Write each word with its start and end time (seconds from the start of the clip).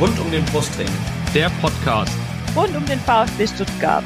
Rund 0.00 0.16
um 0.20 0.30
den 0.30 0.44
Brustring. 0.46 0.86
Der 1.34 1.50
Podcast. 1.60 2.12
Rund 2.54 2.76
um 2.76 2.86
den 2.86 3.00
VfB 3.00 3.48
Stuttgart. 3.48 4.04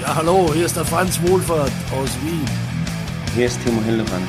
Ja, 0.00 0.14
hallo, 0.14 0.50
hier 0.54 0.66
ist 0.66 0.76
der 0.76 0.84
Franz 0.84 1.20
Wohlfahrt 1.26 1.72
aus 1.90 2.10
Wien. 2.22 2.44
Hier 3.34 3.46
ist 3.46 3.58
Timo 3.64 3.82
Hildebrand. 3.82 4.26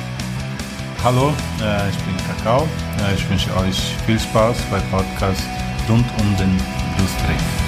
Hallo, 1.04 1.32
äh, 1.62 1.88
ich 1.88 1.96
bin 1.98 2.16
Kakao. 2.26 2.68
Äh, 2.98 3.14
ich 3.14 3.30
wünsche 3.30 3.56
euch 3.58 3.94
viel 4.06 4.18
Spaß 4.18 4.56
beim 4.72 4.82
Podcast 4.90 5.42
rund 5.88 6.06
um 6.20 6.36
den 6.36 6.56
Brustring. 6.96 7.59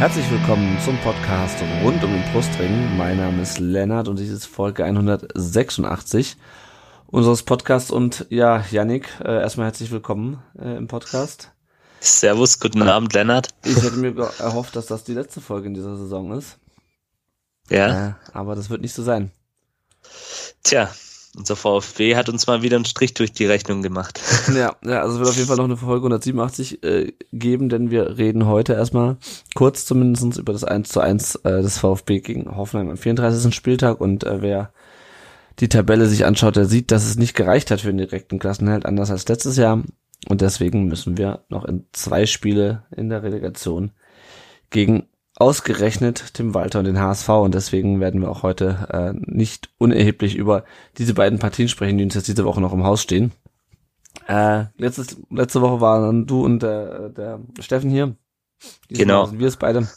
Herzlich 0.00 0.30
willkommen 0.30 0.78
zum 0.82 0.96
Podcast 1.00 1.58
rund 1.84 2.02
um 2.02 2.10
den 2.10 2.32
Brustring. 2.32 2.96
Mein 2.96 3.18
Name 3.18 3.42
ist 3.42 3.58
Lennart 3.58 4.08
und 4.08 4.18
dies 4.18 4.30
ist 4.30 4.46
Folge 4.46 4.82
186 4.82 6.38
unseres 7.06 7.42
Podcasts. 7.42 7.90
Und 7.90 8.24
ja, 8.30 8.64
Yannick, 8.70 9.10
äh, 9.22 9.42
erstmal 9.42 9.66
herzlich 9.66 9.90
willkommen 9.90 10.42
äh, 10.58 10.74
im 10.78 10.88
Podcast. 10.88 11.52
Servus, 12.00 12.60
guten 12.60 12.80
Abend, 12.80 13.12
Lennart. 13.12 13.50
Ich 13.62 13.76
hätte 13.76 13.96
mir 13.96 14.16
erhofft, 14.38 14.74
dass 14.74 14.86
das 14.86 15.04
die 15.04 15.12
letzte 15.12 15.42
Folge 15.42 15.66
in 15.66 15.74
dieser 15.74 15.98
Saison 15.98 16.32
ist. 16.32 16.56
Ja. 17.68 18.08
Äh, 18.08 18.12
aber 18.32 18.54
das 18.54 18.70
wird 18.70 18.80
nicht 18.80 18.94
so 18.94 19.02
sein. 19.02 19.30
Tja, 20.62 20.90
unser 21.36 21.54
VfB 21.56 22.16
hat 22.16 22.28
uns 22.28 22.46
mal 22.46 22.62
wieder 22.62 22.76
einen 22.76 22.84
Strich 22.84 23.14
durch 23.14 23.32
die 23.32 23.46
Rechnung 23.46 23.82
gemacht. 23.82 24.20
Ja, 24.54 24.74
ja, 24.84 25.02
also 25.02 25.14
es 25.14 25.18
wird 25.20 25.28
auf 25.28 25.36
jeden 25.36 25.48
Fall 25.48 25.56
noch 25.58 25.64
eine 25.64 25.76
Folge 25.76 26.06
187 26.06 26.82
äh, 26.82 27.12
geben, 27.32 27.68
denn 27.68 27.90
wir 27.90 28.18
reden 28.18 28.46
heute 28.46 28.72
erstmal 28.72 29.16
kurz 29.54 29.84
zumindestens 29.86 30.38
über 30.38 30.52
das 30.52 30.64
1 30.64 30.88
zu 30.88 31.00
1 31.00 31.36
äh, 31.36 31.62
des 31.62 31.78
VfB 31.78 32.20
gegen 32.20 32.56
Hoffenheim 32.56 32.90
am 32.90 32.96
34. 32.96 33.54
Spieltag 33.54 34.00
und 34.00 34.24
äh, 34.24 34.42
wer 34.42 34.72
die 35.60 35.68
Tabelle 35.68 36.06
sich 36.06 36.24
anschaut, 36.24 36.56
der 36.56 36.64
sieht, 36.64 36.90
dass 36.90 37.06
es 37.06 37.16
nicht 37.16 37.34
gereicht 37.34 37.70
hat 37.70 37.82
für 37.82 37.88
den 37.88 37.98
direkten 37.98 38.38
Klassenhalt, 38.38 38.86
anders 38.86 39.10
als 39.10 39.28
letztes 39.28 39.56
Jahr. 39.56 39.82
Und 40.28 40.40
deswegen 40.40 40.86
müssen 40.86 41.16
wir 41.16 41.44
noch 41.48 41.64
in 41.64 41.86
zwei 41.92 42.26
Spiele 42.26 42.84
in 42.94 43.08
der 43.08 43.22
Relegation 43.22 43.92
gegen 44.70 45.04
ausgerechnet 45.40 46.34
Tim 46.34 46.54
Walter 46.54 46.80
und 46.80 46.84
den 46.84 47.00
HSV 47.00 47.28
und 47.30 47.54
deswegen 47.54 47.98
werden 47.98 48.20
wir 48.20 48.30
auch 48.30 48.42
heute 48.42 48.88
äh, 48.92 49.12
nicht 49.14 49.70
unerheblich 49.78 50.36
über 50.36 50.64
diese 50.98 51.14
beiden 51.14 51.38
Partien 51.38 51.68
sprechen, 51.68 51.96
die 51.96 52.04
uns 52.04 52.14
jetzt 52.14 52.28
diese 52.28 52.44
Woche 52.44 52.60
noch 52.60 52.74
im 52.74 52.84
Haus 52.84 53.02
stehen. 53.02 53.32
Äh, 54.28 54.64
letztes, 54.76 55.16
letzte 55.30 55.62
Woche 55.62 55.80
waren 55.80 56.26
du 56.26 56.44
und 56.44 56.62
der, 56.62 57.08
der 57.08 57.40
Steffen 57.58 57.90
hier. 57.90 58.16
Diesmal 58.90 59.06
genau. 59.06 59.26
sind 59.26 59.40
wir 59.40 59.48
es 59.48 59.56
beide. 59.56 59.88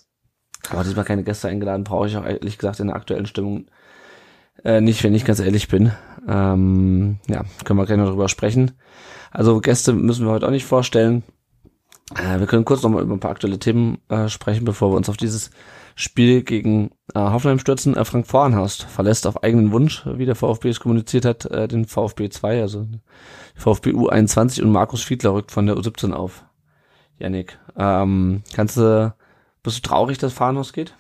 Aber 0.69 0.83
diesmal 0.83 1.03
keine 1.03 1.23
Gäste 1.23 1.49
eingeladen, 1.49 1.83
brauche 1.83 2.07
ich 2.07 2.15
auch 2.15 2.25
ehrlich 2.25 2.57
gesagt 2.57 2.79
in 2.79 2.87
der 2.87 2.95
aktuellen 2.95 3.25
Stimmung 3.25 3.65
äh, 4.63 4.79
nicht, 4.79 5.03
wenn 5.03 5.13
ich 5.13 5.25
ganz 5.25 5.39
ehrlich 5.39 5.67
bin. 5.67 5.91
Ähm, 6.25 7.19
ja, 7.27 7.43
können 7.65 7.79
wir 7.79 7.85
gerne 7.85 8.05
darüber 8.05 8.29
sprechen. 8.29 8.71
Also 9.29 9.59
Gäste 9.59 9.91
müssen 9.91 10.25
wir 10.25 10.31
heute 10.31 10.47
auch 10.47 10.51
nicht 10.51 10.65
vorstellen. 10.65 11.23
Äh, 12.15 12.39
wir 12.39 12.47
können 12.47 12.65
kurz 12.65 12.83
nochmal 12.83 13.03
über 13.03 13.13
ein 13.13 13.19
paar 13.19 13.31
aktuelle 13.31 13.59
Themen 13.59 13.99
äh, 14.09 14.29
sprechen, 14.29 14.65
bevor 14.65 14.91
wir 14.91 14.97
uns 14.97 15.09
auf 15.09 15.17
dieses 15.17 15.51
Spiel 15.95 16.43
gegen 16.43 16.91
äh, 17.13 17.19
Hoffenheim 17.19 17.59
stürzen. 17.59 17.95
Äh, 17.95 18.05
Frank 18.05 18.27
Vorenhorst 18.27 18.83
verlässt 18.83 19.27
auf 19.27 19.43
eigenen 19.43 19.71
Wunsch, 19.71 20.03
wie 20.05 20.25
der 20.25 20.35
VfB 20.35 20.69
es 20.69 20.79
kommuniziert 20.79 21.25
hat, 21.25 21.45
äh, 21.45 21.67
den 21.67 21.85
VfB 21.85 22.29
2, 22.29 22.61
also 22.61 22.87
VfB 23.55 23.91
U21 23.91 24.61
und 24.61 24.71
Markus 24.71 25.03
Fiedler 25.03 25.33
rückt 25.33 25.51
von 25.51 25.65
der 25.65 25.75
U17 25.75 26.13
auf. 26.13 26.43
Janik, 27.19 27.59
ähm, 27.77 28.43
kannst 28.53 28.77
du, 28.77 29.13
bist 29.61 29.77
du 29.77 29.81
traurig, 29.87 30.17
dass 30.17 30.33
Vorenhorst 30.33 30.73
geht? 30.73 30.95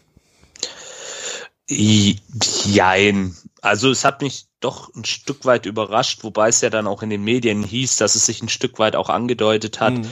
Jein. 1.67 3.35
Also 3.61 3.89
es 3.89 4.05
hat 4.05 4.21
mich 4.21 4.45
doch 4.59 4.93
ein 4.93 5.05
Stück 5.05 5.45
weit 5.45 5.65
überrascht, 5.65 6.23
wobei 6.23 6.49
es 6.49 6.61
ja 6.61 6.69
dann 6.69 6.85
auch 6.85 7.01
in 7.01 7.09
den 7.09 7.23
Medien 7.23 7.63
hieß, 7.63 7.97
dass 7.97 8.15
es 8.15 8.25
sich 8.25 8.43
ein 8.43 8.49
Stück 8.49 8.77
weit 8.77 8.95
auch 8.95 9.09
angedeutet 9.09 9.79
hat. 9.79 9.93
Mhm 9.93 10.09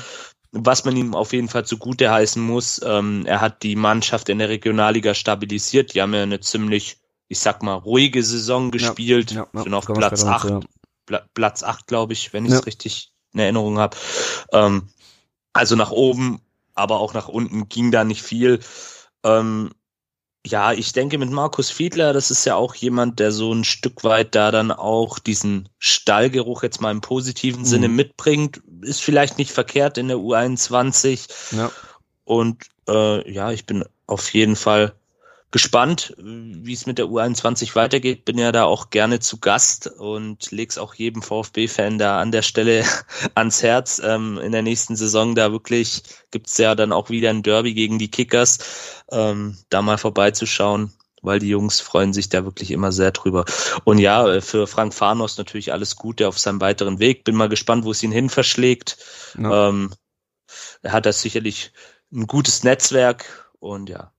was 0.52 0.84
man 0.84 0.98
ihm 0.98 1.16
auf 1.16 1.34
jeden 1.34 1.48
Fall 1.48 1.66
zugute 1.66 2.12
heißen 2.12 2.42
muss, 2.42 2.82
ähm, 2.84 3.26
er 3.26 3.42
hat 3.42 3.64
die 3.64 3.76
Mannschaft 3.76 4.30
in 4.30 4.40
der 4.40 4.50
Regionalliga 4.50 5.14
stabilisiert. 5.14 5.94
Die 5.94 6.02
haben 6.02 6.14
ja 6.14 6.24
eine 6.24 6.42
ziemlich, 6.42 6.98
ich 7.30 7.40
sag 7.40 7.64
mal, 7.64 7.76
ruhige 7.76 8.24
Saison 8.24 8.72
gespielt, 8.72 9.32
ja, 9.32 9.48
ja, 9.54 9.64
sind 9.64 9.74
auf 9.74 9.86
Platz 9.86 10.24
acht, 10.26 10.50
ja. 10.50 10.60
Pla 11.06 11.26
Platz 11.34 11.64
acht, 11.64 11.88
glaube 11.88 12.14
ich, 12.14 12.34
wenn 12.34 12.46
ich 12.46 12.52
es 12.52 12.66
richtig 12.66 13.12
in 13.34 13.40
Erinnerung 13.40 13.80
habe. 13.80 13.96
Ähm, 14.52 14.90
also 15.54 15.76
nach 15.76 15.92
oben, 15.92 16.42
aber 16.76 17.00
auch 17.00 17.14
nach 17.14 17.28
unten 17.28 17.70
ging 17.70 17.92
da 17.92 18.04
nicht 18.04 18.22
viel. 18.22 18.60
Ähm, 19.24 19.72
ja, 20.46 20.74
ich 20.74 20.92
denke 20.92 21.18
mit 21.18 21.30
Markus 21.30 21.70
Fiedler, 21.70 22.14
das 22.14 22.32
ist 22.32 22.46
ja 22.46 22.56
auch 22.56 22.74
jemand, 22.74 23.20
der 23.20 23.32
so 23.32 23.54
ein 23.54 23.64
Stück 23.64 24.04
weit 24.04 24.34
da 24.34 24.52
dann 24.52 24.72
auch 24.72 25.20
diesen 25.20 25.70
Stallgeruch 25.78 26.64
jetzt 26.64 26.82
mal 26.82 26.92
im 26.92 27.02
positiven 27.02 27.62
mhm. 27.62 27.66
Sinne 27.66 27.88
mitbringt. 27.90 28.62
Ist 28.82 29.02
vielleicht 29.02 29.38
nicht 29.38 29.52
verkehrt 29.52 29.98
in 29.98 30.08
der 30.08 30.18
U21. 30.18 31.56
Ja. 31.56 31.72
Und 32.24 32.64
äh, 32.88 33.32
ja, 33.32 33.52
ich 33.52 33.66
bin 33.66 33.84
auf 34.08 34.34
jeden 34.34 34.56
Fall 34.56 34.94
gespannt, 35.52 36.16
wie 36.18 36.74
es 36.74 36.86
mit 36.86 36.98
der 36.98 37.08
U21 37.08 37.76
weitergeht. 37.76 38.24
Bin 38.24 38.38
ja 38.38 38.52
da 38.52 38.64
auch 38.64 38.90
gerne 38.90 39.20
zu 39.20 39.40
Gast 39.40 39.88
und 39.88 40.50
leg's 40.52 40.78
auch 40.78 40.94
jedem 40.94 41.22
VfB-Fan 41.22 41.98
da 41.98 42.22
an 42.22 42.32
der 42.32 42.42
Stelle 42.42 42.86
ans 43.36 43.62
Herz. 43.62 44.02
Ähm, 44.04 44.38
in 44.38 44.54
der 44.54 44.62
nächsten 44.62 44.96
Saison 44.96 45.36
da 45.36 45.52
wirklich 45.52 46.04
gibt's 46.32 46.58
ja 46.58 46.74
dann 46.74 46.94
auch 46.94 47.10
wieder 47.10 47.30
ein 47.30 47.44
Derby 47.44 47.74
gegen 47.74 48.00
die 48.00 48.10
Kickers, 48.10 48.60
ähm, 49.12 49.58
da 49.70 49.82
mal 49.82 49.98
vorbeizuschauen 49.98 50.94
weil 51.22 51.40
die 51.40 51.50
Jungs 51.50 51.80
freuen 51.80 52.14
sich 52.14 52.30
da 52.30 52.44
wirklich 52.46 52.72
immer 52.72 52.92
sehr 52.92 53.12
drüber. 53.12 53.46
Und 53.84 53.98
ja, 53.98 54.42
für 54.42 54.68
Frank 54.68 54.94
Farnos 54.94 55.38
natürlich 55.38 55.72
alles 55.72 55.96
Gute 55.96 56.28
auf 56.28 56.40
seinem 56.40 56.62
weiteren 56.62 57.00
Weg. 57.00 57.24
Bin 57.24 57.36
mal 57.36 57.50
gespannt, 57.50 57.86
wo 57.86 57.92
es 57.92 58.04
ihn 58.04 58.12
hin 58.12 58.30
verschlägt. 58.30 58.98
Ja. 59.38 59.70
Ähm, 59.70 59.92
er 60.82 60.92
hat 60.92 61.06
da 61.06 61.14
sicherlich 61.14 61.72
ein 62.12 62.28
gutes 62.28 62.64
Netzwerk 62.64 63.52
und 63.60 63.90
ja, 63.90 64.12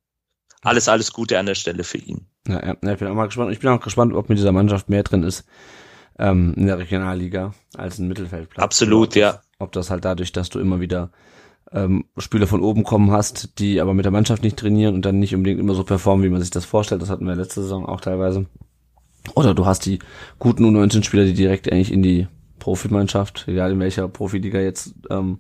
alles, 0.63 0.89
alles 0.89 1.13
Gute 1.13 1.39
an 1.39 1.47
der 1.47 1.55
Stelle 1.55 1.85
für 1.85 1.99
ihn. 1.99 2.27
Ja, 2.47 2.65
ja, 2.65 2.93
ich 2.93 2.99
bin 2.99 3.09
auch 3.09 3.15
mal 3.15 3.27
gespannt. 3.27 3.53
Ich 3.53 3.61
bin 3.61 3.71
auch 3.71 3.81
gespannt, 3.81 4.15
ob 4.15 4.29
mit 4.29 4.39
dieser 4.39 4.53
Mannschaft 4.53 4.89
mehr 4.89 5.03
drin 5.03 5.23
ist 5.23 5.45
ähm, 6.19 6.55
in 6.57 6.67
der 6.67 6.79
Regionalliga 6.79 7.55
als 7.77 7.99
ein 7.99 8.09
Mittelfeldplatz. 8.09 8.63
Absolut, 8.63 9.15
ja. 9.15 9.43
Ob 9.59 9.73
das 9.73 9.91
halt 9.91 10.05
dadurch, 10.05 10.33
dass 10.33 10.51
du 10.51 10.59
immer 10.59 10.81
wieder 10.81 11.11
ähm, 11.73 12.05
Spieler 12.19 12.47
von 12.47 12.63
oben 12.63 12.85
kommen 12.85 13.11
hast, 13.11 13.59
die 13.59 13.81
aber 13.81 13.95
mit 13.95 14.05
der 14.05 14.13
Mannschaft 14.13 14.43
nicht 14.43 14.59
trainieren 14.59 14.95
und 14.95 15.05
dann 15.05 15.19
nicht 15.19 15.35
unbedingt 15.35 15.61
immer 15.61 15.75
so 15.75 15.85
performen, 15.85 16.25
wie 16.25 16.31
man 16.31 16.41
sich 16.41 16.51
das 16.51 16.65
vorstellt. 16.65 17.03
Das 17.03 17.11
hatten 17.11 17.27
wir 17.27 17.35
letzte 17.35 17.63
Saison 17.63 17.87
auch 17.87 18.01
teilweise. 18.01 18.47
Oder 19.35 19.55
du 19.55 19.67
hast 19.67 19.87
die 19.87 20.01
guten 20.39 20.65
U19-Spieler, 20.65 21.25
die 21.25 21.35
direkt 21.35 21.71
eigentlich 21.71 21.93
in 21.93 22.03
die 22.03 22.27
Profimannschaft, 22.59 23.45
egal 23.49 23.73
in 23.73 23.81
welcher 23.81 24.09
Profiliga 24.09 24.61
jetzt 24.61 24.95
ähm, 25.11 25.39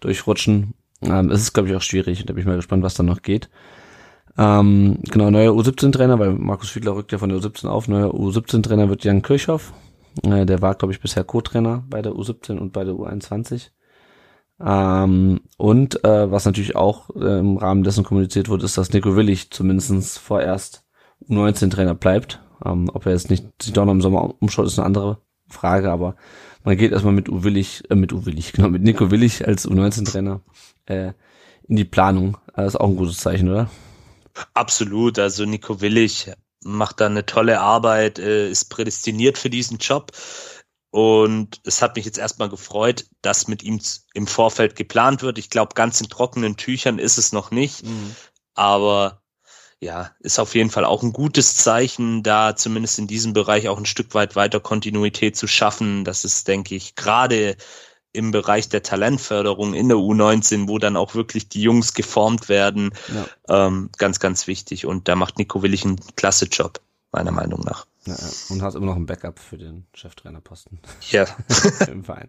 durchrutschen. 0.00 0.74
Ähm, 1.02 1.30
es 1.30 1.40
ist, 1.40 1.52
glaube 1.52 1.68
ich, 1.68 1.76
auch 1.76 1.82
schwierig 1.82 2.24
da 2.26 2.32
bin 2.32 2.42
ich 2.42 2.46
mal 2.46 2.56
gespannt, 2.56 2.82
was 2.82 2.94
da 2.94 3.02
noch 3.02 3.22
geht. 3.22 3.48
Ähm, 4.38 4.98
genau, 5.10 5.30
neuer 5.30 5.52
U17-Trainer, 5.52 6.18
weil 6.18 6.32
Markus 6.32 6.70
Fiedler 6.70 6.94
rückt 6.94 7.12
ja 7.12 7.18
von 7.18 7.30
der 7.30 7.38
U17 7.38 7.66
auf. 7.66 7.88
Neuer 7.88 8.14
U17-Trainer 8.14 8.88
wird 8.88 9.04
Jan 9.04 9.22
Kirchhoff. 9.22 9.72
Äh, 10.22 10.46
der 10.46 10.62
war, 10.62 10.74
glaube 10.74 10.92
ich, 10.92 11.00
bisher 11.00 11.24
Co-Trainer 11.24 11.84
bei 11.88 12.02
der 12.02 12.12
U17 12.12 12.58
und 12.58 12.72
bei 12.72 12.84
der 12.84 12.94
U21. 12.94 13.70
Ähm, 14.62 15.40
und 15.56 16.04
äh, 16.04 16.30
was 16.30 16.44
natürlich 16.44 16.76
auch 16.76 17.10
äh, 17.16 17.38
im 17.38 17.56
Rahmen 17.56 17.82
dessen 17.82 18.04
kommuniziert 18.04 18.48
wurde, 18.48 18.66
ist, 18.66 18.76
dass 18.76 18.92
Nico 18.92 19.16
Willig 19.16 19.50
zumindest 19.50 20.18
vorerst 20.18 20.84
U19-Trainer 21.28 21.94
bleibt. 21.94 22.40
Ähm, 22.64 22.90
ob 22.92 23.06
er 23.06 23.12
jetzt 23.12 23.30
nicht 23.30 23.46
sich 23.62 23.72
doch 23.72 23.84
noch 23.84 23.92
im 23.92 24.02
Sommer 24.02 24.34
umschaut, 24.40 24.66
ist 24.66 24.78
eine 24.78 24.86
andere 24.86 25.18
Frage, 25.48 25.90
aber 25.90 26.14
man 26.62 26.76
geht 26.76 26.92
erstmal 26.92 27.14
mit 27.14 27.28
U 27.28 27.42
Willig, 27.42 27.84
äh, 27.90 27.94
mit 27.94 28.12
U 28.12 28.26
Willig, 28.26 28.52
genau, 28.52 28.68
mit 28.68 28.82
Nico 28.82 29.10
Willig 29.10 29.46
als 29.46 29.66
U19-Trainer 29.66 30.40
äh, 30.86 31.12
in 31.66 31.76
die 31.76 31.84
Planung. 31.84 32.36
Das 32.54 32.74
ist 32.74 32.80
auch 32.80 32.88
ein 32.88 32.96
gutes 32.96 33.18
Zeichen, 33.18 33.48
oder? 33.48 33.70
Absolut. 34.54 35.18
Also 35.18 35.46
Nico 35.46 35.80
Willig 35.80 36.30
macht 36.62 37.00
da 37.00 37.06
eine 37.06 37.24
tolle 37.24 37.60
Arbeit, 37.60 38.18
äh, 38.18 38.50
ist 38.50 38.66
prädestiniert 38.66 39.38
für 39.38 39.50
diesen 39.50 39.78
Job. 39.78 40.12
Und 40.90 41.60
es 41.64 41.82
hat 41.82 41.96
mich 41.96 42.04
jetzt 42.04 42.18
erstmal 42.18 42.48
gefreut, 42.48 43.06
dass 43.22 43.46
mit 43.46 43.62
ihm 43.62 43.80
im 44.12 44.26
Vorfeld 44.26 44.74
geplant 44.74 45.22
wird. 45.22 45.38
Ich 45.38 45.48
glaube, 45.48 45.74
ganz 45.74 46.00
in 46.00 46.08
trockenen 46.08 46.56
Tüchern 46.56 46.98
ist 46.98 47.16
es 47.16 47.32
noch 47.32 47.52
nicht. 47.52 47.84
Mhm. 47.84 48.16
Aber 48.54 49.22
ja, 49.80 50.10
ist 50.20 50.38
auf 50.38 50.54
jeden 50.54 50.70
Fall 50.70 50.84
auch 50.84 51.02
ein 51.02 51.12
gutes 51.12 51.56
Zeichen, 51.56 52.22
da 52.22 52.54
zumindest 52.54 52.98
in 52.98 53.06
diesem 53.06 53.32
Bereich 53.32 53.68
auch 53.68 53.78
ein 53.78 53.86
Stück 53.86 54.14
weit 54.14 54.36
weiter 54.36 54.60
Kontinuität 54.60 55.36
zu 55.36 55.46
schaffen. 55.46 56.04
Das 56.04 56.24
ist, 56.24 56.48
denke 56.48 56.74
ich, 56.74 56.96
gerade 56.96 57.56
im 58.12 58.32
Bereich 58.32 58.68
der 58.68 58.82
Talentförderung 58.82 59.72
in 59.72 59.88
der 59.88 59.96
U19, 59.96 60.68
wo 60.68 60.78
dann 60.78 60.96
auch 60.96 61.14
wirklich 61.14 61.48
die 61.48 61.62
Jungs 61.62 61.94
geformt 61.94 62.48
werden, 62.48 62.90
ja. 63.48 63.66
ähm, 63.66 63.90
ganz, 63.96 64.18
ganz 64.18 64.46
wichtig. 64.48 64.84
Und 64.84 65.08
da 65.08 65.14
macht 65.14 65.38
Nico 65.38 65.62
Willig 65.62 65.84
einen 65.84 66.00
klasse 66.16 66.46
Job. 66.46 66.80
meiner 67.12 67.30
Meinung 67.32 67.60
nach. 67.60 67.86
Ja, 68.06 68.16
und 68.48 68.62
hast 68.62 68.76
immer 68.76 68.86
noch 68.86 68.96
ein 68.96 69.04
Backup 69.04 69.38
für 69.38 69.58
den 69.58 69.84
Cheftrainerposten. 69.92 70.78
Ja. 71.10 71.26
Im 71.90 72.02
Verein. 72.02 72.28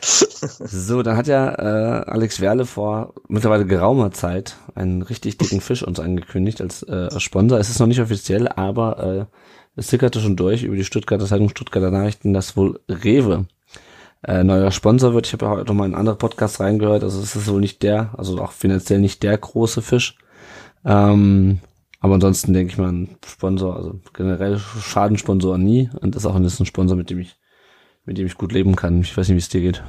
So, 0.00 1.02
dann 1.02 1.18
hat 1.18 1.26
ja 1.26 1.52
äh, 1.52 2.04
Alex 2.06 2.40
Werle 2.40 2.64
vor 2.64 3.14
mittlerweile 3.28 3.66
geraumer 3.66 4.12
Zeit 4.12 4.56
einen 4.74 5.02
richtig 5.02 5.36
dicken 5.36 5.60
Fisch 5.60 5.82
uns 5.82 6.00
angekündigt 6.00 6.62
als 6.62 6.82
äh, 6.84 7.20
Sponsor. 7.20 7.58
Es 7.58 7.68
ist 7.68 7.78
noch 7.78 7.86
nicht 7.86 8.00
offiziell, 8.00 8.48
aber 8.48 9.28
äh, 9.28 9.36
es 9.76 9.88
sickerte 9.88 10.20
schon 10.20 10.36
durch 10.36 10.62
über 10.62 10.76
die 10.76 10.84
Stuttgarter 10.84 11.26
Zeitung 11.26 11.50
Stuttgarter 11.50 11.90
Nachrichten, 11.90 12.32
dass 12.32 12.56
wohl 12.56 12.80
Rewe 12.88 13.46
äh, 14.22 14.44
neuer 14.44 14.70
Sponsor 14.70 15.12
wird. 15.12 15.26
Ich 15.26 15.34
habe 15.34 15.44
ja 15.44 15.50
heute 15.50 15.66
noch 15.66 15.74
mal 15.74 15.86
in 15.86 15.94
andere 15.94 16.16
Podcasts 16.16 16.60
reingehört. 16.60 17.02
Also 17.02 17.20
es 17.20 17.36
ist 17.36 17.48
wohl 17.48 17.60
nicht 17.60 17.82
der, 17.82 18.14
also 18.16 18.40
auch 18.40 18.52
finanziell 18.52 19.00
nicht 19.00 19.22
der 19.22 19.36
große 19.36 19.82
Fisch. 19.82 20.16
Ähm, 20.84 21.60
aber 22.02 22.14
ansonsten 22.14 22.52
denke 22.52 22.72
ich 22.72 22.78
mal, 22.78 22.92
ein 22.92 23.16
Sponsor, 23.24 23.76
also 23.76 24.00
generell 24.12 24.58
Schadensponsor 24.58 25.56
nie. 25.56 25.88
Und 26.00 26.16
das 26.16 26.24
ist 26.24 26.26
auch 26.26 26.34
ein 26.34 26.66
Sponsor, 26.66 26.96
mit 26.96 27.10
dem 27.10 27.20
ich, 27.20 27.36
mit 28.04 28.18
dem 28.18 28.26
ich 28.26 28.34
gut 28.34 28.52
leben 28.52 28.74
kann. 28.74 29.02
Ich 29.02 29.16
weiß 29.16 29.28
nicht, 29.28 29.36
wie 29.36 29.38
es 29.38 29.48
dir 29.48 29.60
geht. 29.60 29.84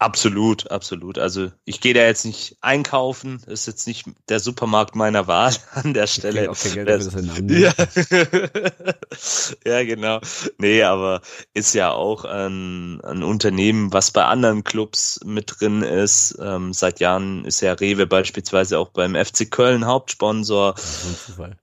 Absolut, 0.00 0.70
absolut. 0.70 1.18
Also 1.18 1.50
ich 1.64 1.80
gehe 1.80 1.92
da 1.92 2.02
jetzt 2.02 2.24
nicht 2.24 2.56
einkaufen, 2.60 3.42
ist 3.46 3.66
jetzt 3.66 3.88
nicht 3.88 4.06
der 4.28 4.38
Supermarkt 4.38 4.94
meiner 4.94 5.26
Wahl 5.26 5.52
an 5.74 5.92
der 5.92 6.06
Stelle. 6.06 6.52
Kein 6.52 6.86
Geld 6.86 7.12
Namen 7.14 7.48
ja. 7.58 7.72
ja, 9.66 9.84
genau. 9.84 10.20
Nee, 10.58 10.84
aber 10.84 11.20
ist 11.52 11.74
ja 11.74 11.90
auch 11.90 12.24
ein, 12.24 13.00
ein 13.00 13.24
Unternehmen, 13.24 13.92
was 13.92 14.12
bei 14.12 14.24
anderen 14.24 14.62
Clubs 14.62 15.18
mit 15.24 15.56
drin 15.58 15.82
ist. 15.82 16.38
Ähm, 16.40 16.72
seit 16.72 17.00
Jahren 17.00 17.44
ist 17.44 17.60
ja 17.60 17.72
Rewe 17.72 18.06
beispielsweise 18.06 18.78
auch 18.78 18.90
beim 18.90 19.16
FC 19.16 19.50
Köln 19.50 19.84
Hauptsponsor. 19.84 20.74
Das 20.74 21.26
Zufall. 21.26 21.56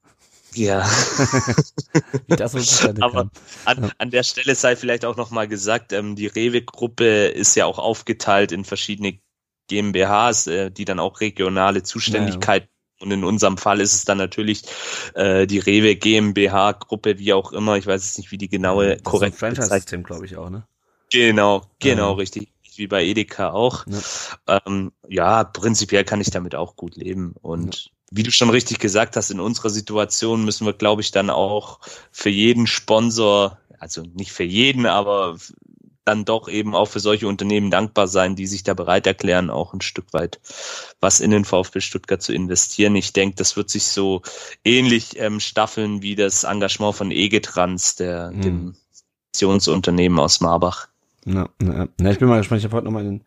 Ja. 0.56 0.86
Wie 2.28 2.36
das 2.36 2.86
Aber 3.02 3.30
an, 3.66 3.92
an 3.98 4.12
der 4.12 4.24
Stelle 4.24 4.56
sei 4.56 4.76
vielleicht 4.76 5.06
auch 5.06 5.18
nochmal 5.18 5.48
gesagt, 5.48 5.94
ähm, 5.94 6.16
die 6.16 6.28
Rewe-Gruppe 6.28 7.28
ist 7.28 7.56
ja 7.56 7.66
auch 7.66 7.80
aufgeteilt 7.80 8.52
in 8.52 8.66
verschiedene 8.66 9.20
GmbHs, 9.68 10.48
äh, 10.48 10.72
die 10.72 10.86
dann 10.86 11.00
auch 11.00 11.22
regionale 11.22 11.84
Zuständigkeit 11.84 12.64
ja, 12.64 12.68
ja. 12.68 12.72
Und 13.02 13.12
in 13.12 13.26
unserem 13.26 13.58
Fall 13.58 13.82
ist 13.82 13.94
es 13.94 14.06
dann 14.06 14.18
natürlich 14.18 14.64
äh, 15.16 15.46
die 15.48 15.60
Rewe 15.60 15.96
GmbH-Gruppe, 15.96 17.20
wie 17.20 17.34
auch 17.34 17.52
immer. 17.52 17.76
Ich 17.76 17.86
weiß 17.86 18.06
jetzt 18.06 18.18
nicht, 18.18 18.32
wie 18.32 18.38
die 18.38 18.48
genaue 18.48 18.96
das 18.96 19.04
korrekt 19.04 19.36
ist 19.36 19.44
ein 19.44 19.56
Franchise-System, 19.56 20.04
glaube 20.04 20.26
ich, 20.26 20.38
auch, 20.38 20.50
ne? 20.50 20.66
Genau, 21.12 21.64
genau, 21.80 22.12
ja. 22.12 22.16
richtig. 22.16 22.54
Wie 22.78 22.88
bei 22.88 23.06
Edeka 23.06 23.52
auch. 23.52 23.86
Ja. 24.48 24.62
Ähm, 24.66 24.92
ja, 25.08 25.44
prinzipiell 25.44 26.04
kann 26.04 26.22
ich 26.22 26.32
damit 26.32 26.56
auch 26.56 26.76
gut 26.76 26.96
leben. 26.96 27.36
Und 27.42 27.92
wie 28.12 28.24
du 28.24 28.32
schon 28.32 28.50
richtig 28.50 28.80
gesagt 28.80 29.16
hast, 29.16 29.32
in 29.32 29.40
unserer 29.40 29.70
Situation 29.70 30.46
müssen 30.46 30.66
wir, 30.66 30.74
glaube 30.74 31.02
ich, 31.02 31.12
dann 31.12 31.30
auch 31.30 31.80
für 32.12 32.30
jeden 32.30 32.68
Sponsor, 32.68 33.58
also 33.80 34.04
nicht 34.14 34.32
für 34.32 34.44
jeden, 34.44 34.86
aber 34.86 35.38
dann 36.06 36.24
doch 36.24 36.48
eben 36.48 36.76
auch 36.76 36.86
für 36.86 37.00
solche 37.00 37.28
Unternehmen 37.28 37.72
dankbar 37.72 38.08
sein, 38.08 38.36
die 38.36 38.46
sich 38.46 38.64
da 38.64 38.76
bereit 38.76 39.08
erklären, 39.08 39.50
auch 39.50 39.74
ein 39.74 39.82
Stück 39.82 40.14
weit 40.14 40.40
was 41.02 41.20
in 41.20 41.32
den 41.32 41.46
VfB 41.46 41.82
Stuttgart 41.82 42.22
zu 42.22 42.32
investieren. 42.32 42.96
Ich 42.96 43.12
denke, 43.12 43.36
das 43.36 43.58
wird 43.58 43.70
sich 43.70 43.86
so 43.86 44.22
ähnlich 44.64 45.20
ähm, 45.20 45.40
staffeln 45.40 46.02
wie 46.04 46.16
das 46.16 46.44
Engagement 46.44 46.96
von 46.96 47.12
Egetrans, 47.12 47.96
der, 47.96 48.32
mhm. 48.32 48.42
dem 48.42 48.76
Missionsunternehmen 49.34 50.20
aus 50.20 50.42
Marbach. 50.42 50.88
Na, 51.26 51.50
na, 51.60 51.88
na, 51.98 52.12
ich 52.12 52.20
bin 52.20 52.28
mal 52.28 52.38
gespannt. 52.38 52.60
Ich 52.60 52.66
habe 52.66 52.78
heute 52.78 52.86
nochmal 52.86 53.04
den 53.04 53.26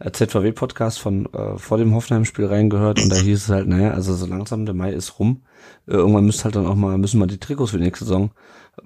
ZVW-Podcast 0.00 0.98
von 0.98 1.32
äh, 1.32 1.56
vor 1.56 1.78
dem 1.78 1.94
Hoffenheim-Spiel 1.94 2.46
reingehört 2.46 3.00
und 3.00 3.10
da 3.10 3.16
hieß 3.16 3.44
es 3.44 3.48
halt, 3.48 3.68
naja, 3.68 3.92
also 3.92 4.14
so 4.14 4.26
langsam 4.26 4.66
der 4.66 4.74
Mai 4.74 4.92
ist 4.92 5.18
rum. 5.18 5.42
Äh, 5.86 5.92
irgendwann 5.92 6.24
müsste 6.24 6.44
halt 6.44 6.56
dann 6.56 6.66
auch 6.66 6.74
mal, 6.74 6.98
müssen 6.98 7.20
mal 7.20 7.26
die 7.26 7.38
Trikots 7.38 7.70
für 7.70 7.78
die 7.78 7.84
nächste 7.84 8.04
Saison 8.04 8.30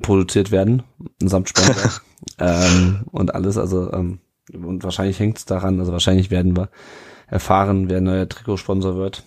produziert 0.03 0.51
werden, 0.51 0.83
samt 1.19 1.49
Sponsor 1.49 1.93
ähm, 2.39 3.05
und 3.11 3.35
alles. 3.35 3.57
Also 3.57 3.91
ähm, 3.93 4.21
und 4.53 4.83
wahrscheinlich 4.83 5.19
hängt 5.19 5.39
es 5.39 5.45
daran, 5.45 5.79
also 5.81 5.93
wahrscheinlich 5.93 6.31
werden 6.31 6.57
wir 6.57 6.69
erfahren, 7.27 7.89
wer 7.89 8.01
neuer 8.01 8.29
Trikotsponsor 8.29 8.97
wird. 8.97 9.25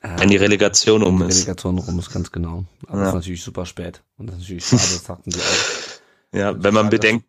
Äh, 0.00 0.18
Wenn 0.18 0.28
die 0.28 0.36
Relegation 0.36 1.02
um 1.02 1.18
die 1.18 1.24
ist. 1.26 1.38
Relegation 1.38 1.78
rum 1.78 1.98
ist, 1.98 2.12
ganz 2.12 2.30
genau. 2.30 2.64
Aber 2.86 2.98
ja. 2.98 3.04
das 3.04 3.08
ist 3.08 3.14
natürlich 3.14 3.42
super 3.42 3.66
spät. 3.66 4.02
Und 4.16 4.28
das 4.28 4.36
ist 4.36 4.42
natürlich 4.42 4.64
schade, 4.64 4.82
das 4.82 5.04
sagten 5.04 5.30
sie 5.30 5.40
auch. 5.40 6.38
Ja, 6.38 6.62
wenn 6.62 6.74
man 6.74 6.88
bedenkt, 6.88 7.26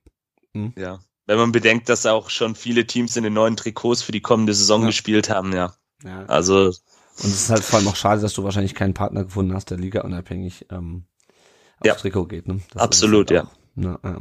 hm? 0.54 0.74
ja, 0.78 1.00
wenn 1.26 1.38
man 1.38 1.52
bedenkt, 1.52 1.90
dass 1.90 2.06
auch 2.06 2.30
schon 2.30 2.56
viele 2.56 2.86
Teams 2.86 3.16
in 3.16 3.24
den 3.24 3.34
neuen 3.34 3.56
Trikots 3.56 4.02
für 4.02 4.12
die 4.12 4.22
kommende 4.22 4.54
Saison 4.54 4.82
ja. 4.82 4.88
gespielt 4.88 5.30
haben, 5.30 5.54
ja. 5.54 5.74
ja. 6.04 6.26
Also. 6.26 6.66
Und 6.66 7.30
es 7.30 7.44
ist 7.44 7.50
halt 7.50 7.64
vor 7.64 7.80
allem 7.80 7.88
auch 7.88 7.96
schade, 7.96 8.22
dass 8.22 8.34
du 8.34 8.44
wahrscheinlich 8.44 8.74
keinen 8.74 8.94
Partner 8.94 9.24
gefunden 9.24 9.54
hast, 9.54 9.70
der 9.70 9.78
Liga 9.78 10.02
unabhängig 10.02 10.66
ähm, 10.72 11.06
aufs 11.80 11.88
ja. 11.88 11.96
Trikot 11.96 12.26
geht. 12.26 12.48
Ne? 12.48 12.60
Das 12.74 12.82
Absolut, 12.82 13.30
halt 13.30 13.46
ja. 13.46 13.52
Ne, 13.76 14.00
ähm. 14.04 14.20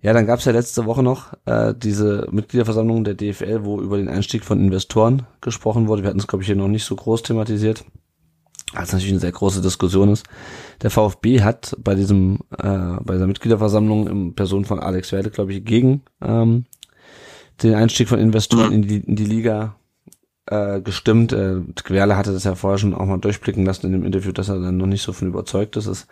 Ja, 0.00 0.12
dann 0.12 0.26
gab 0.26 0.40
es 0.40 0.44
ja 0.44 0.52
letzte 0.52 0.84
Woche 0.86 1.02
noch 1.02 1.32
äh, 1.44 1.74
diese 1.76 2.26
Mitgliederversammlung 2.30 3.04
der 3.04 3.14
DFL, 3.14 3.64
wo 3.64 3.80
über 3.80 3.96
den 3.96 4.08
Einstieg 4.08 4.44
von 4.44 4.58
Investoren 4.58 5.26
gesprochen 5.40 5.86
wurde. 5.86 6.02
Wir 6.02 6.08
hatten 6.10 6.18
es, 6.18 6.26
glaube 6.26 6.42
ich, 6.42 6.46
hier 6.46 6.56
noch 6.56 6.66
nicht 6.66 6.84
so 6.84 6.96
groß 6.96 7.22
thematisiert 7.22 7.84
als 8.74 8.92
natürlich 8.92 9.12
eine 9.12 9.20
sehr 9.20 9.32
große 9.32 9.60
Diskussion 9.60 10.10
ist. 10.10 10.26
Der 10.82 10.90
VfB 10.90 11.42
hat 11.42 11.76
bei 11.78 11.94
diesem, 11.94 12.40
äh, 12.58 12.96
bei 13.02 13.14
dieser 13.14 13.26
Mitgliederversammlung 13.26 14.08
in 14.08 14.34
Person 14.34 14.64
von 14.64 14.80
Alex 14.80 15.12
Werde, 15.12 15.30
glaube 15.30 15.52
ich, 15.52 15.64
gegen 15.64 16.02
ähm, 16.20 16.64
den 17.62 17.74
Einstieg 17.74 18.08
von 18.08 18.18
Investoren 18.18 18.72
in, 18.72 18.82
die, 18.82 18.98
in 18.98 19.16
die 19.16 19.24
Liga 19.24 19.76
äh, 20.46 20.80
gestimmt. 20.80 21.32
Äh, 21.32 21.60
Querle 21.82 22.16
hatte 22.16 22.32
das 22.32 22.44
ja 22.44 22.54
vorher 22.54 22.78
schon 22.78 22.94
auch 22.94 23.06
mal 23.06 23.18
durchblicken 23.18 23.64
lassen 23.64 23.86
in 23.86 23.92
dem 23.92 24.04
Interview, 24.04 24.32
dass 24.32 24.48
er 24.48 24.60
dann 24.60 24.76
noch 24.76 24.86
nicht 24.86 25.02
so 25.02 25.12
von 25.12 25.28
überzeugt 25.28 25.76
ist. 25.76 25.86
Das, 25.86 26.06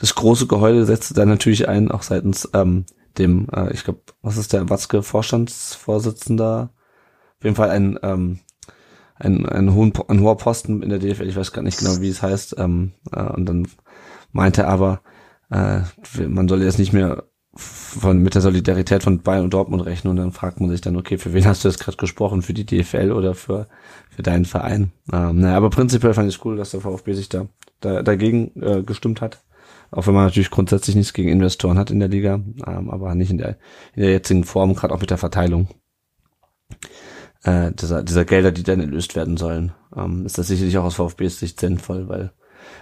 das 0.00 0.14
große 0.14 0.46
Geheule 0.46 0.84
setzte 0.84 1.14
dann 1.14 1.28
natürlich 1.28 1.68
ein, 1.68 1.90
auch 1.90 2.02
seitens 2.02 2.48
ähm, 2.54 2.86
dem, 3.18 3.48
äh, 3.52 3.72
ich 3.72 3.84
glaube, 3.84 4.00
was 4.22 4.36
ist 4.36 4.52
der 4.52 4.70
Watzke 4.70 5.02
Vorstandsvorsitzender? 5.02 6.70
Auf 7.38 7.44
jeden 7.44 7.56
Fall 7.56 7.70
ein 7.70 7.98
ähm, 8.02 8.40
ein, 9.14 9.46
ein, 9.46 9.74
hohen, 9.74 9.92
ein 10.08 10.20
hoher 10.20 10.36
Posten 10.36 10.82
in 10.82 10.90
der 10.90 10.98
DFL, 10.98 11.28
ich 11.28 11.36
weiß 11.36 11.52
gar 11.52 11.62
nicht 11.62 11.78
genau, 11.78 12.00
wie 12.00 12.08
es 12.08 12.22
heißt. 12.22 12.56
Ähm, 12.58 12.92
äh, 13.12 13.22
und 13.22 13.46
dann 13.46 13.68
meinte 14.32 14.62
er 14.62 14.68
aber, 14.68 15.00
äh, 15.50 15.80
man 16.26 16.48
soll 16.48 16.62
jetzt 16.62 16.78
nicht 16.78 16.92
mehr 16.92 17.24
von 17.56 18.18
mit 18.18 18.34
der 18.34 18.42
Solidarität 18.42 19.04
von 19.04 19.20
Bayern 19.20 19.44
und 19.44 19.54
Dortmund 19.54 19.86
rechnen 19.86 20.10
und 20.10 20.16
dann 20.16 20.32
fragt 20.32 20.60
man 20.60 20.70
sich 20.70 20.80
dann, 20.80 20.96
okay, 20.96 21.18
für 21.18 21.32
wen 21.32 21.46
hast 21.46 21.62
du 21.62 21.68
jetzt 21.68 21.78
gerade 21.78 21.96
gesprochen? 21.96 22.42
Für 22.42 22.52
die 22.52 22.66
DFL 22.66 23.12
oder 23.12 23.34
für, 23.34 23.68
für 24.10 24.22
deinen 24.22 24.44
Verein? 24.44 24.90
Ähm, 25.12 25.38
naja, 25.40 25.56
aber 25.56 25.70
prinzipiell 25.70 26.14
fand 26.14 26.28
ich 26.28 26.44
cool, 26.44 26.56
dass 26.56 26.72
der 26.72 26.80
VfB 26.80 27.12
sich 27.12 27.28
da, 27.28 27.46
da 27.80 28.02
dagegen 28.02 28.50
äh, 28.60 28.82
gestimmt 28.82 29.20
hat. 29.20 29.44
Auch 29.92 30.08
wenn 30.08 30.14
man 30.14 30.24
natürlich 30.24 30.50
grundsätzlich 30.50 30.96
nichts 30.96 31.12
gegen 31.12 31.28
Investoren 31.28 31.78
hat 31.78 31.92
in 31.92 32.00
der 32.00 32.08
Liga, 32.08 32.40
ähm, 32.66 32.90
aber 32.90 33.14
nicht 33.14 33.30
in 33.30 33.38
der, 33.38 33.56
in 33.94 34.02
der 34.02 34.10
jetzigen 34.10 34.42
Form, 34.42 34.74
gerade 34.74 34.92
auch 34.92 35.00
mit 35.00 35.10
der 35.10 35.18
Verteilung 35.18 35.68
äh, 37.44 37.72
dieser, 37.72 38.02
dieser 38.02 38.24
Gelder, 38.24 38.52
die 38.52 38.62
dann 38.62 38.80
erlöst 38.80 39.14
werden 39.14 39.36
sollen, 39.36 39.72
ähm, 39.96 40.26
ist 40.26 40.38
das 40.38 40.48
sicherlich 40.48 40.76
auch 40.78 40.84
aus 40.84 40.94
VfBs 40.94 41.38
Sicht 41.38 41.60
sinnvoll, 41.60 42.08
weil 42.08 42.32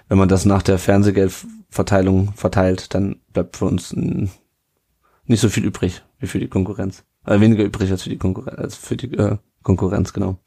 wenn 0.08 0.18
man 0.18 0.28
das 0.28 0.44
nach 0.44 0.62
der 0.62 0.78
Fernsehgeldverteilung 0.78 2.32
verteilt, 2.34 2.94
dann 2.94 3.16
bleibt 3.32 3.56
für 3.56 3.66
uns 3.66 3.94
nicht 3.94 5.40
so 5.40 5.48
viel 5.48 5.64
übrig 5.64 6.02
wie 6.18 6.26
für 6.26 6.38
die 6.38 6.48
Konkurrenz. 6.48 7.04
Äh, 7.26 7.40
weniger 7.40 7.64
übrig 7.64 7.90
als 7.90 8.02
für 8.02 8.10
die 8.10 8.18
Konkurrenz, 8.18 8.58
als 8.58 8.76
für 8.76 8.96
die 8.96 9.12
äh, 9.14 9.36
Konkurrenz, 9.62 10.12
genau. 10.12 10.38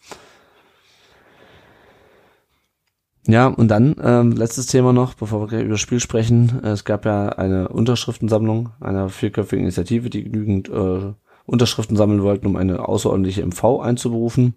Ja, 3.28 3.48
und 3.48 3.70
dann 3.70 3.96
ähm, 4.04 4.34
letztes 4.34 4.68
Thema 4.68 4.94
noch, 4.94 5.16
bevor 5.16 5.50
wir 5.50 5.62
über 5.62 5.72
das 5.72 5.82
Spiel 5.82 6.00
sprechen. 6.00 6.64
Es 6.64 6.86
gab 6.86 7.06
ja 7.06 7.30
eine 7.30 7.70
Unterschriftensammlung 7.70 8.70
einer 8.80 9.10
vierköpfigen 9.10 9.64
Initiative, 9.64 10.12
die 10.12 10.24
genügend 10.26 10.70
äh, 10.70 11.14
Unterschriften 11.46 11.96
sammeln 11.96 12.24
wollten, 12.24 12.48
um 12.48 12.56
eine 12.56 12.88
außerordentliche 12.88 13.46
MV 13.46 13.80
einzuberufen. 13.82 14.56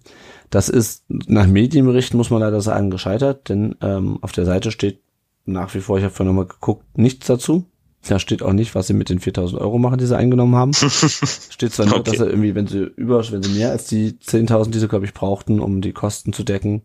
Das 0.51 0.69
ist 0.69 1.05
nach 1.09 1.47
Medienberichten, 1.47 2.17
muss 2.17 2.31
man 2.31 2.41
leider 2.41 2.61
sagen, 2.61 2.91
gescheitert, 2.91 3.49
denn 3.49 3.77
ähm, 3.83 4.19
auf 4.23 4.33
der 4.33 4.47
Seite 4.47 4.71
steht 4.71 5.01
nach 5.45 5.75
wie 5.75 5.81
vor, 5.81 5.99
ich 5.99 6.05
habe 6.05 6.15
vorhin 6.15 6.35
nochmal 6.35 6.49
geguckt, 6.49 6.99
nichts 6.99 7.27
dazu. 7.27 7.67
Da 8.07 8.19
steht 8.19 8.43
auch 8.43 8.53
nicht, 8.53 8.75
was 8.75 8.87
sie 8.87 8.95
mit 8.95 9.11
den 9.11 9.19
4000 9.19 9.61
Euro 9.61 9.79
machen, 9.79 9.99
die 9.99 10.07
sie 10.07 10.17
eingenommen 10.17 10.55
haben. 10.55 10.73
steht 10.75 11.73
zwar 11.73 11.87
nur, 11.87 11.99
okay. 11.99 12.11
dass 12.11 12.19
sie 12.21 12.27
irgendwie, 12.27 12.55
wenn 12.55 12.67
sie 12.67 12.85
über, 12.97 13.29
wenn 13.31 13.43
sie 13.43 13.59
mehr 13.59 13.71
als 13.71 13.87
die 13.87 14.13
10.000, 14.13 14.71
die 14.71 14.79
sie, 14.79 14.89
glaube 14.89 15.05
ich, 15.05 15.15
brauchten, 15.15 15.61
um 15.61 15.81
die 15.81 15.93
Kosten 15.93 16.33
zu 16.33 16.45
decken, 16.45 16.83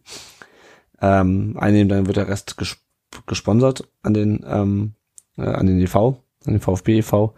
ähm, 1.02 1.56
einnehmen, 1.58 1.90
dann 1.90 2.08
wird 2.08 2.18
der 2.18 2.28
Rest 2.28 2.58
ges 2.58 2.78
gesponsert 3.28 3.88
an 4.02 4.16
den, 4.16 4.44
ähm, 4.48 4.94
äh, 5.38 5.44
an 5.44 5.68
den 5.68 5.80
EV, 5.80 5.96
an 5.96 6.16
den 6.48 6.60
VfB 6.60 6.98
e.V 6.98 7.36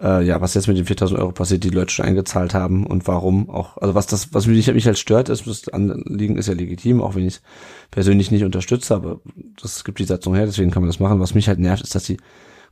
äh, 0.00 0.24
ja, 0.24 0.40
was 0.40 0.54
jetzt 0.54 0.68
mit 0.68 0.76
den 0.76 0.86
4000 0.86 1.18
Euro 1.20 1.32
passiert, 1.32 1.64
die 1.64 1.70
Leute 1.70 1.92
schon 1.92 2.06
eingezahlt 2.06 2.54
haben 2.54 2.86
und 2.86 3.06
warum 3.06 3.50
auch, 3.50 3.76
also 3.78 3.94
was 3.94 4.06
das, 4.06 4.34
was 4.34 4.46
mich, 4.46 4.72
mich 4.72 4.86
halt 4.86 4.98
stört, 4.98 5.28
ist, 5.28 5.46
das 5.46 5.68
Anliegen 5.68 6.36
ist 6.36 6.48
ja 6.48 6.54
legitim, 6.54 7.00
auch 7.00 7.14
wenn 7.14 7.26
ich 7.26 7.36
es 7.36 7.42
persönlich 7.90 8.30
nicht 8.30 8.44
unterstütze, 8.44 8.94
aber 8.94 9.20
das 9.60 9.84
gibt 9.84 9.98
die 9.98 10.04
Satzung 10.04 10.34
her, 10.34 10.46
deswegen 10.46 10.70
kann 10.70 10.82
man 10.82 10.88
das 10.88 11.00
machen. 11.00 11.20
Was 11.20 11.34
mich 11.34 11.48
halt 11.48 11.58
nervt, 11.58 11.82
ist, 11.82 11.94
dass 11.94 12.04
die 12.04 12.18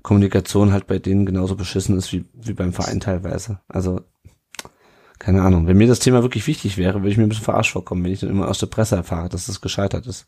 Kommunikation 0.02 0.72
halt 0.72 0.86
bei 0.86 0.98
denen 0.98 1.26
genauso 1.26 1.54
beschissen 1.54 1.96
ist 1.96 2.12
wie, 2.12 2.24
wie 2.34 2.54
beim 2.54 2.72
Verein 2.72 3.00
teilweise. 3.00 3.60
Also, 3.68 4.00
keine 5.18 5.42
Ahnung. 5.42 5.68
Wenn 5.68 5.76
mir 5.76 5.86
das 5.86 6.00
Thema 6.00 6.22
wirklich 6.22 6.48
wichtig 6.48 6.76
wäre, 6.76 7.00
würde 7.00 7.10
ich 7.10 7.16
mir 7.16 7.24
ein 7.24 7.28
bisschen 7.28 7.44
verarscht 7.44 7.72
vorkommen, 7.72 8.02
wenn 8.02 8.12
ich 8.12 8.20
dann 8.20 8.30
immer 8.30 8.48
aus 8.48 8.58
der 8.58 8.66
Presse 8.66 8.96
erfahre, 8.96 9.28
dass 9.28 9.46
das 9.46 9.60
gescheitert 9.60 10.06
ist. 10.06 10.26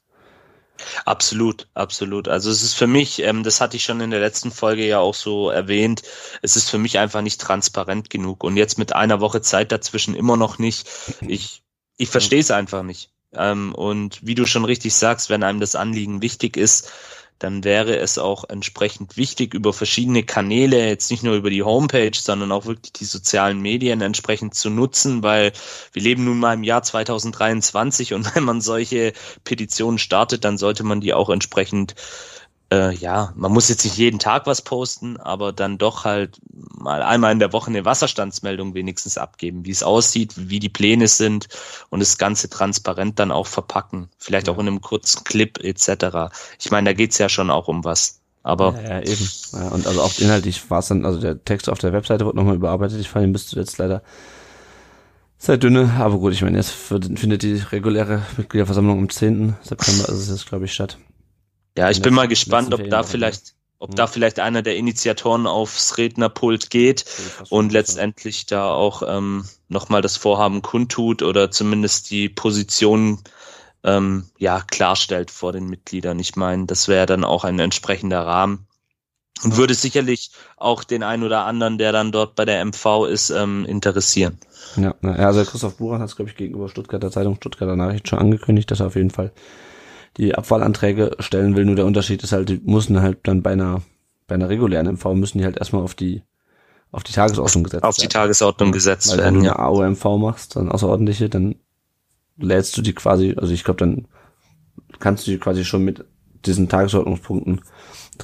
Absolut, 1.05 1.69
absolut. 1.75 2.29
Also 2.29 2.51
es 2.51 2.63
ist 2.63 2.75
für 2.75 2.87
mich, 2.87 3.23
ähm, 3.23 3.43
das 3.43 3.61
hatte 3.61 3.77
ich 3.77 3.85
schon 3.85 4.01
in 4.01 4.11
der 4.11 4.21
letzten 4.21 4.51
Folge 4.51 4.87
ja 4.87 4.99
auch 4.99 5.15
so 5.15 5.51
erwähnt, 5.51 6.03
es 6.43 6.57
ist 6.57 6.71
für 6.71 6.79
mich 6.79 6.99
einfach 6.99 7.23
nicht 7.23 7.41
transparent 7.41 8.11
genug. 8.11 8.43
Und 8.45 8.57
jetzt 8.57 8.79
mit 8.79 8.95
einer 8.95 9.21
Woche 9.21 9.41
Zeit 9.41 9.73
dazwischen 9.73 10.15
immer 10.15 10.37
noch 10.37 10.59
nicht. 10.59 10.89
Ich, 11.21 11.63
ich 11.97 12.09
verstehe 12.09 12.41
es 12.41 12.51
einfach 12.51 12.83
nicht. 12.83 13.11
Ähm, 13.33 13.75
und 13.75 14.19
wie 14.27 14.35
du 14.35 14.47
schon 14.47 14.65
richtig 14.65 14.95
sagst, 14.95 15.31
wenn 15.31 15.43
einem 15.43 15.61
das 15.61 15.75
Anliegen 15.75 16.23
wichtig 16.23 16.57
ist, 16.57 16.91
dann 17.39 17.65
wäre 17.65 17.97
es 17.97 18.19
auch 18.19 18.45
entsprechend 18.49 19.17
wichtig, 19.17 19.55
über 19.55 19.73
verschiedene 19.73 20.23
Kanäle, 20.23 20.89
jetzt 20.89 21.11
nicht 21.11 21.23
nur 21.23 21.35
über 21.35 21.51
die 21.51 21.63
Homepage, 21.63 22.15
sondern 22.15 22.53
auch 22.53 22.67
wirklich 22.67 22.93
die 22.93 23.05
sozialen 23.05 23.61
Medien 23.61 24.01
entsprechend 24.01 24.55
zu 24.55 24.71
nutzen, 24.71 25.23
weil 25.23 25.53
wir 25.93 26.03
leben 26.03 26.25
nun 26.25 26.39
mal 26.39 26.55
im 26.55 26.63
Jahr 26.63 26.83
2023 26.83 28.15
und 28.15 28.35
wenn 28.35 28.45
man 28.45 28.61
solche 28.61 29.13
Petitionen 29.45 29.99
startet, 29.99 30.45
dann 30.45 30.59
sollte 30.59 30.85
man 30.85 31.01
die 31.01 31.15
auch 31.15 31.29
entsprechend 31.29 31.95
äh, 32.73 32.95
ja, 32.95 33.33
man 33.37 33.53
muss 33.53 33.69
jetzt 33.69 33.85
nicht 33.85 33.97
jeden 33.97 34.19
Tag 34.19 34.47
was 34.47 34.63
posten, 34.63 35.17
aber 35.19 35.53
dann 35.53 35.79
doch 35.79 36.05
halt 36.05 36.41
mal 36.51 37.03
einmal 37.03 37.33
in 37.33 37.39
der 37.39 37.53
Woche 37.53 37.69
eine 37.69 37.85
Wasserstandsmeldung 37.85 38.75
wenigstens 38.75 39.19
abgeben, 39.19 39.65
wie 39.65 39.71
es 39.71 39.83
aussieht, 39.83 40.33
wie 40.37 40.61
die 40.61 40.69
Pläne 40.69 41.09
sind 41.09 41.49
und 41.91 42.01
das 42.01 42.19
Ganze 42.19 42.49
transparent 42.49 43.19
dann 43.19 43.33
auch 43.33 43.47
verpacken. 43.47 44.09
Vielleicht 44.19 44.47
ja. 44.47 44.53
auch 44.53 44.59
in 44.59 44.67
einem 44.67 44.81
kurzen 44.81 45.25
Clip 45.25 45.59
etc. 45.63 46.35
Ich 46.59 46.71
meine, 46.71 46.91
da 46.91 46.95
geht's 46.95 47.19
ja 47.19 47.29
schon 47.29 47.51
auch 47.51 47.69
um 47.69 47.85
was. 47.85 48.21
Aber 48.43 48.75
ja, 48.83 48.99
ja 48.99 49.03
eben. 49.03 49.31
Ja, 49.53 49.69
und 49.69 49.87
also 49.87 50.03
auch 50.03 50.19
inhaltlich 50.19 50.71
war 50.71 50.81
es 50.81 50.89
dann, 50.89 51.07
also 51.07 51.19
der 51.19 51.45
Text 51.45 51.69
auf 51.69 51.79
der 51.79 51.93
Webseite 51.93 52.27
wurde 52.27 52.37
nochmal 52.37 52.57
überarbeitet. 52.57 53.01
Ich 53.01 53.09
fand 53.09 53.25
ihn 53.25 53.33
bis 53.33 53.47
zuletzt 53.47 53.79
leider 53.79 54.03
sehr 55.39 55.57
dünne, 55.59 55.93
aber 55.99 56.19
gut, 56.19 56.33
ich 56.33 56.43
meine, 56.43 56.57
jetzt 56.57 56.71
findet 56.71 57.43
die 57.43 57.55
reguläre 57.55 58.23
Mitgliederversammlung 58.37 58.99
am 58.99 59.09
10. 59.09 59.57
September, 59.63 60.09
also 60.09 60.15
es 60.15 60.29
jetzt, 60.29 60.47
glaube 60.47 60.65
ich, 60.65 60.73
statt. 60.73 60.99
Ja, 61.77 61.91
ich 61.91 62.03
bin 62.03 62.15
mal 62.15 62.29
gespannt, 62.29 62.73
ob 62.73 62.89
da 62.89 63.03
vielleicht, 63.03 63.55
ob 63.79 63.91
hm. 63.91 63.97
da 63.97 64.07
vielleicht 64.07 64.39
einer 64.39 64.63
der 64.63 64.77
Initiatoren 64.77 65.47
aufs 65.47 65.99
Rednerpult 65.99 66.71
geht 66.71 67.05
und 67.51 67.73
letztendlich 67.73 68.47
da 68.47 68.73
auch 68.73 69.03
ähm, 69.07 69.45
nochmal 69.69 70.03
das 70.03 70.17
Vorhaben 70.17 70.63
kundtut 70.63 71.23
oder 71.23 71.51
zumindest 71.51 72.11
die 72.11 72.29
Position 72.29 73.19
ähm, 73.83 74.25
ja 74.39 74.61
klarstellt 74.61 75.31
vor 75.31 75.53
den 75.53 75.67
Mitgliedern. 75.67 76.19
Ich 76.19 76.37
meine, 76.37 76.67
das 76.67 76.89
wäre 76.89 77.07
dann 77.07 77.25
auch 77.25 77.45
ein 77.45 77.59
entsprechender 77.59 78.25
Rahmen 78.25 78.67
und 79.43 79.57
würde 79.57 79.75
sicherlich 79.75 80.31
auch 80.57 80.85
den 80.85 81.03
einen 81.03 81.25
oder 81.25 81.45
anderen, 81.45 81.77
der 81.77 81.91
dann 81.93 82.13
dort 82.13 82.37
bei 82.37 82.45
der 82.45 82.65
MV 82.65 83.07
ist, 83.07 83.31
ähm, 83.31 83.67
interessieren. 83.67 84.39
Ja, 84.77 84.95
also 85.03 85.45
Christoph 85.45 85.77
Buran 85.77 86.01
hat 86.01 86.09
es, 86.09 86.17
glaube 86.17 86.31
ich, 86.31 86.37
gegenüber 86.37 86.69
Stuttgarter 86.69 87.11
Zeitung, 87.11 87.37
Stuttgarter 87.37 87.77
Nachricht 87.77 88.09
schon 88.09 88.19
angekündigt, 88.19 88.71
dass 88.71 88.81
er 88.81 88.87
auf 88.87 88.97
jeden 88.97 89.11
Fall 89.11 89.33
die 90.17 90.35
Abwahlanträge 90.35 91.17
stellen 91.19 91.57
will. 91.57 91.65
Nur 91.65 91.77
der 91.77 91.87
Unterschied 91.87 92.23
ist 92.23 92.33
halt, 92.33 92.49
die 92.49 92.61
müssen 92.65 93.01
halt 93.01 93.19
dann 93.25 93.43
bei 93.43 93.53
einer, 93.53 93.83
bei 94.27 94.35
einer 94.35 94.49
regulären 94.49 94.87
MV 94.87 95.15
müssen 95.15 95.39
die 95.39 95.45
halt 95.45 95.59
erstmal 95.59 95.83
auf 95.83 95.95
die, 95.95 96.23
auf 96.93 97.03
die 97.03 97.13
Tagesordnung 97.13 97.65
gesetzt 97.65 97.83
werden. 97.83 97.89
Auf 97.89 97.97
die 97.97 98.09
Tagesordnung 98.09 98.73
gesetzt 98.73 99.11
Weil 99.11 99.19
werden. 99.19 99.37
Wenn 99.37 99.45
du 99.45 99.51
eine 99.51 99.59
AOMV 99.59 100.05
machst, 100.19 100.57
dann 100.57 100.71
außerordentliche, 100.71 101.29
dann 101.29 101.57
lädst 102.37 102.77
du 102.77 102.83
die 102.83 102.95
quasi, 102.95 103.35
also 103.37 103.53
ich 103.53 103.65
glaube, 103.65 103.79
dann 103.79 104.07
kannst 104.99 105.27
du 105.27 105.31
die 105.31 105.39
quasi 105.39 105.65
schon 105.65 105.85
mit 105.85 106.05
diesen 106.47 106.69
Tagesordnungspunkten 106.69 107.61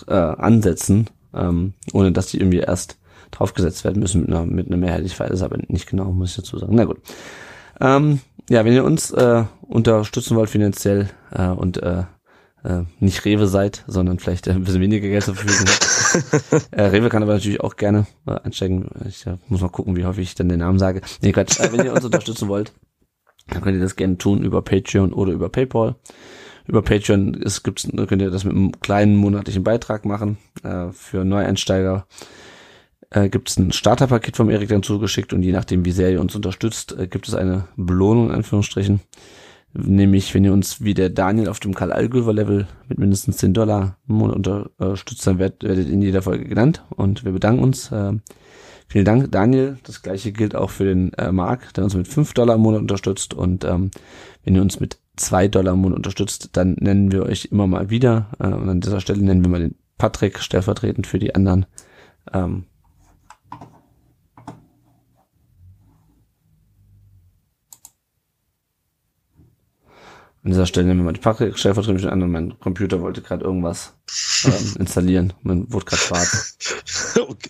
äh, 0.06 0.14
ansetzen, 0.14 1.08
ähm, 1.34 1.74
ohne 1.92 2.12
dass 2.12 2.26
die 2.26 2.38
irgendwie 2.38 2.58
erst 2.58 2.98
draufgesetzt 3.30 3.84
werden 3.84 4.00
müssen 4.00 4.22
mit 4.22 4.30
einer, 4.30 4.46
mit 4.46 4.66
einer 4.66 4.76
Mehrheit. 4.76 5.04
Ich 5.04 5.18
weiß 5.18 5.30
es 5.30 5.42
aber 5.42 5.58
nicht 5.68 5.88
genau, 5.88 6.12
muss 6.12 6.30
ich 6.30 6.36
dazu 6.36 6.58
sagen. 6.58 6.74
Na 6.74 6.84
gut. 6.84 6.98
Ähm, 7.80 8.20
ja, 8.50 8.64
wenn 8.64 8.72
ihr 8.72 8.84
uns 8.84 9.12
äh, 9.12 9.44
unterstützen 9.62 10.36
wollt 10.36 10.50
finanziell 10.50 11.08
äh, 11.32 11.46
und 11.46 11.80
äh, 11.82 12.02
äh, 12.64 12.82
nicht 12.98 13.24
Rewe 13.24 13.46
seid, 13.46 13.84
sondern 13.86 14.18
vielleicht 14.18 14.48
ein 14.48 14.64
bisschen 14.64 14.80
weniger 14.80 15.06
Geld 15.06 15.22
zur 15.22 15.36
Verfügung 15.36 15.72
habt. 15.72 16.72
äh, 16.72 16.82
Rewe 16.82 17.08
kann 17.08 17.22
aber 17.22 17.34
natürlich 17.34 17.60
auch 17.60 17.76
gerne 17.76 18.08
äh, 18.26 18.32
einsteigen. 18.42 18.88
Ich 19.08 19.24
äh, 19.26 19.38
muss 19.46 19.60
mal 19.60 19.68
gucken, 19.68 19.94
wie 19.94 20.04
häufig 20.04 20.24
ich 20.24 20.34
dann 20.34 20.48
den 20.48 20.58
Namen 20.58 20.80
sage. 20.80 21.00
Nee, 21.22 21.30
Quatsch. 21.30 21.60
Äh, 21.60 21.70
wenn 21.72 21.86
ihr 21.86 21.92
uns 21.92 22.04
unterstützen 22.04 22.48
wollt, 22.48 22.72
dann 23.48 23.62
könnt 23.62 23.76
ihr 23.76 23.82
das 23.82 23.94
gerne 23.94 24.18
tun 24.18 24.42
über 24.42 24.62
Patreon 24.62 25.12
oder 25.12 25.32
über 25.32 25.48
PayPal. 25.48 25.94
Über 26.66 26.82
Patreon 26.82 27.34
ist, 27.34 27.62
gibt's, 27.62 27.88
könnt 27.88 28.20
ihr 28.20 28.32
das 28.32 28.42
mit 28.42 28.54
einem 28.54 28.80
kleinen 28.80 29.14
monatlichen 29.14 29.62
Beitrag 29.62 30.04
machen 30.04 30.38
äh, 30.64 30.90
für 30.90 31.24
Neueinsteiger 31.24 32.04
äh, 33.10 33.28
gibt 33.28 33.50
es 33.50 33.58
ein 33.58 33.72
Starterpaket 33.72 34.36
vom 34.36 34.50
Erik 34.50 34.68
dann 34.68 34.82
zugeschickt 34.82 35.32
und 35.32 35.42
je 35.42 35.52
nachdem, 35.52 35.84
wie 35.84 35.92
sehr 35.92 36.10
ihr 36.10 36.20
uns 36.20 36.34
unterstützt, 36.34 36.96
äh, 36.98 37.06
gibt 37.06 37.28
es 37.28 37.34
eine 37.34 37.64
Belohnung 37.76 38.28
in 38.28 38.36
Anführungsstrichen. 38.36 39.00
Nämlich, 39.72 40.34
wenn 40.34 40.44
ihr 40.44 40.52
uns 40.52 40.82
wie 40.82 40.94
der 40.94 41.10
Daniel 41.10 41.48
auf 41.48 41.60
dem 41.60 41.74
Karl 41.74 41.92
Allgöver 41.92 42.32
Level 42.32 42.66
mit 42.88 42.98
mindestens 42.98 43.36
10 43.36 43.54
Dollar 43.54 43.98
im 44.08 44.16
Monat 44.16 44.36
unterstützt, 44.78 45.24
dann 45.26 45.38
werdet, 45.38 45.62
werdet 45.62 45.88
in 45.88 46.02
jeder 46.02 46.22
Folge 46.22 46.44
genannt 46.44 46.84
und 46.90 47.24
wir 47.24 47.30
bedanken 47.32 47.62
uns. 47.62 47.92
Äh, 47.92 48.14
vielen 48.88 49.04
Dank, 49.04 49.30
Daniel. 49.30 49.78
Das 49.84 50.02
gleiche 50.02 50.32
gilt 50.32 50.56
auch 50.56 50.70
für 50.70 50.86
den 50.86 51.12
äh, 51.14 51.30
Marc, 51.30 51.72
der 51.74 51.84
uns 51.84 51.94
mit 51.94 52.08
5 52.08 52.34
Dollar 52.34 52.56
im 52.56 52.62
Monat 52.62 52.80
unterstützt 52.80 53.32
und 53.32 53.64
ähm, 53.64 53.92
wenn 54.44 54.56
ihr 54.56 54.62
uns 54.62 54.80
mit 54.80 54.98
2 55.16 55.46
Dollar 55.46 55.74
im 55.74 55.80
Monat 55.80 55.98
unterstützt, 55.98 56.50
dann 56.54 56.76
nennen 56.80 57.12
wir 57.12 57.22
euch 57.22 57.46
immer 57.52 57.68
mal 57.68 57.90
wieder 57.90 58.30
äh, 58.40 58.48
und 58.48 58.68
an 58.68 58.80
dieser 58.80 59.00
Stelle 59.00 59.22
nennen 59.22 59.44
wir 59.44 59.50
mal 59.50 59.60
den 59.60 59.76
Patrick 59.98 60.40
stellvertretend 60.40 61.06
für 61.06 61.20
die 61.20 61.34
anderen. 61.34 61.66
Ähm, 62.32 62.64
An 70.42 70.52
dieser 70.52 70.64
Stelle 70.64 70.86
nehmen 70.86 71.00
wir 71.00 71.04
mal 71.04 71.12
die 71.12 71.20
Packung 71.20 71.54
stellvertretend 71.54 72.06
an 72.06 72.22
und 72.22 72.30
mein 72.30 72.58
Computer 72.60 73.02
wollte 73.02 73.20
gerade 73.20 73.44
irgendwas 73.44 73.94
ähm, 74.44 74.76
installieren. 74.78 75.34
Man 75.42 75.70
wurde 75.72 75.84
gerade 75.84 76.02
schwarz. 76.02 76.56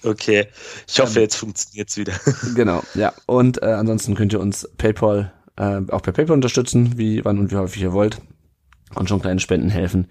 Okay, 0.02 0.48
ich 0.88 1.00
hoffe, 1.00 1.18
ähm, 1.18 1.22
jetzt 1.22 1.36
funktioniert's 1.36 1.96
wieder. 1.96 2.14
Genau, 2.54 2.82
ja. 2.94 3.12
Und 3.26 3.62
äh, 3.62 3.66
ansonsten 3.66 4.14
könnt 4.14 4.32
ihr 4.32 4.40
uns 4.40 4.68
PayPal 4.78 5.32
äh, 5.56 5.80
auch 5.88 6.02
per 6.02 6.12
PayPal 6.12 6.34
unterstützen, 6.34 6.96
wie 6.96 7.24
wann 7.24 7.38
und 7.38 7.50
wie 7.50 7.56
häufig 7.56 7.82
ihr 7.82 7.92
wollt. 7.92 8.20
Und 8.94 9.08
schon 9.08 9.20
kleine 9.20 9.40
Spenden 9.40 9.68
helfen, 9.68 10.10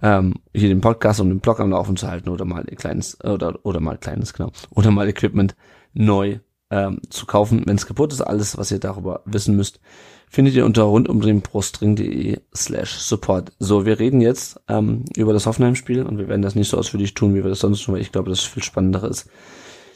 ähm, 0.00 0.34
hier 0.54 0.68
den 0.68 0.80
Podcast 0.80 1.20
und 1.20 1.28
den 1.28 1.40
Blog 1.40 1.60
am 1.60 1.70
Laufen 1.70 1.96
zu 1.96 2.08
halten 2.08 2.30
oder 2.30 2.44
mal 2.44 2.64
kleines 2.64 3.22
oder 3.22 3.58
oder 3.64 3.80
mal 3.80 3.98
kleines 3.98 4.32
genau 4.32 4.52
oder 4.70 4.90
mal 4.90 5.08
Equipment 5.08 5.54
neu 5.92 6.38
ähm, 6.70 7.00
zu 7.10 7.26
kaufen, 7.26 7.62
wenn 7.66 7.76
es 7.76 7.86
kaputt 7.86 8.12
ist. 8.12 8.22
Alles, 8.22 8.56
was 8.56 8.70
ihr 8.70 8.78
darüber 8.78 9.22
wissen 9.26 9.56
müsst, 9.56 9.80
findet 10.28 10.54
ihr 10.54 10.64
unter 10.64 10.82
rundumdenbrustring.de 10.82 12.40
slash 12.54 12.98
support. 12.98 13.52
So, 13.58 13.86
wir 13.86 13.98
reden 13.98 14.20
jetzt 14.20 14.60
ähm, 14.68 15.04
über 15.16 15.32
das 15.32 15.46
Hoffenheim-Spiel 15.46 16.02
und 16.02 16.18
wir 16.18 16.28
werden 16.28 16.42
das 16.42 16.54
nicht 16.54 16.68
so 16.68 16.78
ausführlich 16.78 17.14
tun, 17.14 17.34
wie 17.34 17.42
wir 17.42 17.50
das 17.50 17.60
sonst 17.60 17.84
tun, 17.84 17.94
weil 17.94 18.02
ich 18.02 18.12
glaube, 18.12 18.30
das 18.30 18.40
viel 18.40 18.62
spannender 18.62 19.04
ist. 19.04 19.28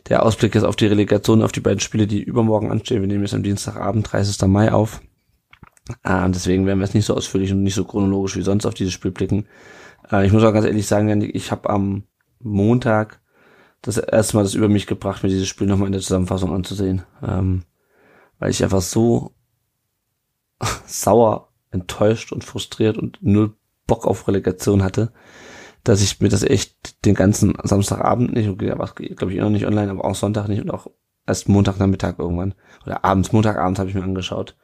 Der 0.09 0.25
Ausblick 0.25 0.55
ist 0.55 0.65
auf 0.65 0.77
die 0.77 0.87
Relegation, 0.87 1.43
auf 1.43 1.53
die 1.53 1.61
beiden 1.61 1.81
Spiele, 1.81 2.07
die 2.07 2.23
übermorgen 2.23 2.71
anstehen. 2.71 3.01
Wir 3.01 3.09
nehmen 3.09 3.23
jetzt 3.23 3.35
am 3.35 3.43
Dienstagabend, 3.43 4.11
30. 4.11 4.49
Mai 4.49 4.73
auf. 4.73 5.03
Äh, 6.05 6.31
deswegen 6.31 6.67
werden 6.67 6.79
wir 6.79 6.85
es 6.85 6.95
nicht 6.95 7.07
so 7.07 7.15
ausführlich 7.15 7.53
und 7.53 7.63
nicht 7.63 7.75
so 7.75 7.85
chronologisch 7.85 8.37
wie 8.37 8.43
sonst 8.43 8.67
auf 8.67 8.75
dieses 8.75 8.93
Spiel 8.93 9.11
blicken. 9.11 9.47
Äh, 10.11 10.27
ich 10.27 10.33
muss 10.33 10.43
auch 10.43 10.53
ganz 10.53 10.67
ehrlich 10.67 10.87
sagen, 10.87 11.21
ich 11.23 11.51
habe 11.51 11.69
am 11.69 12.05
Montag 12.39 13.21
das 13.83 13.99
erste 13.99 14.37
Mal 14.37 14.43
das 14.43 14.55
über 14.55 14.69
mich 14.69 14.87
gebracht, 14.87 15.23
mir 15.23 15.29
dieses 15.29 15.49
Spiel 15.49 15.67
nochmal 15.67 15.87
in 15.87 15.93
der 15.93 16.03
Zusammenfassung 16.03 16.53
anzusehen. 16.53 17.03
Ähm, 17.23 17.63
weil 18.39 18.51
ich 18.51 18.63
einfach 18.63 18.83
so 18.83 19.33
sauer, 20.87 21.53
enttäuscht 21.71 22.33
und 22.33 22.45
frustriert 22.45 22.99
und 22.99 23.19
null 23.21 23.57
Bock 23.87 24.07
auf 24.07 24.29
Relegation 24.29 24.83
hatte, 24.83 25.13
dass 25.83 26.03
ich 26.03 26.21
mir 26.21 26.29
das 26.29 26.43
echt 26.43 27.05
den 27.05 27.15
ganzen 27.15 27.55
Samstagabend 27.63 28.33
nicht, 28.33 28.49
okay, 28.49 28.71
aber 28.71 28.87
glaube 28.95 29.33
ich 29.33 29.41
noch 29.41 29.51
nicht 29.51 29.67
online, 29.67 29.91
aber 29.91 30.05
auch 30.05 30.15
Sonntag 30.15 30.49
nicht 30.49 30.61
und 30.61 30.71
auch 30.71 30.87
erst 31.27 31.49
Montagnachmittag 31.49 32.19
irgendwann 32.19 32.55
oder 32.85 33.05
abends, 33.05 33.33
Montagabend 33.33 33.79
habe 33.79 33.89
ich 33.89 33.95
mir 33.95 34.03
angeschaut. 34.03 34.57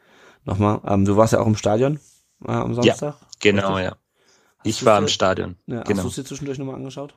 Nochmal, 0.44 0.80
ähm, 0.86 1.04
du 1.04 1.16
warst 1.16 1.32
ja 1.32 1.40
auch 1.40 1.46
im 1.46 1.56
Stadion 1.56 1.98
äh, 2.46 2.52
am 2.52 2.74
Samstag? 2.74 3.16
Ja, 3.20 3.28
genau, 3.40 3.78
ja. 3.78 3.96
ich 4.62 4.84
war 4.84 4.98
im 4.98 5.08
Stadion. 5.08 5.56
Ja, 5.66 5.82
genau. 5.82 5.98
Hast 5.98 6.04
du 6.04 6.08
es 6.08 6.14
dir 6.14 6.24
zwischendurch 6.24 6.58
nochmal 6.58 6.76
angeschaut? 6.76 7.14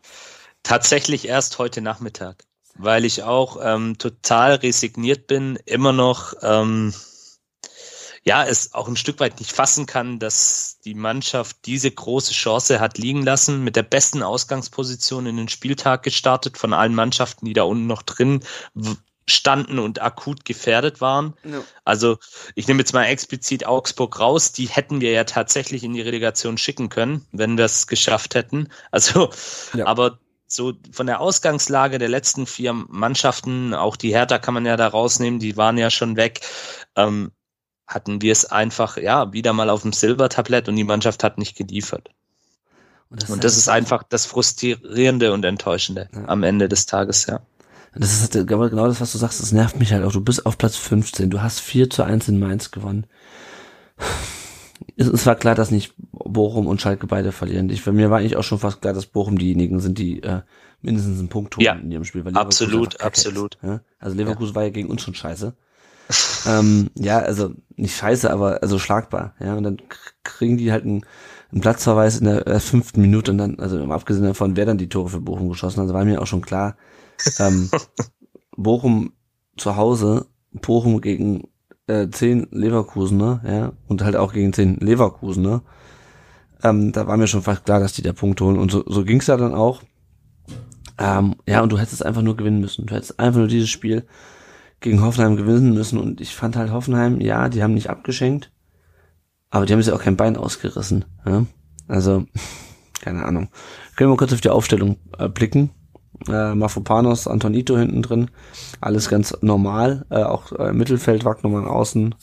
Tatsächlich 0.63 1.27
erst 1.27 1.59
heute 1.59 1.81
Nachmittag, 1.81 2.43
weil 2.75 3.05
ich 3.05 3.23
auch 3.23 3.59
ähm, 3.61 3.97
total 3.97 4.55
resigniert 4.55 5.27
bin, 5.27 5.57
immer 5.65 5.93
noch 5.93 6.33
ähm, 6.41 6.93
ja, 8.23 8.45
es 8.45 8.73
auch 8.73 8.87
ein 8.87 8.97
Stück 8.97 9.19
weit 9.19 9.39
nicht 9.39 9.51
fassen 9.51 9.85
kann, 9.85 10.19
dass 10.19 10.79
die 10.83 10.95
Mannschaft 10.95 11.57
diese 11.65 11.91
große 11.91 12.33
Chance 12.33 12.79
hat 12.79 12.97
liegen 12.97 13.23
lassen, 13.23 13.63
mit 13.63 13.75
der 13.75 13.83
besten 13.83 14.23
Ausgangsposition 14.23 15.25
in 15.25 15.37
den 15.37 15.49
Spieltag 15.49 16.03
gestartet 16.03 16.57
von 16.57 16.73
allen 16.73 16.95
Mannschaften, 16.95 17.45
die 17.45 17.53
da 17.53 17.63
unten 17.63 17.87
noch 17.87 18.01
drin 18.01 18.41
standen 19.29 19.79
und 19.79 20.01
akut 20.01 20.43
gefährdet 20.43 21.01
waren. 21.01 21.35
Ja. 21.43 21.63
Also 21.85 22.17
ich 22.55 22.67
nehme 22.67 22.79
jetzt 22.79 22.93
mal 22.93 23.05
explizit 23.05 23.65
Augsburg 23.65 24.19
raus, 24.19 24.51
die 24.51 24.67
hätten 24.67 25.01
wir 25.01 25.11
ja 25.11 25.23
tatsächlich 25.23 25.83
in 25.83 25.93
die 25.93 26.01
Relegation 26.01 26.57
schicken 26.57 26.89
können, 26.89 27.25
wenn 27.31 27.57
wir 27.57 27.65
es 27.65 27.87
geschafft 27.87 28.35
hätten. 28.35 28.69
Also, 28.91 29.29
ja. 29.73 29.85
aber 29.85 30.19
so 30.47 30.73
von 30.91 31.05
der 31.05 31.21
Ausgangslage 31.21 31.99
der 31.99 32.09
letzten 32.09 32.47
vier 32.47 32.73
Mannschaften, 32.73 33.75
auch 33.75 33.95
die 33.95 34.13
Hertha 34.13 34.39
kann 34.39 34.55
man 34.55 34.65
ja 34.65 34.77
da 34.77 34.87
rausnehmen, 34.87 35.39
die 35.39 35.57
waren 35.57 35.77
ja 35.77 35.91
schon 35.91 36.15
weg. 36.15 36.41
Ähm, 36.95 37.31
hatten 37.89 38.21
wir 38.21 38.31
es 38.31 38.45
einfach, 38.45 38.97
ja, 38.97 39.33
wieder 39.33 39.51
mal 39.51 39.69
auf 39.69 39.81
dem 39.81 39.93
Silbertablett 39.93 40.69
und 40.69 40.75
die 40.75 40.83
Mannschaft 40.83 41.23
hat 41.23 41.37
nicht 41.39 41.57
geliefert. 41.57 42.09
Und 43.09 43.23
das, 43.23 43.29
und 43.31 43.43
das 43.43 43.57
ist, 43.57 43.67
einfach 43.67 44.03
das 44.03 44.27
Frustrierende 44.27 45.33
und 45.33 45.43
Enttäuschende 45.43 46.07
ja. 46.13 46.27
am 46.27 46.43
Ende 46.43 46.69
des 46.69 46.85
Tages, 46.85 47.25
ja. 47.25 47.41
Das 47.95 48.13
ist 48.13 48.35
halt 48.35 48.47
genau 48.47 48.87
das, 48.87 49.01
was 49.01 49.11
du 49.11 49.17
sagst, 49.17 49.41
das 49.41 49.51
nervt 49.51 49.79
mich 49.79 49.91
halt 49.91 50.03
auch. 50.03 50.11
Du 50.11 50.21
bist 50.21 50.45
auf 50.45 50.59
Platz 50.59 50.75
15, 50.75 51.31
du 51.31 51.41
hast 51.41 51.59
4 51.59 51.89
zu 51.89 52.03
1 52.03 52.27
in 52.27 52.39
Mainz 52.39 52.69
gewonnen. 52.69 53.07
Es 54.95 55.25
war 55.25 55.35
klar, 55.35 55.55
dass 55.55 55.71
nicht 55.71 55.95
Bochum 56.11 56.67
und 56.67 56.79
Schalke 56.79 57.07
beide 57.07 57.31
verlieren. 57.31 57.69
Ich, 57.71 57.81
für 57.81 57.91
mir 57.91 58.11
war 58.11 58.19
eigentlich 58.19 58.37
auch 58.37 58.43
schon 58.43 58.59
fast 58.59 58.81
klar, 58.81 58.93
dass 58.93 59.07
Bochum 59.07 59.39
diejenigen 59.39 59.79
sind, 59.79 59.97
die 59.97 60.21
äh, 60.21 60.41
mindestens 60.83 61.17
einen 61.17 61.29
Punkt 61.29 61.57
holen 61.57 61.65
ja, 61.65 61.73
in 61.73 61.91
ihrem 61.91 62.05
Spiel. 62.05 62.23
Weil 62.23 62.37
absolut, 62.37 63.01
absolut. 63.01 63.55
Ist, 63.55 63.63
ja? 63.63 63.81
Also 63.97 64.15
Leverkusen 64.15 64.51
ja. 64.51 64.55
war 64.55 64.63
ja 64.63 64.69
gegen 64.69 64.89
uns 64.89 65.01
schon 65.01 65.15
scheiße. 65.15 65.55
Ähm, 66.47 66.89
ja, 66.95 67.19
also 67.19 67.51
nicht 67.75 67.95
scheiße, 67.95 68.31
aber 68.31 68.61
also 68.61 68.79
schlagbar. 68.79 69.33
Ja, 69.39 69.55
und 69.55 69.63
dann 69.63 69.77
kriegen 70.23 70.57
die 70.57 70.71
halt 70.71 70.83
einen, 70.83 71.05
einen 71.51 71.61
Platzverweis 71.61 72.19
in 72.19 72.25
der 72.25 72.47
äh, 72.47 72.59
fünften 72.59 73.01
Minute 73.01 73.31
und 73.31 73.37
dann, 73.37 73.59
also 73.59 73.83
abgesehen 73.85 74.25
davon, 74.25 74.55
wer 74.55 74.65
dann 74.65 74.77
die 74.77 74.89
Tore 74.89 75.09
für 75.09 75.21
Bochum 75.21 75.49
geschossen 75.49 75.77
hat, 75.77 75.83
also 75.83 75.93
war 75.93 76.05
mir 76.05 76.21
auch 76.21 76.27
schon 76.27 76.41
klar, 76.41 76.77
ähm, 77.39 77.69
Bochum 78.57 79.13
zu 79.57 79.75
Hause, 79.75 80.27
Bochum 80.51 81.01
gegen 81.01 81.47
äh, 81.87 82.09
zehn 82.09 82.47
Leverkusener, 82.51 83.41
ja, 83.45 83.73
und 83.87 84.03
halt 84.03 84.15
auch 84.15 84.33
gegen 84.33 84.53
zehn 84.53 84.77
Leverkusener. 84.77 85.63
Ähm, 86.63 86.91
da 86.91 87.07
war 87.07 87.17
mir 87.17 87.27
schon 87.27 87.41
fast 87.41 87.65
klar, 87.65 87.79
dass 87.79 87.93
die 87.93 88.01
da 88.01 88.13
Punkt 88.13 88.41
holen. 88.41 88.57
Und 88.57 88.71
so, 88.71 88.83
so 88.85 89.05
ging's 89.05 89.27
ja 89.27 89.37
dann 89.37 89.53
auch. 89.53 89.81
Ähm, 90.97 91.35
ja, 91.47 91.61
und 91.61 91.71
du 91.71 91.77
hättest 91.77 92.05
einfach 92.05 92.21
nur 92.21 92.35
gewinnen 92.35 92.59
müssen. 92.59 92.85
Du 92.85 92.93
hättest 92.93 93.19
einfach 93.19 93.39
nur 93.39 93.47
dieses 93.47 93.69
Spiel 93.69 94.05
gegen 94.79 95.01
Hoffenheim 95.01 95.35
gewinnen 95.35 95.73
müssen. 95.73 95.99
Und 95.99 96.21
ich 96.21 96.35
fand 96.35 96.55
halt 96.55 96.71
Hoffenheim, 96.71 97.21
ja, 97.21 97.49
die 97.49 97.63
haben 97.63 97.73
nicht 97.73 97.89
abgeschenkt, 97.89 98.51
aber 99.49 99.65
die 99.65 99.73
haben 99.73 99.81
sich 99.81 99.93
auch 99.93 100.03
kein 100.03 100.17
Bein 100.17 100.37
ausgerissen. 100.37 101.05
Ja? 101.25 101.45
Also, 101.87 102.25
keine 103.01 103.25
Ahnung. 103.25 103.49
Können 103.95 104.11
wir 104.11 104.17
kurz 104.17 104.33
auf 104.33 104.41
die 104.41 104.49
Aufstellung 104.49 104.97
äh, 105.17 105.29
blicken 105.29 105.71
äh, 106.27 106.53
Mafopanos, 106.53 107.27
Antonito 107.27 107.77
hinten 107.77 108.01
drin, 108.01 108.31
alles 108.81 109.09
ganz 109.09 109.37
normal, 109.41 110.05
äh, 110.09 110.23
auch 110.23 110.51
äh, 110.53 110.73
Mittelfeld, 110.73 111.25
Wagnermann 111.25 111.67
außen 111.67 112.15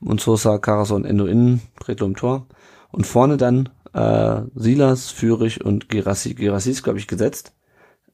und 0.00 0.20
Sosa, 0.20 0.58
Caraso 0.58 0.94
und 0.94 1.04
Endo 1.04 1.26
innen, 1.26 1.60
Pretlo 1.76 2.06
im 2.06 2.16
Tor 2.16 2.46
und 2.90 3.06
vorne 3.06 3.36
dann 3.36 3.68
äh, 3.92 4.42
Silas, 4.54 5.10
Führig 5.10 5.64
und 5.64 5.88
Gerassi. 5.88 6.34
Gerassi 6.34 6.70
ist, 6.70 6.82
glaube 6.82 6.98
ich, 6.98 7.06
gesetzt. 7.06 7.54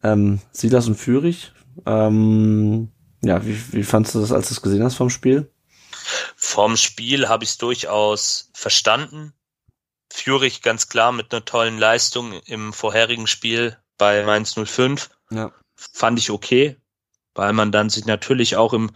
Ähm, 0.02 0.40
Silas 0.50 0.88
und 0.88 0.96
Führig, 0.96 1.52
ähm, 1.86 2.88
ja, 3.22 3.44
wie, 3.44 3.60
wie 3.72 3.82
fandst 3.82 4.14
du 4.14 4.20
das, 4.20 4.32
als 4.32 4.48
du 4.48 4.54
es 4.54 4.62
gesehen 4.62 4.84
hast 4.84 4.96
vom 4.96 5.10
Spiel? 5.10 5.50
Vom 6.36 6.76
Spiel 6.76 7.28
habe 7.28 7.44
ich 7.44 7.50
es 7.50 7.58
durchaus 7.58 8.50
verstanden. 8.54 9.32
Führig 10.12 10.62
ganz 10.62 10.88
klar 10.88 11.12
mit 11.12 11.32
einer 11.32 11.44
tollen 11.44 11.78
Leistung 11.78 12.32
im 12.46 12.72
vorherigen 12.72 13.26
Spiel 13.26 13.76
bei 13.98 14.24
Mainz 14.24 14.54
05. 14.54 15.10
Ja. 15.30 15.52
Fand 15.74 16.18
ich 16.18 16.30
okay, 16.30 16.76
weil 17.34 17.52
man 17.52 17.72
dann 17.72 17.90
sich 17.90 18.06
natürlich 18.06 18.56
auch 18.56 18.72
im, 18.72 18.92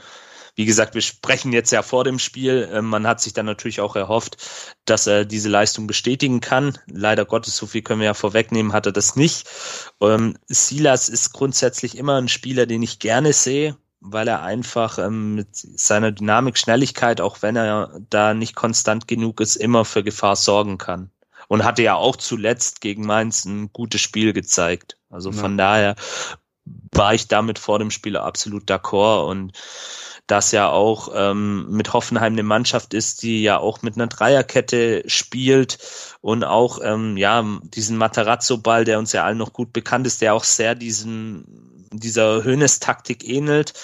wie 0.55 0.65
gesagt, 0.65 0.95
wir 0.95 1.03
sprechen 1.03 1.53
jetzt 1.53 1.73
ja 1.73 1.83
vor 1.83 2.05
dem 2.05 2.19
Spiel, 2.19 2.69
äh, 2.73 2.83
man 2.83 3.07
hat 3.07 3.21
sich 3.21 3.33
dann 3.33 3.47
natürlich 3.47 3.81
auch 3.81 3.97
erhofft, 3.97 4.37
dass 4.85 5.07
er 5.07 5.25
diese 5.25 5.49
Leistung 5.49 5.87
bestätigen 5.87 6.41
kann. 6.41 6.79
Leider 6.87 7.25
Gottes, 7.25 7.57
so 7.57 7.67
viel 7.67 7.83
können 7.83 8.01
wir 8.01 8.07
ja 8.07 8.15
vorwegnehmen, 8.15 8.73
hat 8.73 8.87
er 8.87 8.93
das 8.93 9.17
nicht. 9.17 9.49
Ähm, 10.01 10.39
Silas 10.47 11.09
ist 11.09 11.33
grundsätzlich 11.33 11.99
immer 11.99 12.21
ein 12.21 12.29
Spieler, 12.29 12.67
den 12.67 12.83
ich 12.83 12.99
gerne 12.99 13.33
sehe, 13.33 13.77
weil 14.01 14.29
er 14.29 14.43
einfach 14.43 14.99
ähm, 14.99 15.35
mit 15.35 15.49
seiner 15.53 16.13
Dynamik, 16.13 16.59
Schnelligkeit, 16.59 17.21
auch 17.21 17.43
wenn 17.43 17.57
er 17.57 18.01
da 18.09 18.35
nicht 18.35 18.55
konstant 18.55 19.07
genug 19.07 19.41
ist, 19.41 19.57
immer 19.57 19.85
für 19.85 20.03
Gefahr 20.03 20.37
sorgen 20.37 20.79
kann 20.79 21.11
und 21.49 21.65
hatte 21.65 21.83
ja 21.83 21.95
auch 21.95 22.17
zuletzt 22.17 22.81
gegen 22.81 23.05
Mainz 23.05 23.45
ein 23.45 23.73
gutes 23.73 24.01
Spiel 24.01 24.33
gezeigt. 24.33 24.97
Also 25.11 25.33
von 25.33 25.59
ja. 25.59 25.65
daher 25.65 25.97
war 26.93 27.15
ich 27.15 27.29
damit 27.29 27.59
vor 27.59 27.79
dem 27.79 27.91
Spiel 27.91 28.17
absolut 28.17 28.71
d'accord 28.71 29.29
und 29.29 29.53
das 30.27 30.53
ja 30.53 30.69
auch 30.69 31.11
ähm, 31.13 31.67
mit 31.71 31.93
Hoffenheim 31.93 32.35
eine 32.35 32.45
Mannschaft 32.45 32.95
ist, 32.95 33.23
die 33.23 33.43
ja 33.43 33.59
auch 33.59 33.83
mit 33.83 33.97
einer 33.97 34.07
Dreierkette 34.07 35.03
spielt 35.07 35.79
und 36.21 36.45
auch 36.45 36.79
ähm, 36.83 37.17
ja 37.17 37.45
diesen 37.65 37.97
Matarazzo-Ball, 37.97 38.85
der 38.85 39.01
uns 39.01 39.13
ja 39.13 39.25
allen 39.25 39.39
noch 39.39 39.53
gut 39.53 39.73
bekannt 39.73 40.07
ist, 40.07 40.23
der 40.23 40.35
auch 40.35 40.45
sehr 40.45 40.77
diesen 40.77 41.70
dieser 41.93 42.45
Höhnes-Taktik 42.45 43.29
ähnelt, 43.29 43.75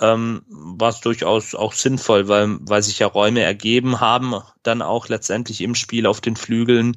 ähm, 0.00 0.42
war 0.48 0.90
es 0.90 1.00
durchaus 1.00 1.54
auch 1.54 1.72
sinnvoll, 1.72 2.28
weil, 2.28 2.58
weil 2.60 2.82
sich 2.82 2.98
ja 2.98 3.06
Räume 3.06 3.42
ergeben 3.42 4.00
haben, 4.00 4.34
dann 4.62 4.82
auch 4.82 5.08
letztendlich 5.08 5.60
im 5.60 5.74
Spiel 5.74 6.06
auf 6.06 6.20
den 6.20 6.36
Flügeln. 6.36 6.96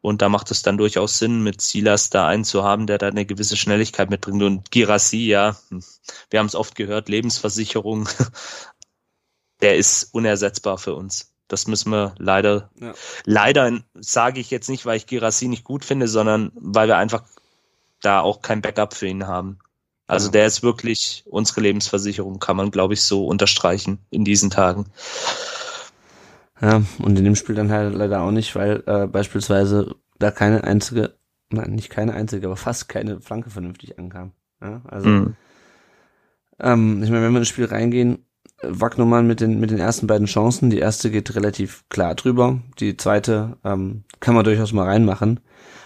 Und 0.00 0.22
da 0.22 0.28
macht 0.28 0.50
es 0.50 0.62
dann 0.62 0.78
durchaus 0.78 1.18
Sinn, 1.18 1.42
mit 1.42 1.60
Silas 1.60 2.08
da 2.08 2.26
einen 2.26 2.44
zu 2.44 2.62
haben, 2.62 2.86
der 2.86 2.98
da 2.98 3.08
eine 3.08 3.26
gewisse 3.26 3.56
Schnelligkeit 3.56 4.10
mitbringt. 4.10 4.42
Und 4.42 4.70
Girassi, 4.70 5.26
ja, 5.26 5.56
wir 6.30 6.38
haben 6.38 6.46
es 6.46 6.54
oft 6.54 6.74
gehört, 6.76 7.08
Lebensversicherung, 7.08 8.08
der 9.60 9.76
ist 9.76 10.14
unersetzbar 10.14 10.78
für 10.78 10.94
uns. 10.94 11.34
Das 11.48 11.66
müssen 11.66 11.90
wir 11.90 12.14
leider, 12.18 12.70
ja. 12.78 12.94
leider 13.24 13.80
sage 13.94 14.38
ich 14.40 14.50
jetzt 14.50 14.68
nicht, 14.68 14.86
weil 14.86 14.98
ich 14.98 15.06
Girassi 15.06 15.48
nicht 15.48 15.64
gut 15.64 15.84
finde, 15.84 16.06
sondern 16.06 16.52
weil 16.54 16.88
wir 16.88 16.96
einfach 16.96 17.24
da 18.00 18.20
auch 18.20 18.42
kein 18.42 18.62
Backup 18.62 18.94
für 18.94 19.08
ihn 19.08 19.26
haben. 19.26 19.58
Also 20.08 20.30
der 20.30 20.46
ist 20.46 20.62
wirklich 20.62 21.22
unsere 21.26 21.60
Lebensversicherung, 21.60 22.38
kann 22.40 22.56
man, 22.56 22.70
glaube 22.70 22.94
ich, 22.94 23.02
so 23.02 23.26
unterstreichen 23.26 23.98
in 24.10 24.24
diesen 24.24 24.48
Tagen. 24.48 24.86
Ja, 26.60 26.82
und 26.98 27.18
in 27.18 27.24
dem 27.24 27.36
Spiel 27.36 27.54
dann 27.54 27.70
halt 27.70 27.94
leider 27.94 28.22
auch 28.22 28.30
nicht, 28.30 28.56
weil 28.56 28.82
äh, 28.86 29.06
beispielsweise 29.06 29.94
da 30.18 30.30
keine 30.30 30.64
einzige, 30.64 31.14
nein, 31.50 31.72
nicht 31.72 31.90
keine 31.90 32.14
einzige, 32.14 32.46
aber 32.46 32.56
fast 32.56 32.88
keine 32.88 33.20
Flanke 33.20 33.50
vernünftig 33.50 33.98
ankam. 33.98 34.32
Ja, 34.62 34.80
also, 34.88 35.08
mhm. 35.08 35.36
ähm, 36.58 37.02
ich 37.02 37.10
meine, 37.10 37.24
wenn 37.24 37.32
wir 37.32 37.38
ins 37.38 37.48
Spiel 37.48 37.66
reingehen, 37.66 38.24
Wagnumann 38.62 39.26
mit 39.26 39.40
den, 39.40 39.60
mit 39.60 39.70
den 39.70 39.78
ersten 39.78 40.06
beiden 40.06 40.26
Chancen, 40.26 40.70
die 40.70 40.78
erste 40.78 41.10
geht 41.10 41.36
relativ 41.36 41.84
klar 41.90 42.14
drüber, 42.14 42.60
die 42.80 42.96
zweite 42.96 43.58
ähm, 43.62 44.04
kann 44.20 44.34
man 44.34 44.44
durchaus 44.44 44.72
mal 44.72 44.86
reinmachen. 44.86 45.38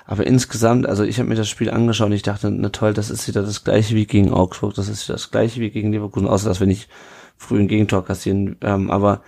Aber 0.05 0.27
insgesamt, 0.27 0.87
also 0.87 1.05
ich 1.05 1.19
habe 1.19 1.29
mir 1.29 1.37
das 1.37 1.49
Spiel 1.49 1.71
angeschaut 1.71 2.09
und 2.09 2.13
ich 2.13 2.23
dachte, 2.23 2.51
na 2.51 2.71
toll, 2.71 2.93
das 2.93 3.11
ist 3.11 3.29
wieder 3.29 3.43
das 3.43 3.65
gleiche 3.65 3.95
wie 3.95 4.07
gegen 4.07 4.33
Augsburg, 4.33 4.75
das 4.75 4.89
ist 4.89 5.07
wieder 5.07 5.15
das 5.15 5.31
gleiche 5.31 5.61
wie 5.61 5.71
gegen 5.71 5.93
Leverkusen, 5.93 6.29
außer 6.29 6.49
dass 6.49 6.61
wir 6.61 6.67
nicht 6.67 6.89
früh 7.37 7.61
ein 7.61 7.69
Gegentor 7.69 8.05
kassieren. 8.05 8.57
Ähm, 8.63 8.91
aber 8.91 9.23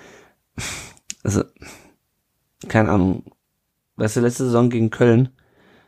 also, 1.23 1.45
keine 2.69 2.91
Ahnung. 2.91 3.25
Weißt 3.97 4.17
du, 4.17 4.21
letzte 4.21 4.45
Saison 4.45 4.71
gegen 4.71 4.91
Köln, 4.91 5.29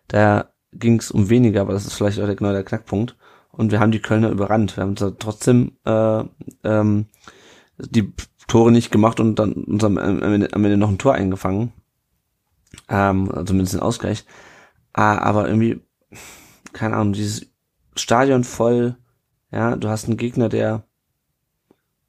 da 0.06 0.50
ging 0.72 0.98
es 0.98 1.10
um 1.10 1.28
weniger, 1.28 1.62
aber 1.62 1.72
das 1.72 1.86
ist 1.86 1.94
vielleicht 1.94 2.20
auch 2.20 2.26
der, 2.26 2.36
genau 2.36 2.52
der 2.52 2.64
Knackpunkt. 2.64 3.16
Und 3.50 3.72
wir 3.72 3.80
haben 3.80 3.90
die 3.90 4.02
Kölner 4.02 4.28
überrannt. 4.28 4.76
Wir 4.76 4.84
haben 4.84 4.94
trotzdem 4.94 5.72
äh, 5.84 6.24
ähm, 6.62 7.06
die 7.78 8.12
Tore 8.46 8.70
nicht 8.70 8.92
gemacht 8.92 9.18
und 9.18 9.38
dann 9.38 9.54
uns 9.54 9.82
am, 9.82 9.98
am, 9.98 10.22
Ende, 10.22 10.52
am 10.52 10.64
Ende 10.64 10.76
noch 10.76 10.90
ein 10.90 10.98
Tor 10.98 11.14
eingefangen. 11.14 11.72
Ähm, 12.88 13.30
also 13.30 13.44
zumindest 13.44 13.74
den 13.74 13.80
Ausgleich. 13.80 14.24
Ah, 14.96 15.18
aber 15.18 15.46
irgendwie, 15.46 15.82
keine 16.72 16.96
Ahnung, 16.96 17.12
dieses 17.12 17.46
Stadion 17.96 18.44
voll, 18.44 18.96
ja, 19.52 19.76
du 19.76 19.90
hast 19.90 20.06
einen 20.06 20.16
Gegner, 20.16 20.48
der 20.48 20.84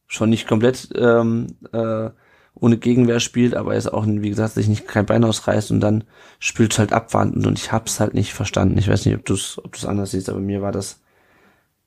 schon 0.08 0.30
nicht 0.30 0.48
komplett 0.48 0.90
ähm, 0.96 1.58
äh, 1.74 2.10
ohne 2.56 2.78
Gegenwehr 2.78 3.20
spielt, 3.20 3.56
aber 3.56 3.74
er 3.74 3.78
ist 3.78 3.92
auch, 3.92 4.06
wie 4.08 4.30
gesagt, 4.30 4.54
sich 4.54 4.70
nicht 4.70 4.88
kein 4.88 5.06
Bein 5.06 5.26
ausreißt 5.26 5.70
und 5.72 5.82
dann 5.82 6.06
spielt 6.40 6.80
halt 6.80 6.94
abwartend 6.94 7.46
und 7.46 7.60
ich 7.60 7.74
hab's 7.74 8.00
halt 8.00 8.14
nicht 8.14 8.34
verstanden. 8.34 8.78
Ich 8.78 8.88
weiß 8.88 9.06
nicht, 9.06 9.16
ob 9.16 9.26
du 9.26 9.34
es 9.34 9.58
ob 9.58 9.74
du's 9.74 9.86
anders 9.86 10.12
siehst, 10.12 10.30
aber 10.30 10.40
mir 10.40 10.62
war 10.62 10.72
das, 10.72 11.02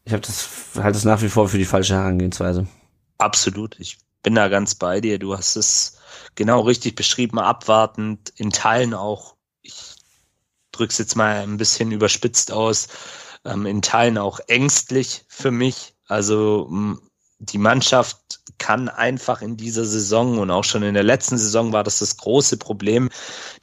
ich 0.05 0.13
habe 0.13 0.21
das 0.21 0.51
halt 0.77 0.95
das 0.95 1.07
nach 1.07 1.23
wie 1.23 1.31
vor 1.31 1.49
für 1.49 1.59
die 1.59 1.65
falsche 1.65 1.95
Herangehensweise. 1.95 2.67
Absolut. 3.17 3.81
Ich 3.81 3.97
bin 4.23 4.35
da 4.35 4.49
ganz 4.49 4.75
bei 4.75 5.01
dir. 5.01 5.19
Du 5.19 5.35
hast 5.35 5.57
es 5.57 5.99
genau 6.35 6.61
richtig 6.61 6.95
beschrieben, 6.95 7.39
abwartend, 7.39 8.35
in 8.37 8.51
Teilen 8.51 8.93
auch 8.93 9.37
drück's 10.81 10.99
jetzt 10.99 11.17
mal 11.17 11.43
ein 11.43 11.57
bisschen 11.59 11.93
überspitzt 11.93 12.51
aus, 12.53 12.89
ähm, 13.45 13.67
in 13.67 13.83
Teilen 13.83 14.19
auch 14.19 14.41
ängstlich 14.49 15.25
für 15.29 15.51
mich. 15.51 15.95
Also 16.07 16.69
die 17.39 17.59
Mannschaft 17.59 18.41
kann 18.59 18.89
einfach 18.89 19.41
in 19.41 19.57
dieser 19.57 19.85
Saison 19.85 20.39
und 20.39 20.51
auch 20.51 20.65
schon 20.65 20.83
in 20.83 20.95
der 20.95 21.03
letzten 21.03 21.39
Saison 21.39 21.73
war 21.73 21.85
das 21.85 22.01
das 22.01 22.17
große 22.17 22.59
Problem. 22.59 23.09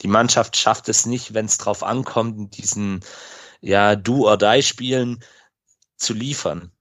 Die 0.02 0.08
Mannschaft 0.08 0.56
schafft 0.56 0.88
es 0.88 1.06
nicht, 1.06 1.34
wenn 1.34 1.46
es 1.46 1.58
drauf 1.58 1.82
ankommt, 1.82 2.56
diesen 2.56 3.00
ja 3.60 3.94
Do 3.94 4.28
or 4.28 4.36
Die 4.36 4.62
Spielen 4.62 5.22
zu 5.96 6.14
liefern. 6.14 6.72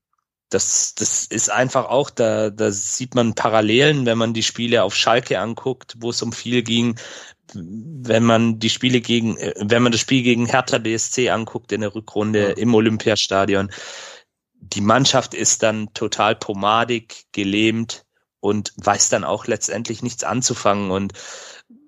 Das, 0.49 0.95
das 0.95 1.25
ist 1.25 1.51
einfach 1.51 1.85
auch, 1.85 2.09
da, 2.09 2.49
da 2.49 2.71
sieht 2.71 3.15
man 3.15 3.35
Parallelen, 3.35 4.05
wenn 4.05 4.17
man 4.17 4.33
die 4.33 4.43
Spiele 4.43 4.83
auf 4.83 4.95
Schalke 4.95 5.39
anguckt, 5.39 5.95
wo 5.99 6.11
es 6.11 6.21
um 6.21 6.31
viel 6.31 6.63
ging, 6.63 6.97
wenn 7.53 8.23
man 8.23 8.59
die 8.59 8.69
Spiele 8.69 9.01
gegen, 9.01 9.37
äh, 9.37 9.53
wenn 9.57 9.83
man 9.83 9.91
das 9.91 10.01
Spiel 10.01 10.23
gegen 10.23 10.45
Hertha 10.45 10.77
BSC 10.77 11.29
anguckt 11.29 11.71
in 11.71 11.81
der 11.81 11.95
Rückrunde 11.95 12.49
ja. 12.49 12.55
im 12.55 12.73
Olympiastadion, 12.73 13.71
die 14.59 14.81
Mannschaft 14.81 15.33
ist 15.33 15.63
dann 15.63 15.93
total 15.93 16.35
pomadig, 16.35 17.25
gelähmt 17.31 18.05
und 18.39 18.73
weiß 18.77 19.09
dann 19.09 19.23
auch 19.23 19.47
letztendlich 19.47 20.01
nichts 20.01 20.23
anzufangen. 20.23 20.91
Und 20.91 21.13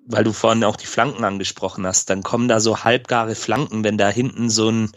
weil 0.06 0.24
du 0.24 0.34
vorhin 0.34 0.64
auch 0.64 0.76
die 0.76 0.88
Flanken 0.88 1.24
angesprochen 1.24 1.86
hast, 1.86 2.10
dann 2.10 2.24
kommen 2.24 2.48
da 2.48 2.60
so 2.60 2.84
halbgare 2.84 3.36
Flanken, 3.36 3.84
wenn 3.84 3.98
da 3.98 4.10
hinten 4.10 4.50
so 4.50 4.70
ein, 4.70 4.92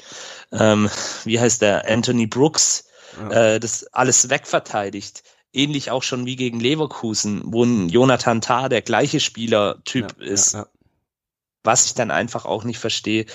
ähm, 0.53 0.88
wie 1.25 1.40
heißt 1.40 1.62
der, 1.62 1.88
Anthony 1.88 2.27
Brooks, 2.27 2.85
ja. 3.20 3.55
äh, 3.55 3.61
das 3.61 3.85
alles 3.92 4.31
wegverteidigt. 4.31 5.22
Ähnlich 5.53 5.90
auch 5.90 6.03
schon 6.03 6.25
wie 6.25 6.37
gegen 6.37 6.61
Leverkusen, 6.61 7.42
wo 7.44 7.64
ein 7.64 7.88
Jonathan 7.88 8.40
Tah 8.40 8.68
der 8.68 8.81
gleiche 8.83 9.20
Spielertyp 9.20 10.16
ja, 10.18 10.27
ist. 10.27 10.55
Ja, 10.55 10.66
was 11.64 11.87
ich 11.87 11.94
dann 11.94 12.11
einfach 12.11 12.44
auch 12.44 12.64
nicht 12.64 12.79
verstehe. 12.79 13.27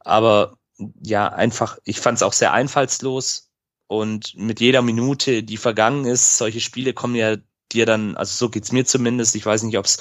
Aber 0.00 0.56
ja, 1.02 1.28
einfach, 1.28 1.78
ich 1.84 2.00
fand 2.00 2.16
es 2.16 2.22
auch 2.22 2.32
sehr 2.32 2.52
einfallslos 2.52 3.50
und 3.86 4.34
mit 4.36 4.60
jeder 4.60 4.82
Minute, 4.82 5.42
die 5.42 5.56
vergangen 5.56 6.04
ist, 6.04 6.38
solche 6.38 6.60
Spiele 6.60 6.92
kommen 6.92 7.14
ja 7.14 7.36
dir 7.72 7.86
dann, 7.86 8.16
also 8.16 8.34
so 8.34 8.50
geht's 8.50 8.72
mir 8.72 8.84
zumindest, 8.84 9.34
ich 9.34 9.44
weiß 9.44 9.62
nicht, 9.64 9.76
ob 9.78 9.84
es 9.84 9.98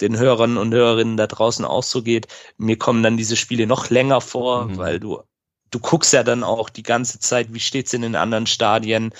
den 0.00 0.18
Hörern 0.18 0.56
und 0.56 0.72
Hörerinnen 0.72 1.16
da 1.16 1.26
draußen 1.26 1.64
auch 1.64 1.82
so 1.82 2.02
geht, 2.02 2.28
mir 2.56 2.78
kommen 2.78 3.02
dann 3.02 3.16
diese 3.16 3.36
Spiele 3.36 3.66
noch 3.66 3.90
länger 3.90 4.20
vor, 4.20 4.66
mhm. 4.66 4.78
weil 4.78 5.00
du 5.00 5.22
du 5.70 5.78
guckst 5.78 6.12
ja 6.12 6.22
dann 6.22 6.44
auch 6.44 6.68
die 6.68 6.82
ganze 6.82 7.18
Zeit, 7.18 7.52
wie 7.52 7.60
steht's 7.60 7.92
in 7.92 8.02
den 8.02 8.16
anderen 8.16 8.46
Stadien, 8.46 9.12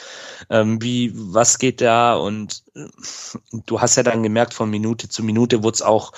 ähm, 0.50 0.82
wie, 0.82 1.12
was 1.14 1.58
geht 1.58 1.80
da 1.80 2.14
und 2.14 2.62
äh, 2.74 2.86
du 3.66 3.80
hast 3.80 3.96
ja 3.96 4.02
dann 4.02 4.22
gemerkt, 4.22 4.54
von 4.54 4.70
Minute 4.70 5.08
zu 5.08 5.22
Minute 5.22 5.62
wurde 5.62 5.74
es 5.74 5.82
auch, 5.82 6.12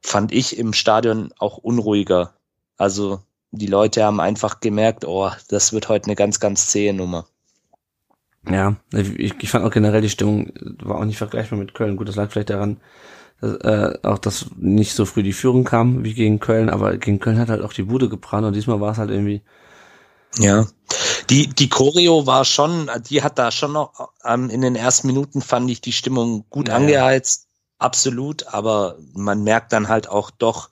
fand 0.00 0.32
ich, 0.32 0.58
im 0.58 0.72
Stadion 0.72 1.32
auch 1.38 1.58
unruhiger. 1.58 2.34
Also 2.76 3.20
die 3.50 3.66
Leute 3.66 4.04
haben 4.04 4.20
einfach 4.20 4.60
gemerkt, 4.60 5.04
oh, 5.04 5.30
das 5.48 5.72
wird 5.72 5.88
heute 5.88 6.06
eine 6.06 6.16
ganz, 6.16 6.40
ganz 6.40 6.68
zähe 6.68 6.92
Nummer. 6.92 7.26
Ja, 8.48 8.76
ich, 8.92 9.34
ich 9.40 9.50
fand 9.50 9.64
auch 9.64 9.70
generell 9.70 10.00
die 10.00 10.10
Stimmung 10.10 10.52
war 10.82 10.98
auch 10.98 11.04
nicht 11.04 11.18
vergleichbar 11.18 11.58
mit 11.58 11.74
Köln. 11.74 11.96
Gut, 11.96 12.08
das 12.08 12.16
lag 12.16 12.30
vielleicht 12.30 12.50
daran, 12.50 12.78
dass, 13.40 13.54
äh, 13.56 13.98
auch 14.02 14.18
dass 14.18 14.46
nicht 14.56 14.94
so 14.94 15.04
früh 15.04 15.22
die 15.22 15.32
Führung 15.32 15.64
kam 15.64 16.04
wie 16.04 16.14
gegen 16.14 16.40
Köln, 16.40 16.70
aber 16.70 16.96
gegen 16.96 17.20
Köln 17.20 17.38
hat 17.38 17.48
halt 17.48 17.62
auch 17.62 17.72
die 17.72 17.82
Bude 17.82 18.08
gebrannt 18.08 18.46
und 18.46 18.54
diesmal 18.54 18.80
war 18.80 18.92
es 18.92 18.98
halt 18.98 19.10
irgendwie. 19.10 19.42
Ja, 20.36 20.66
die 21.30 21.48
die 21.48 21.68
Choreo 21.68 22.26
war 22.26 22.44
schon, 22.44 22.90
die 23.08 23.22
hat 23.22 23.38
da 23.38 23.50
schon 23.50 23.72
noch 23.72 24.10
ähm, 24.24 24.50
in 24.50 24.60
den 24.60 24.76
ersten 24.76 25.06
Minuten 25.06 25.42
fand 25.42 25.70
ich 25.70 25.80
die 25.80 25.92
Stimmung 25.92 26.44
gut 26.50 26.68
ja, 26.68 26.76
angeheizt, 26.76 27.46
absolut, 27.78 28.46
aber 28.48 28.98
man 29.14 29.42
merkt 29.42 29.72
dann 29.72 29.88
halt 29.88 30.08
auch 30.08 30.30
doch, 30.30 30.70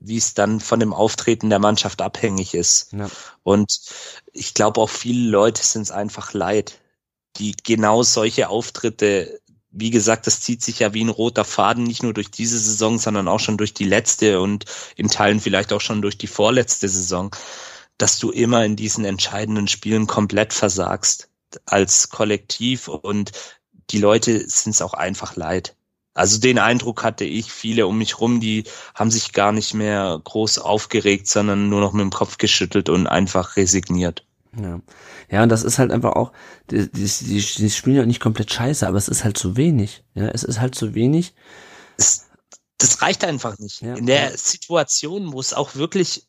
wie 0.00 0.18
es 0.18 0.34
dann 0.34 0.60
von 0.60 0.80
dem 0.80 0.92
Auftreten 0.92 1.50
der 1.50 1.58
Mannschaft 1.58 2.00
abhängig 2.02 2.54
ist. 2.54 2.92
Ja. 2.92 3.08
Und 3.42 3.80
ich 4.32 4.54
glaube 4.54 4.80
auch 4.80 4.90
viele 4.90 5.30
Leute 5.30 5.62
sind 5.62 5.82
es 5.82 5.90
einfach 5.90 6.32
leid, 6.32 6.80
die 7.38 7.54
genau 7.62 8.02
solche 8.02 8.48
Auftritte, 8.48 9.40
wie 9.70 9.90
gesagt, 9.90 10.26
das 10.26 10.40
zieht 10.40 10.62
sich 10.62 10.78
ja 10.78 10.94
wie 10.94 11.04
ein 11.04 11.10
roter 11.10 11.44
Faden, 11.44 11.84
nicht 11.84 12.02
nur 12.02 12.14
durch 12.14 12.30
diese 12.30 12.58
Saison, 12.58 12.98
sondern 12.98 13.28
auch 13.28 13.40
schon 13.40 13.58
durch 13.58 13.74
die 13.74 13.84
letzte 13.84 14.40
und 14.40 14.64
in 14.96 15.08
Teilen 15.08 15.40
vielleicht 15.40 15.72
auch 15.72 15.80
schon 15.80 16.02
durch 16.02 16.16
die 16.16 16.28
vorletzte 16.28 16.88
Saison, 16.88 17.34
dass 17.98 18.18
du 18.18 18.30
immer 18.30 18.64
in 18.64 18.76
diesen 18.76 19.04
entscheidenden 19.04 19.68
Spielen 19.68 20.06
komplett 20.06 20.52
versagst 20.52 21.28
als 21.64 22.10
Kollektiv 22.10 22.88
und 22.88 23.32
die 23.90 23.98
Leute 23.98 24.48
sind 24.48 24.72
es 24.72 24.82
auch 24.82 24.94
einfach 24.94 25.36
leid. 25.36 25.76
Also 26.14 26.38
den 26.38 26.58
Eindruck 26.58 27.04
hatte 27.04 27.24
ich, 27.24 27.52
viele 27.52 27.86
um 27.86 27.98
mich 27.98 28.20
rum, 28.20 28.40
die 28.40 28.64
haben 28.94 29.10
sich 29.10 29.32
gar 29.32 29.52
nicht 29.52 29.74
mehr 29.74 30.18
groß 30.24 30.58
aufgeregt, 30.58 31.28
sondern 31.28 31.68
nur 31.68 31.80
noch 31.80 31.92
mit 31.92 32.02
dem 32.02 32.10
Kopf 32.10 32.38
geschüttelt 32.38 32.88
und 32.88 33.06
einfach 33.06 33.56
resigniert. 33.56 34.24
Ja. 34.58 34.80
Ja, 35.28 35.42
und 35.42 35.48
das 35.50 35.64
ist 35.64 35.78
halt 35.78 35.90
einfach 35.90 36.12
auch, 36.12 36.32
die, 36.70 36.90
die, 36.90 37.04
die, 37.04 37.40
die 37.40 37.70
spielen 37.70 37.96
ja 37.96 38.06
nicht 38.06 38.20
komplett 38.20 38.52
scheiße, 38.52 38.86
aber 38.86 38.96
es 38.96 39.08
ist 39.08 39.24
halt 39.24 39.36
zu 39.36 39.56
wenig. 39.56 40.04
Ja, 40.14 40.28
es 40.28 40.44
ist 40.44 40.60
halt 40.60 40.74
zu 40.74 40.94
wenig. 40.94 41.34
Es, 41.98 42.26
das 42.78 43.02
reicht 43.02 43.24
einfach 43.24 43.58
nicht. 43.58 43.82
Ja. 43.82 43.94
In 43.94 44.06
der 44.06 44.36
Situation, 44.38 45.32
wo 45.32 45.40
es 45.40 45.52
auch 45.52 45.74
wirklich, 45.74 46.28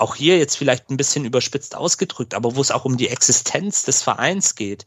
auch 0.00 0.14
hier 0.14 0.38
jetzt 0.38 0.56
vielleicht 0.56 0.90
ein 0.90 0.96
bisschen 0.96 1.24
überspitzt 1.24 1.74
ausgedrückt, 1.74 2.34
aber 2.34 2.56
wo 2.56 2.60
es 2.60 2.70
auch 2.70 2.84
um 2.84 2.96
die 2.96 3.08
Existenz 3.08 3.82
des 3.82 4.02
Vereins 4.02 4.54
geht, 4.54 4.86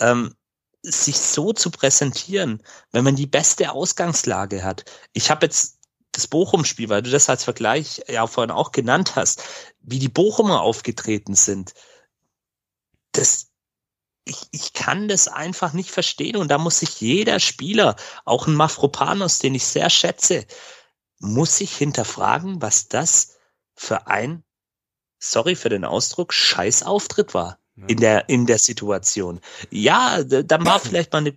ähm, 0.00 0.34
sich 0.82 1.18
so 1.18 1.52
zu 1.52 1.70
präsentieren, 1.70 2.62
wenn 2.92 3.04
man 3.04 3.16
die 3.16 3.26
beste 3.26 3.72
Ausgangslage 3.72 4.62
hat. 4.62 4.84
Ich 5.12 5.30
habe 5.30 5.46
jetzt 5.46 5.78
das 6.12 6.26
Bochum-Spiel, 6.26 6.88
weil 6.88 7.02
du 7.02 7.10
das 7.10 7.28
als 7.28 7.44
Vergleich 7.44 8.02
ja 8.08 8.26
vorhin 8.26 8.50
auch 8.50 8.72
genannt 8.72 9.16
hast, 9.16 9.42
wie 9.80 9.98
die 9.98 10.08
Bochumer 10.08 10.60
aufgetreten 10.60 11.34
sind 11.34 11.72
das, 13.16 13.50
ich, 14.24 14.48
ich 14.50 14.72
kann 14.72 15.08
das 15.08 15.28
einfach 15.28 15.72
nicht 15.72 15.90
verstehen 15.90 16.36
und 16.36 16.48
da 16.48 16.58
muss 16.58 16.80
sich 16.80 17.00
jeder 17.00 17.40
Spieler, 17.40 17.96
auch 18.24 18.46
ein 18.46 18.54
Mafropanos, 18.54 19.38
den 19.38 19.54
ich 19.54 19.64
sehr 19.64 19.90
schätze, 19.90 20.46
muss 21.18 21.58
sich 21.58 21.76
hinterfragen, 21.76 22.60
was 22.60 22.88
das 22.88 23.36
für 23.74 24.06
ein, 24.06 24.44
sorry 25.18 25.56
für 25.56 25.68
den 25.68 25.84
Ausdruck, 25.84 26.32
Scheißauftritt 26.32 27.34
war 27.34 27.58
in 27.88 27.98
der, 27.98 28.28
in 28.28 28.46
der 28.46 28.58
Situation. 28.58 29.40
Ja, 29.70 30.22
dann 30.22 30.64
war 30.64 30.78
vielleicht 30.78 31.12
mal 31.12 31.18
eine 31.18 31.36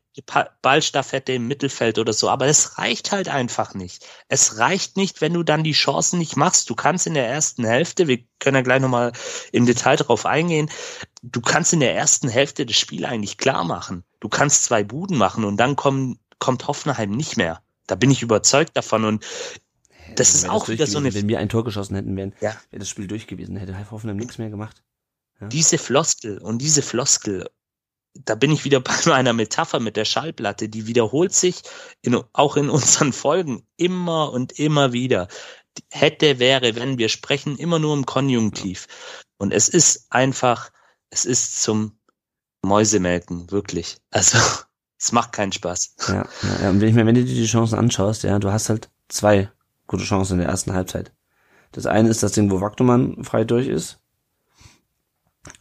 Ballstaffette 0.62 1.34
im 1.34 1.48
Mittelfeld 1.48 1.98
oder 1.98 2.14
so, 2.14 2.30
aber 2.30 2.46
es 2.46 2.78
reicht 2.78 3.12
halt 3.12 3.28
einfach 3.28 3.74
nicht. 3.74 4.06
Es 4.28 4.60
reicht 4.60 4.98
nicht, 4.98 5.22
wenn 5.22 5.34
du 5.34 5.42
dann 5.42 5.64
die 5.64 5.72
Chancen 5.72 6.20
nicht 6.20 6.36
machst. 6.36 6.70
Du 6.70 6.76
kannst 6.76 7.08
in 7.08 7.16
der 7.16 7.28
ersten 7.28 7.66
Hälfte, 7.66 8.08
wir 8.08 8.20
können 8.40 8.56
ja 8.56 8.62
gleich 8.62 8.82
nochmal 8.82 9.14
im 9.52 9.66
Detail 9.66 9.96
darauf 9.96 10.28
eingehen, 10.28 10.70
du 11.24 11.42
kannst 11.42 11.74
in 11.74 11.80
der 11.80 11.96
ersten 11.96 12.30
Hälfte 12.30 12.68
das 12.68 12.78
Spiel 12.78 13.06
eigentlich 13.06 13.38
klar 13.38 13.64
machen. 13.64 14.04
Du 14.20 14.30
kannst 14.30 14.64
zwei 14.64 14.84
Buden 14.84 15.18
machen 15.18 15.44
und 15.44 15.58
dann 15.58 15.76
kommen, 15.76 16.20
kommt 16.38 16.68
Hoffenheim 16.68 17.12
nicht 17.12 17.38
mehr. 17.38 17.64
Da 17.88 17.96
bin 17.96 18.12
ich 18.12 18.22
überzeugt 18.22 18.78
davon 18.78 19.06
und 19.06 19.26
das 20.16 20.36
ist 20.36 20.50
auch 20.50 20.68
wieder 20.68 20.88
so 20.88 20.98
eine. 20.98 21.14
Wenn 21.14 21.28
wir 21.28 21.40
ein 21.40 21.50
Tor 21.50 21.64
geschossen 21.64 21.96
hätten, 21.96 22.16
wären, 22.16 22.34
ja. 22.42 22.56
wäre 22.70 22.80
das 22.80 22.90
Spiel 22.90 23.08
durch 23.08 23.28
gewesen, 23.28 23.56
hätte 23.58 23.76
Hoffenheim 23.92 24.18
nichts 24.18 24.38
mehr 24.38 24.50
gemacht. 24.50 24.84
Diese 25.40 25.78
Floskel 25.78 26.40
und 26.40 26.60
diese 26.60 26.82
Floskel, 26.82 27.48
da 28.14 28.36
bin 28.36 28.52
ich 28.52 28.66
wieder 28.66 28.80
bei 28.82 28.96
meiner 29.06 29.34
Metapher 29.34 29.80
mit 29.80 29.96
der 29.96 30.06
Schallplatte, 30.06 30.70
die 30.70 30.88
wiederholt 30.88 31.34
sich 31.34 31.62
in, 32.02 32.20
auch 32.34 32.58
in 32.58 32.70
unseren 32.70 33.14
Folgen 33.14 33.66
immer 33.78 34.32
und 34.32 34.54
immer 34.54 34.94
wieder. 34.94 35.28
Hätte, 35.92 36.40
wäre, 36.40 36.76
wenn 36.76 36.98
wir 36.98 37.10
sprechen 37.10 37.58
immer 37.58 37.78
nur 37.78 37.96
im 37.96 38.06
Konjunktiv. 38.06 38.88
Und 39.38 39.54
es 39.54 39.70
ist 39.70 40.08
einfach, 40.10 40.72
es 41.12 41.26
ist 41.26 41.62
zum 41.62 42.00
Mäusemelken, 42.64 43.52
wirklich. 43.52 43.98
Also, 44.10 44.40
es 45.00 45.12
macht 45.12 45.34
keinen 45.34 45.52
Spaß. 45.52 45.96
Ja, 46.08 46.14
ja, 46.16 46.62
ja. 46.64 46.70
und 46.72 46.82
wenn, 46.82 46.90
ich 46.90 46.96
mir, 46.96 47.06
wenn 47.06 47.14
du 47.14 47.24
dir 47.24 47.36
die 47.36 47.46
Chancen 47.46 47.78
anschaust, 47.78 48.24
ja, 48.24 48.40
du 48.40 48.52
hast 48.52 48.70
halt 48.70 48.90
zwei 49.08 49.52
gute 49.88 50.04
Chancen 50.04 50.34
in 50.34 50.40
der 50.40 50.50
ersten 50.50 50.74
Halbzeit. 50.74 51.14
Das 51.72 51.86
eine 51.86 52.10
ist 52.10 52.24
das 52.24 52.34
Ding, 52.34 52.52
wo 52.52 52.62
Wagnumann 52.62 53.24
frei 53.24 53.44
durch 53.44 53.68
ist 53.68 54.00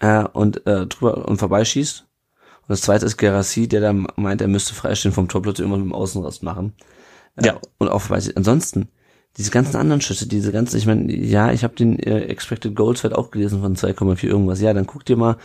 äh, 0.01 0.25
und 0.25 0.67
äh, 0.67 0.87
drüber 0.87 1.27
und 1.27 1.39
vorbeischießt. 1.39 2.01
Und 2.01 2.69
das 2.69 2.81
zweite 2.81 3.07
ist 3.07 3.17
Gerassi, 3.17 3.69
der 3.69 3.81
dann 3.81 4.07
meint, 4.17 4.41
er 4.41 4.49
müsste 4.49 4.75
freistehen 4.75 5.15
vom 5.15 5.29
Tor 5.29 5.43
plötzlich 5.43 5.67
immer 5.67 5.77
mit 5.77 5.87
dem 5.87 5.95
Außenrast 5.95 6.43
machen. 6.43 6.75
Äh, 7.37 7.47
ja. 7.47 7.61
Und 7.79 7.89
auch 7.89 8.01
vorbeischießt. 8.01 8.37
Ansonsten, 8.37 8.89
diese 9.37 9.51
ganzen 9.51 9.77
anderen 9.77 10.01
Schüsse, 10.01 10.27
diese 10.27 10.51
ganzen, 10.51 10.77
ich 10.79 10.87
meine, 10.87 11.15
ja, 11.15 11.53
ich 11.53 11.63
habe 11.63 11.75
den 11.75 11.99
äh, 11.99 12.23
Expected 12.25 12.75
Goals 12.75 13.05
Wert 13.05 13.15
auch 13.15 13.31
gelesen 13.31 13.61
von 13.61 13.77
2,4 13.77 14.25
irgendwas. 14.25 14.61
Ja, 14.61 14.73
dann 14.73 14.87
guck 14.87 15.05
dir 15.05 15.17
mal 15.17 15.37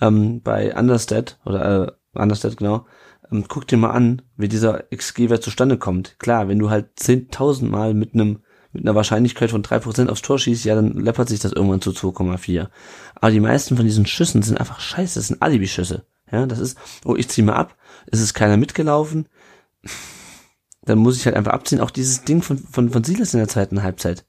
ähm, 0.00 0.42
bei 0.42 0.76
Understat 0.76 1.38
oder 1.44 1.88
äh, 2.14 2.18
Understat 2.18 2.58
genau, 2.58 2.86
ähm, 3.30 3.44
guck 3.48 3.66
dir 3.66 3.76
mal 3.76 3.90
an, 3.90 4.22
wie 4.36 4.48
dieser 4.48 4.84
XG-Wert 4.94 5.42
zustande 5.42 5.78
kommt. 5.78 6.18
Klar, 6.18 6.48
wenn 6.48 6.58
du 6.58 6.70
halt 6.70 6.98
10.000 6.98 7.66
Mal 7.66 7.94
mit 7.94 8.14
einem 8.14 8.40
mit 8.72 8.84
einer 8.84 8.94
Wahrscheinlichkeit 8.94 9.50
von 9.50 9.62
3% 9.62 10.08
aufs 10.08 10.22
Tor 10.22 10.38
schießt, 10.38 10.66
ja, 10.66 10.74
dann 10.74 10.92
läppert 10.92 11.28
sich 11.28 11.40
das 11.40 11.52
irgendwann 11.52 11.80
zu 11.80 11.90
2,4. 11.90 12.68
Aber 13.14 13.30
die 13.30 13.40
meisten 13.40 13.76
von 13.76 13.86
diesen 13.86 14.06
Schüssen 14.06 14.42
sind 14.42 14.60
einfach 14.60 14.78
scheiße, 14.78 15.18
das 15.18 15.28
sind 15.28 15.42
Alibi-Schüsse. 15.42 16.04
Ja, 16.30 16.44
das 16.44 16.58
ist, 16.58 16.78
oh, 17.06 17.16
ich 17.16 17.28
zieh 17.28 17.40
mal 17.40 17.54
ab, 17.54 17.76
es 18.06 18.20
ist 18.20 18.34
keiner 18.34 18.58
mitgelaufen, 18.58 19.26
dann 20.82 20.98
muss 20.98 21.16
ich 21.16 21.24
halt 21.24 21.36
einfach 21.36 21.52
abziehen. 21.52 21.80
Auch 21.80 21.90
dieses 21.90 22.24
Ding 22.24 22.42
von, 22.42 22.58
von, 22.58 22.90
von 22.90 23.04
Silas 23.04 23.32
in 23.32 23.38
der 23.38 23.48
zweiten 23.48 23.82
Halbzeit. 23.82 24.26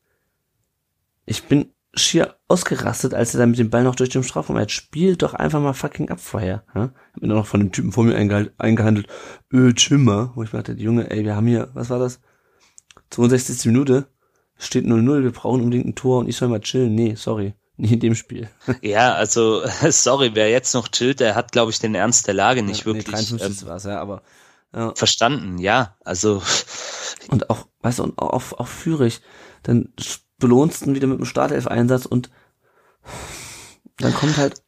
Ich 1.25 1.43
bin 1.43 1.73
schier 2.01 2.35
ausgerastet, 2.47 3.13
als 3.13 3.33
er 3.33 3.39
dann 3.39 3.51
mit 3.51 3.59
dem 3.59 3.69
Ball 3.69 3.83
noch 3.83 3.95
durch 3.95 4.09
den 4.09 4.23
Strafraum 4.23 4.57
hat. 4.57 4.71
Spielt 4.71 5.21
doch 5.21 5.33
einfach 5.33 5.59
mal 5.59 5.73
fucking 5.73 6.09
ab 6.09 6.19
vorher. 6.19 6.63
Ja? 6.73 6.91
Hab 7.13 7.21
mir 7.21 7.27
noch 7.27 7.45
von 7.45 7.59
dem 7.59 7.71
Typen 7.71 7.91
vor 7.91 8.03
mir 8.03 8.15
eingehandelt, 8.15 9.07
öh, 9.51 9.73
Chimmer, 9.73 10.31
wo 10.35 10.43
ich 10.43 10.53
mir 10.53 10.59
dachte, 10.59 10.73
Junge, 10.73 11.09
ey, 11.11 11.23
wir 11.23 11.35
haben 11.35 11.47
hier, 11.47 11.69
was 11.73 11.89
war 11.89 11.99
das? 11.99 12.19
62. 13.11 13.65
Minute, 13.65 14.07
steht 14.57 14.85
0-0, 14.85 15.23
wir 15.23 15.31
brauchen 15.31 15.61
unbedingt 15.61 15.87
ein 15.87 15.95
Tor 15.95 16.19
und 16.19 16.29
ich 16.29 16.37
soll 16.37 16.47
mal 16.47 16.61
chillen. 16.61 16.95
Nee, 16.95 17.15
sorry. 17.15 17.53
Nicht 17.77 17.93
in 17.93 17.99
dem 18.01 18.15
Spiel. 18.15 18.49
Ja, 18.81 19.13
also, 19.13 19.63
sorry, 19.89 20.31
wer 20.33 20.49
jetzt 20.49 20.73
noch 20.73 20.89
chillt, 20.89 21.21
der 21.21 21.35
hat, 21.35 21.51
glaube 21.51 21.71
ich, 21.71 21.79
den 21.79 21.95
Ernst 21.95 22.27
der 22.27 22.33
Lage 22.33 22.61
nicht 22.61 22.81
ja, 22.81 22.85
wirklich. 22.87 23.05
Nee, 23.07 23.11
53 23.11 23.61
ähm, 23.61 23.67
war's, 23.67 23.85
ja, 23.85 24.01
aber. 24.01 24.21
Ja. 24.73 24.93
Verstanden, 24.95 25.57
ja, 25.57 25.95
also. 26.03 26.43
Und 27.29 27.49
auch, 27.49 27.67
weißt 27.81 27.99
du, 27.99 28.03
und 28.03 28.19
auch, 28.19 28.53
auch 28.53 28.67
Führig, 28.67 29.21
dann 29.63 29.93
belohnst 30.39 30.85
ihn 30.85 30.95
wieder 30.95 31.07
mit 31.07 31.19
dem 31.19 31.25
Startelf-Einsatz 31.25 32.05
und 32.05 32.29
dann 33.97 34.13
kommt 34.13 34.37
halt, 34.37 34.63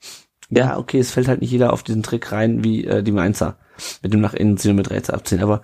ja. 0.49 0.65
ja, 0.65 0.77
okay, 0.77 0.99
es 0.99 1.11
fällt 1.11 1.27
halt 1.27 1.41
nicht 1.41 1.51
jeder 1.51 1.73
auf 1.73 1.83
diesen 1.83 2.03
Trick 2.03 2.31
rein, 2.31 2.63
wie 2.63 2.85
äh, 2.85 3.03
die 3.03 3.11
Mainzer, 3.11 3.57
mit 4.01 4.13
dem 4.13 4.21
nach 4.21 4.33
innen 4.33 4.57
ziehen 4.57 4.71
und 4.71 4.77
mit 4.77 4.89
rechts 4.89 5.09
abziehen, 5.09 5.41
aber 5.41 5.63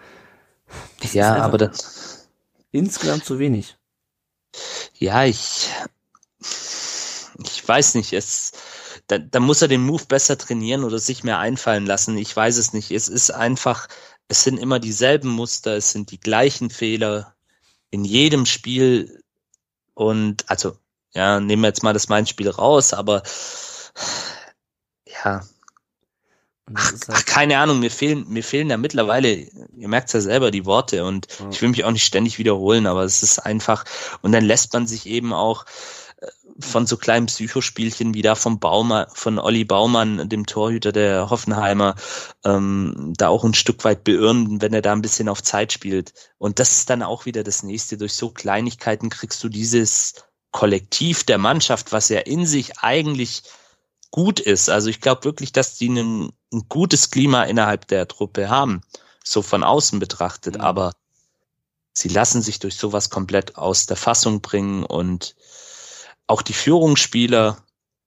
ja, 1.12 1.36
aber 1.38 1.58
das, 1.58 2.30
insgesamt 2.72 3.26
zu 3.26 3.39
wenig. 3.39 3.78
Ja, 4.98 5.26
ich, 5.26 5.70
ich 7.43 7.67
weiß 7.67 7.96
nicht, 7.96 8.13
es, 8.13 8.54
da, 9.08 9.17
da 9.17 9.39
muss 9.39 9.62
er 9.62 9.67
den 9.67 9.86
Move 9.86 10.06
besser 10.08 10.38
trainieren 10.38 10.84
oder 10.84 11.00
sich 11.00 11.24
mehr 11.24 11.39
einfallen 11.39 11.86
lassen. 11.86 12.17
Ich 12.17 12.36
weiß 12.36 12.58
es 12.58 12.74
nicht. 12.74 12.91
Es 12.91 13.08
ist 13.08 13.32
einfach, 13.32 13.88
es 14.28 14.43
sind 14.43 14.58
immer 14.58 14.80
dieselben 14.80 15.30
Muster, 15.30 15.78
es 15.78 15.91
sind 15.91 16.12
die 16.12 16.20
gleichen 16.20 16.70
Fehler 16.70 17.36
in 17.89 18.04
jedem 18.04 18.46
Spiel. 18.46 19.24
Und 19.98 20.46
also, 20.48 20.78
ja, 21.16 21.40
nehmen 21.40 21.64
wir 21.64 21.70
jetzt 21.70 21.82
mal 21.82 21.94
das 21.94 22.08
Main-Spiel 22.08 22.50
raus, 22.52 22.94
aber 22.94 23.24
ja. 25.08 25.42
Ach, 26.76 26.92
halt 26.92 27.06
ach, 27.08 27.26
keine 27.26 27.58
Ahnung, 27.58 27.80
mir 27.80 27.90
fehlen, 27.90 28.26
mir 28.30 28.44
fehlen 28.44 28.70
ja 28.70 28.78
mittlerweile, 28.78 29.34
ihr 29.34 29.88
merkt 29.88 30.14
ja 30.14 30.22
selber, 30.22 30.52
die 30.52 30.68
Worte 30.68 31.04
und 31.04 31.28
ja. 31.40 31.50
ich 31.50 31.64
will 31.64 31.70
mich 31.70 31.84
auch 31.84 31.92
nicht 31.92 32.06
ständig 32.06 32.38
wiederholen, 32.38 32.86
aber 32.86 33.06
es 33.06 33.24
ist 33.24 33.40
einfach, 33.40 33.86
und 34.22 34.34
dann 34.34 34.46
lässt 34.46 34.72
man 34.74 34.86
sich 34.86 35.08
eben 35.08 35.34
auch, 35.34 35.66
von 36.60 36.88
so 36.88 36.98
kleinen 36.98 37.28
Psychospielchen 37.28 38.13
wie 38.13 38.22
da 38.22 38.36
vom 38.36 38.60
Baumann, 38.60 39.08
von 39.13 39.39
Olli 39.39 39.63
Baumann, 39.63 40.28
dem 40.30 40.46
Torhüter 40.46 40.91
der 40.91 41.30
Hoffenheimer, 41.30 41.96
ähm, 42.43 43.13
da 43.17 43.28
auch 43.28 43.43
ein 43.43 43.54
Stück 43.54 43.84
weit 43.84 44.04
beirren, 44.04 44.62
wenn 44.62 44.74
er 44.74 44.82
da 44.82 44.93
ein 44.93 45.02
bisschen 45.02 45.30
auf 45.30 45.43
Zeit 45.43 45.72
spielt. 45.72 46.13
Und 46.38 46.60
das 46.60 46.72
ist 46.72 46.89
dann 46.89 47.04
auch 47.04 47.26
wieder 47.26 47.43
das 47.43 47.63
nächste. 47.63 47.98
Durch 47.98 48.13
so 48.13 48.30
Kleinigkeiten 48.30 49.10
kriegst 49.10 49.43
du 49.43 49.50
dieses 49.50 50.15
Kollektiv 50.52 51.24
der 51.24 51.38
Mannschaft, 51.38 51.91
was 51.91 52.10
ja 52.10 52.20
in 52.20 52.46
sich 52.46 52.80
eigentlich 52.80 53.43
gut 54.12 54.39
ist. 54.39 54.70
Also 54.70 54.89
ich 54.89 55.02
glaube 55.02 55.26
wirklich, 55.26 55.52
dass 55.52 55.76
die 55.76 55.89
ein, 55.89 56.32
ein, 56.52 56.63
gutes 56.70 57.12
Klima 57.12 57.43
innerhalb 57.43 57.88
der 57.88 58.08
Truppe 58.08 58.50
haben, 58.50 58.82
so 59.24 59.41
von 59.41 59.63
außen 59.63 60.00
betrachtet. 60.00 60.56
Mhm. 60.56 60.62
Aber 60.62 60.93
sie 61.93 62.10
lassen 62.10 62.41
sich 62.41 62.60
durch 62.60 62.76
sowas 62.76 63.10
komplett 63.10 63.58
aus 63.58 63.86
der 63.86 63.98
Fassung 63.98 64.41
bringen 64.41 64.84
und 64.84 65.36
auch 66.28 66.42
die 66.42 66.54
Führungsspieler, 66.54 67.58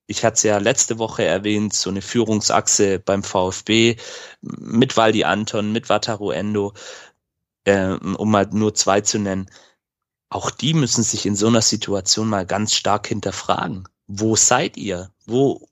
ich 0.06 0.24
hatte 0.24 0.34
es 0.34 0.42
ja 0.42 0.58
letzte 0.58 0.98
Woche 0.98 1.24
erwähnt, 1.24 1.72
so 1.72 1.88
eine 1.90 2.02
Führungsachse 2.02 2.98
beim 2.98 3.22
VfB 3.22 3.96
mit 4.40 4.96
Waldi 4.96 5.24
Anton, 5.24 5.72
mit 5.72 5.88
Wataru 5.88 6.30
Endo, 6.30 6.74
äh, 7.64 7.92
um 7.92 8.30
mal 8.30 8.48
nur 8.52 8.74
zwei 8.74 9.00
zu 9.00 9.18
nennen. 9.18 9.48
Auch 10.28 10.50
die 10.50 10.74
müssen 10.74 11.02
sich 11.02 11.26
in 11.26 11.36
so 11.36 11.48
einer 11.48 11.62
Situation 11.62 12.28
mal 12.28 12.46
ganz 12.46 12.74
stark 12.74 13.06
hinterfragen. 13.06 13.88
Wo 14.06 14.36
seid 14.36 14.76
ihr? 14.76 15.10
Wo, 15.26 15.68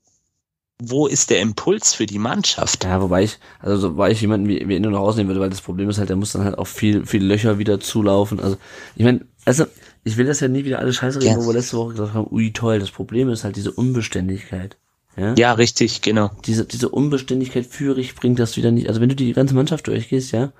wo 0.81 1.09
ist 1.09 1.31
der 1.31 1.41
Impuls 1.41 1.95
für 1.95 2.07
die 2.07 2.19
Mannschaft? 2.19 2.85
Ja, 2.85 3.01
wobei 3.03 3.25
ich, 3.25 3.39
also 3.59 3.91
wobei 3.91 4.13
ich 4.13 4.21
jemanden 4.21 4.49
wie, 4.49 4.69
wie 4.69 4.77
Endo 4.77 4.91
noch 4.91 5.01
rausnehmen 5.01 5.29
würde, 5.29 5.41
weil 5.41 5.51
das 5.51 5.61
Problem 5.61 5.91
ist 5.91 5.99
halt, 5.99 6.09
der 6.09 6.17
muss 6.17 6.33
dann 6.33 6.45
halt 6.45 6.59
auch 6.59 6.67
viel, 6.67 7.07
viel 7.07 7.25
Löcher 7.25 7.59
wieder 7.59 7.81
zulaufen. 7.81 8.39
Also, 8.39 8.57
ich 8.95 9.05
meine, 9.05 9.27
also 9.45 9.67
ich 10.05 10.17
will 10.17 10.27
das 10.27 10.41
ja 10.41 10.49
nie 10.49 10.65
wieder 10.65 10.79
alles 10.79 10.97
scheiße 10.97 11.21
reden, 11.21 11.33
ja. 11.33 11.37
wo 11.37 11.47
wir 11.47 11.55
letzte 11.55 11.77
Woche 11.77 11.93
gesagt 11.93 12.15
haben, 12.15 12.29
ui 12.31 12.53
toll, 12.53 12.79
das 12.79 12.91
Problem 12.91 13.29
ist 13.29 13.45
halt 13.45 13.57
diese 13.57 13.73
Unbeständigkeit. 13.73 14.77
Ja, 15.17 15.35
ja 15.35 15.53
richtig, 15.53 16.01
genau. 16.01 16.31
Diese, 16.47 16.65
diese 16.65 16.89
Unbeständigkeit 16.89 17.67
Führig 17.67 18.15
bringt 18.15 18.39
das 18.39 18.57
wieder 18.57 18.71
nicht. 18.71 18.89
Also 18.89 19.01
wenn 19.01 19.09
du 19.09 19.17
die 19.17 19.33
ganze 19.33 19.55
Mannschaft 19.55 19.89
durchgehst, 19.89 20.33
ja, 20.33 20.53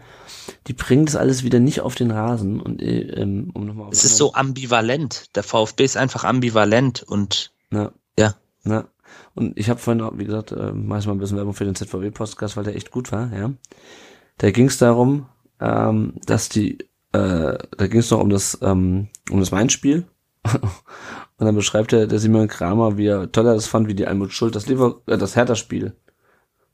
die 0.67 0.73
bringt 0.73 1.09
das 1.09 1.17
alles 1.17 1.45
wieder 1.45 1.61
nicht 1.61 1.81
auf 1.81 1.95
den 1.95 2.11
Rasen. 2.11 2.61
Und 2.61 2.83
äh, 2.83 3.01
ähm, 3.01 3.51
um 3.55 3.67
nochmal. 3.67 3.89
Es 3.93 4.05
ist 4.05 4.17
so 4.17 4.35
ambivalent. 4.35 5.37
Der 5.37 5.45
VfB 5.45 5.85
ist 5.85 5.97
einfach 5.97 6.25
ambivalent 6.25 7.05
und 7.05 7.53
ja. 7.73 7.93
ja. 8.19 8.35
Ja. 8.65 8.89
Und 9.35 9.57
ich 9.57 9.71
habe 9.71 9.79
vorhin, 9.79 10.05
wie 10.19 10.25
gesagt, 10.25 10.53
äh, 10.53 10.73
manchmal 10.73 11.15
ein 11.15 11.21
bisschen 11.21 11.37
Werbung 11.37 11.55
für 11.55 11.65
den 11.65 11.77
ZVW-Podcast, 11.77 12.57
weil 12.57 12.65
der 12.65 12.75
echt 12.75 12.91
gut 12.91 13.13
war, 13.13 13.33
ja. 13.33 13.53
Da 14.39 14.51
ging 14.51 14.67
es 14.67 14.79
darum, 14.79 15.27
ähm, 15.61 16.15
dass 16.27 16.49
die 16.49 16.79
äh, 17.13 17.59
da 17.77 17.87
ging 17.87 18.01
es 18.01 18.11
noch 18.11 18.21
um 18.21 18.31
das, 18.31 18.59
ähm, 18.63 19.09
um 19.31 19.41
das 19.41 19.51
Main-Spiel. 19.51 20.07
Und 20.45 21.47
dann 21.47 21.55
beschreibt 21.55 21.93
der, 21.93 22.07
der 22.07 22.19
Simon 22.19 22.49
Kramer, 22.49 22.97
wie 22.99 23.07
er 23.07 23.31
toll 23.31 23.47
er 23.47 23.55
das 23.55 23.67
fand, 23.67 23.89
wie 23.89 23.95
die 23.95 24.07
Almut 24.07 24.33
Schuld 24.33 24.57
das 24.57 24.67
Lever, 24.67 25.01
äh, 25.07 25.17
das 25.17 25.37
Hertha-Spiel, 25.37 25.95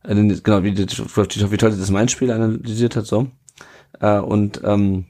äh, 0.03 0.15
genau, 0.15 0.63
wie, 0.63 0.73
die, 0.73 0.87
wie 0.87 1.57
toll 1.57 1.71
das 1.71 1.91
Main-Spiel 1.91 2.31
analysiert 2.31 2.97
hat, 2.97 3.07
so. 3.07 3.29
Äh, 4.01 4.19
und 4.19 4.61
ähm, 4.65 5.07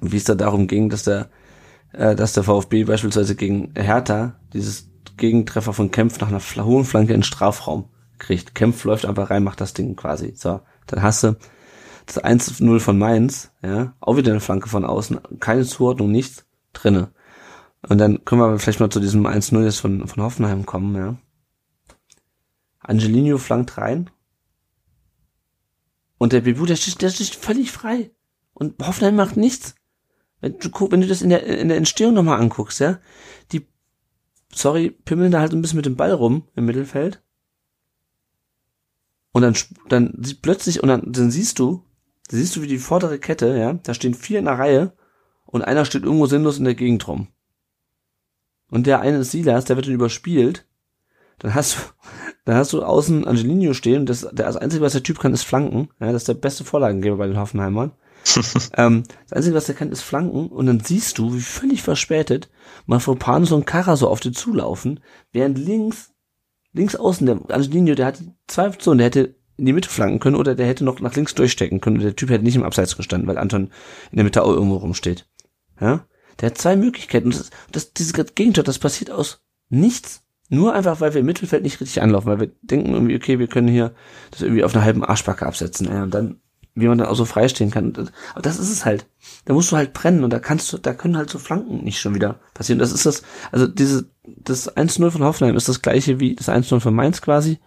wie 0.00 0.16
es 0.16 0.24
da 0.24 0.34
darum 0.34 0.66
ging, 0.66 0.88
dass 0.88 1.04
der, 1.04 1.28
äh, 1.92 2.14
dass 2.14 2.32
der 2.32 2.44
VfB 2.44 2.84
beispielsweise 2.84 3.36
gegen 3.36 3.72
Hertha 3.74 4.36
dieses 4.52 4.88
Gegentreffer 5.16 5.72
von 5.72 5.90
Kempf 5.90 6.20
nach 6.20 6.28
einer 6.28 6.64
hohen 6.64 6.84
Flanke 6.84 7.12
in 7.12 7.22
Strafraum 7.22 7.86
kriegt. 8.18 8.54
Kempf 8.54 8.84
läuft 8.84 9.04
einfach 9.04 9.30
rein, 9.30 9.44
macht 9.44 9.60
das 9.60 9.74
Ding 9.74 9.96
quasi. 9.96 10.32
So, 10.36 10.60
dann 10.86 11.02
hast 11.02 11.24
du 11.24 11.36
das 12.06 12.22
1-0 12.22 12.80
von 12.80 12.98
Mainz, 12.98 13.52
ja, 13.62 13.94
auch 14.00 14.16
wieder 14.16 14.32
eine 14.32 14.40
Flanke 14.40 14.68
von 14.68 14.84
außen, 14.84 15.20
keine 15.40 15.64
Zuordnung, 15.64 16.10
nichts 16.10 16.46
drinne. 16.72 17.12
Und 17.88 17.98
dann 17.98 18.24
können 18.24 18.40
wir 18.40 18.58
vielleicht 18.58 18.80
mal 18.80 18.90
zu 18.90 19.00
diesem 19.00 19.26
1-0 19.26 19.64
jetzt 19.64 19.80
von, 19.80 20.06
von 20.06 20.22
Hoffenheim 20.22 20.66
kommen, 20.66 20.94
ja. 20.96 21.16
Angelino 22.80 23.38
flankt 23.38 23.78
rein. 23.78 24.10
Und 26.18 26.32
der 26.32 26.42
Bebu, 26.42 26.66
der 26.66 26.76
steht, 26.76 27.02
der 27.02 27.10
steht 27.10 27.34
völlig 27.34 27.72
frei. 27.72 28.10
Und 28.54 28.84
Hoffenheim 28.86 29.16
macht 29.16 29.36
nichts. 29.36 29.74
Wenn 30.40 30.58
du, 30.58 30.70
wenn 30.90 31.00
du 31.00 31.06
das 31.06 31.22
in 31.22 31.30
der, 31.30 31.44
in 31.46 31.68
der 31.68 31.76
Entstehung 31.76 32.14
nochmal 32.14 32.40
anguckst, 32.40 32.80
ja, 32.80 32.98
die, 33.52 33.66
sorry, 34.52 34.90
pimmeln 34.90 35.32
da 35.32 35.40
halt 35.40 35.52
ein 35.52 35.62
bisschen 35.62 35.76
mit 35.76 35.86
dem 35.86 35.96
Ball 35.96 36.12
rum 36.12 36.48
im 36.54 36.66
Mittelfeld. 36.66 37.22
Und 39.32 39.42
dann, 39.42 39.56
dann 39.88 40.14
sieht 40.22 40.42
plötzlich, 40.42 40.82
und 40.82 40.88
dann, 40.88 41.12
dann 41.12 41.30
siehst 41.30 41.58
du, 41.58 41.84
siehst 42.30 42.56
du, 42.56 42.62
wie 42.62 42.66
die 42.66 42.78
vordere 42.78 43.18
Kette, 43.18 43.56
ja, 43.56 43.74
da 43.74 43.94
stehen 43.94 44.14
vier 44.14 44.38
in 44.38 44.46
der 44.46 44.58
Reihe 44.58 44.92
und 45.46 45.62
einer 45.62 45.84
steht 45.84 46.04
irgendwo 46.04 46.26
sinnlos 46.26 46.58
in 46.58 46.64
der 46.64 46.74
Gegend 46.74 47.06
rum. 47.08 47.28
Und 48.70 48.86
der 48.86 49.00
eine 49.00 49.18
ist 49.18 49.32
Silas, 49.32 49.66
der 49.66 49.76
wird 49.76 49.86
dann 49.86 49.94
überspielt. 49.94 50.66
Dann 51.38 51.54
hast 51.54 51.76
du, 51.76 51.80
dann 52.44 52.56
hast 52.56 52.72
du 52.72 52.82
außen 52.82 53.26
Angelino 53.26 53.74
stehen 53.74 54.00
und 54.00 54.08
das, 54.08 54.22
der, 54.22 54.46
das 54.46 54.56
Einzige, 54.56 54.82
was 54.82 54.92
der 54.92 55.02
Typ 55.02 55.18
kann, 55.18 55.34
ist 55.34 55.42
Flanken. 55.42 55.90
Ja, 56.00 56.06
das 56.06 56.22
ist 56.22 56.28
der 56.28 56.34
beste 56.34 56.64
Vorlagengeber 56.64 57.16
bei 57.16 57.26
den 57.26 57.38
Hoffenheimern. 57.38 57.92
ähm, 58.76 59.02
das 59.24 59.32
Einzige, 59.32 59.56
was 59.56 59.66
der 59.66 59.74
kann, 59.74 59.92
ist 59.92 60.02
Flanken. 60.02 60.48
Und 60.48 60.66
dann 60.66 60.80
siehst 60.80 61.18
du, 61.18 61.34
wie 61.34 61.40
völlig 61.40 61.82
verspätet 61.82 62.48
Mafropanus 62.86 63.52
und 63.52 63.66
Kara 63.66 63.96
so 63.96 64.08
auf 64.08 64.20
dir 64.20 64.32
zulaufen, 64.32 65.00
während 65.32 65.58
links, 65.58 66.12
links 66.72 66.96
außen 66.96 67.26
der 67.26 67.40
Angelino, 67.50 67.94
der 67.94 68.06
hat 68.06 68.22
zwei 68.46 68.68
Optionen, 68.68 68.98
der 68.98 69.06
hätte 69.06 69.34
in 69.56 69.66
die 69.66 69.72
Mitte 69.72 69.88
flanken 69.88 70.20
können 70.20 70.36
oder 70.36 70.54
der 70.54 70.66
hätte 70.66 70.84
noch 70.84 71.00
nach 71.00 71.14
links 71.14 71.34
durchstecken 71.34 71.80
können. 71.80 71.98
Der 71.98 72.16
Typ 72.16 72.30
hätte 72.30 72.44
nicht 72.44 72.56
im 72.56 72.62
Abseits 72.62 72.96
gestanden, 72.96 73.28
weil 73.28 73.38
Anton 73.38 73.70
in 74.10 74.16
der 74.16 74.24
Mitte 74.24 74.42
auch 74.42 74.52
irgendwo 74.52 74.76
rumsteht. 74.76 75.26
Ja? 75.80 76.06
Der 76.40 76.50
hat 76.50 76.58
zwei 76.58 76.76
Möglichkeiten. 76.76 77.26
Und 77.26 77.38
das, 77.38 77.50
das, 77.70 77.92
dieses 77.92 78.12
Gegentor, 78.34 78.64
das 78.64 78.78
passiert 78.78 79.10
aus 79.10 79.42
nichts. 79.68 80.22
Nur 80.48 80.74
einfach, 80.74 81.00
weil 81.00 81.14
wir 81.14 81.20
im 81.20 81.26
Mittelfeld 81.26 81.62
nicht 81.62 81.80
richtig 81.80 82.02
anlaufen, 82.02 82.26
weil 82.26 82.40
wir 82.40 82.50
denken 82.60 82.92
irgendwie, 82.92 83.16
okay, 83.16 83.38
wir 83.38 83.46
können 83.46 83.68
hier 83.68 83.94
das 84.30 84.42
irgendwie 84.42 84.64
auf 84.64 84.74
einer 84.74 84.84
halben 84.84 85.04
Arschbacke 85.04 85.46
absetzen. 85.46 85.86
Ja, 85.86 86.02
und 86.02 86.12
dann, 86.12 86.40
wie 86.74 86.88
man 86.88 86.98
dann 86.98 87.06
auch 87.08 87.14
so 87.14 87.24
freistehen 87.24 87.70
kann. 87.70 87.94
Aber 88.34 88.42
das 88.42 88.58
ist 88.58 88.70
es 88.70 88.84
halt. 88.84 89.06
Da 89.46 89.54
musst 89.54 89.72
du 89.72 89.76
halt 89.76 89.94
brennen 89.94 90.24
und 90.24 90.30
da 90.30 90.38
kannst 90.38 90.70
du, 90.72 90.78
da 90.78 90.92
können 90.92 91.16
halt 91.16 91.30
so 91.30 91.38
Flanken 91.38 91.84
nicht 91.84 92.00
schon 92.00 92.14
wieder 92.14 92.38
passieren. 92.52 92.78
Das 92.78 92.92
ist 92.92 93.06
das, 93.06 93.22
also 93.50 93.66
diese, 93.66 94.10
das 94.24 94.74
1-0 94.76 95.10
von 95.10 95.22
Hoffenheim 95.22 95.56
ist 95.56 95.70
das 95.70 95.80
gleiche 95.80 96.20
wie 96.20 96.34
das 96.34 96.50
1-0 96.50 96.80
von 96.80 96.94
Mainz 96.94 97.22
quasi. 97.22 97.58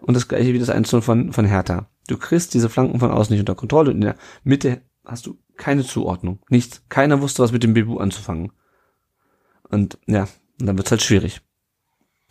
Und 0.00 0.14
das 0.14 0.28
gleiche 0.28 0.52
wie 0.52 0.58
das 0.58 0.70
1 0.70 0.90
von, 0.90 1.32
von 1.32 1.44
Hertha. 1.44 1.88
Du 2.08 2.16
kriegst 2.16 2.54
diese 2.54 2.68
Flanken 2.68 3.00
von 3.00 3.10
außen 3.10 3.32
nicht 3.32 3.40
unter 3.40 3.54
Kontrolle 3.54 3.90
und 3.90 3.96
in 3.96 4.02
der 4.02 4.16
Mitte 4.44 4.82
hast 5.04 5.26
du 5.26 5.38
keine 5.56 5.84
Zuordnung. 5.84 6.40
Nichts. 6.48 6.82
Keiner 6.88 7.20
wusste, 7.20 7.42
was 7.42 7.52
mit 7.52 7.62
dem 7.62 7.74
Bebu 7.74 7.98
anzufangen. 7.98 8.52
Und 9.68 9.98
ja, 10.06 10.28
und 10.60 10.66
dann 10.66 10.76
wird's 10.76 10.90
halt 10.90 11.02
schwierig. 11.02 11.40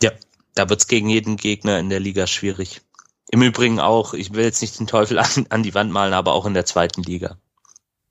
Ja, 0.02 0.12
da 0.54 0.68
wird's 0.68 0.88
gegen 0.88 1.08
jeden 1.08 1.36
Gegner 1.36 1.78
in 1.78 1.90
der 1.90 2.00
Liga 2.00 2.26
schwierig. 2.26 2.82
Im 3.30 3.42
Übrigen 3.42 3.80
auch, 3.80 4.14
ich 4.14 4.32
will 4.32 4.44
jetzt 4.44 4.62
nicht 4.62 4.78
den 4.78 4.86
Teufel 4.86 5.18
an, 5.18 5.46
an 5.48 5.62
die 5.62 5.74
Wand 5.74 5.92
malen, 5.92 6.14
aber 6.14 6.32
auch 6.32 6.46
in 6.46 6.54
der 6.54 6.66
zweiten 6.66 7.02
Liga. 7.02 7.38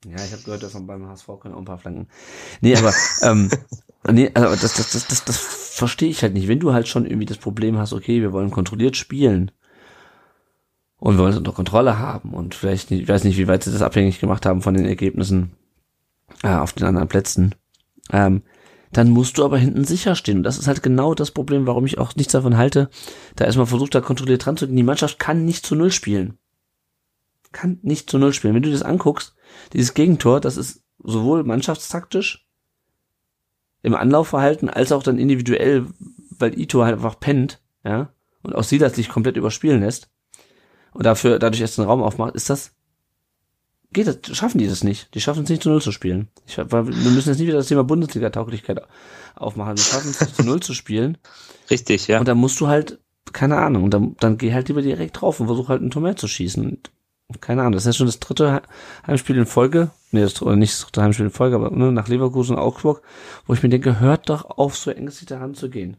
Ja, 0.05 0.23
ich 0.23 0.31
habe 0.33 0.43
gehört, 0.43 0.61
davon 0.61 0.85
beim 0.85 1.07
HSV 1.07 1.29
auch 1.29 1.45
ein 1.45 1.65
paar 1.65 1.79
Flanken. 1.79 2.07
Nee, 2.61 2.75
aber 2.75 2.93
ähm, 3.21 3.49
nee, 4.11 4.31
also 4.33 4.49
das, 4.49 4.73
das, 4.75 4.91
das, 4.91 5.07
das, 5.07 5.25
das 5.25 5.37
verstehe 5.37 6.09
ich 6.09 6.21
halt 6.21 6.33
nicht. 6.33 6.47
Wenn 6.47 6.59
du 6.59 6.73
halt 6.73 6.87
schon 6.87 7.05
irgendwie 7.05 7.25
das 7.25 7.37
Problem 7.37 7.77
hast, 7.77 7.93
okay, 7.93 8.21
wir 8.21 8.31
wollen 8.31 8.51
kontrolliert 8.51 8.95
spielen 8.95 9.51
und 10.97 11.15
wir 11.15 11.19
wollen 11.19 11.33
es 11.33 11.37
unter 11.37 11.51
Kontrolle 11.51 11.99
haben 11.99 12.33
und 12.33 12.55
vielleicht, 12.55 12.91
nicht, 12.91 13.03
ich 13.03 13.07
weiß 13.07 13.23
nicht, 13.23 13.37
wie 13.37 13.47
weit 13.47 13.63
sie 13.63 13.71
das 13.71 13.81
abhängig 13.81 14.19
gemacht 14.19 14.45
haben 14.45 14.61
von 14.61 14.73
den 14.73 14.85
Ergebnissen 14.85 15.53
äh, 16.43 16.55
auf 16.55 16.73
den 16.73 16.87
anderen 16.87 17.07
Plätzen, 17.07 17.55
ähm, 18.11 18.43
dann 18.91 19.09
musst 19.09 19.37
du 19.37 19.43
aber 19.43 19.57
hinten 19.57 19.83
sicher 19.83 20.15
stehen. 20.15 20.37
Und 20.37 20.43
das 20.43 20.57
ist 20.57 20.67
halt 20.67 20.81
genau 20.81 21.13
das 21.13 21.31
Problem, 21.31 21.67
warum 21.67 21.85
ich 21.85 21.97
auch 21.97 22.15
nichts 22.15 22.31
davon 22.31 22.55
halte, 22.55 22.89
da 23.35 23.45
erstmal 23.45 23.65
versucht, 23.65 23.93
da 23.93 24.01
kontrolliert 24.01 24.45
dran 24.45 24.55
zu 24.55 24.67
gehen. 24.67 24.77
Die 24.77 24.83
Mannschaft 24.83 25.19
kann 25.19 25.43
nicht 25.43 25.65
zu 25.65 25.75
Null 25.75 25.91
spielen. 25.91 26.37
Kann 27.51 27.79
nicht 27.81 28.09
zu 28.09 28.17
Null 28.17 28.31
spielen. 28.31 28.53
Wenn 28.53 28.61
du 28.61 28.71
das 28.71 28.83
anguckst, 28.83 29.35
dieses 29.73 29.93
Gegentor, 29.95 30.39
das 30.39 30.55
ist 30.55 30.83
sowohl 31.03 31.43
mannschaftstaktisch 31.43 32.44
im 33.85 33.95
Anlaufverhalten 33.95 34.69
als 34.69 34.91
auch 34.91 35.03
dann 35.03 35.19
individuell, 35.19 35.85
weil 36.37 36.59
Ito 36.59 36.83
halt 36.83 36.95
einfach 36.95 37.19
pennt, 37.19 37.61
ja, 37.83 38.09
und 38.41 38.55
auch 38.55 38.63
Silas 38.63 38.95
sich 38.95 39.09
komplett 39.09 39.37
überspielen 39.37 39.81
lässt 39.81 40.09
und 40.93 41.05
dafür 41.05 41.39
dadurch 41.39 41.61
erst 41.61 41.77
den 41.77 41.85
Raum 41.85 42.03
aufmacht, 42.03 42.35
ist 42.35 42.49
das 42.49 42.71
geht 43.95 44.07
das, 44.07 44.37
schaffen 44.37 44.59
die 44.59 44.67
das 44.67 44.83
nicht. 44.83 45.13
Die 45.15 45.21
schaffen 45.21 45.43
es 45.43 45.49
nicht 45.49 45.63
zu 45.63 45.69
Null 45.69 45.81
zu 45.81 45.91
spielen. 45.91 46.27
Ich, 46.45 46.57
wir 46.57 46.83
müssen 46.83 47.29
jetzt 47.29 47.39
nicht 47.39 47.47
wieder 47.47 47.57
das 47.57 47.67
Thema 47.67 47.83
Bundesliga-Tauglichkeit 47.83 48.81
aufmachen. 49.35 49.75
Die 49.75 49.81
schaffen 49.81 50.11
es 50.11 50.19
nicht 50.19 50.35
zu 50.35 50.43
Null 50.43 50.59
zu 50.59 50.73
spielen. 50.73 51.17
Richtig, 51.71 52.07
ja. 52.07 52.19
Und 52.19 52.27
dann 52.27 52.37
musst 52.37 52.59
du 52.59 52.67
halt, 52.67 52.99
keine 53.31 53.57
Ahnung, 53.57 53.83
und 53.85 53.93
dann, 53.93 54.15
dann 54.19 54.37
geh 54.37 54.53
halt 54.53 54.67
lieber 54.67 54.81
direkt 54.81 55.21
drauf 55.21 55.39
und 55.39 55.47
versuch 55.47 55.69
halt 55.69 55.81
ein 55.81 55.91
Tor 55.91 56.01
mehr 56.01 56.17
zu 56.17 56.27
schießen. 56.27 56.63
Und, 56.63 57.41
keine 57.41 57.61
Ahnung, 57.61 57.71
das 57.71 57.83
ist 57.83 57.87
ja 57.87 57.93
schon 57.93 58.07
das 58.07 58.19
dritte 58.19 58.61
Heimspiel 59.07 59.37
in 59.37 59.45
Folge. 59.45 59.91
Nee, 60.15 60.21
das, 60.21 60.41
oder 60.41 60.55
nicht 60.55 60.71
das 60.71 60.79
dritte 60.79 61.01
Heimspiel 61.01 61.25
in 61.25 61.31
Folge, 61.31 61.57
aber 61.57 61.71
ne, 61.71 61.91
nach 61.91 62.07
Leverkusen 62.07 62.55
und 62.55 62.61
Augsburg, 62.61 63.01
wo 63.45 63.53
ich 63.53 63.61
mir 63.61 63.67
denke, 63.67 63.99
hört 63.99 64.29
doch 64.29 64.45
auf, 64.45 64.77
so 64.77 64.89
ängstlich 64.89 65.37
Hand 65.37 65.57
zu 65.57 65.69
gehen. 65.69 65.97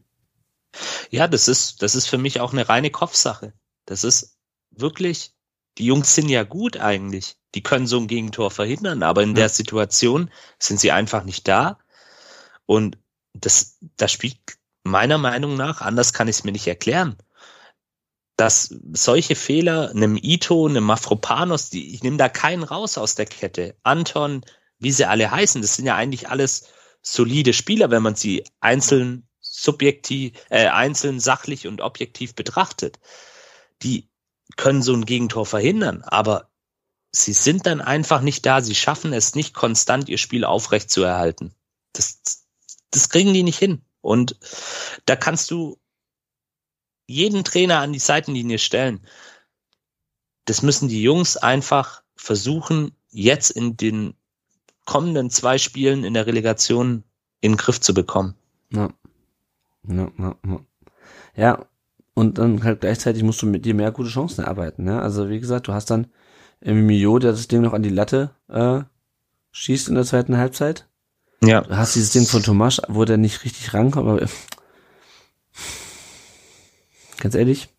Ja, 1.11 1.27
das 1.27 1.47
ist, 1.47 1.83
das 1.83 1.93
ist 1.93 2.07
für 2.07 2.17
mich 2.17 2.41
auch 2.41 2.51
eine 2.51 2.67
reine 2.67 2.89
Kopfsache. 2.89 3.53
Das 3.85 4.03
ist 4.03 4.39
wirklich, 4.71 5.33
die 5.77 5.85
Jungs 5.85 6.15
sind 6.15 6.29
ja 6.29 6.41
gut 6.41 6.77
eigentlich. 6.77 7.35
Die 7.53 7.61
können 7.61 7.85
so 7.85 7.99
ein 7.99 8.07
Gegentor 8.07 8.49
verhindern, 8.49 9.03
aber 9.03 9.21
in 9.21 9.29
ja. 9.29 9.35
der 9.35 9.49
Situation 9.49 10.31
sind 10.57 10.79
sie 10.79 10.91
einfach 10.91 11.23
nicht 11.23 11.47
da. 11.47 11.77
Und 12.65 12.97
das, 13.33 13.77
das 13.97 14.11
spielt 14.11 14.39
meiner 14.83 15.19
Meinung 15.19 15.55
nach, 15.57 15.81
anders 15.81 16.11
kann 16.11 16.27
ich 16.27 16.37
es 16.37 16.43
mir 16.43 16.53
nicht 16.53 16.65
erklären, 16.65 17.17
dass 18.37 18.73
solche 18.93 19.35
Fehler, 19.35 19.89
einem 19.89 20.15
Ito, 20.15 20.67
einem 20.67 20.83
Mafropanos, 20.83 21.71
die, 21.71 21.93
ich 21.93 22.03
nehme 22.03 22.17
da 22.17 22.29
keinen 22.29 22.63
raus 22.63 22.97
aus 22.97 23.15
der 23.15 23.25
Kette. 23.25 23.75
Anton, 23.81 24.45
wie 24.77 24.91
sie 24.91 25.05
alle 25.05 25.31
heißen, 25.31 25.61
das 25.61 25.75
sind 25.75 25.85
ja 25.85 25.95
eigentlich 25.95 26.29
alles 26.29 26.67
solide 27.01 27.53
Spieler, 27.53 27.89
wenn 27.89 28.03
man 28.03 28.15
sie 28.15 28.43
einzeln 28.59 29.27
subjektiv, 29.41 30.33
äh, 30.49 30.67
einzeln 30.67 31.19
sachlich 31.19 31.67
und 31.67 31.81
objektiv 31.81 32.35
betrachtet. 32.35 32.99
Die 33.81 34.07
können 34.55 34.83
so 34.83 34.93
ein 34.93 35.05
Gegentor 35.05 35.47
verhindern, 35.47 36.03
aber 36.03 36.51
sie 37.11 37.33
sind 37.33 37.65
dann 37.65 37.81
einfach 37.81 38.21
nicht 38.21 38.45
da. 38.45 38.61
Sie 38.61 38.75
schaffen 38.75 39.13
es 39.13 39.33
nicht 39.33 39.55
konstant, 39.55 40.09
ihr 40.09 40.19
Spiel 40.19 40.45
aufrecht 40.45 40.91
zu 40.91 41.01
erhalten. 41.01 41.55
Das, 41.93 42.21
das 42.91 43.09
kriegen 43.09 43.33
die 43.33 43.43
nicht 43.43 43.57
hin. 43.57 43.81
Und 44.01 44.37
da 45.05 45.15
kannst 45.15 45.49
du 45.49 45.79
jeden 47.07 47.43
Trainer 47.43 47.79
an 47.79 47.93
die 47.93 47.99
Seitenlinie 47.99 48.59
stellen. 48.59 48.99
Das 50.45 50.61
müssen 50.61 50.87
die 50.87 51.01
Jungs 51.01 51.37
einfach 51.37 52.03
versuchen, 52.15 52.91
jetzt 53.09 53.49
in 53.49 53.77
den 53.77 54.13
kommenden 54.85 55.29
zwei 55.29 55.57
Spielen 55.57 56.03
in 56.03 56.13
der 56.13 56.27
Relegation 56.27 57.03
in 57.41 57.53
den 57.53 57.57
Griff 57.57 57.81
zu 57.81 57.93
bekommen. 57.93 58.35
Ja. 58.71 58.89
Ja, 59.87 60.11
ja, 60.17 60.35
ja. 60.45 60.59
ja, 61.35 61.65
und 62.13 62.39
dann 62.39 62.63
halt 62.63 62.81
gleichzeitig 62.81 63.23
musst 63.23 63.41
du 63.41 63.45
mit 63.45 63.63
dir 63.63 63.73
mehr 63.73 63.91
gute 63.91 64.09
Chancen 64.09 64.41
erarbeiten. 64.41 64.83
Ne? 64.83 65.01
Also 65.01 65.29
wie 65.29 65.39
gesagt, 65.39 65.67
du 65.67 65.73
hast 65.73 65.89
dann 65.89 66.07
Mio, 66.61 67.19
der 67.19 67.31
das 67.31 67.47
Ding 67.47 67.61
noch 67.61 67.73
an 67.73 67.83
die 67.83 67.89
Latte 67.89 68.31
äh, 68.49 68.81
schießt 69.51 69.89
in 69.89 69.95
der 69.95 70.03
zweiten 70.03 70.35
Halbzeit. 70.37 70.87
Ja. 71.43 71.61
Du 71.61 71.77
hast 71.77 71.95
dieses 71.95 72.09
Ding 72.09 72.25
von 72.25 72.41
Tomasch, 72.41 72.81
wo 72.87 73.05
der 73.05 73.17
nicht 73.17 73.43
richtig 73.43 73.73
rankommt, 73.73 74.09
aber 74.09 74.27
ganz 77.19 77.35
ehrlich, 77.35 77.69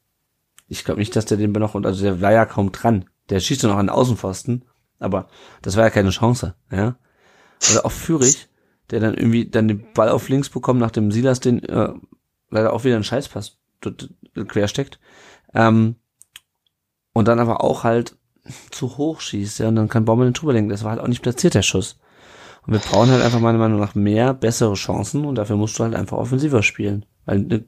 ich 0.69 0.85
glaube 0.85 1.01
nicht, 1.01 1.17
dass 1.17 1.25
der 1.25 1.39
den 1.39 1.53
noch, 1.53 1.75
also 1.75 2.03
der 2.03 2.21
war 2.21 2.33
ja 2.33 2.45
kaum 2.45 2.73
dran. 2.73 3.07
Der 3.31 3.41
schießt 3.41 3.63
ja 3.63 3.69
noch 3.69 3.77
an 3.77 3.87
den 3.87 3.95
Außenpfosten, 3.95 4.65
aber 4.99 5.29
das 5.63 5.77
war 5.77 5.85
ja 5.85 5.91
keine 5.91 6.11
Chance, 6.11 6.55
ja. 6.71 6.97
Also 7.67 7.83
auch 7.83 7.93
Fürich, 7.93 8.49
der 8.91 9.01
dann 9.01 9.15
irgendwie 9.15 9.49
dann 9.49 9.69
den 9.69 9.93
Ball 9.93 10.09
auf 10.11 10.29
links 10.29 10.49
bekommt, 10.49 10.81
nach 10.81 10.91
dem 10.91 11.11
Silas 11.11 11.41
den 11.41 11.63
äh, 11.65 11.93
leider 12.51 12.73
auch 12.73 12.85
wieder 12.85 12.95
einen 12.95 13.05
Scheißpass 13.05 13.59
quer 14.47 14.69
steckt. 14.69 14.99
Ähm, 15.55 15.97
und 17.13 17.29
dann 17.29 17.41
aber 17.41 17.65
auch 17.65 17.85
halt 17.85 18.17
zu 18.71 18.97
hoch 18.97 19.21
schießt, 19.21 19.59
ja, 19.59 19.69
und 19.69 19.77
dann 19.77 19.89
kann 19.89 20.05
Baumel 20.05 20.29
den 20.29 20.35
drüber 20.35 20.53
lenken. 20.53 20.71
Das 20.71 20.85
war 20.85 20.93
halt 20.93 21.01
auch 21.01 21.09
nicht 21.09 21.23
platziert, 21.23 21.55
der 21.55 21.63
Schuss. 21.63 21.99
Und 22.67 22.73
wir 22.73 22.81
brauchen 22.81 23.11
halt 23.11 23.23
einfach 23.23 23.41
meiner 23.41 23.59
Meinung 23.59 23.81
nach 23.81 23.95
mehr 23.95 24.35
bessere 24.35 24.75
Chancen 24.75 25.25
und 25.25 25.35
dafür 25.35 25.57
musst 25.57 25.79
du 25.79 25.85
halt 25.85 25.95
einfach 25.95 26.17
offensiver 26.17 26.63
spielen. 26.63 27.07
Weil 27.25 27.39
eine 27.39 27.65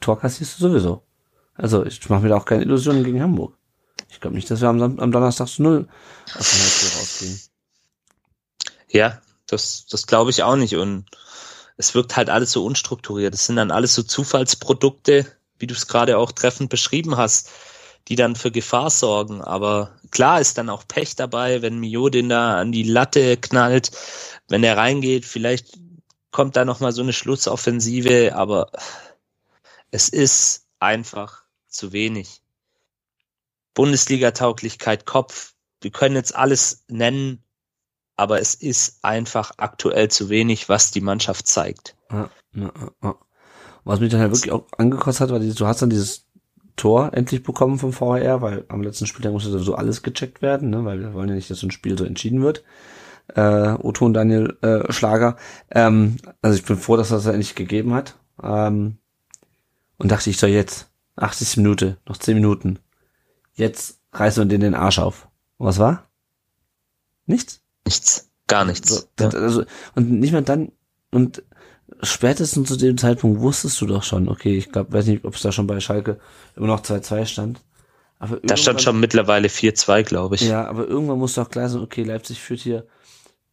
Tor 0.00 0.18
kassierst 0.18 0.58
du 0.58 0.68
sowieso. 0.68 1.02
Also 1.58 1.84
ich 1.84 2.08
mache 2.08 2.22
mir 2.22 2.28
da 2.28 2.36
auch 2.36 2.44
keine 2.44 2.62
Illusionen 2.62 3.04
gegen 3.04 3.20
Hamburg. 3.20 3.54
Ich 4.08 4.20
glaube 4.20 4.36
nicht, 4.36 4.50
dass 4.50 4.60
wir 4.60 4.68
am, 4.68 4.80
am 4.80 5.12
Donnerstag 5.12 5.48
zu 5.48 5.62
null 5.62 5.88
aus 6.38 6.50
dem 6.50 6.60
Spiel 6.60 6.98
rausgehen. 6.98 7.40
Ja, 8.90 9.20
das, 9.46 9.86
das 9.86 10.06
glaube 10.06 10.30
ich 10.30 10.42
auch 10.44 10.56
nicht. 10.56 10.76
Und 10.76 11.04
es 11.76 11.94
wirkt 11.94 12.16
halt 12.16 12.30
alles 12.30 12.52
so 12.52 12.64
unstrukturiert. 12.64 13.34
Das 13.34 13.46
sind 13.46 13.56
dann 13.56 13.72
alles 13.72 13.94
so 13.94 14.02
Zufallsprodukte, 14.02 15.26
wie 15.58 15.66
du 15.66 15.74
es 15.74 15.88
gerade 15.88 16.16
auch 16.16 16.32
treffend 16.32 16.70
beschrieben 16.70 17.16
hast, 17.16 17.50
die 18.06 18.16
dann 18.16 18.36
für 18.36 18.52
Gefahr 18.52 18.90
sorgen. 18.90 19.42
Aber 19.42 19.90
klar 20.10 20.40
ist 20.40 20.58
dann 20.58 20.70
auch 20.70 20.86
Pech 20.86 21.16
dabei, 21.16 21.60
wenn 21.60 21.80
Mio 21.80 22.08
den 22.08 22.28
da 22.28 22.58
an 22.58 22.72
die 22.72 22.84
Latte 22.84 23.36
knallt, 23.36 23.90
wenn 24.48 24.64
er 24.64 24.76
reingeht, 24.76 25.24
vielleicht 25.24 25.76
kommt 26.30 26.56
da 26.56 26.64
nochmal 26.64 26.92
so 26.92 27.02
eine 27.02 27.12
Schlussoffensive, 27.12 28.34
aber 28.34 28.70
es 29.90 30.08
ist 30.08 30.66
einfach 30.78 31.47
zu 31.68 31.92
wenig. 31.92 32.42
Bundesliga-Tauglichkeit, 33.74 35.06
Kopf, 35.06 35.54
wir 35.80 35.90
können 35.90 36.16
jetzt 36.16 36.34
alles 36.34 36.84
nennen, 36.88 37.42
aber 38.16 38.40
es 38.40 38.54
ist 38.54 38.98
einfach 39.02 39.52
aktuell 39.58 40.08
zu 40.08 40.28
wenig, 40.28 40.68
was 40.68 40.90
die 40.90 41.00
Mannschaft 41.00 41.46
zeigt. 41.46 41.96
Was 43.84 44.00
mich 44.00 44.10
dann 44.10 44.20
halt 44.20 44.32
wirklich 44.32 44.52
auch 44.52 44.66
angekostet 44.76 45.30
hat, 45.30 45.30
war 45.30 45.38
du 45.38 45.66
hast 45.66 45.82
dann 45.82 45.90
dieses 45.90 46.26
Tor 46.76 47.12
endlich 47.12 47.42
bekommen 47.42 47.78
vom 47.78 47.92
VHR, 47.92 48.40
weil 48.40 48.64
am 48.68 48.82
letzten 48.82 49.06
Spieltag 49.06 49.32
musste 49.32 49.50
sowieso 49.50 49.74
alles 49.74 50.02
gecheckt 50.02 50.42
werden, 50.42 50.70
ne, 50.70 50.84
weil 50.84 51.00
wir 51.00 51.14
wollen 51.14 51.28
ja 51.28 51.34
nicht, 51.34 51.50
dass 51.50 51.58
so 51.58 51.66
ein 51.66 51.72
Spiel 51.72 51.98
so 51.98 52.04
entschieden 52.04 52.42
wird. 52.42 52.64
Äh, 53.34 53.74
Otto 53.82 54.06
und 54.06 54.14
Daniel 54.14 54.56
äh, 54.62 54.90
Schlager. 54.92 55.36
Ähm, 55.70 56.16
also 56.40 56.56
ich 56.56 56.64
bin 56.64 56.76
froh, 56.76 56.96
dass 56.96 57.10
das 57.10 57.26
endlich 57.26 57.54
gegeben 57.54 57.94
hat. 57.94 58.16
Ähm, 58.42 58.98
und 59.98 60.10
dachte 60.10 60.30
ich 60.30 60.38
so 60.38 60.46
jetzt, 60.46 60.88
80 61.18 61.58
Minute, 61.58 61.98
noch 62.06 62.16
10 62.16 62.34
Minuten. 62.34 62.78
Jetzt 63.54 64.00
reißen 64.12 64.44
wir 64.44 64.48
den 64.48 64.60
den 64.60 64.74
Arsch 64.74 64.98
auf. 64.98 65.28
Und 65.56 65.66
was 65.66 65.78
war? 65.78 66.08
Nichts? 67.26 67.60
Nichts. 67.84 68.30
Gar 68.46 68.64
nichts. 68.64 69.08
So, 69.18 69.24
also, 69.24 69.64
und 69.94 70.10
nicht 70.10 70.32
mal 70.32 70.42
dann, 70.42 70.72
und 71.10 71.42
spätestens 72.02 72.68
zu 72.68 72.76
dem 72.76 72.96
Zeitpunkt 72.96 73.40
wusstest 73.40 73.80
du 73.80 73.86
doch 73.86 74.02
schon, 74.02 74.28
okay, 74.28 74.56
ich 74.56 74.70
glaube, 74.72 74.92
weiß 74.92 75.06
nicht, 75.06 75.24
ob 75.24 75.34
es 75.34 75.42
da 75.42 75.52
schon 75.52 75.66
bei 75.66 75.80
Schalke 75.80 76.18
immer 76.56 76.66
noch 76.66 76.80
2-2 76.80 77.26
stand. 77.26 77.60
Aber 78.18 78.40
da 78.42 78.56
stand 78.56 78.82
schon 78.82 78.98
mittlerweile 78.98 79.48
4-2, 79.48 80.02
glaube 80.02 80.34
ich. 80.36 80.40
Ja, 80.42 80.66
aber 80.66 80.86
irgendwann 80.86 81.18
muss 81.18 81.34
doch 81.34 81.50
klar 81.50 81.68
sein, 81.68 81.82
okay, 81.82 82.02
Leipzig 82.02 82.40
führt 82.40 82.60
hier, 82.60 82.86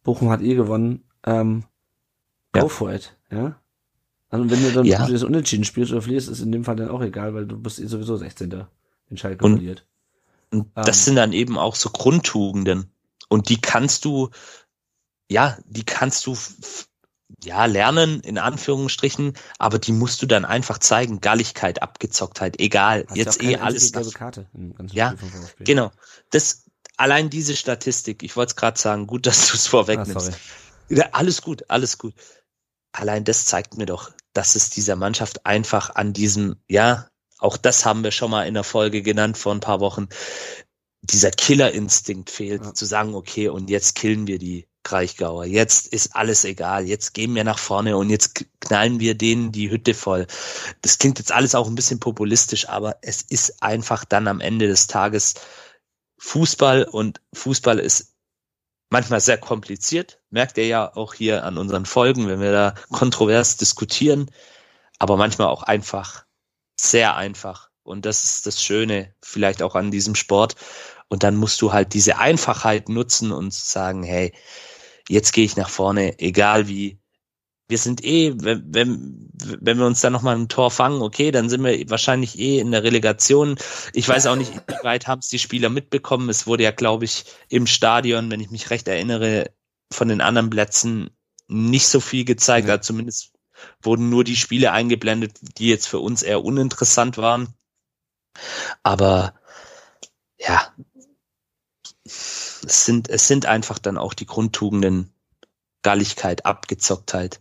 Bochum 0.02 0.30
hat 0.30 0.42
eh 0.42 0.54
gewonnen, 0.54 1.04
ähm, 1.24 1.64
ja. 2.54 2.62
go 2.62 2.68
for 2.68 2.92
it, 2.92 3.16
ja. 3.30 3.60
Also 4.28 4.50
wenn 4.50 4.62
du 4.62 4.72
dann 4.72 4.84
ja. 4.84 5.06
das 5.06 5.22
Unentschieden 5.22 5.64
spielst 5.64 5.92
oder 5.92 6.02
verlierst, 6.02 6.28
ist 6.28 6.40
in 6.40 6.52
dem 6.52 6.64
Fall 6.64 6.76
dann 6.76 6.90
auch 6.90 7.02
egal, 7.02 7.34
weil 7.34 7.46
du 7.46 7.58
bist 7.58 7.78
eh 7.78 7.86
sowieso 7.86 8.16
16. 8.16 8.66
wenn 9.08 9.18
Schalke 9.18 9.44
und, 9.44 9.54
verliert. 9.54 9.86
Und 10.50 10.70
das 10.74 10.98
ähm, 10.98 11.04
sind 11.04 11.16
dann 11.16 11.32
eben 11.32 11.58
auch 11.58 11.76
so 11.76 11.90
Grundtugenden. 11.90 12.90
Und 13.28 13.48
die 13.48 13.60
kannst 13.60 14.04
du, 14.04 14.30
ja, 15.28 15.58
die 15.66 15.84
kannst 15.84 16.26
du 16.26 16.36
ja, 17.44 17.64
lernen, 17.66 18.20
in 18.20 18.38
Anführungsstrichen, 18.38 19.34
aber 19.58 19.78
die 19.78 19.92
musst 19.92 20.22
du 20.22 20.26
dann 20.26 20.44
einfach 20.44 20.78
zeigen. 20.78 21.20
Galligkeit, 21.20 21.82
Abgezocktheit, 21.82 22.60
egal. 22.60 23.04
Hast 23.08 23.16
jetzt 23.16 23.42
eh 23.42 23.56
alles. 23.56 23.92
Karte 24.14 24.48
ja, 24.92 25.14
genau. 25.58 25.90
Das, 26.30 26.64
allein 26.96 27.30
diese 27.30 27.56
Statistik, 27.56 28.22
ich 28.22 28.36
wollte 28.36 28.50
es 28.50 28.56
gerade 28.56 28.78
sagen, 28.78 29.06
gut, 29.06 29.26
dass 29.26 29.48
du 29.48 29.54
es 29.54 29.66
vorwegnimmst. 29.66 30.30
Ah, 30.30 30.36
ja, 30.88 31.08
alles 31.12 31.42
gut, 31.42 31.64
alles 31.68 31.98
gut. 31.98 32.14
Allein 32.96 33.24
das 33.24 33.44
zeigt 33.44 33.76
mir 33.76 33.84
doch, 33.84 34.10
dass 34.32 34.54
es 34.54 34.70
dieser 34.70 34.96
Mannschaft 34.96 35.44
einfach 35.44 35.94
an 35.94 36.14
diesem, 36.14 36.56
ja, 36.66 37.08
auch 37.38 37.58
das 37.58 37.84
haben 37.84 38.02
wir 38.02 38.10
schon 38.10 38.30
mal 38.30 38.46
in 38.46 38.54
der 38.54 38.64
Folge 38.64 39.02
genannt 39.02 39.36
vor 39.36 39.54
ein 39.54 39.60
paar 39.60 39.80
Wochen, 39.80 40.08
dieser 41.02 41.30
Killerinstinkt 41.30 42.30
fehlt, 42.30 42.64
ja. 42.64 42.72
zu 42.72 42.86
sagen, 42.86 43.14
okay, 43.14 43.48
und 43.48 43.68
jetzt 43.68 43.96
killen 43.96 44.26
wir 44.26 44.38
die 44.38 44.66
Kraichgauer. 44.82 45.44
Jetzt 45.44 45.88
ist 45.88 46.16
alles 46.16 46.44
egal. 46.44 46.86
Jetzt 46.86 47.12
gehen 47.12 47.34
wir 47.34 47.44
nach 47.44 47.58
vorne 47.58 47.98
und 47.98 48.08
jetzt 48.08 48.46
knallen 48.60 48.98
wir 48.98 49.14
denen 49.14 49.52
die 49.52 49.70
Hütte 49.70 49.92
voll. 49.92 50.26
Das 50.80 50.98
klingt 50.98 51.18
jetzt 51.18 51.32
alles 51.32 51.54
auch 51.54 51.68
ein 51.68 51.74
bisschen 51.74 52.00
populistisch, 52.00 52.68
aber 52.68 52.96
es 53.02 53.20
ist 53.20 53.62
einfach 53.62 54.06
dann 54.06 54.26
am 54.26 54.40
Ende 54.40 54.68
des 54.68 54.86
Tages 54.86 55.34
Fußball 56.18 56.84
und 56.84 57.20
Fußball 57.34 57.78
ist 57.78 58.15
manchmal 58.90 59.20
sehr 59.20 59.38
kompliziert. 59.38 60.20
Merkt 60.30 60.58
ihr 60.58 60.66
ja 60.66 60.96
auch 60.96 61.14
hier 61.14 61.44
an 61.44 61.58
unseren 61.58 61.86
Folgen, 61.86 62.28
wenn 62.28 62.40
wir 62.40 62.52
da 62.52 62.74
kontrovers 62.90 63.56
diskutieren, 63.56 64.30
aber 64.98 65.16
manchmal 65.16 65.48
auch 65.48 65.62
einfach 65.62 66.24
sehr 66.78 67.16
einfach. 67.16 67.70
Und 67.82 68.04
das 68.04 68.24
ist 68.24 68.46
das 68.46 68.62
Schöne 68.62 69.14
vielleicht 69.22 69.62
auch 69.62 69.74
an 69.74 69.90
diesem 69.90 70.14
Sport. 70.14 70.56
Und 71.08 71.22
dann 71.22 71.36
musst 71.36 71.62
du 71.62 71.72
halt 71.72 71.94
diese 71.94 72.18
Einfachheit 72.18 72.88
nutzen 72.88 73.30
und 73.30 73.54
sagen, 73.54 74.02
hey, 74.02 74.32
jetzt 75.08 75.32
gehe 75.32 75.44
ich 75.44 75.56
nach 75.56 75.70
vorne, 75.70 76.18
egal 76.18 76.68
wie. 76.68 76.98
Wir 77.68 77.78
sind 77.78 78.04
eh, 78.04 78.32
wenn, 78.36 78.64
wenn, 78.72 79.30
wenn 79.60 79.78
wir 79.78 79.86
uns 79.86 80.00
dann 80.00 80.12
nochmal 80.12 80.36
ein 80.36 80.48
Tor 80.48 80.70
fangen, 80.70 81.02
okay, 81.02 81.30
dann 81.32 81.48
sind 81.48 81.64
wir 81.64 81.90
wahrscheinlich 81.90 82.38
eh 82.38 82.60
in 82.60 82.70
der 82.70 82.84
Relegation. 82.84 83.56
Ich 83.92 84.08
weiß 84.08 84.26
auch 84.26 84.36
nicht, 84.36 84.52
wie 84.54 84.84
weit 84.84 85.06
haben 85.06 85.18
es 85.18 85.28
die 85.28 85.38
Spieler 85.38 85.68
mitbekommen. 85.68 86.28
Es 86.28 86.46
wurde 86.46 86.62
ja, 86.62 86.70
glaube 86.70 87.04
ich, 87.04 87.24
im 87.48 87.66
Stadion, 87.66 88.30
wenn 88.30 88.40
ich 88.40 88.50
mich 88.50 88.70
recht 88.70 88.86
erinnere, 88.86 89.50
von 89.92 90.08
den 90.08 90.20
anderen 90.20 90.50
Plätzen 90.50 91.10
nicht 91.48 91.88
so 91.88 92.00
viel 92.00 92.24
gezeigt. 92.24 92.68
Ja. 92.68 92.74
Also 92.74 92.88
zumindest 92.88 93.32
wurden 93.82 94.10
nur 94.10 94.22
die 94.22 94.36
Spiele 94.36 94.72
eingeblendet, 94.72 95.38
die 95.58 95.68
jetzt 95.68 95.86
für 95.88 95.98
uns 95.98 96.22
eher 96.22 96.44
uninteressant 96.44 97.16
waren. 97.18 97.54
Aber 98.82 99.34
ja, 100.38 100.72
es 102.04 102.84
sind, 102.84 103.08
es 103.08 103.26
sind 103.26 103.46
einfach 103.46 103.78
dann 103.78 103.98
auch 103.98 104.14
die 104.14 104.26
Grundtugenden 104.26 105.12
Galligkeit, 105.82 106.46
Abgezocktheit. 106.46 107.40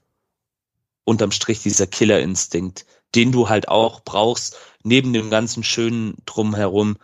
Unterm 1.05 1.31
Strich 1.31 1.61
dieser 1.61 1.87
Killerinstinkt, 1.87 2.85
den 3.15 3.31
du 3.31 3.47
halt 3.47 3.69
auch 3.69 4.01
brauchst, 4.01 4.57
neben 4.83 5.13
dem 5.13 5.29
ganzen 5.29 5.63
schönen 5.63 6.17
Drumherum, 6.25 6.97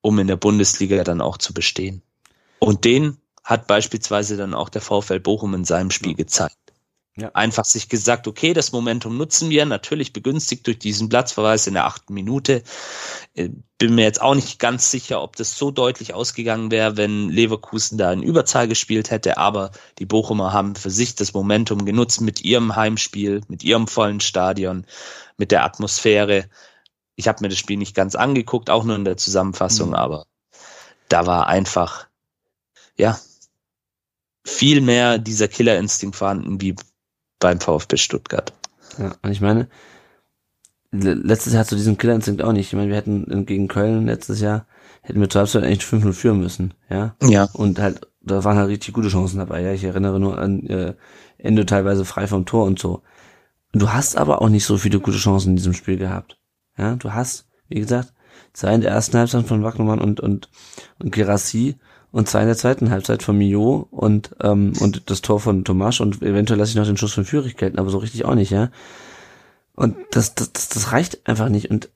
um 0.00 0.18
in 0.18 0.26
der 0.26 0.36
Bundesliga 0.36 1.04
dann 1.04 1.20
auch 1.20 1.38
zu 1.38 1.54
bestehen. 1.54 2.02
Und 2.58 2.84
den 2.84 3.18
hat 3.44 3.66
beispielsweise 3.66 4.36
dann 4.36 4.54
auch 4.54 4.68
der 4.68 4.80
VfL 4.80 5.20
Bochum 5.20 5.54
in 5.54 5.64
seinem 5.64 5.90
Spiel 5.90 6.14
gezeigt. 6.14 6.63
Ja. 7.16 7.30
Einfach 7.32 7.64
sich 7.64 7.88
gesagt, 7.88 8.26
okay, 8.26 8.54
das 8.54 8.72
Momentum 8.72 9.16
nutzen 9.16 9.48
wir, 9.48 9.64
natürlich 9.66 10.12
begünstigt 10.12 10.66
durch 10.66 10.80
diesen 10.80 11.08
Platzverweis 11.08 11.68
in 11.68 11.74
der 11.74 11.86
achten 11.86 12.12
Minute. 12.12 12.64
Äh, 13.34 13.50
bin 13.78 13.94
mir 13.94 14.02
jetzt 14.02 14.20
auch 14.20 14.34
nicht 14.34 14.58
ganz 14.58 14.90
sicher, 14.90 15.22
ob 15.22 15.36
das 15.36 15.56
so 15.56 15.70
deutlich 15.70 16.12
ausgegangen 16.12 16.72
wäre, 16.72 16.96
wenn 16.96 17.28
Leverkusen 17.28 17.98
da 17.98 18.12
in 18.12 18.24
Überzahl 18.24 18.66
gespielt 18.66 19.12
hätte, 19.12 19.38
aber 19.38 19.70
die 20.00 20.06
Bochumer 20.06 20.52
haben 20.52 20.74
für 20.74 20.90
sich 20.90 21.14
das 21.14 21.34
Momentum 21.34 21.84
genutzt 21.84 22.20
mit 22.20 22.40
ihrem 22.40 22.74
Heimspiel, 22.74 23.42
mit 23.46 23.62
ihrem 23.62 23.86
vollen 23.86 24.20
Stadion, 24.20 24.84
mit 25.36 25.52
der 25.52 25.64
Atmosphäre. 25.64 26.48
Ich 27.14 27.28
habe 27.28 27.42
mir 27.42 27.48
das 27.48 27.58
Spiel 27.58 27.76
nicht 27.76 27.94
ganz 27.94 28.16
angeguckt, 28.16 28.70
auch 28.70 28.82
nur 28.82 28.96
in 28.96 29.04
der 29.04 29.16
Zusammenfassung, 29.16 29.90
mhm. 29.90 29.94
aber 29.94 30.26
da 31.08 31.26
war 31.26 31.46
einfach, 31.46 32.08
ja, 32.96 33.20
viel 34.44 34.80
mehr 34.80 35.18
dieser 35.18 35.46
Killerinstinkt 35.46 36.16
vorhanden 36.16 36.60
wie 36.60 36.74
beim 37.44 37.60
VfB 37.60 37.98
Stuttgart. 37.98 38.54
Ja, 38.98 39.12
und 39.20 39.30
ich 39.30 39.42
meine, 39.42 39.68
letztes 40.90 41.52
Jahr 41.52 41.66
zu 41.66 41.76
diesem 41.76 41.98
Killerinstinkt 41.98 42.40
auch 42.40 42.52
nicht. 42.52 42.68
Ich 42.68 42.72
meine, 42.72 42.88
wir 42.88 42.96
hätten 42.96 43.44
gegen 43.44 43.68
Köln 43.68 44.06
letztes 44.06 44.40
Jahr, 44.40 44.64
hätten 45.02 45.20
wir 45.20 45.28
zur 45.28 45.40
Halbzeit 45.40 45.62
eigentlich 45.62 45.82
5-0 45.82 46.14
führen 46.14 46.40
müssen, 46.40 46.72
ja. 46.88 47.14
Ja. 47.22 47.50
Und 47.52 47.78
halt, 47.78 48.08
da 48.22 48.44
waren 48.44 48.56
halt 48.56 48.70
richtig 48.70 48.94
gute 48.94 49.08
Chancen 49.08 49.36
dabei, 49.36 49.60
ja. 49.60 49.72
Ich 49.74 49.84
erinnere 49.84 50.18
nur 50.18 50.38
an 50.38 50.66
äh, 50.68 50.94
Ende 51.36 51.66
teilweise 51.66 52.06
frei 52.06 52.26
vom 52.26 52.46
Tor 52.46 52.64
und 52.64 52.78
so. 52.78 53.02
Du 53.72 53.92
hast 53.92 54.16
aber 54.16 54.40
auch 54.40 54.48
nicht 54.48 54.64
so 54.64 54.78
viele 54.78 54.98
gute 54.98 55.18
Chancen 55.18 55.50
in 55.50 55.56
diesem 55.56 55.74
Spiel 55.74 55.98
gehabt. 55.98 56.38
Ja, 56.78 56.96
du 56.96 57.12
hast, 57.12 57.46
wie 57.68 57.80
gesagt, 57.80 58.14
zwei 58.54 58.74
in 58.74 58.80
der 58.80 58.92
ersten 58.92 59.18
Halbzeit 59.18 59.44
von 59.44 59.62
Wagnermann 59.62 60.00
und, 60.00 60.18
und, 60.18 60.48
und 60.98 61.12
Gerassi 61.12 61.76
und 62.14 62.28
zwei 62.28 62.42
in 62.42 62.46
der 62.46 62.56
zweiten 62.56 62.90
Halbzeit 62.90 63.24
von 63.24 63.36
Mio 63.36 63.88
und, 63.90 64.36
ähm, 64.40 64.72
und 64.78 65.10
das 65.10 65.20
Tor 65.20 65.40
von 65.40 65.64
Tomasch 65.64 66.00
und 66.00 66.22
eventuell 66.22 66.60
lasse 66.60 66.70
ich 66.70 66.76
noch 66.76 66.86
den 66.86 66.96
Schuss 66.96 67.12
von 67.12 67.24
Führig 67.24 67.56
gelten, 67.56 67.76
aber 67.76 67.90
so 67.90 67.98
richtig 67.98 68.24
auch 68.24 68.36
nicht, 68.36 68.50
ja. 68.50 68.70
Und 69.74 69.96
das, 70.12 70.36
das, 70.36 70.52
das, 70.52 70.68
das 70.68 70.92
reicht 70.92 71.26
einfach 71.26 71.48
nicht 71.48 71.72
und 71.72 71.88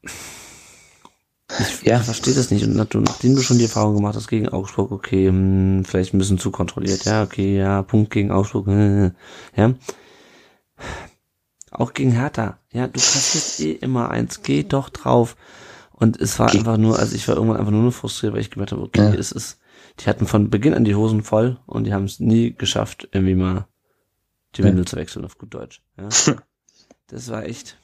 ich 1.60 1.82
ja. 1.86 2.00
verstehe 2.00 2.34
das 2.34 2.50
nicht. 2.50 2.64
Und 2.66 2.74
nachdem 2.74 3.36
du 3.36 3.42
schon 3.42 3.58
die 3.58 3.64
Erfahrung 3.64 3.94
gemacht 3.94 4.16
hast 4.16 4.26
gegen 4.26 4.48
Augsburg, 4.48 4.90
okay, 4.90 5.28
hm, 5.28 5.84
vielleicht 5.86 6.12
ein 6.12 6.18
bisschen 6.18 6.38
zu 6.38 6.50
kontrolliert, 6.50 7.04
ja, 7.04 7.22
okay, 7.22 7.56
ja, 7.56 7.82
Punkt 7.82 8.10
gegen 8.10 8.32
Augsburg, 8.32 8.66
äh, 8.66 9.12
ja. 9.54 9.74
Auch 11.70 11.94
gegen 11.94 12.10
Hertha, 12.10 12.58
ja, 12.72 12.88
du 12.88 12.94
kassierst 12.94 13.60
eh 13.60 13.70
immer 13.70 14.10
eins, 14.10 14.42
geh 14.42 14.64
doch 14.64 14.88
drauf. 14.88 15.36
Und 15.92 16.20
es 16.20 16.40
war 16.40 16.50
einfach 16.50 16.76
nur, 16.76 16.98
also 16.98 17.14
ich 17.14 17.28
war 17.28 17.36
irgendwann 17.36 17.58
einfach 17.58 17.70
nur 17.70 17.92
frustriert, 17.92 18.32
weil 18.32 18.40
ich 18.40 18.50
gemerkt 18.50 18.72
habe, 18.72 18.82
okay, 18.82 19.12
ja. 19.12 19.14
es 19.14 19.30
ist, 19.30 19.58
die 20.00 20.06
hatten 20.06 20.26
von 20.26 20.50
Beginn 20.50 20.74
an 20.74 20.84
die 20.84 20.94
Hosen 20.94 21.22
voll 21.22 21.58
und 21.66 21.84
die 21.84 21.92
haben 21.92 22.04
es 22.04 22.20
nie 22.20 22.52
geschafft, 22.52 23.08
irgendwie 23.12 23.34
mal 23.34 23.66
die 24.56 24.62
Windel 24.64 24.84
ja. 24.84 24.90
zu 24.90 24.96
wechseln 24.96 25.24
auf 25.24 25.38
gut 25.38 25.54
Deutsch. 25.54 25.82
Ja. 25.96 26.08
Das 27.10 27.30
war 27.30 27.42
echt. 27.44 27.78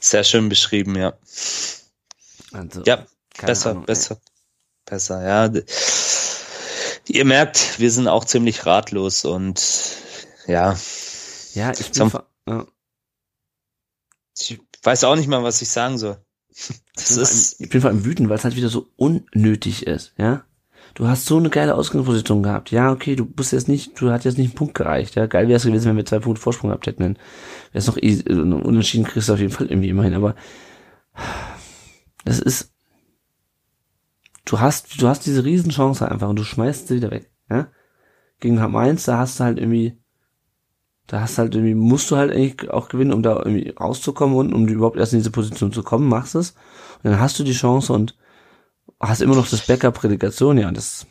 Sehr 0.00 0.24
schön 0.24 0.48
beschrieben, 0.48 0.96
ja. 0.96 1.16
Also, 2.50 2.82
ja, 2.82 3.06
besser, 3.40 3.70
Ahnung, 3.70 3.84
besser, 3.84 4.16
ey. 4.16 4.20
besser, 4.84 5.22
ja. 5.24 5.62
Ihr 7.06 7.24
merkt, 7.24 7.78
wir 7.78 7.92
sind 7.92 8.08
auch 8.08 8.24
ziemlich 8.24 8.66
ratlos 8.66 9.24
und 9.24 9.62
ja. 10.48 10.76
Ja, 11.52 11.70
ich 11.70 11.92
bin, 11.92 12.10
ja. 12.48 12.66
ich 14.36 14.60
weiß 14.82 15.04
auch 15.04 15.14
nicht 15.14 15.28
mal, 15.28 15.44
was 15.44 15.62
ich 15.62 15.68
sagen 15.68 15.96
soll. 15.96 16.16
Das 16.96 17.12
ist, 17.12 17.60
ich 17.60 17.68
bin 17.68 17.80
vor 17.80 17.90
allem 17.90 18.04
wütend, 18.04 18.28
weil 18.28 18.38
es 18.38 18.44
halt 18.44 18.56
wieder 18.56 18.70
so 18.70 18.88
unnötig 18.96 19.86
ist, 19.86 20.14
ja 20.18 20.44
du 20.94 21.08
hast 21.08 21.26
so 21.26 21.36
eine 21.36 21.50
geile 21.50 21.74
Ausgangsposition 21.74 22.42
gehabt. 22.42 22.70
Ja, 22.70 22.92
okay, 22.92 23.16
du 23.16 23.24
bist 23.24 23.52
jetzt 23.52 23.68
nicht, 23.68 24.00
du 24.00 24.10
hast 24.10 24.24
jetzt 24.24 24.38
nicht 24.38 24.48
einen 24.48 24.54
Punkt 24.54 24.74
gereicht. 24.74 25.16
Ja, 25.16 25.26
geil 25.26 25.48
wäre 25.48 25.56
es 25.56 25.64
gewesen, 25.64 25.88
wenn 25.88 25.96
wir 25.96 26.06
zwei 26.06 26.20
Punkte 26.20 26.40
Vorsprung 26.40 26.70
gehabt 26.70 26.86
hätten. 26.86 27.02
Wäre 27.02 27.18
es 27.72 27.86
noch 27.86 27.96
eh, 27.96 28.22
unentschieden 28.28 29.04
kriegst 29.04 29.28
du 29.28 29.34
auf 29.34 29.40
jeden 29.40 29.52
Fall 29.52 29.66
irgendwie 29.66 29.88
immerhin, 29.88 30.14
aber 30.14 30.34
das 32.24 32.38
ist, 32.38 32.72
du 34.44 34.60
hast, 34.60 35.00
du 35.00 35.08
hast 35.08 35.26
diese 35.26 35.44
Riesenchance 35.44 36.08
einfach 36.08 36.28
und 36.28 36.38
du 36.38 36.44
schmeißt 36.44 36.88
sie 36.88 36.96
wieder 36.96 37.10
weg. 37.10 37.30
Ja? 37.50 37.68
Gegen 38.40 38.56
Mainz, 38.70 39.04
da 39.04 39.18
hast 39.18 39.40
du 39.40 39.44
halt 39.44 39.58
irgendwie, 39.58 39.98
da 41.06 41.20
hast 41.20 41.36
du 41.36 41.42
halt 41.42 41.54
irgendwie, 41.54 41.74
musst 41.74 42.10
du 42.10 42.16
halt 42.16 42.32
eigentlich 42.32 42.70
auch 42.70 42.88
gewinnen, 42.88 43.12
um 43.12 43.22
da 43.22 43.36
irgendwie 43.36 43.70
rauszukommen 43.70 44.36
und 44.36 44.54
um 44.54 44.66
überhaupt 44.66 44.96
erst 44.96 45.12
in 45.12 45.18
diese 45.18 45.30
Position 45.30 45.72
zu 45.72 45.82
kommen, 45.82 46.08
machst 46.08 46.34
es. 46.34 46.50
Und 47.02 47.10
dann 47.10 47.20
hast 47.20 47.38
du 47.38 47.44
die 47.44 47.52
Chance 47.52 47.92
und 47.92 48.16
hast 49.00 49.22
immer 49.22 49.36
noch 49.36 49.48
das 49.48 49.66
Backup-Predikation, 49.66 50.58
ja, 50.58 50.68
und 50.68 50.76
das 50.76 51.06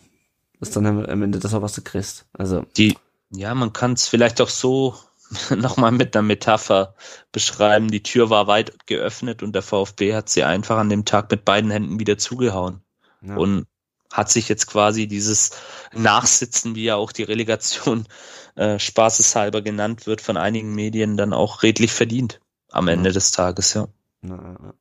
ist 0.60 0.76
dann 0.76 0.86
am 0.86 1.22
Ende 1.22 1.40
das 1.40 1.54
auch, 1.54 1.62
was 1.62 1.74
du 1.74 1.82
kriegst. 1.82 2.26
Also. 2.34 2.66
Die, 2.78 2.98
ja, 3.32 3.54
man 3.54 3.74
kann 3.74 3.94
es 3.94 4.08
vielleicht 4.08 4.42
auch 4.42 4.50
so 4.50 4.96
nochmal 5.56 5.92
mit 5.92 6.16
einer 6.16 6.24
Metapher 6.24 6.96
beschreiben. 7.32 7.90
Die 7.90 8.04
Tür 8.04 8.30
war 8.30 8.48
weit 8.48 8.88
geöffnet 8.88 9.44
und 9.44 9.54
der 9.54 9.62
VfB 9.62 10.14
hat 10.14 10.30
sie 10.30 10.44
einfach 10.44 10.78
an 10.78 10.90
dem 10.90 11.06
Tag 11.06 11.30
mit 11.32 11.46
beiden 11.46 11.72
Händen 11.72 12.00
wieder 12.00 12.18
zugehauen. 12.18 12.82
Ja. 13.22 13.36
Und 13.36 13.66
hat 14.12 14.30
sich 14.30 14.48
jetzt 14.48 14.68
quasi 14.68 15.08
dieses 15.08 15.52
Nachsitzen, 15.94 16.76
wie 16.76 16.84
ja 16.84 16.96
auch 16.96 17.12
die 17.12 17.24
Relegation 17.24 18.06
äh, 18.56 18.78
spaßeshalber 18.78 19.62
genannt 19.62 20.06
wird 20.06 20.22
von 20.22 20.38
einigen 20.38 20.76
Medien, 20.76 21.18
dann 21.18 21.34
auch 21.34 21.64
redlich 21.64 21.92
verdient 21.92 22.40
am 22.72 22.88
Ende 22.88 23.10
ja. 23.10 23.14
des 23.14 23.32
Tages, 23.32 23.74
ja. 23.74 23.88
ja. 24.22 24.74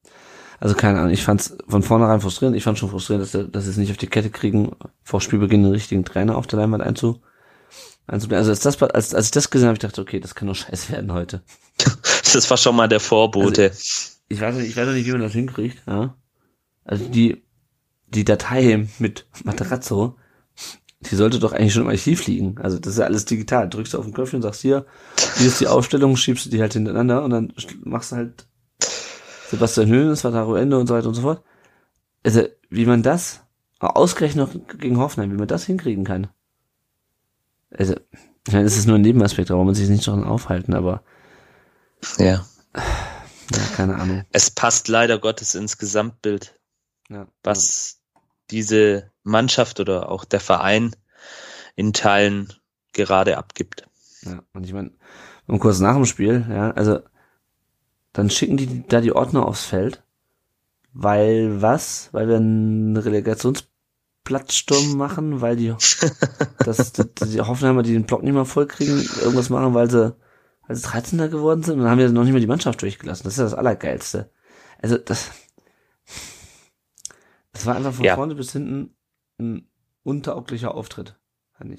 Also 0.63 0.77
keine 0.77 1.01
Ahnung, 1.01 1.11
ich 1.11 1.25
fand's 1.25 1.57
von 1.67 1.83
vornherein 1.83 2.21
frustrierend. 2.21 2.57
Ich 2.57 2.63
fand 2.63 2.79
schon 2.79 2.89
frustrierend, 2.89 3.35
dass, 3.35 3.51
dass 3.51 3.65
sie 3.65 3.71
es 3.71 3.77
nicht 3.79 3.91
auf 3.91 3.97
die 3.97 4.07
Kette 4.07 4.31
kriegen, 4.31 4.77
vor 5.03 5.21
Spielbeginn 5.21 5.65
einen 5.65 5.73
richtigen 5.73 6.05
Trainer 6.05 6.37
auf 6.37 6.47
der 6.47 6.61
Leinwand 6.61 6.85
einzu. 6.85 7.21
Also 8.07 8.29
als, 8.29 8.61
das, 8.61 8.81
als, 8.81 9.13
als 9.13 9.25
ich 9.25 9.31
das 9.33 9.51
gesehen 9.51 9.67
habe, 9.67 9.75
ich 9.75 9.81
dachte, 9.81 10.01
okay, 10.01 10.21
das 10.21 10.37
kann 10.37 10.47
nur 10.47 10.55
scheiße 10.55 10.93
werden 10.93 11.13
heute. 11.13 11.43
das 12.33 12.49
war 12.49 12.57
schon 12.59 12.77
mal 12.77 12.87
der 12.87 13.01
Vorbote. 13.01 13.71
Also, 13.71 14.13
ich 14.29 14.41
weiß 14.41 14.55
nicht, 14.55 14.69
ich 14.69 14.77
weiß 14.77 14.87
nicht, 14.91 15.05
wie 15.05 15.11
man 15.11 15.23
das 15.23 15.33
hinkriegt, 15.33 15.83
ja. 15.89 16.15
Also 16.85 17.09
die, 17.09 17.43
die 18.07 18.25
Datei 18.25 18.87
mit 19.01 19.27
Materazzo, 19.43 20.17
die 21.01 21.17
sollte 21.17 21.41
doch 21.41 21.55
eigentlich 21.55 21.73
schon 21.73 21.83
im 21.83 21.89
Archiv 21.89 22.25
liegen. 22.29 22.59
Also 22.59 22.79
das 22.79 22.93
ist 22.93 22.99
ja 23.01 23.07
alles 23.07 23.25
digital. 23.25 23.69
Drückst 23.69 23.95
du 23.95 23.99
auf 23.99 24.05
den 24.05 24.15
Knöpfchen, 24.15 24.43
sagst 24.43 24.63
hier, 24.63 24.87
hier 25.39 25.49
ist 25.49 25.61
die 25.61 25.67
Aufstellung, 25.67 26.15
schiebst 26.15 26.47
du 26.47 26.51
die 26.51 26.61
halt 26.61 26.75
hintereinander 26.75 27.25
und 27.25 27.31
dann 27.31 27.53
machst 27.83 28.13
du 28.13 28.17
halt 28.17 28.47
Sebastian 29.53 29.89
Höhnes, 29.89 30.25
Vataro 30.25 30.55
Ende 30.55 30.79
und 30.79 30.87
so 30.87 30.95
weiter 30.95 31.09
und 31.09 31.15
so 31.15 31.21
fort. 31.21 31.43
Also, 32.25 32.45
wie 32.71 32.87
man 32.87 33.03
das, 33.03 33.43
ausgerechnet 33.81 34.55
noch 34.55 34.79
gegen 34.79 34.97
Hoffenheim, 34.99 35.31
wie 35.31 35.37
man 35.37 35.47
das 35.47 35.67
hinkriegen 35.67 36.05
kann. 36.05 36.29
Also, 37.71 37.95
ich 38.47 38.53
meine, 38.53 38.65
das 38.65 38.79
ist 38.79 38.87
nur 38.87 38.97
ein 38.97 39.03
Nebenaspekt, 39.03 39.51
da 39.51 39.55
braucht 39.55 39.67
man 39.67 39.75
sich 39.75 39.91
nicht 39.91 40.05
schon 40.05 40.25
aufhalten, 40.25 40.73
aber. 40.73 41.03
Ja. 42.17 42.47
Ja, 42.75 43.59
keine 43.77 43.97
Ahnung. 43.97 44.25
Es 44.33 44.51
passt 44.51 44.89
leider 44.89 45.19
Gottes 45.19 45.55
ins 45.55 45.77
Gesamtbild, 45.77 46.59
ja, 47.11 47.27
was 47.43 47.99
ja. 48.15 48.21
diese 48.51 49.11
Mannschaft 49.23 49.81
oder 49.81 50.09
auch 50.09 50.25
der 50.25 50.41
Verein 50.41 50.97
in 51.77 51.93
Teilen 51.93 52.51
gerade 52.95 53.37
abgibt. 53.37 53.87
Ja, 54.23 54.43
und 54.55 54.65
ich 54.65 54.73
meine, 54.73 54.93
um 55.47 55.59
kurz 55.59 55.81
nach 55.81 55.95
dem 55.95 56.07
Spiel, 56.07 56.47
ja, 56.49 56.71
also 56.71 57.01
dann 58.13 58.31
schicken 58.31 58.57
die 58.57 58.87
da 58.87 59.01
die 59.01 59.13
Ordner 59.13 59.47
aufs 59.47 59.65
Feld. 59.65 60.03
Weil 60.93 61.63
was? 61.63 62.11
Weil 62.13 62.29
wir 62.29 62.37
einen 62.37 62.97
Relegationsplatzsturm 62.97 64.93
machen, 64.97 65.41
weil 65.41 65.57
die, 65.57 65.75
das, 66.59 66.93
die, 66.93 67.05
die 67.05 67.41
Hoffenheimer, 67.41 67.83
die 67.83 67.95
den 67.95 68.05
Block 68.05 68.23
nicht 68.23 68.35
mehr 68.35 68.45
voll 68.45 68.67
kriegen, 68.67 69.03
irgendwas 69.21 69.49
machen, 69.49 69.75
weil 69.75 69.91
sie, 69.91 70.15
weil 70.67 70.77
sie 70.77 70.83
13. 70.83 71.31
geworden 71.31 71.63
sind 71.63 71.75
und 71.75 71.81
dann 71.81 71.91
haben 71.91 71.99
wir 71.99 72.11
noch 72.11 72.25
nicht 72.25 72.33
mehr 72.33 72.41
die 72.41 72.47
Mannschaft 72.47 72.83
durchgelassen. 72.83 73.25
Das 73.25 73.35
ist 73.35 73.39
ja 73.39 73.45
das 73.45 73.55
Allergeilste. 73.55 74.31
Also 74.83 74.99
das, 74.99 75.31
das 77.53 77.67
war 77.67 77.77
einfach 77.77 77.95
von 77.95 78.05
ja. 78.05 78.17
vorne 78.17 78.35
bis 78.35 78.53
hinten 78.53 78.95
ein 79.39 79.69
untauglicher 80.03 80.75
Auftritt. 80.75 81.17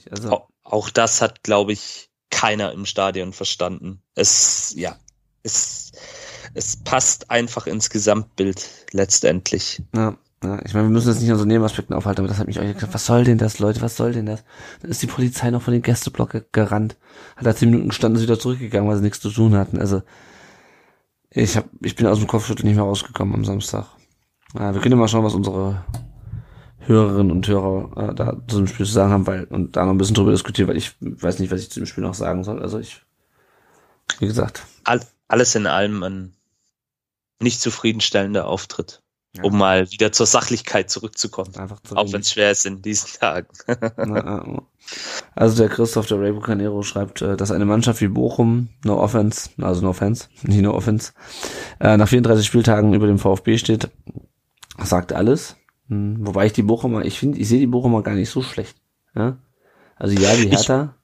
Also, 0.10 0.32
auch, 0.32 0.50
auch 0.64 0.90
das 0.90 1.22
hat, 1.22 1.44
glaube 1.44 1.74
ich, 1.74 2.10
keiner 2.30 2.72
im 2.72 2.86
Stadion 2.86 3.34
verstanden. 3.34 4.02
Es, 4.16 4.74
ja, 4.78 4.98
es, 5.44 5.92
es 6.54 6.78
passt 6.78 7.32
einfach 7.32 7.68
ins 7.68 7.90
Gesamtbild 7.90 8.70
letztendlich. 8.92 9.82
Ja. 9.96 10.18
Ja, 10.44 10.60
ich 10.66 10.74
meine, 10.74 10.88
wir 10.88 10.92
müssen 10.92 11.08
jetzt 11.08 11.22
nicht 11.22 11.32
an 11.32 11.38
so 11.38 11.46
Nebenaspekten 11.46 11.96
aufhalten, 11.96 12.20
aber 12.20 12.28
das 12.28 12.38
hat 12.38 12.48
mich 12.48 12.60
auch 12.60 12.64
gesagt, 12.64 12.94
was 12.94 13.06
soll 13.06 13.24
denn 13.24 13.38
das, 13.38 13.60
Leute, 13.60 13.82
was 13.82 13.96
soll 13.96 14.12
denn 14.12 14.26
das? 14.26 14.44
Dann 14.82 14.92
ist 14.92 15.02
die 15.02 15.08
Polizei 15.08 15.50
noch 15.52 15.62
von 15.62 15.72
den 15.72 15.82
Gästeblock 15.82 16.52
gerannt, 16.52 16.98
hat 17.38 17.46
da 17.46 17.56
zehn 17.56 17.70
Minuten 17.70 17.88
gestanden, 17.88 18.18
ist 18.18 18.24
wieder 18.24 18.38
zurückgegangen, 18.38 18.90
weil 18.90 18.98
sie 18.98 19.04
nichts 19.04 19.22
zu 19.22 19.30
tun 19.30 19.56
hatten. 19.56 19.80
Also 19.80 20.02
ich 21.30 21.56
hab, 21.56 21.70
ich 21.82 21.96
bin 21.96 22.08
aus 22.08 22.20
dem 22.20 22.28
Kopfschütteln 22.28 22.68
nicht 22.68 22.76
mehr 22.76 22.84
rausgekommen 22.84 23.34
am 23.34 23.46
Samstag. 23.46 23.86
Ja, 24.54 24.74
wir 24.74 24.82
können 24.82 24.92
ja 24.92 24.98
mal 24.98 25.08
schauen, 25.08 25.24
was 25.24 25.34
unsere 25.34 25.86
Hörerinnen 26.80 27.32
und 27.32 27.48
Hörer 27.48 28.10
äh, 28.10 28.14
da 28.14 28.38
zu 28.48 28.58
dem 28.58 28.68
Spiel 28.68 28.86
zu 28.86 28.92
sagen 28.92 29.12
haben, 29.12 29.26
weil 29.26 29.46
und 29.46 29.76
da 29.78 29.86
noch 29.86 29.94
ein 29.94 29.98
bisschen 29.98 30.16
drüber 30.16 30.32
diskutieren, 30.32 30.68
weil 30.68 30.78
ich 30.78 30.94
weiß 31.00 31.40
nicht, 31.40 31.52
was 31.52 31.62
ich 31.62 31.72
zu 31.72 31.80
dem 31.80 31.86
Spiel 31.86 32.04
noch 32.04 32.14
sagen 32.14 32.44
soll. 32.44 32.62
Also 32.62 32.80
ich, 32.80 33.02
wie 34.20 34.28
gesagt. 34.28 34.64
All, 34.84 35.00
alles 35.28 35.56
in 35.56 35.68
allem 35.68 36.04
ein 36.04 36.34
nicht 37.44 37.62
zufriedenstellender 37.62 38.48
Auftritt. 38.48 39.02
Ja. 39.36 39.46
Um 39.46 39.58
mal 39.58 39.92
wieder 39.92 40.12
zur 40.12 40.28
Sachlichkeit 40.28 40.92
zurückzukommen. 40.92 41.54
Zu 41.84 41.96
auch 41.96 42.14
wenn 42.14 42.22
es 42.22 42.32
schwer 42.32 42.52
ist 42.52 42.68
in 42.68 42.84
diesen 42.84 43.20
Tagen. 43.20 43.48
also 45.36 45.58
der 45.58 45.70
Christoph 45.70 46.06
der 46.06 46.20
Ray 46.20 46.34
Bucanero 46.34 46.84
schreibt, 46.84 47.24
äh, 47.24 47.36
dass 47.36 47.50
eine 47.50 47.66
Mannschaft 47.66 48.00
wie 48.02 48.10
Bochum, 48.10 48.70
no 48.86 49.00
offense, 49.00 49.50
also 49.60 49.82
no 49.82 49.90
offense, 49.90 50.28
nicht 50.44 50.62
no 50.62 50.76
offense, 50.76 51.14
äh, 51.80 51.98
nach 51.98 52.08
34 52.08 52.46
Spieltagen 52.46 52.94
über 52.94 53.08
dem 53.08 53.18
VfB 53.18 53.58
steht, 53.58 53.90
sagt 54.78 55.14
alles. 55.14 55.56
Hm, 55.90 56.28
wobei 56.28 56.46
ich 56.46 56.54
die 56.54 56.62
Bochumer, 56.62 57.04
ich 57.04 57.18
finde, 57.18 57.40
ich 57.40 57.50
sehe 57.50 57.60
die 57.60 57.66
Bochumer 57.66 58.04
gar 58.04 58.14
nicht 58.14 58.30
so 58.30 58.44
schlecht. 58.44 58.78
Ja? 59.16 59.40
Also 59.96 60.16
ja, 60.16 60.36
die 60.36 60.50
Hertha 60.50 60.96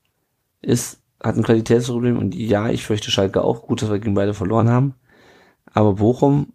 ich, 0.61 0.69
ist, 0.69 1.01
hat 1.23 1.35
ein 1.35 1.43
Qualitätsproblem 1.43 2.17
und 2.17 2.35
ja, 2.35 2.69
ich 2.69 2.85
fürchte 2.85 3.09
Schalke 3.09 3.43
auch. 3.43 3.63
Gut, 3.63 3.81
dass 3.81 3.89
wir 3.89 3.99
gegen 3.99 4.13
beide 4.13 4.33
verloren 4.33 4.69
haben. 4.69 4.95
Aber 5.73 5.93
Bochum 5.93 6.53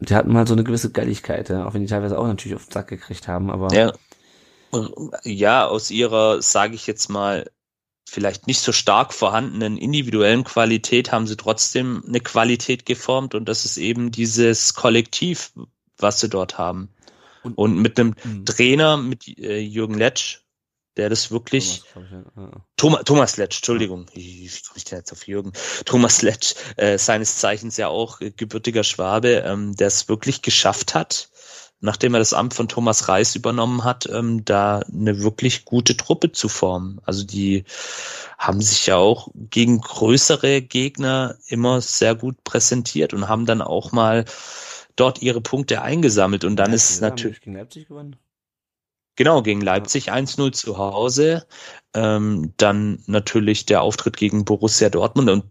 die 0.00 0.14
hatten 0.14 0.32
mal 0.32 0.46
so 0.46 0.54
eine 0.54 0.64
gewisse 0.64 0.90
Galligkeit, 0.90 1.50
ja, 1.50 1.66
auch 1.66 1.74
wenn 1.74 1.82
die 1.82 1.86
teilweise 1.86 2.18
auch 2.18 2.26
natürlich 2.26 2.56
auf 2.56 2.64
den 2.64 2.72
Sack 2.72 2.88
gekriegt 2.88 3.28
haben, 3.28 3.50
aber. 3.50 3.72
Ja, 3.74 3.92
ja 5.22 5.66
aus 5.66 5.90
ihrer, 5.90 6.40
sage 6.42 6.74
ich 6.74 6.86
jetzt 6.86 7.08
mal, 7.10 7.50
vielleicht 8.08 8.46
nicht 8.46 8.60
so 8.60 8.72
stark 8.72 9.12
vorhandenen 9.12 9.76
individuellen 9.76 10.44
Qualität 10.44 11.12
haben 11.12 11.26
sie 11.26 11.36
trotzdem 11.36 12.02
eine 12.06 12.20
Qualität 12.20 12.86
geformt 12.86 13.34
und 13.34 13.48
das 13.48 13.64
ist 13.64 13.76
eben 13.76 14.10
dieses 14.10 14.74
Kollektiv, 14.74 15.52
was 15.98 16.20
sie 16.20 16.28
dort 16.28 16.58
haben. 16.58 16.88
Und, 17.42 17.56
und 17.56 17.80
mit 17.80 18.00
einem 18.00 18.14
mhm. 18.24 18.44
Trainer, 18.46 18.96
mit 18.96 19.28
äh, 19.38 19.60
Jürgen 19.60 19.94
Letsch, 19.94 20.40
der 21.00 21.08
das 21.08 21.30
wirklich. 21.30 21.82
Thomas. 22.76 23.04
Thomas, 23.04 23.36
Letsch, 23.38 23.56
Entschuldigung, 23.56 24.06
wie 24.12 24.48
komme 24.48 24.76
ich 24.76 24.84
denn 24.84 24.98
jetzt 24.98 25.12
auf 25.12 25.26
Jürgen? 25.26 25.52
Thomas 25.86 26.20
Letsch, 26.20 26.54
äh, 26.76 26.98
seines 26.98 27.38
Zeichens 27.38 27.78
ja 27.78 27.88
auch 27.88 28.20
äh, 28.20 28.30
gebürtiger 28.30 28.84
Schwabe, 28.84 29.42
ähm, 29.46 29.74
der 29.74 29.86
es 29.86 30.10
wirklich 30.10 30.42
geschafft 30.42 30.94
hat, 30.94 31.30
nachdem 31.80 32.12
er 32.14 32.18
das 32.18 32.34
Amt 32.34 32.52
von 32.52 32.68
Thomas 32.68 33.08
Reis 33.08 33.34
übernommen 33.34 33.82
hat, 33.82 34.06
ähm, 34.12 34.44
da 34.44 34.80
eine 34.80 35.22
wirklich 35.22 35.64
gute 35.64 35.96
Truppe 35.96 36.32
zu 36.32 36.50
formen. 36.50 37.00
Also 37.06 37.24
die 37.24 37.64
haben 38.36 38.60
sich 38.60 38.86
ja 38.86 38.96
auch 38.96 39.28
gegen 39.34 39.80
größere 39.80 40.60
Gegner 40.60 41.36
immer 41.46 41.80
sehr 41.80 42.14
gut 42.14 42.44
präsentiert 42.44 43.14
und 43.14 43.26
haben 43.26 43.46
dann 43.46 43.62
auch 43.62 43.92
mal 43.92 44.26
dort 44.96 45.22
ihre 45.22 45.40
Punkte 45.40 45.80
eingesammelt 45.80 46.44
und 46.44 46.56
dann 46.56 46.70
ja, 46.70 46.74
ist 46.74 46.90
es 46.90 47.00
natürlich 47.00 47.40
gegen 47.40 47.56
Leipzig 47.56 47.88
gewonnen. 47.88 48.16
Genau, 49.20 49.42
gegen 49.42 49.60
Leipzig 49.60 50.06
ja. 50.06 50.14
1-0 50.14 50.52
zu 50.52 50.78
Hause. 50.78 51.46
Ähm, 51.92 52.54
dann 52.56 53.02
natürlich 53.04 53.66
der 53.66 53.82
Auftritt 53.82 54.16
gegen 54.16 54.46
Borussia 54.46 54.88
Dortmund. 54.88 55.28
Und 55.28 55.44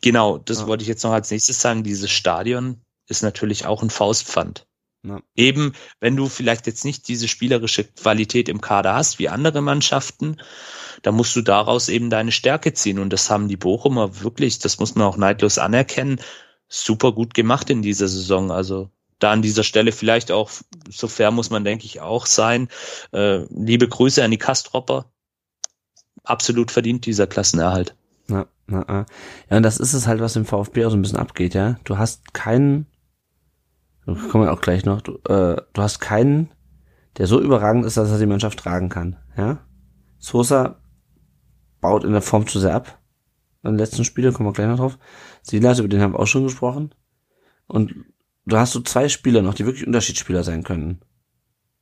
genau, 0.00 0.38
das 0.38 0.60
ja. 0.60 0.66
wollte 0.68 0.82
ich 0.82 0.88
jetzt 0.88 1.02
noch 1.02 1.10
als 1.10 1.28
nächstes 1.32 1.60
sagen. 1.60 1.82
Dieses 1.82 2.12
Stadion 2.12 2.80
ist 3.08 3.24
natürlich 3.24 3.66
auch 3.66 3.82
ein 3.82 3.90
Faustpfand. 3.90 4.68
Ja. 5.02 5.20
Eben, 5.34 5.72
wenn 5.98 6.14
du 6.14 6.28
vielleicht 6.28 6.68
jetzt 6.68 6.84
nicht 6.84 7.08
diese 7.08 7.26
spielerische 7.26 7.82
Qualität 7.82 8.48
im 8.48 8.60
Kader 8.60 8.94
hast, 8.94 9.18
wie 9.18 9.28
andere 9.28 9.62
Mannschaften, 9.62 10.36
dann 11.02 11.16
musst 11.16 11.34
du 11.34 11.42
daraus 11.42 11.88
eben 11.88 12.10
deine 12.10 12.30
Stärke 12.30 12.72
ziehen. 12.72 13.00
Und 13.00 13.12
das 13.12 13.30
haben 13.30 13.48
die 13.48 13.56
Bochumer 13.56 14.20
wirklich, 14.20 14.60
das 14.60 14.78
muss 14.78 14.94
man 14.94 15.08
auch 15.08 15.16
neidlos 15.16 15.58
anerkennen, 15.58 16.20
super 16.68 17.10
gut 17.10 17.34
gemacht 17.34 17.68
in 17.68 17.82
dieser 17.82 18.06
Saison. 18.06 18.52
Also 18.52 18.92
da 19.18 19.32
an 19.32 19.42
dieser 19.42 19.64
Stelle 19.64 19.92
vielleicht 19.92 20.30
auch, 20.30 20.50
so 20.88 21.08
fair 21.08 21.30
muss 21.30 21.50
man, 21.50 21.64
denke 21.64 21.84
ich, 21.84 22.00
auch 22.00 22.26
sein. 22.26 22.68
Äh, 23.12 23.44
liebe 23.50 23.88
Grüße 23.88 24.22
an 24.22 24.30
die 24.30 24.38
Kastropper. 24.38 25.10
Absolut 26.24 26.70
verdient 26.70 27.06
dieser 27.06 27.26
Klassenerhalt. 27.26 27.96
Ja, 28.28 28.46
ja, 28.70 28.84
ja, 29.50 29.56
und 29.56 29.62
das 29.62 29.78
ist 29.78 29.94
es 29.94 30.06
halt, 30.06 30.20
was 30.20 30.36
im 30.36 30.44
VfB 30.44 30.84
auch 30.84 30.90
so 30.90 30.96
ein 30.96 31.02
bisschen 31.02 31.18
abgeht, 31.18 31.54
ja. 31.54 31.76
Du 31.84 31.96
hast 31.96 32.34
keinen, 32.34 32.86
kommen 34.04 34.44
wir 34.44 34.52
auch 34.52 34.60
gleich 34.60 34.84
noch, 34.84 35.00
du, 35.00 35.14
äh, 35.26 35.56
du 35.72 35.82
hast 35.82 36.00
keinen, 36.00 36.50
der 37.16 37.26
so 37.26 37.40
überragend 37.40 37.86
ist, 37.86 37.96
dass 37.96 38.10
er 38.10 38.18
die 38.18 38.26
Mannschaft 38.26 38.58
tragen 38.58 38.90
kann, 38.90 39.16
ja. 39.36 39.58
Sosa 40.18 40.80
baut 41.80 42.04
in 42.04 42.12
der 42.12 42.22
Form 42.22 42.46
zu 42.46 42.58
sehr 42.58 42.74
ab. 42.74 42.98
Im 43.62 43.76
letzten 43.76 44.04
Spiel, 44.04 44.32
kommen 44.32 44.48
wir 44.48 44.52
gleich 44.52 44.68
noch 44.68 44.78
drauf. 44.78 44.98
Silas, 45.42 45.78
über 45.78 45.88
den 45.88 46.00
haben 46.00 46.12
wir 46.12 46.20
auch 46.20 46.26
schon 46.26 46.44
gesprochen. 46.44 46.94
Und 47.66 47.94
du 48.48 48.56
hast 48.56 48.72
so 48.72 48.80
zwei 48.80 49.08
Spieler 49.08 49.42
noch, 49.42 49.54
die 49.54 49.66
wirklich 49.66 49.86
Unterschiedsspieler 49.86 50.42
sein 50.42 50.64
können. 50.64 51.00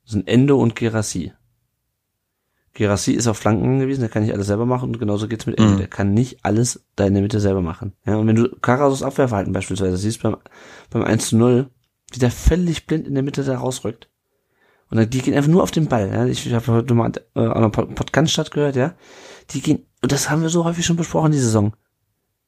Das 0.03 0.13
sind 0.13 0.27
Endo 0.27 0.57
und 0.57 0.75
Gerassi. 0.75 1.33
Gerassi 2.73 3.13
ist 3.13 3.27
auf 3.27 3.37
Flanken 3.37 3.65
angewiesen, 3.65 4.01
der 4.01 4.09
kann 4.09 4.21
nicht 4.21 4.33
alles 4.33 4.47
selber 4.47 4.65
machen 4.65 4.89
und 4.89 4.99
genauso 4.99 5.27
geht's 5.27 5.47
mit 5.47 5.57
Endo. 5.57 5.73
Mhm. 5.73 5.77
Der 5.77 5.87
kann 5.87 6.13
nicht 6.13 6.45
alles 6.45 6.85
da 6.95 7.05
in 7.05 7.13
der 7.13 7.23
Mitte 7.23 7.39
selber 7.39 7.61
machen. 7.61 7.93
Ja, 8.05 8.17
und 8.17 8.27
wenn 8.27 8.35
du 8.35 8.49
Karasos 8.61 9.01
Abwehrverhalten 9.01 9.51
beispielsweise 9.51 9.97
siehst 9.97 10.21
beim, 10.21 10.37
beim 10.91 11.03
1 11.03 11.29
zu 11.29 11.37
0, 11.37 11.69
wie 12.11 12.19
der 12.19 12.31
völlig 12.31 12.85
blind 12.85 13.07
in 13.07 13.15
der 13.15 13.23
Mitte 13.23 13.43
da 13.43 13.57
rausrückt. 13.57 14.09
Und 14.89 14.97
dann, 14.97 15.09
die 15.09 15.21
gehen 15.21 15.33
einfach 15.33 15.49
nur 15.49 15.63
auf 15.63 15.71
den 15.71 15.87
Ball. 15.87 16.09
Ja. 16.09 16.25
Ich 16.25 16.53
habe 16.53 16.67
heute 16.67 16.93
mal 16.93 17.11
äh, 17.35 17.39
an 17.39 17.51
einer 17.51 17.69
Podcast 17.69 18.51
gehört, 18.51 18.75
ja. 18.75 18.93
Die 19.49 19.61
gehen, 19.61 19.85
und 20.01 20.11
das 20.11 20.29
haben 20.29 20.41
wir 20.41 20.49
so 20.49 20.63
häufig 20.63 20.85
schon 20.85 20.95
besprochen, 20.95 21.31
die 21.31 21.39
Saison. 21.39 21.75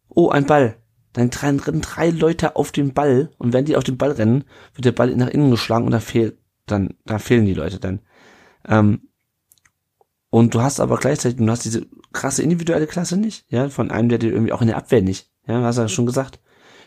Oh, 0.09 0.29
ein 0.29 0.45
Ball. 0.45 0.77
Dann 1.13 1.29
rennen 1.29 1.81
drei 1.81 2.09
Leute 2.11 2.55
auf 2.55 2.71
den 2.71 2.93
Ball 2.93 3.31
und 3.37 3.53
wenn 3.53 3.65
die 3.65 3.75
auf 3.75 3.83
den 3.83 3.97
Ball 3.97 4.11
rennen, 4.11 4.43
wird 4.73 4.85
der 4.85 4.91
Ball 4.91 5.15
nach 5.15 5.27
innen 5.27 5.51
geschlagen 5.51 5.85
und 5.85 5.91
da 5.91 5.99
fehlt 5.99 6.37
dann, 6.67 6.95
da 7.05 7.19
fehlen 7.19 7.45
die 7.45 7.53
Leute 7.53 7.79
dann. 7.79 8.01
Ähm, 8.67 9.01
und 10.29 10.53
du 10.53 10.61
hast 10.61 10.79
aber 10.79 10.97
gleichzeitig, 10.97 11.37
du 11.37 11.49
hast 11.49 11.65
diese 11.65 11.87
krasse 12.13 12.43
individuelle 12.43 12.87
Klasse 12.87 13.17
nicht, 13.17 13.45
ja, 13.49 13.69
von 13.69 13.89
einem, 13.89 14.09
der 14.09 14.19
dir 14.19 14.31
irgendwie 14.31 14.53
auch 14.53 14.61
in 14.61 14.67
der 14.67 14.77
Abwehr 14.77 15.01
nicht, 15.01 15.31
ja, 15.47 15.61
hast 15.61 15.77
du 15.77 15.81
ja 15.81 15.87
schon 15.87 16.05
gesagt. 16.05 16.39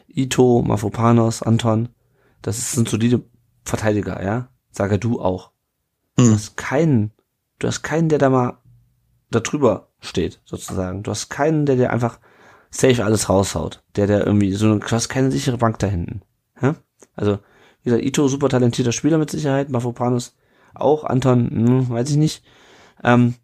Ito, 0.06 0.62
Mafopanos, 0.62 1.42
Anton, 1.42 1.88
das 2.42 2.72
sind 2.72 2.88
solide 2.88 3.22
Verteidiger, 3.64 4.22
ja, 4.22 4.48
sage 4.70 4.98
du 4.98 5.20
auch. 5.20 5.50
Mhm. 6.16 6.24
Du 6.24 6.32
hast 6.32 6.56
keinen, 6.56 7.12
du 7.58 7.66
hast 7.66 7.82
keinen, 7.82 8.08
der 8.08 8.18
da 8.18 8.30
mal 8.30 8.58
da 9.30 9.40
drüber 9.40 9.88
steht, 10.00 10.40
sozusagen. 10.44 11.02
Du 11.02 11.10
hast 11.10 11.28
keinen, 11.28 11.66
der 11.66 11.76
dir 11.76 11.90
einfach 11.90 12.20
safe 12.72 13.04
alles 13.04 13.28
raushaut. 13.28 13.84
Der, 13.94 14.08
der 14.08 14.26
irgendwie 14.26 14.52
so, 14.52 14.74
du 14.76 14.84
hast 14.90 15.08
keine 15.08 15.30
sichere 15.30 15.58
Bank 15.58 15.78
da 15.78 15.86
hinten. 15.86 16.22
Ja? 16.60 16.74
Also, 17.14 17.38
wie 17.82 17.90
gesagt, 17.90 18.04
Ito, 18.04 18.26
super 18.26 18.48
talentierter 18.48 18.92
Spieler 18.92 19.18
mit 19.18 19.30
Sicherheit, 19.30 19.70
Mafopanus 19.70 20.34
auch, 20.74 21.04
Anton, 21.04 21.50
hm, 21.50 21.90
weiß 21.90 22.10
ich 22.10 22.16
nicht. 22.16 22.42
Ähm, 23.04 23.34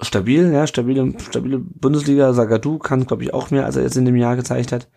stabil, 0.00 0.52
ja, 0.52 0.66
stabile, 0.66 1.12
stabile 1.20 1.58
Bundesliga, 1.58 2.32
Sagadu 2.32 2.78
kann, 2.78 3.06
glaube 3.06 3.24
ich, 3.24 3.34
auch 3.34 3.50
mehr, 3.50 3.66
als 3.66 3.76
er 3.76 3.82
jetzt 3.82 3.96
in 3.96 4.04
dem 4.04 4.16
Jahr 4.16 4.36
gezeigt 4.36 4.72
hat. 4.72 4.88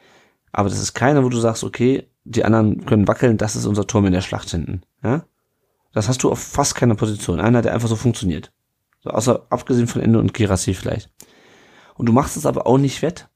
Aber 0.52 0.70
das 0.70 0.80
ist 0.80 0.94
keiner, 0.94 1.24
wo 1.24 1.30
du 1.30 1.38
sagst, 1.38 1.64
okay, 1.64 2.08
die 2.26 2.46
anderen 2.46 2.86
können 2.86 3.08
wackeln, 3.08 3.38
das 3.38 3.56
ist 3.56 3.66
unser 3.66 3.88
Turm 3.88 4.06
in 4.06 4.14
der 4.14 4.22
Schlacht 4.22 4.52
hinten. 4.52 4.84
Ja? 5.04 5.26
Das 5.94 6.10
hast 6.10 6.24
du 6.24 6.32
auf 6.32 6.40
fast 6.40 6.76
keiner 6.76 6.96
Position. 6.96 7.40
Einer, 7.40 7.62
der 7.62 7.74
einfach 7.74 7.90
so 7.90 7.96
funktioniert. 7.96 8.52
So, 9.02 9.10
außer 9.10 9.48
abgesehen 9.50 9.88
von 9.88 10.02
Ende 10.02 10.20
und 10.20 10.34
Girassi 10.34 10.74
vielleicht. 10.74 11.10
Und 11.96 12.08
du 12.08 12.14
machst 12.14 12.38
es 12.38 12.46
aber 12.46 12.68
auch 12.68 12.78
nicht 12.78 13.02
wett, 13.02 13.30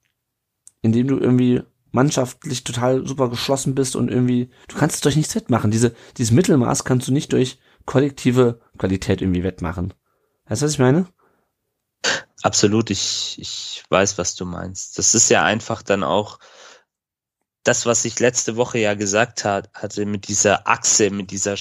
indem 0.82 1.08
du 1.08 1.18
irgendwie 1.18 1.62
mannschaftlich 1.90 2.64
total 2.64 3.06
super 3.06 3.28
geschlossen 3.28 3.74
bist 3.74 3.96
und 3.96 4.10
irgendwie, 4.10 4.50
du 4.68 4.76
kannst 4.76 4.96
es 4.96 5.00
durch 5.02 5.16
nichts 5.16 5.34
wettmachen. 5.34 5.70
Diese, 5.70 5.94
dieses 6.16 6.32
Mittelmaß 6.32 6.84
kannst 6.84 7.08
du 7.08 7.12
nicht 7.12 7.32
durch 7.32 7.58
kollektive 7.86 8.60
Qualität 8.76 9.22
irgendwie 9.22 9.42
wettmachen. 9.42 9.94
Weißt 10.46 10.62
du, 10.62 10.66
was 10.66 10.72
ich 10.72 10.78
meine? 10.78 11.06
Absolut, 12.42 12.90
ich, 12.90 13.36
ich 13.38 13.82
weiß, 13.88 14.18
was 14.18 14.34
du 14.34 14.44
meinst. 14.44 14.98
Das 14.98 15.14
ist 15.14 15.28
ja 15.30 15.44
einfach 15.44 15.82
dann 15.82 16.04
auch 16.04 16.38
das, 17.64 17.86
was 17.86 18.04
ich 18.04 18.20
letzte 18.20 18.56
Woche 18.56 18.78
ja 18.78 18.94
gesagt 18.94 19.44
hat, 19.44 19.70
hatte 19.74 20.06
mit 20.06 20.28
dieser 20.28 20.68
Achse, 20.68 21.10
mit 21.10 21.30
dieser 21.30 21.56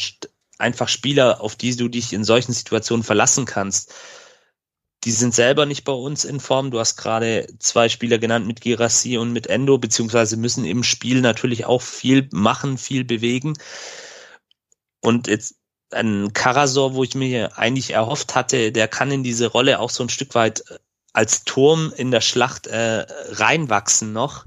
einfach 0.60 0.88
Spieler, 0.88 1.42
auf 1.42 1.56
die 1.56 1.76
du 1.76 1.88
dich 1.88 2.14
in 2.14 2.24
solchen 2.24 2.54
Situationen 2.54 3.04
verlassen 3.04 3.46
kannst 3.46 3.94
die 5.08 5.14
sind 5.14 5.34
selber 5.34 5.66
nicht 5.66 5.86
bei 5.86 5.94
uns 5.94 6.26
in 6.26 6.42
Form. 6.42 6.70
Du 6.70 6.82
hast 6.82 6.98
gerade 6.98 7.48
zwei 7.60 7.88
Spieler 7.88 8.18
genannt 8.18 8.46
mit 8.46 8.60
Girassi 8.60 9.18
und 9.18 9.32
mit 9.32 9.48
Endo, 9.48 9.78
beziehungsweise 9.78 10.36
müssen 10.36 10.66
im 10.66 10.84
Spiel 10.84 11.22
natürlich 11.22 11.64
auch 11.64 11.82
viel 11.82 12.28
machen, 12.34 12.78
viel 12.78 13.06
bewegen. 13.06 13.54
Und 15.00 15.28
jetzt 15.28 15.56
ein 15.92 16.34
Karasor, 16.34 16.94
wo 16.94 17.06
ich 17.06 17.16
mir 17.16 17.58
eigentlich 17.58 17.92
erhofft 17.92 18.36
hatte, 18.36 18.74
der 18.74 18.90
kann 18.90 19.10
in 19.10 19.24
diese 19.24 19.48
Rolle 19.48 19.80
auch 19.80 19.92
so 19.92 20.04
ein 20.04 20.10
Stück 20.10 20.36
weit 20.36 20.62
als 21.14 21.46
Turm 21.46 21.94
in 21.96 22.12
der 22.12 22.20
Schlacht 22.20 22.68
äh, 22.68 23.06
reinwachsen 23.30 24.12
noch, 24.12 24.46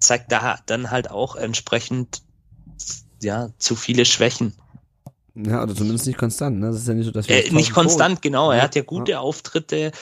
zeigt 0.00 0.32
da 0.32 0.58
dann 0.66 0.90
halt 0.90 1.08
auch 1.08 1.36
entsprechend 1.36 2.22
ja 3.22 3.50
zu 3.58 3.76
viele 3.76 4.04
Schwächen. 4.04 4.56
Ja, 5.46 5.62
oder 5.62 5.74
zumindest 5.74 6.06
nicht 6.06 6.18
konstant. 6.18 6.58
Ne? 6.58 6.68
Das 6.68 6.76
ist 6.76 6.88
ja 6.88 6.94
nicht 6.94 7.06
so, 7.06 7.12
dass 7.12 7.28
wir 7.28 7.46
äh, 7.46 7.50
nicht 7.50 7.72
konstant, 7.72 8.22
genau. 8.22 8.50
Er 8.50 8.62
hat 8.62 8.74
ja 8.74 8.82
gute 8.82 9.12
ja. 9.12 9.20
Auftritte, 9.20 9.92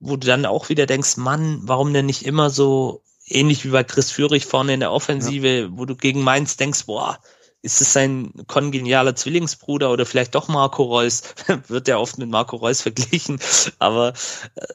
wo 0.00 0.16
du 0.16 0.26
dann 0.26 0.46
auch 0.46 0.68
wieder 0.68 0.86
denkst, 0.86 1.16
Mann, 1.16 1.60
warum 1.62 1.92
denn 1.92 2.06
nicht 2.06 2.24
immer 2.24 2.50
so 2.50 3.02
ähnlich 3.26 3.64
wie 3.64 3.70
bei 3.70 3.84
Chris 3.84 4.10
Führig 4.10 4.46
vorne 4.46 4.74
in 4.74 4.80
der 4.80 4.90
Offensive, 4.90 5.48
ja. 5.48 5.68
wo 5.70 5.84
du 5.84 5.94
gegen 5.94 6.22
Mainz 6.22 6.56
denkst, 6.56 6.86
boah, 6.86 7.20
ist 7.62 7.80
es 7.80 7.92
sein 7.92 8.32
kongenialer 8.48 9.14
Zwillingsbruder 9.14 9.92
oder 9.92 10.06
vielleicht 10.06 10.34
doch 10.34 10.48
Marco 10.48 10.82
Reus? 10.82 11.22
Wird 11.68 11.86
ja 11.86 11.98
oft 11.98 12.18
mit 12.18 12.28
Marco 12.28 12.56
Reus 12.56 12.82
verglichen, 12.82 13.38
aber 13.78 14.14
äh, 14.56 14.66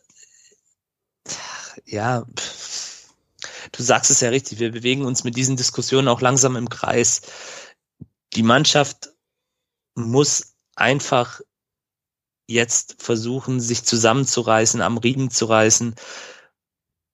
ja, 1.86 2.26
du 3.72 3.84
sagst 3.84 4.12
es 4.12 4.22
ja 4.22 4.30
richtig, 4.30 4.60
wir 4.60 4.72
bewegen 4.72 5.04
uns 5.04 5.26
mit 5.26 5.36
diesen 5.36 5.58
Diskussionen 5.58 6.08
auch 6.08 6.22
langsam 6.22 6.56
im 6.56 6.70
Kreis. 6.70 7.22
Die 8.36 8.44
Mannschaft 8.44 9.10
muss 9.96 10.56
einfach 10.76 11.42
jetzt 12.48 13.02
versuchen, 13.02 13.60
sich 13.60 13.84
zusammenzureißen, 13.84 14.82
am 14.82 14.98
Riemen 14.98 15.32
zu 15.32 15.46
reißen 15.46 15.96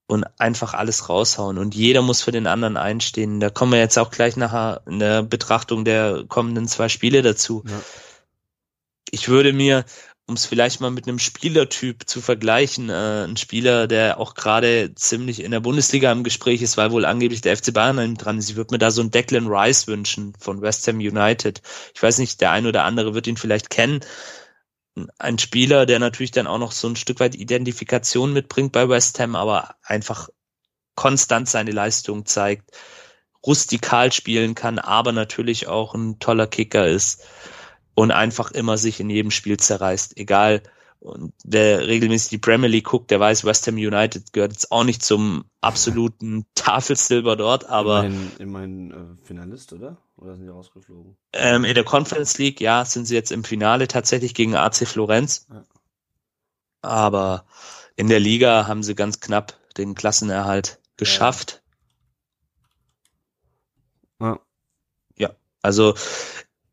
und 0.07 0.25
einfach 0.39 0.73
alles 0.73 1.07
raushauen. 1.07 1.57
Und 1.57 1.73
jeder 1.73 2.01
muss 2.01 2.21
für 2.21 2.31
den 2.31 2.47
anderen 2.47 2.75
einstehen. 2.75 3.39
Da 3.39 3.49
kommen 3.49 3.71
wir 3.71 3.79
jetzt 3.79 3.97
auch 3.97 4.11
gleich 4.11 4.35
nachher 4.35 4.81
in 4.85 4.99
der 4.99 5.23
Betrachtung 5.23 5.85
der 5.85 6.25
kommenden 6.27 6.67
zwei 6.67 6.89
Spiele 6.89 7.21
dazu. 7.21 7.63
Ja. 7.65 7.81
Ich 9.09 9.29
würde 9.29 9.53
mir, 9.53 9.85
um 10.31 10.35
es 10.35 10.45
vielleicht 10.45 10.79
mal 10.79 10.91
mit 10.91 11.09
einem 11.09 11.19
Spielertyp 11.19 12.07
zu 12.07 12.21
vergleichen, 12.21 12.89
äh, 12.89 13.25
ein 13.25 13.35
Spieler, 13.35 13.85
der 13.87 14.17
auch 14.17 14.33
gerade 14.33 14.95
ziemlich 14.95 15.43
in 15.43 15.51
der 15.51 15.59
Bundesliga 15.59 16.09
im 16.09 16.23
Gespräch 16.23 16.61
ist, 16.61 16.77
weil 16.77 16.91
wohl 16.91 17.03
angeblich 17.03 17.41
der 17.41 17.57
FC 17.57 17.73
Bayern 17.73 18.15
dran 18.15 18.37
ist. 18.37 18.49
Ich 18.49 18.55
würde 18.55 18.73
mir 18.73 18.77
da 18.79 18.91
so 18.91 19.01
einen 19.01 19.11
Declan 19.11 19.47
Rice 19.47 19.87
wünschen 19.87 20.33
von 20.39 20.61
West 20.61 20.87
Ham 20.87 20.99
United. 20.99 21.61
Ich 21.93 22.01
weiß 22.01 22.19
nicht, 22.19 22.39
der 22.39 22.51
ein 22.51 22.65
oder 22.65 22.85
andere 22.85 23.13
wird 23.13 23.27
ihn 23.27 23.35
vielleicht 23.35 23.69
kennen 23.69 23.99
ein 25.19 25.37
Spieler, 25.37 25.85
der 25.85 25.99
natürlich 25.99 26.31
dann 26.31 26.47
auch 26.47 26.59
noch 26.59 26.71
so 26.71 26.87
ein 26.87 26.95
Stück 26.95 27.19
weit 27.19 27.35
Identifikation 27.35 28.31
mitbringt 28.31 28.71
bei 28.71 28.87
West 28.87 29.19
Ham, 29.19 29.35
aber 29.35 29.75
einfach 29.83 30.29
konstant 30.95 31.49
seine 31.49 31.71
Leistung 31.71 32.25
zeigt, 32.25 32.71
rustikal 33.45 34.13
spielen 34.13 34.55
kann, 34.55 34.79
aber 34.79 35.11
natürlich 35.11 35.67
auch 35.67 35.93
ein 35.93 36.19
toller 36.19 36.47
Kicker 36.47 36.87
ist 36.87 37.25
und 37.95 38.11
einfach 38.11 38.51
immer 38.51 38.77
sich 38.77 38.99
in 38.99 39.09
jedem 39.09 39.31
Spiel 39.31 39.57
zerreißt, 39.57 40.17
egal 40.17 40.63
und 41.01 41.33
wer 41.43 41.87
regelmäßig 41.87 42.29
die 42.29 42.37
Premier 42.37 42.69
League 42.69 42.85
guckt, 42.85 43.09
der 43.09 43.19
weiß, 43.19 43.43
West 43.43 43.65
Ham 43.65 43.73
United 43.73 44.33
gehört 44.33 44.51
jetzt 44.51 44.71
auch 44.71 44.83
nicht 44.83 45.03
zum 45.03 45.45
absoluten 45.59 46.45
Tafelsilber 46.55 47.35
dort, 47.35 47.67
aber. 47.67 48.05
Immerhin, 48.05 48.31
immerhin 48.37 48.91
äh, 48.91 49.25
Finalist, 49.25 49.73
oder? 49.73 49.97
Oder 50.17 50.35
sind 50.35 50.45
die 50.45 50.51
rausgeflogen? 50.51 51.17
Ähm, 51.33 51.65
in 51.65 51.73
der 51.73 51.83
Conference 51.83 52.37
League, 52.37 52.61
ja, 52.61 52.85
sind 52.85 53.05
sie 53.05 53.15
jetzt 53.15 53.31
im 53.31 53.43
Finale 53.43 53.87
tatsächlich 53.87 54.35
gegen 54.35 54.55
AC 54.55 54.87
Florenz. 54.87 55.47
Ja. 55.49 55.63
Aber 56.83 57.45
in 57.95 58.07
der 58.07 58.19
Liga 58.19 58.67
haben 58.67 58.83
sie 58.83 58.93
ganz 58.93 59.19
knapp 59.19 59.57
den 59.77 59.95
Klassenerhalt 59.95 60.79
geschafft. 60.97 61.63
Ja. 64.19 64.39
Ja, 65.17 65.31
also 65.63 65.95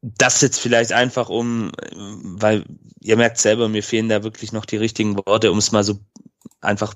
das 0.01 0.40
jetzt 0.40 0.61
vielleicht 0.61 0.92
einfach 0.92 1.28
um, 1.28 1.72
weil 1.94 2.64
ihr 3.01 3.16
merkt 3.16 3.38
selber, 3.38 3.68
mir 3.68 3.82
fehlen 3.82 4.09
da 4.09 4.22
wirklich 4.22 4.53
noch 4.53 4.64
die 4.64 4.76
richtigen 4.76 5.16
Worte, 5.16 5.51
um 5.51 5.59
es 5.59 5.72
mal 5.72 5.84
so 5.84 6.01
einfach 6.61 6.94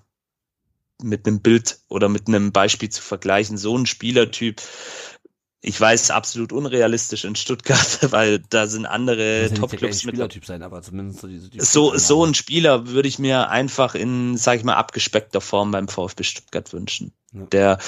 mit 1.02 1.26
einem 1.26 1.40
Bild 1.40 1.80
oder 1.88 2.08
mit 2.08 2.28
einem 2.28 2.52
Beispiel 2.52 2.90
zu 2.90 3.02
vergleichen. 3.02 3.58
So 3.58 3.76
ein 3.76 3.86
Spielertyp, 3.86 4.62
ich 5.60 5.80
weiß, 5.80 6.10
absolut 6.10 6.52
unrealistisch 6.52 7.24
in 7.24 7.34
Stuttgart, 7.34 7.98
weil 8.12 8.40
da 8.50 8.66
sind 8.66 8.86
andere 8.86 9.50
Top-Clubs 9.52 10.04
mit. 10.04 10.14
Spielertyp 10.14 10.44
sein, 10.44 10.62
aber 10.62 10.82
zumindest 10.82 11.20
so 11.20 11.26
diese. 11.26 11.50
So, 11.58 11.96
so 11.96 12.24
ein 12.24 12.34
Spieler 12.34 12.88
würde 12.88 13.08
ich 13.08 13.18
mir 13.18 13.48
einfach 13.48 13.94
in, 13.94 14.36
sag 14.36 14.58
ich 14.58 14.64
mal, 14.64 14.74
abgespeckter 14.74 15.40
Form 15.40 15.70
beim 15.72 15.88
VfB 15.88 16.22
Stuttgart 16.22 16.72
wünschen. 16.72 17.12
Der, 17.34 17.78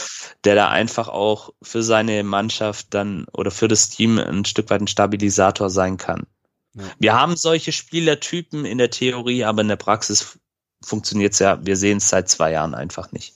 der 0.44 0.54
da 0.54 0.70
einfach 0.70 1.08
auch 1.08 1.50
für 1.60 1.82
seine 1.82 2.24
Mannschaft 2.24 2.94
dann 2.94 3.26
oder 3.32 3.50
für 3.50 3.68
das 3.68 3.90
Team 3.90 4.18
ein 4.18 4.46
Stück 4.46 4.70
weit 4.70 4.80
ein 4.80 4.86
Stabilisator 4.86 5.68
sein 5.68 5.98
kann. 5.98 6.26
Ja. 6.74 6.84
Wir 6.98 7.12
haben 7.14 7.36
solche 7.36 7.70
Spielertypen 7.70 8.64
in 8.64 8.78
der 8.78 8.90
Theorie, 8.90 9.44
aber 9.44 9.60
in 9.60 9.68
der 9.68 9.76
Praxis 9.76 10.38
funktioniert's 10.82 11.38
ja, 11.38 11.64
wir 11.64 11.76
sehen 11.76 11.98
es 11.98 12.08
seit 12.08 12.28
zwei 12.28 12.52
Jahren 12.52 12.74
einfach 12.74 13.12
nicht. 13.12 13.34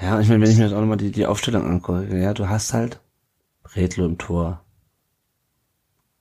Ja, 0.00 0.18
ich 0.20 0.28
meine, 0.28 0.42
wenn 0.42 0.50
ich 0.50 0.56
mir 0.56 0.64
jetzt 0.64 0.72
auch 0.72 0.80
nochmal 0.80 0.96
die, 0.96 1.12
die 1.12 1.26
Aufstellung 1.26 1.66
angucke, 1.66 2.18
ja, 2.18 2.32
du 2.32 2.48
hast 2.48 2.72
halt 2.72 3.00
Redlo 3.76 4.06
im 4.06 4.18
Tor. 4.18 4.64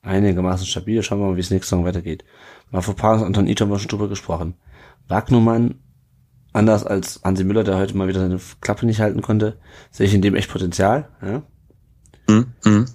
Einigermaßen 0.01 0.65
stabil. 0.65 1.01
Schauen 1.03 1.19
wir 1.19 1.27
mal, 1.27 1.35
wie 1.35 1.41
es 1.41 1.51
nächste 1.51 1.69
Saison 1.69 1.85
weitergeht. 1.85 2.23
Mafropanos, 2.71 3.23
Anton 3.23 3.47
Ito 3.47 3.65
haben 3.65 3.71
wir 3.71 3.79
schon 3.79 3.89
drüber 3.89 4.07
gesprochen. 4.07 4.55
Wagnumann, 5.07 5.80
anders 6.53 6.85
als 6.85 7.21
Hansi 7.23 7.43
Müller, 7.43 7.63
der 7.63 7.77
heute 7.77 7.95
mal 7.95 8.07
wieder 8.07 8.19
seine 8.19 8.39
Klappe 8.59 8.85
nicht 8.85 8.99
halten 8.99 9.21
konnte, 9.21 9.57
sehe 9.91 10.07
ich 10.07 10.13
in 10.13 10.21
dem 10.21 10.35
echt 10.35 10.51
Potenzial. 10.51 11.09
Ja? 11.21 11.43
Mhm. 12.27 12.53
mhm. 12.63 12.85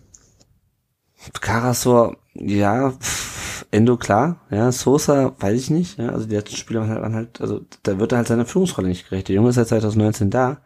Karasor, 1.41 2.19
ja, 2.35 2.91
pff, 2.93 3.67
Endo 3.73 3.97
klar, 3.97 4.41
ja, 4.51 4.71
Sosa, 4.71 5.35
weiß 5.41 5.61
ich 5.61 5.71
nicht, 5.71 5.99
ja, 5.99 6.11
also 6.11 6.27
die 6.27 6.37
letzten 6.37 6.57
Spieler 6.57 6.83
waren 6.83 6.91
halt, 6.91 7.03
waren 7.03 7.15
halt, 7.15 7.41
also 7.41 7.63
da 7.83 7.99
wird 7.99 8.13
er 8.13 8.19
halt 8.19 8.29
seiner 8.29 8.47
Führungsrolle 8.47 8.89
nicht 8.89 9.09
gerecht. 9.09 9.29
Der 9.29 9.35
Junge 9.35 9.49
ist 9.49 9.57
seit 9.57 9.69
2019 9.69 10.31
da, 10.31 10.59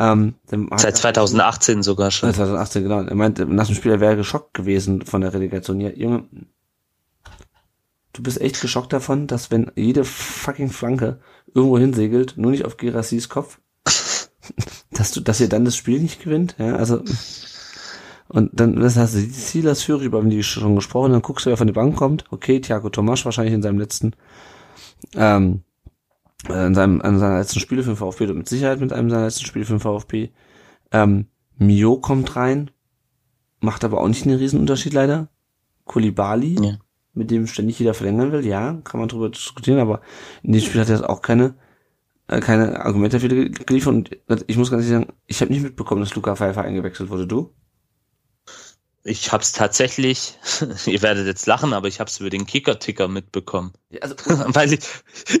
ähm, 0.00 0.34
Seit 0.76 0.96
2018 0.96 1.82
sogar 1.82 2.12
schon. 2.12 2.32
2018, 2.32 2.84
genau. 2.84 3.02
Er 3.02 3.14
meint, 3.16 3.38
nach 3.48 3.66
dem 3.66 3.74
Spiel, 3.74 3.90
er 3.90 4.00
wäre 4.00 4.16
geschockt 4.16 4.54
gewesen 4.54 5.02
von 5.02 5.22
der 5.22 5.34
Relegation. 5.34 5.80
Ja, 5.80 5.90
Junge, 5.90 6.24
du 8.18 8.24
bist 8.24 8.40
echt 8.40 8.60
geschockt 8.60 8.92
davon, 8.92 9.28
dass 9.28 9.52
wenn 9.52 9.70
jede 9.76 10.04
fucking 10.04 10.70
Flanke 10.70 11.20
irgendwo 11.54 11.78
hinsegelt, 11.78 12.34
nur 12.36 12.50
nicht 12.50 12.64
auf 12.64 12.76
Gerassis 12.76 13.28
Kopf, 13.28 13.60
dass 14.90 15.12
du, 15.12 15.20
dass 15.20 15.40
ihr 15.40 15.48
dann 15.48 15.64
das 15.64 15.76
Spiel 15.76 16.00
nicht 16.00 16.22
gewinnt, 16.22 16.56
ja, 16.58 16.74
also, 16.74 17.02
und 18.26 18.50
dann 18.52 18.74
das 18.74 18.96
hast 18.96 19.14
du 19.14 19.20
die 19.20 19.26
Silas 19.26 19.84
Fury, 19.84 20.06
über 20.06 20.20
die 20.22 20.42
schon 20.42 20.74
gesprochen, 20.74 21.12
dann 21.12 21.22
guckst 21.22 21.46
du, 21.46 21.50
wer 21.50 21.56
von 21.56 21.68
der 21.68 21.74
Bank 21.74 21.94
kommt, 21.94 22.24
okay, 22.32 22.60
Thiago 22.60 22.90
Tomasch 22.90 23.24
wahrscheinlich 23.24 23.54
in 23.54 23.62
seinem 23.62 23.78
letzten, 23.78 24.14
ähm, 25.14 25.62
äh, 26.48 26.66
in 26.66 26.74
seinem, 26.74 27.00
an 27.00 27.20
seiner 27.20 27.38
letzten 27.38 27.60
Spiele 27.60 27.84
für 27.84 27.90
den 27.90 27.96
VfB 27.96 28.24
oder 28.24 28.34
mit 28.34 28.48
Sicherheit 28.48 28.80
mit 28.80 28.92
einem 28.92 29.10
seiner 29.10 29.26
letzten 29.26 29.46
Spiele 29.46 29.64
für 29.64 29.74
den 29.74 29.80
VfB. 29.80 30.30
Ähm, 30.90 31.28
Mio 31.56 31.98
kommt 31.98 32.34
rein, 32.34 32.72
macht 33.60 33.84
aber 33.84 34.00
auch 34.00 34.08
nicht 34.08 34.26
einen 34.26 34.38
Riesenunterschied 34.38 34.92
leider. 34.92 35.28
Kulibali, 35.84 36.56
ja. 36.60 36.78
Mit 37.18 37.30
dem 37.30 37.46
ständig 37.46 37.78
jeder 37.78 37.94
verlängern 37.94 38.32
will, 38.32 38.46
ja, 38.46 38.80
kann 38.84 39.00
man 39.00 39.08
drüber 39.08 39.28
diskutieren, 39.28 39.78
aber 39.78 40.00
in 40.42 40.52
dem 40.52 40.62
Spiel 40.62 40.80
hat 40.80 40.88
er 40.88 40.96
jetzt 40.96 41.04
auch 41.04 41.22
keine 41.22 41.54
äh, 42.28 42.40
keine 42.40 42.84
Argumente 42.84 43.18
dafür 43.18 43.48
geliefert 43.48 43.94
und 43.94 44.44
ich 44.46 44.56
muss 44.56 44.70
ganz 44.70 44.84
ehrlich 44.84 45.06
sagen, 45.06 45.18
ich 45.26 45.40
habe 45.40 45.52
nicht 45.52 45.62
mitbekommen, 45.62 46.02
dass 46.02 46.14
Luca 46.14 46.36
Pfeiffer 46.36 46.62
eingewechselt 46.62 47.10
wurde, 47.10 47.26
du? 47.26 47.54
Ich 49.04 49.32
habe 49.32 49.42
es 49.42 49.52
tatsächlich, 49.52 50.38
ihr 50.86 51.00
werdet 51.02 51.26
jetzt 51.26 51.46
lachen, 51.46 51.72
aber 51.72 51.88
ich 51.88 52.00
habe 52.00 52.10
es 52.10 52.20
über 52.20 52.28
den 52.28 52.46
Kicker-Ticker 52.46 53.08
mitbekommen. 53.08 53.72
Ja, 53.90 54.02
also, 54.02 54.16
Weil 54.54 54.74
ich, 54.74 54.80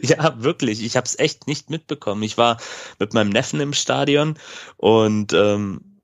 ja, 0.02 0.42
wirklich, 0.42 0.82
ich 0.82 0.96
habe 0.96 1.04
es 1.04 1.18
echt 1.18 1.46
nicht 1.46 1.68
mitbekommen. 1.68 2.22
Ich 2.22 2.38
war 2.38 2.58
mit 2.98 3.12
meinem 3.12 3.28
Neffen 3.28 3.60
im 3.60 3.74
Stadion 3.74 4.38
und 4.78 5.34
ähm, 5.34 6.00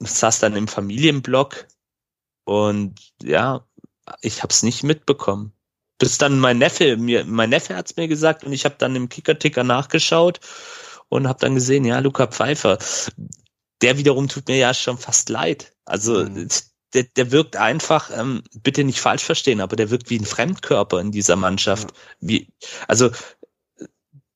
saß 0.00 0.40
dann 0.40 0.56
im 0.56 0.68
Familienblock 0.68 1.66
und 2.44 3.00
ja, 3.22 3.67
ich 4.20 4.42
habe 4.42 4.52
es 4.52 4.62
nicht 4.62 4.82
mitbekommen. 4.82 5.52
Bis 5.98 6.18
dann 6.18 6.38
mein 6.38 6.58
Neffe 6.58 6.96
mir, 6.96 7.24
mein 7.24 7.50
Neffe 7.50 7.76
hat's 7.76 7.96
mir 7.96 8.08
gesagt 8.08 8.44
und 8.44 8.52
ich 8.52 8.64
habe 8.64 8.76
dann 8.78 8.94
im 8.94 9.08
Kicker-Ticker 9.08 9.64
nachgeschaut 9.64 10.40
und 11.08 11.26
habe 11.26 11.40
dann 11.40 11.54
gesehen, 11.54 11.84
ja, 11.84 11.98
Luca 11.98 12.26
Pfeiffer, 12.26 12.78
der 13.82 13.98
wiederum 13.98 14.28
tut 14.28 14.48
mir 14.48 14.56
ja 14.56 14.74
schon 14.74 14.98
fast 14.98 15.28
leid. 15.28 15.72
Also 15.84 16.24
mhm 16.24 16.48
der, 16.94 17.04
der 17.04 17.32
wirkt 17.32 17.56
einfach, 17.56 18.10
ähm, 18.16 18.42
bitte 18.62 18.84
nicht 18.84 19.00
falsch 19.00 19.24
verstehen, 19.24 19.60
aber 19.60 19.76
der 19.76 19.90
wirkt 19.90 20.10
wie 20.10 20.18
ein 20.18 20.24
Fremdkörper 20.24 21.00
in 21.00 21.12
dieser 21.12 21.36
Mannschaft. 21.36 21.90
Ja. 21.90 22.28
Wie, 22.28 22.52
also 22.86 23.10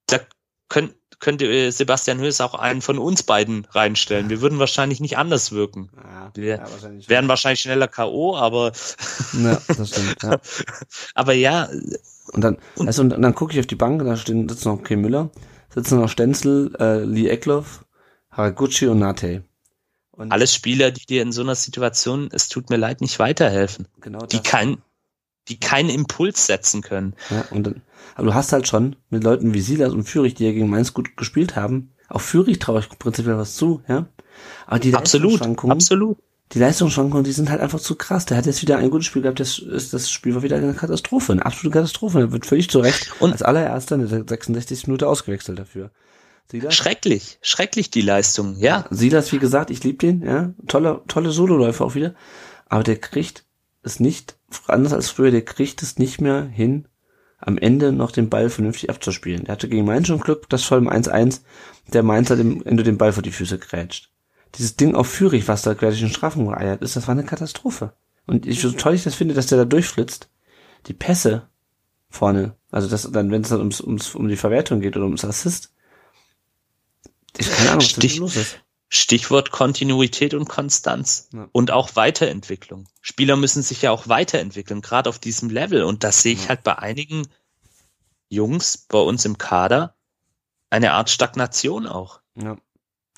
da 0.07 0.21
könnt, 0.69 0.95
könnte 1.23 1.47
äh, 1.47 1.71
Sebastian 1.71 2.19
Höß 2.19 2.41
auch 2.43 2.55
einen 2.55 2.83
von 2.83 2.99
uns 2.99 3.23
beiden 3.23 3.65
reinstellen. 3.71 4.29
Wir 4.29 4.43
würden 4.43 4.59
wahrscheinlich 4.59 5.01
nicht 5.01 5.17
anders 5.17 5.53
wirken. 5.53 5.89
Ja, 5.97 6.31
Wir 6.35 6.57
ja, 6.57 6.71
wahrscheinlich 6.71 7.09
wären 7.09 7.29
wahrscheinlich 7.29 7.61
schneller 7.61 7.89
K.O., 7.89 8.37
aber 8.37 8.73
ja, 9.33 9.63
das 9.69 9.89
stimmt, 9.89 10.23
ja. 10.23 10.39
aber 11.15 11.33
ja. 11.33 11.69
Und 12.33 12.43
dann, 12.43 12.59
also, 12.77 13.03
und 13.03 13.11
dann 13.11 13.35
gucke 13.35 13.53
ich 13.53 13.61
auf 13.61 13.67
die 13.67 13.77
Bank, 13.77 14.05
da 14.05 14.17
stehen, 14.17 14.49
sitzen 14.49 14.69
noch 14.69 14.83
Kim 14.83 15.01
Müller, 15.01 15.31
sitzen 15.73 16.01
noch 16.01 16.09
Stenzel, 16.09 16.75
äh, 16.79 17.05
Lee 17.05 17.29
Eckloff, 17.29 17.85
Haraguchi 18.31 18.89
und 18.89 18.99
Nate. 18.99 19.45
Und 20.11 20.33
Alles 20.33 20.53
Spieler, 20.53 20.91
die 20.91 21.07
dir 21.07 21.23
in 21.23 21.33
so 21.33 21.43
einer 21.43 21.55
Situation, 21.55 22.29
es 22.33 22.49
tut 22.49 22.69
mir 22.69 22.77
leid, 22.77 23.01
nicht 23.01 23.19
weiterhelfen. 23.19 23.87
Genau. 24.01 24.27
Die 24.27 24.41
kein, 24.41 24.83
die 25.49 25.59
keinen 25.59 25.91
Impuls 25.91 26.47
setzen 26.47 26.83
können. 26.83 27.15
Ja, 27.31 27.45
und 27.51 27.67
dann, 27.67 27.83
aber 28.15 28.27
du 28.29 28.35
hast 28.35 28.53
halt 28.53 28.69
schon 28.69 28.97
mit 29.11 29.25
Leuten 29.25 29.55
wie 29.55 29.61
Silas 29.61 29.93
und 29.93 30.05
Fürich, 30.05 30.35
die 30.35 30.45
ja 30.45 30.53
gegen 30.53 30.71
Mainz 30.71 30.95
gut 30.95 31.17
gespielt 31.17 31.57
haben, 31.57 31.93
auch 32.09 32.21
Fürich 32.21 32.59
traue 32.59 32.81
ich 32.81 32.89
prinzipiell 32.99 33.39
was 33.39 33.57
zu, 33.57 33.83
ja. 33.89 34.07
Aber 34.67 34.79
die 34.79 34.95
Absolut, 34.95 35.33
Leistungsschwankungen, 35.33 35.77
absolut. 35.77 36.19
die 36.53 36.59
Leistungsschwankungen, 36.59 37.25
die 37.25 37.33
sind 37.33 37.51
halt 37.51 37.61
einfach 37.61 37.81
zu 37.81 37.95
krass. 37.97 38.27
Der 38.27 38.37
hat 38.37 38.47
jetzt 38.47 38.63
wieder 38.63 38.77
ein 38.79 38.91
gutes 38.91 39.07
Spiel 39.07 39.23
gehabt, 39.23 39.41
das, 39.41 39.59
ist, 39.59 39.93
das 39.95 40.11
Spiel 40.11 40.35
war 40.35 40.43
wieder 40.43 40.57
eine 40.57 40.75
Katastrophe, 40.75 41.33
eine 41.33 41.45
absolute 41.47 41.79
Katastrophe. 41.79 42.21
Er 42.21 42.33
wird 42.33 42.47
völlig 42.47 42.69
zu 42.71 42.81
Recht 42.81 43.13
Und- 43.21 43.33
als 43.33 43.43
allererster 43.43 43.95
in 43.97 44.07
der 44.09 44.25
66. 44.29 44.87
Minute 44.87 45.09
ausgewechselt 45.09 45.59
dafür. 45.59 45.91
Silas, 46.51 46.75
Schrecklich, 46.75 47.39
schrecklich 47.41 47.91
die 47.91 48.03
Leistung, 48.03 48.57
ja. 48.59 48.85
Silas, 48.91 49.33
wie 49.33 49.39
gesagt, 49.39 49.71
ich 49.71 49.83
liebe 49.85 49.99
den, 49.99 50.23
ja. 50.23 50.53
Tolle, 50.67 51.01
tolle 51.09 51.31
Sololäufer 51.31 51.85
auch 51.87 51.95
wieder. 51.95 52.15
Aber 52.67 52.83
der 52.83 52.97
kriegt 52.99 53.45
es 53.83 54.01
nicht, 54.01 54.37
anders 54.67 54.93
als 54.93 55.11
früher, 55.11 55.31
der 55.31 55.45
kriegt 55.45 55.83
es 55.83 55.99
nicht 55.99 56.21
mehr 56.21 56.45
hin, 56.45 56.87
am 57.39 57.59
Ende 57.59 57.93
noch 57.93 58.13
den 58.13 58.29
Ball 58.29 58.51
vernünftig 58.51 58.89
abzuspielen. 58.89 59.45
Der 59.45 59.53
hatte 59.53 59.69
gegen 59.69 59.85
Mainz 59.85 60.07
schon 60.07 60.21
Glück, 60.21 60.49
das 60.49 60.63
vor 60.63 60.79
dem 60.79 60.89
1-1, 60.89 61.41
der 61.93 62.03
Mainzer 62.03 62.37
dem 62.37 62.63
Ende 62.65 62.83
den 62.85 62.99
Ball 62.99 63.13
vor 63.13 63.23
die 63.23 63.33
Füße 63.33 63.59
grätscht. 63.59 64.11
Dieses 64.55 64.77
Ding 64.77 64.95
auf 64.95 65.09
Führig, 65.09 65.49
was 65.49 65.63
da 65.63 65.75
gleich 65.75 66.01
in 66.01 66.07
den 66.09 66.15
Strafen 66.15 66.47
geeiert 66.47 66.83
ist, 66.83 66.95
das 66.95 67.09
war 67.09 67.13
eine 67.13 67.25
Katastrophe. 67.25 67.95
Und 68.27 68.47
ich, 68.47 68.61
so 68.61 68.71
toll 68.71 68.95
ich 68.95 69.03
das 69.03 69.15
finde, 69.15 69.35
dass 69.35 69.47
der 69.47 69.59
da 69.59 69.65
durchflitzt, 69.65 70.29
die 70.87 70.93
Pässe 70.93 71.49
vorne, 72.09 72.55
also 72.71 72.89
das 72.89 73.11
dann, 73.11 73.31
wenn 73.31 73.43
es 73.43 73.49
dann 73.49 73.59
ums, 73.59 73.81
ums, 73.81 74.15
um 74.15 74.29
die 74.29 74.37
Verwertung 74.37 74.81
geht 74.81 74.97
oder 74.97 75.07
ums 75.07 75.25
Assist, 75.25 75.73
ich 77.37 77.51
keine 77.51 77.71
Ahnung, 77.71 77.83
was 77.83 77.91
Stich- 77.91 78.19
los 78.19 78.37
ist. 78.37 78.61
Stichwort 78.95 79.51
Kontinuität 79.53 80.35
und 80.35 80.51
Konstanz 80.51 81.31
Ja. 81.33 81.49
und 81.53 81.71
auch 81.71 81.97
Weiterentwicklung. 81.97 82.89
Spieler 83.01 83.37
müssen 83.37 83.63
sich 83.63 83.81
ja 83.81 83.91
auch 83.91 84.07
weiterentwickeln, 84.07 84.83
gerade 84.83 85.09
auf 85.09 85.19
diesem 85.19 85.49
Level. 85.49 85.83
Und 85.85 86.05
das 86.05 86.21
sehe 86.21 86.35
ich 86.35 86.43
Ja. 86.43 86.49
halt 86.51 86.63
bei 86.63 86.79
einigen 86.79 87.27
Jungs 88.29 88.77
bei 88.77 88.99
uns 88.99 89.25
im 89.25 89.39
Kader 89.39 89.95
eine 90.69 90.93
Art 90.93 91.09
Stagnation 91.09 91.87
auch. 91.87 92.21
Ja. 92.37 92.59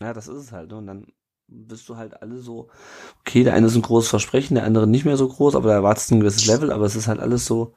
Ja, 0.01 0.13
das 0.13 0.29
ist 0.29 0.37
es 0.45 0.53
halt. 0.53 0.71
ne? 0.71 0.77
Und 0.77 0.87
dann 0.87 1.07
bist 1.49 1.89
du 1.89 1.97
halt 1.97 2.23
alle 2.23 2.39
so, 2.41 2.69
okay, 3.21 3.43
der 3.43 3.55
eine 3.55 3.67
ist 3.67 3.75
ein 3.75 3.83
großes 3.83 4.11
Versprechen, 4.11 4.55
der 4.55 4.65
andere 4.65 4.87
nicht 4.87 5.05
mehr 5.05 5.17
so 5.17 5.27
groß, 5.29 5.57
aber 5.57 5.69
da 5.71 5.75
erwartest 5.75 6.09
du 6.11 6.15
ein 6.15 6.21
gewisses 6.21 6.47
Level, 6.47 6.71
aber 6.71 6.87
es 6.87 6.95
ist 6.95 7.09
halt 7.09 7.19
alles 7.19 7.47
so, 7.47 7.75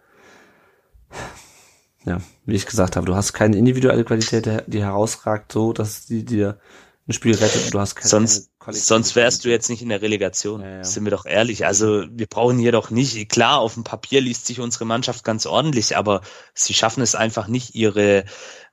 ja, 2.05 2.21
wie 2.45 2.55
ich 2.55 2.65
gesagt 2.67 2.95
habe, 2.95 3.05
du 3.07 3.15
hast 3.15 3.33
keine 3.33 3.57
individuelle 3.57 4.03
Qualität, 4.05 4.45
die- 4.45 4.61
die 4.67 4.81
herausragt, 4.83 5.51
so, 5.51 5.73
dass 5.73 6.05
die 6.05 6.23
dir 6.23 6.59
ein 7.07 7.13
Spiel 7.13 7.35
rettet 7.35 7.65
und 7.65 7.73
du 7.73 7.79
hast 7.79 7.95
keine 7.95 8.09
Sonst, 8.09 8.51
sonst 8.69 9.15
wärst 9.15 9.45
du 9.45 9.49
jetzt 9.49 9.69
nicht 9.69 9.81
in 9.81 9.89
der 9.89 10.01
Relegation. 10.01 10.61
Ja, 10.61 10.77
ja. 10.77 10.83
Sind 10.83 11.05
wir 11.05 11.11
doch 11.11 11.25
ehrlich. 11.25 11.65
Also 11.65 12.05
wir 12.09 12.27
brauchen 12.27 12.59
hier 12.59 12.73
doch 12.73 12.89
nicht, 12.89 13.29
klar, 13.29 13.59
auf 13.59 13.75
dem 13.75 13.83
Papier 13.83 14.19
liest 14.19 14.45
sich 14.45 14.59
unsere 14.59 14.85
Mannschaft 14.85 15.23
ganz 15.23 15.45
ordentlich, 15.45 15.95
aber 15.95 16.21
sie 16.53 16.73
schaffen 16.73 17.01
es 17.01 17.15
einfach 17.15 17.47
nicht, 17.47 17.75
ihre 17.75 18.25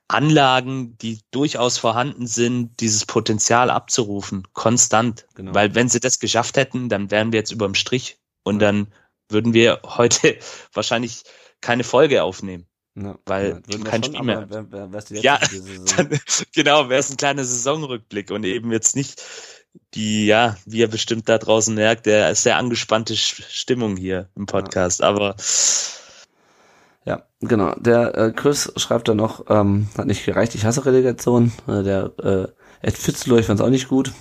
Anlagen, 0.07 0.97
die 0.97 1.21
durchaus 1.31 1.77
vorhanden 1.77 2.27
sind, 2.27 2.79
dieses 2.79 3.05
Potenzial 3.05 3.69
abzurufen, 3.69 4.47
konstant. 4.53 5.25
Genau. 5.33 5.53
Weil 5.53 5.73
wenn 5.73 5.89
sie 5.89 5.99
das 5.99 6.19
geschafft 6.19 6.57
hätten, 6.57 6.89
dann 6.89 7.09
wären 7.11 7.31
wir 7.31 7.39
jetzt 7.39 7.51
überm 7.51 7.73
Strich 7.73 8.19
und 8.43 8.59
dann 8.59 8.87
würden 9.29 9.53
wir 9.53 9.81
heute 9.83 10.37
wahrscheinlich 10.73 11.23
keine 11.61 11.83
Folge 11.83 12.23
aufnehmen. 12.23 12.67
Ja, 12.95 13.17
weil 13.25 13.61
ja, 13.67 13.77
kein 13.79 14.03
schon, 14.03 14.13
Spiel 14.13 14.25
mehr. 14.25 14.37
aber 14.37 14.49
Wär, 14.49 14.71
wär, 14.71 14.91
wär's 14.91 15.05
die 15.05 15.15
Ja. 15.15 15.39
Dann, 15.97 16.19
genau, 16.53 16.89
wäre 16.89 16.99
es 16.99 17.09
ein 17.09 17.17
kleiner 17.17 17.43
Saisonrückblick 17.43 18.31
und 18.31 18.45
eben 18.45 18.71
jetzt 18.71 18.95
nicht 18.95 19.21
die, 19.93 20.25
ja, 20.25 20.55
wie 20.65 20.79
ihr 20.79 20.87
bestimmt 20.87 21.27
da 21.27 21.37
draußen 21.37 21.75
merkt, 21.75 22.05
der 22.05 22.31
ist 22.31 22.43
sehr 22.43 22.57
angespannte 22.57 23.15
Stimmung 23.15 23.97
hier 23.97 24.29
im 24.35 24.45
Podcast. 24.45 25.03
Aber 25.03 25.35
Ja, 27.05 27.23
genau. 27.41 27.75
Der 27.75 28.15
äh, 28.17 28.31
Chris 28.31 28.71
schreibt 28.77 29.07
dann 29.07 29.17
noch, 29.17 29.45
ähm, 29.49 29.87
hat 29.97 30.07
nicht 30.07 30.25
gereicht, 30.25 30.55
ich 30.55 30.65
hasse 30.65 30.85
Relegation. 30.85 31.51
Äh, 31.67 31.83
der 31.83 32.11
äh, 32.23 32.47
Ed 32.81 32.97
Fitzloh, 32.97 33.37
ich 33.37 33.45
fand's 33.45 33.61
auch 33.61 33.69
nicht 33.69 33.87
gut. 33.87 34.11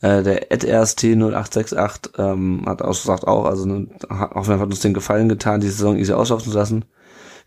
Äh, 0.00 0.22
der 0.22 0.52
Ed 0.52 0.64
RST 0.64 1.04
0868 1.04 2.12
ähm, 2.18 2.64
hat 2.66 2.82
auch 2.82 2.88
gesagt, 2.88 3.26
auch, 3.26 3.44
also 3.44 3.66
ne, 3.66 3.88
auch 4.08 4.48
hat 4.48 4.60
uns 4.60 4.80
den 4.80 4.94
Gefallen 4.94 5.28
getan, 5.28 5.60
die 5.60 5.68
Saison 5.68 5.96
easy 5.96 6.12
auslaufen 6.12 6.50
zu 6.50 6.56
lassen. 6.56 6.84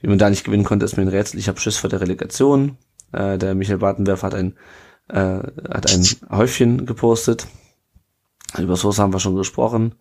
Wie 0.01 0.07
man 0.07 0.17
da 0.19 0.29
nicht 0.29 0.43
gewinnen 0.43 0.65
konnte, 0.65 0.85
ist 0.85 0.97
mir 0.97 1.03
ein 1.03 1.09
Rätsel. 1.09 1.39
Ich 1.39 1.47
habe 1.47 1.59
Schiss 1.59 1.77
vor 1.77 1.89
der 1.89 2.01
Relegation. 2.01 2.77
Äh, 3.11 3.37
der 3.37 3.55
Michael 3.55 3.79
Bartenwerfer 3.79 4.27
hat 4.27 4.35
ein 4.35 4.55
äh, 5.09 5.39
hat 5.69 5.91
ein 5.91 6.05
Häufchen 6.29 6.85
gepostet. 6.85 7.47
Über 8.57 8.75
Soße 8.75 9.01
haben 9.01 9.13
wir 9.13 9.19
schon 9.19 9.35
gesprochen. 9.35 9.95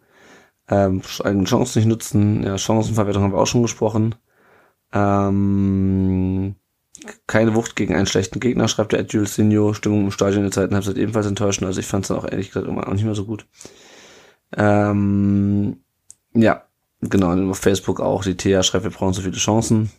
Ähm, 0.68 1.02
eigene 1.24 1.44
Chancen 1.44 1.78
nicht 1.78 1.88
nutzen. 1.88 2.42
Ja, 2.44 2.58
Chancenverwertung 2.58 3.22
haben 3.22 3.32
wir 3.32 3.38
auch 3.38 3.46
schon 3.46 3.62
gesprochen. 3.62 4.14
Ähm, 4.92 6.54
keine 7.26 7.54
Wucht 7.54 7.76
gegen 7.76 7.94
einen 7.94 8.06
schlechten 8.06 8.40
Gegner, 8.40 8.68
schreibt 8.68 8.92
der 8.92 9.00
Ed 9.00 9.12
Jules 9.12 9.34
Signo. 9.34 9.72
Stimmung 9.74 10.04
im 10.04 10.10
Stadion 10.10 10.38
in 10.38 10.44
der 10.44 10.52
zweiten 10.52 10.74
Halbzeit 10.74 10.96
ebenfalls 10.96 11.26
enttäuschend. 11.26 11.66
Also 11.66 11.80
ich 11.80 11.86
fand 11.86 12.04
es 12.04 12.08
dann 12.08 12.18
auch 12.18 12.24
ehrlich 12.30 12.48
gesagt 12.48 12.66
immer 12.66 12.86
auch 12.86 12.92
nicht 12.92 13.04
mehr 13.04 13.14
so 13.14 13.24
gut. 13.24 13.46
Ähm, 14.56 15.78
ja, 16.34 16.64
genau. 17.00 17.30
Und 17.32 17.50
auf 17.50 17.58
Facebook 17.58 18.00
auch. 18.00 18.22
Die 18.24 18.36
Thea 18.36 18.62
schreibt, 18.62 18.84
wir 18.84 18.90
brauchen 18.90 19.14
so 19.14 19.22
viele 19.22 19.36
Chancen. 19.36 19.90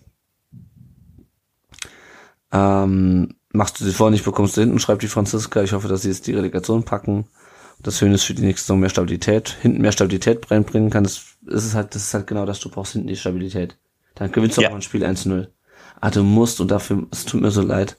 Ähm, 2.51 3.35
machst 3.51 3.79
du 3.79 3.85
sie 3.85 3.93
vor 3.93 4.11
nicht, 4.11 4.25
bekommst 4.25 4.57
du 4.57 4.61
hinten, 4.61 4.79
schreibt 4.79 5.01
die 5.03 5.07
Franziska. 5.07 5.63
Ich 5.63 5.73
hoffe, 5.73 5.87
dass 5.87 6.03
sie 6.03 6.09
jetzt 6.09 6.27
die 6.27 6.33
Relegation 6.33 6.83
packen. 6.83 7.25
Das 7.81 7.97
Schöne 7.97 8.15
ist 8.15 8.23
für 8.23 8.33
die 8.35 8.43
nächste 8.43 8.65
Saison 8.67 8.79
mehr 8.79 8.89
Stabilität, 8.89 9.49
hinten 9.61 9.81
mehr 9.81 9.91
Stabilität 9.91 10.49
reinbringen 10.51 10.89
kann. 10.89 11.03
Das 11.03 11.23
ist 11.45 11.73
halt, 11.73 11.95
das 11.95 12.03
ist 12.03 12.13
halt 12.13 12.27
genau 12.27 12.45
das, 12.45 12.59
du 12.59 12.69
brauchst 12.69 12.93
hinten 12.93 13.07
die 13.07 13.15
Stabilität. 13.15 13.77
Dann 14.15 14.31
gewinnst 14.31 14.57
du 14.57 14.61
Ja. 14.61 14.69
auch 14.69 14.75
ein 14.75 14.81
Spiel 14.81 15.03
1-0. 15.03 15.47
Ah, 16.03 16.11
du 16.11 16.21
musst 16.21 16.59
und 16.59 16.69
dafür, 16.69 17.07
es 17.11 17.23
tut 17.23 17.39
mir 17.39 17.49
so 17.49 17.61
leid. 17.61 17.97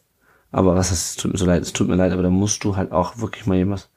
Aber 0.51 0.75
was 0.77 0.91
heißt, 0.91 1.13
es 1.13 1.17
tut 1.17 1.33
mir 1.33 1.39
so 1.39 1.47
leid, 1.47 1.63
es 1.63 1.73
tut 1.73 1.89
mir 1.89 1.95
leid, 1.97 2.13
aber 2.13 2.23
da 2.23 2.29
musst 2.29 2.63
du 2.63 2.77
halt 2.77 2.93
auch 2.93 3.17
wirklich 3.17 3.47
mal 3.47 3.57
jemand, 3.57 3.89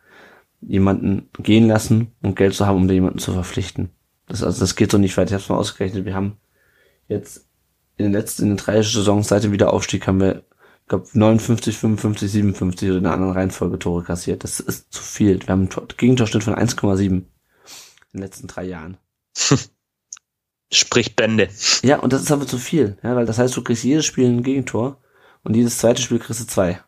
jemanden 0.62 1.30
gehen 1.39 1.68
lassen 1.68 2.14
und 2.22 2.38
Geld 2.38 2.53
zu 2.53 2.66
haben, 2.66 2.78
um 2.78 2.88
da 2.88 2.93
jemanden 2.93 3.20
zu 3.20 3.34
verpflichten. 3.34 3.89
Das, 4.26 4.43
also, 4.43 4.62
das 4.62 4.78
geht 4.78 4.91
so 4.91 4.97
nicht 4.97 5.18
weiter. 5.18 5.32
Ich 5.32 5.34
hab's 5.41 5.49
mal 5.49 5.58
ausgerechnet. 5.58 6.05
Wir 6.05 6.16
haben 6.16 6.38
jetzt 7.10 7.49
in 7.97 8.05
den 8.05 8.14
letzten, 8.14 8.43
in 8.43 8.49
den 8.51 8.58
drei 8.58 8.82
Saisons 8.82 9.28
seit 9.28 9.43
dem 9.43 9.51
Wiederaufstieg 9.51 10.08
haben 10.08 10.22
wir, 10.22 10.45
ich 10.84 10.88
glaube, 10.88 11.10
59, 11.12 11.78
55, 11.78 12.32
57 12.32 12.89
oder 12.89 12.99
in 12.99 13.05
einer 13.08 13.14
anderen 13.14 13.34
Reihenfolge 13.34 13.78
Tore 13.78 14.03
kassiert. 14.05 14.45
Das 14.45 14.62
ist 14.62 14.93
zu 14.93 15.03
viel. 15.03 15.41
Wir 15.41 15.49
haben 15.49 15.64
einen 15.64 15.70
Tor- 15.70 15.86
Gegentorschnitt 15.97 16.45
von 16.45 16.55
1,7 16.55 17.03
in 17.03 17.26
den 18.14 18.22
letzten 18.22 18.47
drei 18.47 18.64
Jahren. 18.64 18.95
sprich 20.72 21.15
Bände. 21.15 21.49
Ja, 21.84 21.99
und 21.99 22.13
das 22.13 22.22
ist 22.24 22.32
aber 22.32 22.47
zu 22.47 22.57
viel, 22.57 22.97
ja, 23.03 23.15
weil 23.15 23.26
das 23.26 23.38
heißt, 23.39 23.55
du 23.55 23.63
kriegst 23.63 23.84
jedes 23.84 24.05
Spiel 24.05 24.28
ein 24.28 24.43
Gegentor 24.43 24.97
und 25.43 25.55
jedes 25.55 25.78
zweite 25.78 26.01
Spiel 26.01 26.20
kriegst 26.20 26.41
du 26.41 26.47
zwei. 26.47 26.80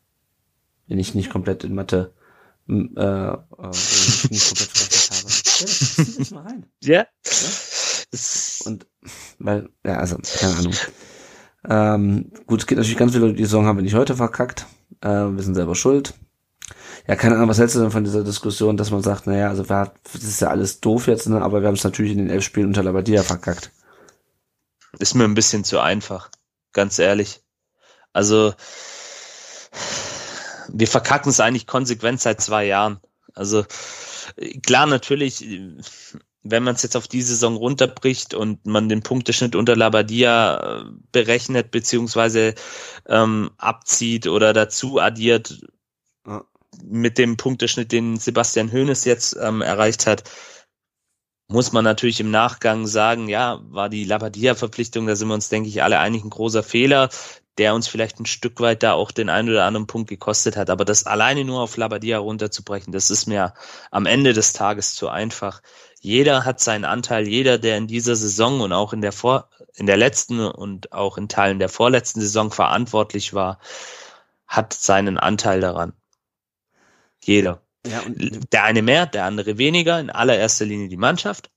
Wenn 0.88 1.00
ich 1.00 1.14
nicht 1.16 1.30
komplett 1.30 1.64
in 1.64 1.76
Mathe, 1.76 2.14
äh, 2.68 2.74
äh, 2.74 2.76
wenn 2.76 3.72
ich 3.72 4.32
nicht 4.32 4.48
komplett 4.48 4.72
verrechnet 4.72 5.10
habe. 5.12 5.30
Ja, 5.60 5.66
das 5.66 6.16
das 6.18 6.32
mal 6.32 6.44
rein. 6.44 6.66
Ja. 6.84 7.06
Das- 7.24 8.62
Und, 8.66 8.88
weil, 9.40 9.70
ja, 9.86 9.98
also, 9.98 10.18
keine 10.40 10.56
Ahnung. 10.56 10.74
Ähm, 11.68 12.32
gut, 12.48 12.62
es 12.62 12.68
geht 12.68 12.78
natürlich 12.78 12.98
ganz 12.98 13.12
viel, 13.14 13.34
die 13.34 13.44
Saison 13.44 13.66
haben 13.66 13.78
wir 13.78 13.84
nicht 13.84 13.94
heute 13.96 14.16
verkackt. 14.16 14.66
Äh, 15.02 15.10
wir 15.10 15.44
sind 15.44 15.56
selber 15.56 15.76
schuld. 15.76 16.14
Ja, 17.10 17.16
keine 17.16 17.38
Ahnung, 17.38 17.50
was 17.50 17.58
hältst 17.58 17.76
du 17.76 17.80
denn 17.80 17.90
von 17.90 18.04
dieser 18.04 18.24
Diskussion, 18.24 18.78
dass 18.78 18.92
man 18.92 19.02
sagt, 19.02 19.26
naja, 19.26 19.50
also 19.50 19.68
wir 19.68 19.92
das 20.14 20.24
ist 20.24 20.42
ja 20.42 20.50
alles 20.50 20.80
doof 20.80 21.08
jetzt, 21.08 21.28
ne, 21.28 21.42
aber 21.42 21.62
wir 21.62 21.68
haben 21.68 21.74
es 21.74 21.84
natürlich 21.84 22.12
in 22.12 22.20
den 22.20 22.30
elf 22.30 22.44
Spielen 22.44 22.68
unter 22.68 22.84
Labadia 22.84 23.24
verkackt. 23.24 23.72
ist 25.00 25.16
mir 25.16 25.24
ein 25.24 25.34
bisschen 25.34 25.64
zu 25.64 25.80
einfach, 25.80 26.30
ganz 26.72 27.00
ehrlich. 27.00 27.42
Also 28.14 28.54
wir 30.68 30.88
verkacken 30.88 31.32
es 31.32 31.40
eigentlich 31.40 31.66
konsequent 31.66 32.22
seit 32.22 32.42
zwei 32.42 32.66
Jahren. 32.66 33.00
Also 33.34 33.66
klar, 34.62 34.86
natürlich, 34.86 35.44
wenn 36.44 36.64
man 36.64 36.76
es 36.76 36.84
jetzt 36.84 36.96
auf 36.96 37.08
die 37.08 37.24
Saison 37.24 37.56
runterbricht 37.56 38.36
und 38.36 38.68
man 38.68 38.88
den 38.88 39.02
Punkteschnitt 39.02 39.56
unter 39.56 39.76
Labadia 39.76 40.82
äh, 40.82 40.84
berechnet 41.12 41.72
beziehungsweise 41.72 42.54
ähm, 43.08 43.50
abzieht 43.58 44.28
oder 44.28 44.54
dazu 44.54 45.00
addiert. 45.00 45.60
Mit 46.84 47.18
dem 47.18 47.38
Punkteschnitt, 47.38 47.92
den 47.92 48.18
Sebastian 48.18 48.72
Hoeneß 48.72 49.06
jetzt 49.06 49.38
ähm, 49.42 49.62
erreicht 49.62 50.08
hat, 50.08 50.24
muss 51.48 51.72
man 51.72 51.84
natürlich 51.84 52.20
im 52.20 52.30
Nachgang 52.30 52.86
sagen, 52.86 53.28
ja, 53.28 53.60
war 53.64 53.90
die 53.90 54.06
Labadia-Verpflichtung, 54.06 55.08
da 55.08 55.16
sind 55.16 55.30
wir 55.30 55.34
uns, 55.34 55.50
denke 55.50 55.68
ich, 55.68 55.82
alle 55.82 55.98
einig, 55.98 56.24
ein 56.24 56.30
großer 56.30 56.62
Fehler, 56.62 57.10
der 57.58 57.74
uns 57.74 57.88
vielleicht 57.88 58.20
ein 58.20 58.28
Stück 58.28 58.62
weit 58.62 58.84
da 58.84 58.94
auch 58.94 59.12
den 59.12 59.30
einen 59.30 59.50
oder 59.50 59.66
anderen 59.66 59.88
Punkt 59.88 60.10
gekostet 60.10 60.56
hat. 60.56 60.70
Aber 60.70 60.86
das 60.86 61.06
alleine 61.06 61.44
nur 61.44 61.62
auf 61.62 61.76
Labadia 61.76 62.20
runterzubrechen, 62.20 62.94
das 62.94 63.10
ist 63.10 63.26
mir 63.26 63.54
am 63.90 64.06
Ende 64.06 64.34
des 64.34 64.54
Tages 64.54 64.94
zu 64.94 65.10
einfach. 65.10 65.62
Jeder 66.00 66.46
hat 66.46 66.62
seinen 66.62 66.86
Anteil, 66.86 67.28
jeder, 67.28 67.58
der 67.58 67.78
in 67.78 67.88
dieser 67.88 68.16
Saison 68.16 68.62
und 68.62 68.72
auch 68.72 68.94
in 68.94 69.02
der 69.02 69.12
vor, 69.12 69.50
in 69.74 69.88
der 69.88 69.98
letzten 69.98 70.40
und 70.40 70.94
auch 70.94 71.18
in 71.18 71.28
Teilen 71.28 71.60
der 71.60 71.70
vorletzten 71.70 72.22
Saison 72.22 72.52
verantwortlich 72.52 73.34
war, 73.34 73.60
hat 74.48 74.74
seinen 74.74 75.18
Anteil 75.18 75.62
daran. 75.62 75.94
Jeder. 77.24 77.62
Ja, 77.88 78.02
und 78.02 78.52
Der 78.54 78.64
eine 78.64 78.82
mehr, 78.82 79.06
der 79.06 79.26
andere 79.26 79.58
weniger, 79.58 80.00
in 80.00 80.10
allererster 80.10 80.66
Linie 80.66 80.90
die 80.90 80.98
Mannschaft. 80.98 81.50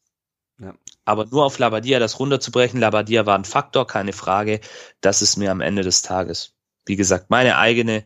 Ja. 0.61 0.75
Aber 1.05 1.27
nur 1.27 1.45
auf 1.45 1.59
Labadia 1.59 1.99
das 1.99 2.21
runterzubrechen, 2.21 2.79
Labadia 2.79 3.27
war 3.27 3.37
ein 3.37 3.45
Faktor, 3.45 3.87
keine 3.87 4.13
Frage. 4.13 4.61
Das 5.01 5.23
ist 5.23 5.37
mir 5.37 5.51
am 5.51 5.61
Ende 5.61 5.83
des 5.83 6.03
Tages, 6.03 6.55
wie 6.87 6.97
gesagt, 6.97 7.31
meine 7.31 7.59
eigene 7.59 8.05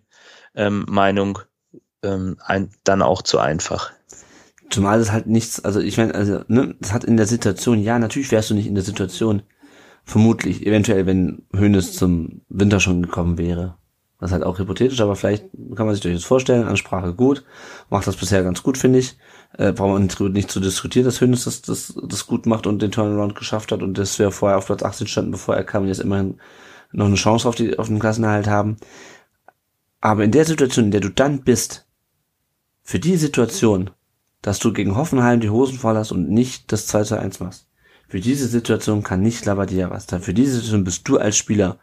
ähm, 0.54 0.86
Meinung 0.88 1.40
ähm, 2.02 2.38
ein, 2.40 2.70
dann 2.84 3.02
auch 3.02 3.22
zu 3.22 3.38
einfach. 3.38 3.92
Zumal 4.70 5.00
es 5.00 5.12
halt 5.12 5.26
nichts, 5.26 5.64
also 5.64 5.80
ich 5.80 5.96
meine, 5.96 6.14
also, 6.14 6.42
ne, 6.48 6.74
das 6.80 6.92
hat 6.92 7.04
in 7.04 7.16
der 7.16 7.26
Situation, 7.26 7.78
ja, 7.78 7.98
natürlich 7.98 8.32
wärst 8.32 8.50
du 8.50 8.54
nicht 8.54 8.66
in 8.66 8.74
der 8.74 8.82
Situation, 8.82 9.42
vermutlich, 10.04 10.66
eventuell, 10.66 11.06
wenn 11.06 11.46
Hönes 11.54 11.92
zum 11.92 12.42
Winter 12.48 12.80
schon 12.80 13.02
gekommen 13.02 13.38
wäre. 13.38 13.76
Das 14.18 14.30
ist 14.30 14.32
halt 14.32 14.44
auch 14.44 14.58
hypothetisch, 14.58 15.00
aber 15.00 15.14
vielleicht 15.14 15.44
kann 15.74 15.84
man 15.84 15.94
sich 15.94 16.02
durchaus 16.02 16.24
vorstellen, 16.24 16.66
Ansprache 16.66 17.12
gut, 17.12 17.44
macht 17.90 18.06
das 18.06 18.16
bisher 18.16 18.42
ganz 18.42 18.62
gut, 18.62 18.78
finde 18.78 19.00
ich. 19.00 19.18
Äh, 19.58 19.72
braucht 19.72 19.92
man 19.92 20.32
nicht, 20.32 20.50
zu 20.50 20.60
diskutieren, 20.60 21.04
dass 21.04 21.20
Hönes 21.20 21.44
das, 21.44 21.62
das, 21.62 21.94
das 22.02 22.26
gut 22.26 22.46
macht 22.46 22.66
und 22.66 22.80
den 22.80 22.92
Turnaround 22.92 23.34
geschafft 23.34 23.72
hat 23.72 23.82
und 23.82 23.98
dass 23.98 24.18
wir 24.18 24.30
vorher 24.30 24.58
auf 24.58 24.66
Platz 24.66 24.82
18 24.82 25.06
standen, 25.06 25.30
bevor 25.32 25.54
er 25.54 25.64
kam 25.64 25.82
und 25.82 25.88
jetzt 25.88 26.00
immerhin 26.00 26.38
noch 26.92 27.06
eine 27.06 27.16
Chance 27.16 27.46
auf, 27.48 27.54
die, 27.54 27.78
auf 27.78 27.88
den 27.88 27.98
Klassenerhalt 27.98 28.46
haben. 28.46 28.76
Aber 30.00 30.24
in 30.24 30.30
der 30.30 30.44
Situation, 30.44 30.86
in 30.86 30.90
der 30.90 31.00
du 31.00 31.10
dann 31.10 31.42
bist, 31.42 31.86
für 32.82 32.98
die 32.98 33.16
Situation, 33.16 33.90
dass 34.40 34.60
du 34.60 34.72
gegen 34.72 34.96
Hoffenheim 34.96 35.40
die 35.40 35.50
Hosen 35.50 35.78
voll 35.78 35.96
hast 35.96 36.12
und 36.12 36.30
nicht 36.30 36.72
das 36.72 36.86
2 36.86 37.02
zu 37.04 37.18
1 37.18 37.40
machst. 37.40 37.68
Für 38.08 38.20
diese 38.20 38.46
Situation 38.46 39.02
kann 39.02 39.20
nicht 39.20 39.44
Labadia 39.44 39.90
was. 39.90 40.06
Für 40.06 40.32
diese 40.32 40.54
Situation 40.54 40.84
bist 40.84 41.06
du 41.08 41.18
als 41.18 41.36
Spieler 41.36 41.78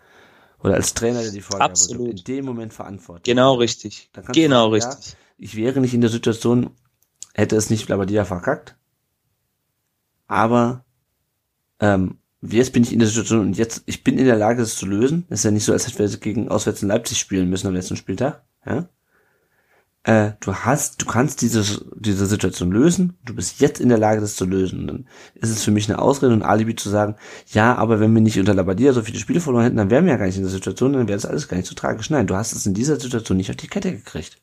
oder 0.63 0.75
als 0.75 0.93
Trainer, 0.93 1.21
der 1.21 1.31
die 1.31 1.41
Vorgabe 1.41 1.71
Absolut. 1.71 2.09
in 2.09 2.23
dem 2.23 2.45
Moment 2.45 2.73
verantwortlich. 2.73 3.25
Genau 3.25 3.55
richtig. 3.55 4.09
Genau 4.33 4.71
sagen, 4.71 4.73
richtig. 4.73 5.11
Ja, 5.11 5.17
ich 5.37 5.55
wäre 5.55 5.81
nicht 5.81 5.93
in 5.93 6.01
der 6.01 6.09
Situation, 6.09 6.71
hätte 7.33 7.55
es 7.55 7.69
nicht 7.69 7.89
Labadia 7.89 8.23
verkackt. 8.23 8.75
Aber 10.27 10.85
ähm, 11.79 12.17
jetzt 12.41 12.71
bin 12.71 12.83
ich 12.83 12.93
in 12.93 12.99
der 12.99 13.07
Situation 13.07 13.41
und 13.41 13.57
jetzt, 13.57 13.83
ich 13.85 14.03
bin 14.03 14.17
in 14.17 14.25
der 14.25 14.37
Lage, 14.37 14.61
es 14.61 14.77
zu 14.77 14.85
lösen. 14.85 15.25
Es 15.29 15.39
ist 15.39 15.45
ja 15.45 15.51
nicht 15.51 15.65
so, 15.65 15.73
als 15.73 15.85
hätten 15.85 15.99
wir 15.99 16.17
gegen 16.17 16.47
auswärts 16.47 16.81
in 16.81 16.87
Leipzig 16.87 17.19
spielen 17.19 17.49
müssen 17.49 17.67
am 17.67 17.73
letzten 17.73 17.97
Spieltag. 17.97 18.41
Ja? 18.65 18.87
Äh, 20.03 20.31
du 20.41 20.53
hast, 20.53 21.01
du 21.01 21.05
kannst 21.05 21.41
diese, 21.41 21.63
diese 21.95 22.25
Situation 22.25 22.71
lösen, 22.71 23.17
du 23.25 23.33
bist 23.35 23.61
jetzt 23.61 23.79
in 23.79 23.89
der 23.89 23.97
Lage, 23.97 24.19
das 24.19 24.35
zu 24.35 24.45
lösen. 24.45 24.81
Und 24.81 24.87
dann 24.87 25.07
ist 25.35 25.49
es 25.49 25.63
für 25.63 25.71
mich 25.71 25.89
eine 25.89 25.99
Ausrede 25.99 26.33
und 26.33 26.43
Alibi 26.43 26.75
zu 26.75 26.89
sagen, 26.89 27.15
ja, 27.47 27.75
aber 27.75 27.99
wenn 27.99 28.13
wir 28.13 28.21
nicht 28.21 28.37
unter 28.37 28.53
Labadia 28.53 28.91
so 28.91 29.01
viele 29.01 29.19
Spiele 29.19 29.39
verloren 29.39 29.63
hätten, 29.63 29.77
dann 29.77 29.89
wären 29.89 30.05
wir 30.05 30.13
ja 30.13 30.17
gar 30.17 30.25
nicht 30.25 30.37
in 30.37 30.43
der 30.43 30.51
Situation, 30.51 30.93
dann 30.93 31.07
wäre 31.07 31.17
das 31.17 31.25
alles 31.25 31.47
gar 31.47 31.57
nicht 31.57 31.67
so 31.67 31.75
tragisch. 31.75 32.09
Nein, 32.09 32.27
du 32.27 32.35
hast 32.35 32.53
es 32.53 32.65
in 32.65 32.73
dieser 32.73 32.99
Situation 32.99 33.37
nicht 33.37 33.49
auf 33.49 33.55
die 33.55 33.67
Kette 33.67 33.91
gekriegt. 33.91 34.41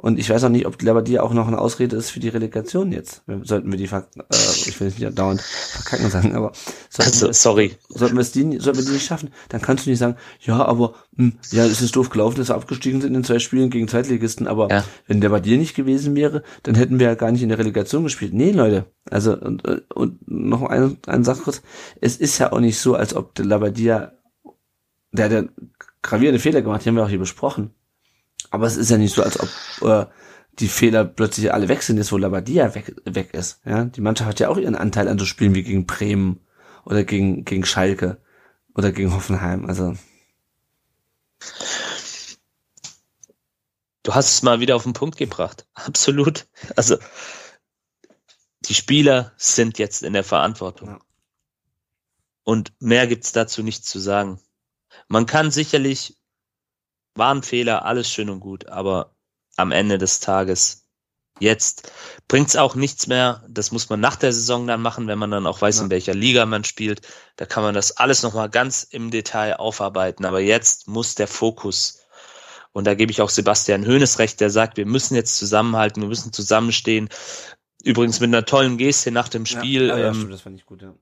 Und 0.00 0.20
ich 0.20 0.30
weiß 0.30 0.44
auch 0.44 0.48
nicht, 0.48 0.64
ob 0.64 0.80
Labadia 0.80 1.22
auch 1.22 1.34
noch 1.34 1.48
eine 1.48 1.58
Ausrede 1.58 1.96
ist 1.96 2.10
für 2.10 2.20
die 2.20 2.28
Relegation 2.28 2.92
jetzt. 2.92 3.22
Sollten 3.42 3.68
wir 3.72 3.76
die, 3.76 3.88
ver 3.88 4.06
äh, 4.16 4.36
ich 4.66 4.78
will 4.80 4.92
nicht 4.96 5.18
dauernd 5.18 5.40
verkacken 5.40 6.08
sagen, 6.08 6.36
aber 6.36 6.52
sollten, 6.88 7.12
also, 7.12 7.32
sorry. 7.32 7.76
Sollten 7.88 8.14
wir 8.14 8.20
es 8.20 8.30
die, 8.30 8.60
sollten 8.60 8.78
wir 8.78 8.86
die 8.86 8.92
nicht 8.92 9.06
schaffen, 9.06 9.30
dann 9.48 9.60
kannst 9.60 9.86
du 9.86 9.90
nicht 9.90 9.98
sagen, 9.98 10.14
ja, 10.40 10.64
aber 10.64 10.94
mh, 11.16 11.32
hm, 11.32 11.32
ja, 11.50 11.66
es 11.66 11.82
ist 11.82 11.96
doof 11.96 12.10
gelaufen, 12.10 12.38
dass 12.38 12.48
wir 12.48 12.54
abgestiegen 12.54 13.00
sind 13.00 13.16
in 13.16 13.24
zwei 13.24 13.40
Spielen 13.40 13.70
gegen 13.70 13.88
Zweitligisten, 13.88 14.46
aber 14.46 14.70
ja. 14.70 14.84
wenn 15.08 15.20
dir 15.20 15.58
nicht 15.58 15.74
gewesen 15.74 16.14
wäre, 16.14 16.44
dann 16.62 16.76
hätten 16.76 17.00
wir 17.00 17.08
ja 17.08 17.14
gar 17.16 17.32
nicht 17.32 17.42
in 17.42 17.48
der 17.48 17.58
Relegation 17.58 18.04
gespielt. 18.04 18.32
Nee, 18.32 18.52
Leute, 18.52 18.84
also 19.10 19.36
und, 19.36 19.64
und 19.92 20.30
noch 20.30 20.62
eine, 20.62 20.96
eine 21.08 21.24
Sache 21.24 21.42
kurz, 21.42 21.60
es 22.00 22.16
ist 22.16 22.38
ja 22.38 22.52
auch 22.52 22.60
nicht 22.60 22.78
so, 22.78 22.94
als 22.94 23.16
ob 23.16 23.34
der 23.34 23.46
Labadia, 23.46 24.12
der 25.10 25.24
hat 25.24 25.32
ja 25.32 25.42
gravierende 26.02 26.38
Fehler 26.38 26.62
gemacht, 26.62 26.84
die 26.84 26.88
haben 26.88 26.96
wir 26.96 27.04
auch 27.04 27.08
hier 27.08 27.18
besprochen 27.18 27.74
aber 28.50 28.66
es 28.66 28.76
ist 28.76 28.90
ja 28.90 28.98
nicht 28.98 29.14
so, 29.14 29.22
als 29.22 29.38
ob 29.40 29.48
äh, 29.82 30.06
die 30.58 30.68
Fehler 30.68 31.04
plötzlich 31.04 31.52
alle 31.52 31.68
weg 31.68 31.82
sind, 31.82 31.98
jetzt 31.98 32.12
wo 32.12 32.16
Labadia 32.16 32.74
weg, 32.74 32.94
weg 33.04 33.34
ist. 33.34 33.60
Ja, 33.64 33.84
die 33.84 34.00
Mannschaft 34.00 34.28
hat 34.28 34.40
ja 34.40 34.48
auch 34.48 34.56
ihren 34.56 34.74
Anteil 34.74 35.08
an 35.08 35.18
so 35.18 35.24
Spielen 35.24 35.54
wie 35.54 35.62
gegen 35.62 35.86
Bremen 35.86 36.40
oder 36.84 37.04
gegen 37.04 37.44
gegen 37.44 37.64
Schalke 37.64 38.18
oder 38.74 38.92
gegen 38.92 39.14
Hoffenheim. 39.14 39.66
Also 39.66 39.94
du 44.02 44.14
hast 44.14 44.30
es 44.30 44.42
mal 44.42 44.60
wieder 44.60 44.76
auf 44.76 44.84
den 44.84 44.94
Punkt 44.94 45.16
gebracht. 45.16 45.66
Absolut. 45.74 46.46
Also 46.76 46.96
die 48.60 48.74
Spieler 48.74 49.32
sind 49.36 49.78
jetzt 49.78 50.02
in 50.02 50.12
der 50.12 50.24
Verantwortung. 50.24 50.88
Ja. 50.88 50.98
Und 52.42 52.72
mehr 52.80 53.06
gibt's 53.06 53.32
dazu 53.32 53.62
nicht 53.62 53.84
zu 53.84 53.98
sagen. 53.98 54.40
Man 55.06 55.26
kann 55.26 55.50
sicherlich 55.50 56.17
war 57.18 57.34
ein 57.34 57.42
Fehler, 57.42 57.84
alles 57.84 58.10
schön 58.10 58.30
und 58.30 58.40
gut, 58.40 58.68
aber 58.68 59.14
am 59.56 59.72
Ende 59.72 59.98
des 59.98 60.20
Tages 60.20 60.88
jetzt 61.40 61.92
bringt's 62.26 62.56
auch 62.56 62.74
nichts 62.74 63.06
mehr. 63.06 63.44
Das 63.48 63.72
muss 63.72 63.88
man 63.88 64.00
nach 64.00 64.16
der 64.16 64.32
Saison 64.32 64.66
dann 64.66 64.82
machen, 64.82 65.06
wenn 65.06 65.18
man 65.18 65.30
dann 65.30 65.46
auch 65.46 65.60
weiß, 65.60 65.78
ja. 65.78 65.84
in 65.84 65.90
welcher 65.90 66.14
Liga 66.14 66.46
man 66.46 66.64
spielt. 66.64 67.02
Da 67.36 67.46
kann 67.46 67.62
man 67.62 67.74
das 67.74 67.96
alles 67.96 68.22
nochmal 68.22 68.48
ganz 68.48 68.82
im 68.82 69.10
Detail 69.10 69.56
aufarbeiten. 69.56 70.24
Aber 70.24 70.40
jetzt 70.40 70.88
muss 70.88 71.14
der 71.14 71.28
Fokus, 71.28 72.00
und 72.72 72.86
da 72.86 72.94
gebe 72.94 73.12
ich 73.12 73.22
auch 73.22 73.30
Sebastian 73.30 73.84
Höhnes 73.84 74.18
recht, 74.18 74.40
der 74.40 74.50
sagt, 74.50 74.76
wir 74.76 74.86
müssen 74.86 75.14
jetzt 75.14 75.36
zusammenhalten, 75.36 76.02
wir 76.02 76.08
müssen 76.08 76.32
zusammenstehen. 76.32 77.08
Übrigens 77.82 78.20
mit 78.20 78.28
einer 78.28 78.44
tollen 78.44 78.76
Geste 78.76 79.10
nach 79.10 79.28
dem 79.28 79.46
Spiel. 79.46 79.88
Ja, 79.88 79.98
ja, 79.98 80.08
ähm, 80.10 80.30
das 80.30 80.42
fand 80.42 80.56
ich 80.56 80.66
gut, 80.66 80.82
ja. 80.82 80.94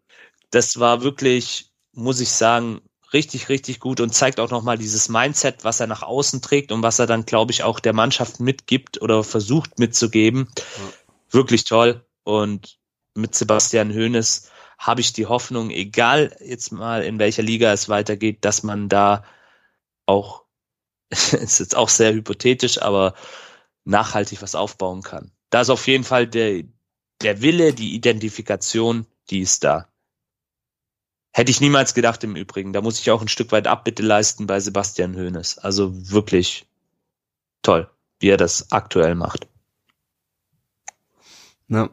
Das 0.51 0.79
war 0.79 1.03
wirklich, 1.03 1.73
muss 1.93 2.21
ich 2.21 2.31
sagen, 2.31 2.83
richtig, 3.13 3.49
richtig 3.49 3.81
gut 3.81 4.01
und 4.01 4.15
zeigt 4.15 4.41
auch 4.41 4.51
nochmal 4.51 4.79
dieses 4.79 5.09
Mindset, 5.09 5.65
was 5.65 5.81
er 5.81 5.87
nach 5.87 6.03
außen 6.03 6.43
trägt 6.43 6.73
und 6.73 6.83
was 6.83 6.99
er 6.99 7.07
dann, 7.07 7.25
glaube 7.25 7.53
ich, 7.53 7.63
auch 7.63 7.81
der 7.81 7.93
Mannschaft 7.93 8.41
mitgibt 8.41 9.01
oder 9.01 9.23
versucht 9.23 9.79
mitzugeben. 9.79 10.49
Ja. 10.57 10.83
Wirklich 11.31 11.65
toll. 11.65 12.05
Und 12.25 12.79
mit 13.15 13.35
Sebastian 13.35 13.93
Hoeneß 13.93 14.51
habe 14.79 15.01
ich 15.01 15.13
die 15.13 15.27
Hoffnung, 15.27 15.71
egal 15.71 16.37
jetzt 16.41 16.73
mal 16.73 17.03
in 17.03 17.19
welcher 17.19 17.43
Liga 17.43 17.73
es 17.73 17.89
weitergeht, 17.89 18.45
dass 18.45 18.63
man 18.63 18.89
da 18.89 19.25
auch, 20.05 20.45
ist 21.11 21.61
jetzt 21.61 21.77
auch 21.77 21.89
sehr 21.89 22.13
hypothetisch, 22.13 22.81
aber 22.83 23.15
nachhaltig 23.85 24.43
was 24.43 24.55
aufbauen 24.55 25.03
kann. 25.03 25.33
Da 25.51 25.61
ist 25.61 25.71
auf 25.71 25.87
jeden 25.87 26.05
Fall 26.05 26.27
der, 26.27 26.65
der 27.23 27.41
Wille, 27.41 27.73
die 27.73 27.95
Identifikation, 27.95 29.07
die 29.31 29.41
ist 29.41 29.65
da. 29.65 29.89
Hätte 31.37 31.51
ich 31.51 31.61
niemals 31.61 31.93
gedacht 31.93 32.25
im 32.25 32.35
Übrigen. 32.35 32.73
Da 32.73 32.81
muss 32.81 32.99
ich 32.99 33.11
auch 33.11 33.21
ein 33.21 33.29
Stück 33.29 33.53
weit 33.53 33.67
Abbitte 33.67 34.03
leisten 34.03 34.47
bei 34.47 34.59
Sebastian 34.59 35.15
Hoeneß. 35.15 35.59
Also 35.59 35.93
wirklich 36.11 36.65
toll, 37.61 37.91
wie 38.21 38.31
er 38.31 38.39
das 38.39 38.73
aktuell 38.73 39.15
macht. 39.15 39.47
Ja. 41.69 41.91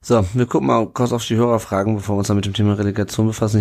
So, 0.00 0.24
wir 0.32 0.46
gucken 0.46 0.68
mal 0.68 0.86
kurz 0.86 1.10
auf 1.10 1.26
die 1.26 1.34
Hörerfragen, 1.34 1.96
bevor 1.96 2.14
wir 2.14 2.18
uns 2.20 2.28
dann 2.28 2.36
mit 2.36 2.46
dem 2.46 2.54
Thema 2.54 2.74
Relegation 2.74 3.26
befassen. 3.26 3.58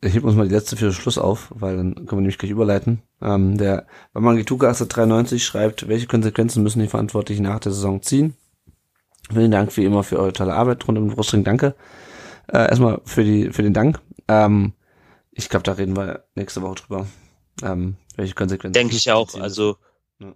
Ich 0.00 0.12
hebe 0.12 0.28
uns 0.28 0.36
mal 0.36 0.46
die 0.46 0.54
letzte 0.54 0.76
für 0.76 0.92
Schluss 0.92 1.18
auf, 1.18 1.48
weil 1.52 1.76
dann 1.76 1.94
können 1.96 2.10
wir 2.10 2.16
nämlich 2.18 2.38
gleich 2.38 2.52
überleiten. 2.52 3.02
Ähm, 3.20 3.58
der 3.58 3.88
Bamangituka 4.12 4.72
93 4.72 5.44
schreibt, 5.44 5.88
welche 5.88 6.06
Konsequenzen 6.06 6.62
müssen 6.62 6.78
die 6.78 6.86
Verantwortlichen 6.86 7.42
nach 7.42 7.58
der 7.58 7.72
Saison 7.72 8.00
ziehen? 8.00 8.34
Vielen 9.32 9.50
Dank 9.50 9.76
wie 9.76 9.84
immer 9.84 10.04
für 10.04 10.20
eure 10.20 10.32
tolle 10.32 10.54
Arbeit 10.54 10.86
rund 10.86 10.98
um 10.98 11.08
den 11.08 11.16
Brustring. 11.16 11.42
Danke. 11.42 11.74
Äh, 12.48 12.68
erstmal 12.68 13.00
für 13.04 13.24
die 13.24 13.50
für 13.50 13.62
den 13.62 13.74
Dank. 13.74 14.00
Ähm, 14.28 14.72
ich 15.32 15.48
glaube, 15.48 15.64
da 15.64 15.72
reden 15.72 15.96
wir 15.96 16.24
nächste 16.34 16.62
Woche 16.62 16.76
drüber. 16.76 17.06
Ähm, 17.62 17.96
welche 18.16 18.34
Konsequenzen. 18.34 18.74
Denke 18.74 18.96
ich 18.96 19.10
auch. 19.10 19.34
Also 19.34 19.76
ja, 20.20 20.34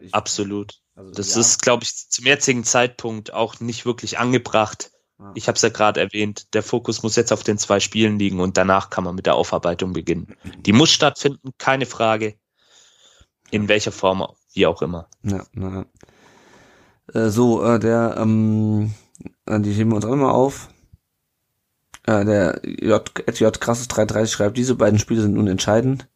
ich, 0.00 0.14
absolut. 0.14 0.80
Also, 0.94 1.12
das 1.12 1.34
ja. 1.34 1.40
ist, 1.40 1.62
glaube 1.62 1.84
ich, 1.84 2.08
zum 2.08 2.26
jetzigen 2.26 2.64
Zeitpunkt 2.64 3.32
auch 3.32 3.60
nicht 3.60 3.84
wirklich 3.84 4.18
angebracht. 4.18 4.90
Ja. 5.18 5.32
Ich 5.34 5.48
habe 5.48 5.56
es 5.56 5.62
ja 5.62 5.68
gerade 5.68 6.00
erwähnt. 6.00 6.54
Der 6.54 6.62
Fokus 6.62 7.02
muss 7.02 7.16
jetzt 7.16 7.32
auf 7.32 7.44
den 7.44 7.58
zwei 7.58 7.80
Spielen 7.80 8.18
liegen 8.18 8.40
und 8.40 8.56
danach 8.56 8.90
kann 8.90 9.04
man 9.04 9.14
mit 9.14 9.26
der 9.26 9.34
Aufarbeitung 9.34 9.92
beginnen. 9.92 10.34
Die 10.60 10.72
muss 10.72 10.90
stattfinden, 10.90 11.50
keine 11.58 11.86
Frage. 11.86 12.34
In 13.50 13.68
welcher 13.68 13.92
Form, 13.92 14.26
wie 14.54 14.66
auch 14.66 14.82
immer. 14.82 15.08
Ja, 15.22 15.44
na. 15.52 15.86
Äh, 17.12 17.28
so, 17.28 17.62
äh, 17.62 17.78
der, 17.78 18.16
ähm, 18.18 18.94
äh, 19.46 19.60
die 19.60 19.72
heben 19.72 19.90
wir 19.90 19.96
uns 19.96 20.04
auch 20.04 20.12
immer 20.12 20.34
auf. 20.34 20.70
Äh, 22.06 22.24
der 22.24 22.60
J, 22.64 23.10
J 23.38 23.60
krasses 23.60 23.88
330 23.88 24.32
schreibt, 24.32 24.56
diese 24.56 24.74
beiden 24.74 24.98
Spiele 24.98 25.22
sind 25.22 25.34
nun 25.34 25.46
entscheidend. 25.46 26.08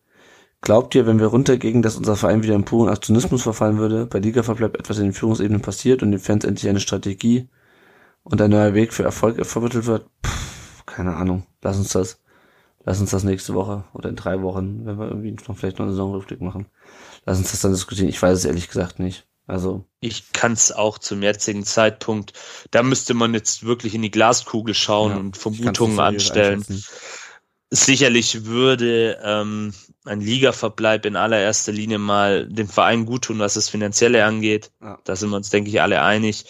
Glaubt 0.61 0.95
ihr, 0.95 1.07
wenn 1.07 1.21
wir 1.21 1.29
runtergehen, 1.29 1.83
dass 1.83 1.97
unser 1.97 2.17
Verein 2.17 2.43
wieder 2.43 2.57
in 2.57 2.65
puren 2.65 2.89
Aktionismus 2.89 3.43
verfallen 3.43 3.79
würde, 3.79 4.07
bei 4.07 4.19
Ligaverbleib 4.19 4.77
etwas 4.77 4.99
in 4.99 5.05
den 5.05 5.13
Führungsebenen 5.13 5.63
passiert 5.63 6.03
und 6.03 6.11
den 6.11 6.21
Fans 6.21 6.45
endlich 6.45 6.69
eine 6.69 6.81
Strategie 6.81 7.49
und 8.25 8.43
ein 8.43 8.51
neuer 8.51 8.75
Weg 8.75 8.93
für 8.93 9.05
Erfolg 9.05 9.45
vermittelt 9.47 9.87
wird? 9.87 10.07
Puh, 10.21 10.83
keine 10.85 11.15
Ahnung. 11.15 11.47
Lass 11.63 11.79
uns 11.79 11.91
das, 11.91 12.21
lass 12.85 13.01
uns 13.01 13.11
das 13.11 13.23
nächste 13.23 13.55
Woche 13.55 13.85
oder 13.95 14.09
in 14.09 14.17
drei 14.17 14.43
Wochen, 14.43 14.85
wenn 14.85 14.99
wir 14.99 15.09
irgendwie 15.09 15.31
noch 15.31 15.57
vielleicht 15.57 15.79
noch 15.79 15.87
einen 15.87 15.95
Saisonrückblick 15.95 16.41
machen. 16.41 16.67
Lass 17.25 17.39
uns 17.39 17.53
das 17.53 17.61
dann 17.61 17.73
diskutieren. 17.73 18.09
Ich 18.09 18.21
weiß 18.21 18.37
es 18.37 18.45
ehrlich 18.45 18.69
gesagt 18.69 18.99
nicht. 18.99 19.29
Also 19.49 19.87
ich 20.01 20.33
kann 20.33 20.53
es 20.53 20.73
auch 20.73 20.99
zum 20.99 21.23
jetzigen 21.23 21.65
Zeitpunkt. 21.65 22.35
Da 22.71 22.83
müsste 22.83 23.15
man 23.15 23.33
jetzt 23.33 23.65
wirklich 23.65 23.95
in 23.95 24.03
die 24.03 24.11
Glaskugel 24.11 24.75
schauen 24.75 25.13
ja, 25.13 25.17
und 25.17 25.37
Vermutungen 25.39 25.99
anstellen. 25.99 26.65
Sicherlich 27.71 28.45
würde 28.45 29.19
ähm, 29.23 29.73
ein 30.05 30.21
Ligaverbleib 30.21 31.07
in 31.07 31.17
allererster 31.17 31.73
Linie 31.73 31.99
mal 31.99 32.47
dem 32.47 32.69
Verein 32.69 33.07
gut 33.07 33.25
tun, 33.25 33.39
was 33.39 33.55
das 33.55 33.71
Finanzielle 33.71 34.25
angeht. 34.25 34.71
Ja. 34.83 34.99
Da 35.05 35.17
sind 35.17 35.31
wir 35.31 35.37
uns, 35.37 35.49
denke 35.49 35.71
ich, 35.71 35.81
alle 35.81 36.03
einig. 36.03 36.45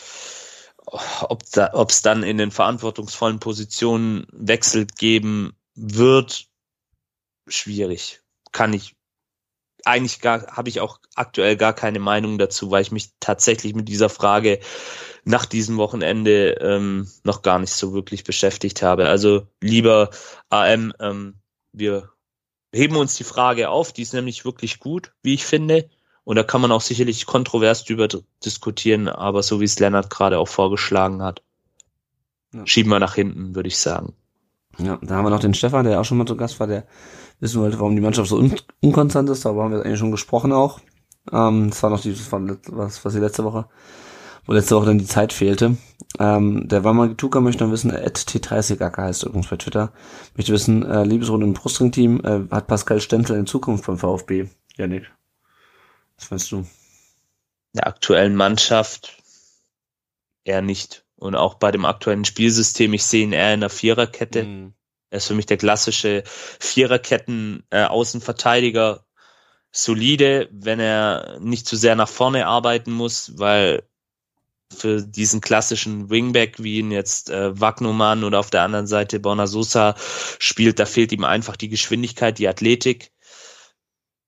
ob 1.23 1.43
es 1.91 2.03
dann 2.03 2.25
in 2.25 2.37
den 2.37 2.51
verantwortungsvollen 2.51 3.39
Positionen 3.39 4.27
wechselt 4.33 4.97
geben 4.97 5.53
wird, 5.77 6.47
schwierig. 7.47 8.23
Kann 8.51 8.73
ich 8.73 8.98
eigentlich 9.85 10.21
gar, 10.21 10.47
habe 10.49 10.69
ich 10.69 10.81
auch 10.81 11.01
aktuell 11.15 11.57
gar 11.57 11.73
keine 11.73 11.99
Meinung 11.99 12.39
dazu, 12.39 12.71
weil 12.71 12.83
ich 12.83 12.93
mich 12.93 13.13
tatsächlich 13.21 13.75
mit 13.75 13.89
dieser 13.89 14.09
Frage 14.09 14.61
nach 15.25 15.47
diesem 15.47 15.77
Wochenende 15.77 16.53
ähm, 16.61 17.09
noch 17.25 17.43
gar 17.43 17.59
nicht 17.59 17.73
so 17.73 17.93
wirklich 17.93 18.25
beschäftigt 18.25 18.83
habe. 18.83 19.09
Also 19.09 19.47
lieber 19.61 20.11
AM, 20.51 20.93
ähm, 21.01 21.35
wir 21.73 22.11
heben 22.73 22.97
uns 22.97 23.15
die 23.15 23.25
Frage 23.25 23.71
auf, 23.71 23.93
die 23.93 24.03
ist 24.03 24.15
nämlich 24.15 24.45
wirklich 24.45 24.81
gut, 24.81 25.13
wie 25.23 25.35
ich 25.35 25.45
finde. 25.45 25.89
Und 26.25 26.37
da 26.37 26.43
kann 26.43 26.61
man 26.61 26.73
auch 26.73 26.83
sicherlich 26.83 27.25
kontrovers 27.25 27.85
drüber 27.85 28.09
diskutieren, 28.45 29.09
aber 29.09 29.43
so 29.43 29.61
wie 29.61 29.65
es 29.65 29.79
Lennart 29.79 30.11
gerade 30.11 30.39
auch 30.39 30.49
vorgeschlagen 30.49 31.23
hat, 31.23 31.43
ja. 32.53 32.67
schieben 32.67 32.91
wir 32.91 32.99
nach 32.99 33.15
hinten, 33.15 33.55
würde 33.55 33.69
ich 33.69 33.79
sagen. 33.79 34.15
Ja, 34.79 34.99
da 35.03 35.17
haben 35.17 35.25
wir 35.25 35.31
noch 35.31 35.41
den 35.41 35.55
Stefan, 35.55 35.87
der 35.87 36.01
auch 36.01 36.05
schon 36.05 36.19
mal 36.19 36.27
zu 36.27 36.37
Gast 36.37 36.61
war, 36.61 36.67
der 36.67 36.87
wissen 37.41 37.61
wollte, 37.61 37.79
warum 37.79 37.95
die 37.95 38.03
Mannschaft 38.03 38.29
so 38.29 38.37
un 38.37 38.55
unkonstant 38.81 39.29
ist. 39.31 39.45
Darüber 39.45 39.65
haben 39.65 39.73
wir 39.73 39.85
eigentlich 39.85 39.99
schon 39.99 40.11
gesprochen 40.11 40.53
auch. 40.53 40.81
Ähm, 41.33 41.71
das 41.71 41.83
war 41.83 41.91
noch 41.91 42.01
die, 42.01 42.13
das 42.13 42.33
war 42.33 42.41
was, 42.69 43.05
was 43.05 43.13
die 43.13 43.21
letzte 43.21 43.45
Woche, 43.45 43.69
wo 44.47 44.53
letzte 44.53 44.77
Woche 44.77 44.87
dann 44.87 44.99
die 44.99 45.07
Zeit 45.07 45.33
fehlte. 45.33 45.77
Ähm, 46.19 46.69
der 46.69 46.85
Wamagituka 46.85 47.41
möchte 47.41 47.65
noch 47.65 47.73
wissen, 47.73 47.91
at 47.91 48.17
T30AK 48.17 48.97
heißt 48.97 49.25
übrigens 49.25 49.49
bei 49.49 49.57
Twitter, 49.57 49.93
möchte 50.37 50.53
wissen, 50.53 50.85
äh, 50.85 51.05
Liebesrunde 51.05 51.47
im 51.47 51.55
Brustring-Team, 51.55 52.21
äh, 52.25 52.55
hat 52.55 52.67
Pascal 52.67 53.01
Stenzel 53.01 53.39
in 53.39 53.47
Zukunft 53.47 53.87
beim 53.87 53.99
VfB? 53.99 54.49
Janik, 54.77 55.11
was 56.17 56.31
meinst 56.31 56.51
du? 56.51 56.65
Der 57.75 57.87
aktuellen 57.87 58.35
Mannschaft 58.35 59.23
eher 60.45 60.63
nicht. 60.63 61.05
Und 61.17 61.35
auch 61.35 61.55
bei 61.55 61.73
dem 61.73 61.85
aktuellen 61.85 62.25
Spielsystem, 62.25 62.95
ich 62.95 63.05
sehe 63.05 63.25
ihn 63.25 63.33
eher 63.33 63.53
in 63.53 63.61
der 63.61 63.71
Viererkette. 63.71 64.45
Mhm. 64.45 64.73
Er 65.11 65.19
ist 65.19 65.27
für 65.27 65.35
mich 65.35 65.47
der 65.47 65.57
klassische 65.57 66.23
Viererketten-Außenverteidiger. 66.61 68.97
Äh, 68.97 69.01
Solide, 69.71 70.49
wenn 70.51 70.81
er 70.81 71.39
nicht 71.41 71.67
zu 71.67 71.77
sehr 71.77 71.95
nach 71.95 72.09
vorne 72.09 72.47
arbeiten 72.47 72.91
muss, 72.91 73.39
weil 73.39 73.83
für 74.75 75.03
diesen 75.03 75.41
klassischen 75.41 76.11
Wingback, 76.11 76.63
wie 76.63 76.79
ihn 76.79 76.91
jetzt 76.91 77.31
äh, 77.31 77.59
Wagnumann 77.59 78.25
oder 78.25 78.39
auf 78.39 78.51
der 78.51 78.63
anderen 78.63 78.87
Seite 78.87 79.21
Bonasosa 79.21 79.95
spielt, 80.39 80.79
da 80.79 80.87
fehlt 80.87 81.13
ihm 81.13 81.25
einfach 81.25 81.57
die 81.57 81.69
Geschwindigkeit, 81.69 82.39
die 82.39 82.49
Athletik. 82.49 83.13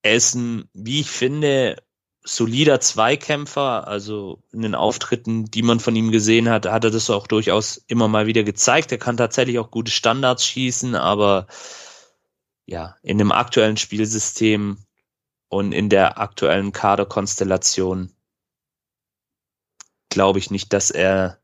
Er 0.03 0.15
ist 0.15 0.35
ein, 0.35 0.69
wie 0.73 1.01
ich 1.01 1.11
finde, 1.11 1.77
solider 2.23 2.79
Zweikämpfer, 2.79 3.87
also 3.87 4.43
in 4.51 4.61
den 4.61 4.75
Auftritten, 4.75 5.45
die 5.45 5.63
man 5.63 5.79
von 5.79 5.95
ihm 5.95 6.11
gesehen 6.11 6.49
hat, 6.49 6.65
hat 6.65 6.83
er 6.83 6.91
das 6.91 7.09
auch 7.09 7.27
durchaus 7.27 7.77
immer 7.87 8.07
mal 8.07 8.27
wieder 8.27 8.43
gezeigt. 8.43 8.91
Er 8.91 8.99
kann 8.99 9.17
tatsächlich 9.17 9.57
auch 9.59 9.71
gute 9.71 9.91
Standards 9.91 10.45
schießen, 10.45 10.95
aber 10.95 11.47
ja, 12.65 12.95
in 13.01 13.17
dem 13.17 13.31
aktuellen 13.31 13.77
Spielsystem 13.77 14.77
und 15.49 15.71
in 15.71 15.89
der 15.89 16.19
aktuellen 16.19 16.71
Kaderkonstellation 16.71 18.13
glaube 20.09 20.39
ich 20.39 20.51
nicht, 20.51 20.71
dass 20.73 20.91
er 20.91 21.39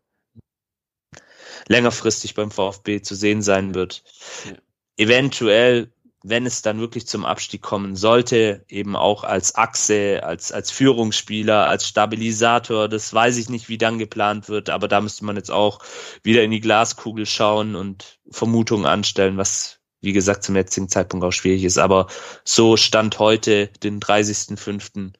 längerfristig 1.68 2.36
beim 2.36 2.52
VfB 2.52 3.02
zu 3.02 3.16
sehen 3.16 3.42
sein 3.42 3.74
wird. 3.74 4.04
Ja. 4.46 4.54
Eventuell 4.98 5.92
wenn 6.30 6.46
es 6.46 6.62
dann 6.62 6.80
wirklich 6.80 7.08
zum 7.08 7.26
Abstieg 7.26 7.62
kommen 7.62 7.96
sollte, 7.96 8.66
eben 8.68 8.96
auch 8.96 9.24
als 9.24 9.56
Achse, 9.56 10.22
als, 10.24 10.52
als 10.52 10.72
Führungsspieler, 10.72 11.68
als 11.68 11.88
Stabilisator, 11.88 12.90
das 12.90 13.14
weiß 13.14 13.38
ich 13.38 13.50
nicht, 13.50 13.70
wie 13.70 13.78
dann 13.78 14.00
geplant 14.00 14.50
wird, 14.50 14.70
aber 14.70 14.88
da 14.88 15.02
müsste 15.02 15.26
man 15.26 15.36
jetzt 15.36 15.52
auch 15.52 15.80
wieder 16.24 16.44
in 16.44 16.52
die 16.52 16.60
Glaskugel 16.60 17.26
schauen 17.26 17.76
und 17.76 18.20
Vermutungen 18.30 18.86
anstellen, 18.86 19.38
was, 19.38 19.80
wie 20.02 20.14
gesagt, 20.14 20.44
zum 20.44 20.56
jetzigen 20.56 20.90
Zeitpunkt 20.90 21.26
auch 21.26 21.32
schwierig 21.32 21.64
ist. 21.64 21.78
Aber 21.78 22.08
so 22.44 22.78
stand 22.78 23.20
heute, 23.20 23.68
den 23.84 24.00
30.05., 24.00 25.14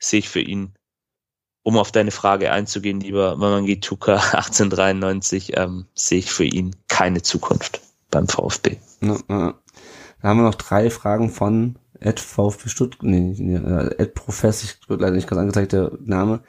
sehe 0.00 0.20
ich 0.20 0.28
für 0.28 0.40
ihn, 0.40 0.74
um 1.62 1.76
auf 1.76 1.92
deine 1.92 2.10
Frage 2.10 2.50
einzugehen, 2.50 3.00
lieber 3.00 3.36
Mamangi 3.36 3.80
Tuka 3.80 4.14
1893, 4.32 5.56
ähm, 5.56 5.86
sehe 5.94 6.20
ich 6.20 6.30
für 6.30 6.44
ihn 6.44 6.74
keine 6.88 7.22
Zukunft 7.22 7.80
beim 8.10 8.26
VfB. 8.26 8.78
Da 10.20 10.28
haben 10.28 10.38
wir 10.38 10.44
noch 10.44 10.54
drei 10.54 10.90
Fragen 10.90 11.30
von 11.30 11.76
Ed 12.00 12.20
VfB 12.20 12.68
Stuttgart, 12.68 13.02
nee, 13.02 13.54
äh, 13.54 13.94
Ed 13.98 14.14
Profess, 14.14 14.62
ich 14.62 14.78
wird 14.88 15.00
leider 15.00 15.16
nicht 15.16 15.28
ganz 15.28 15.40
angezeigt, 15.40 15.72
der 15.72 15.92
Name. 16.04 16.40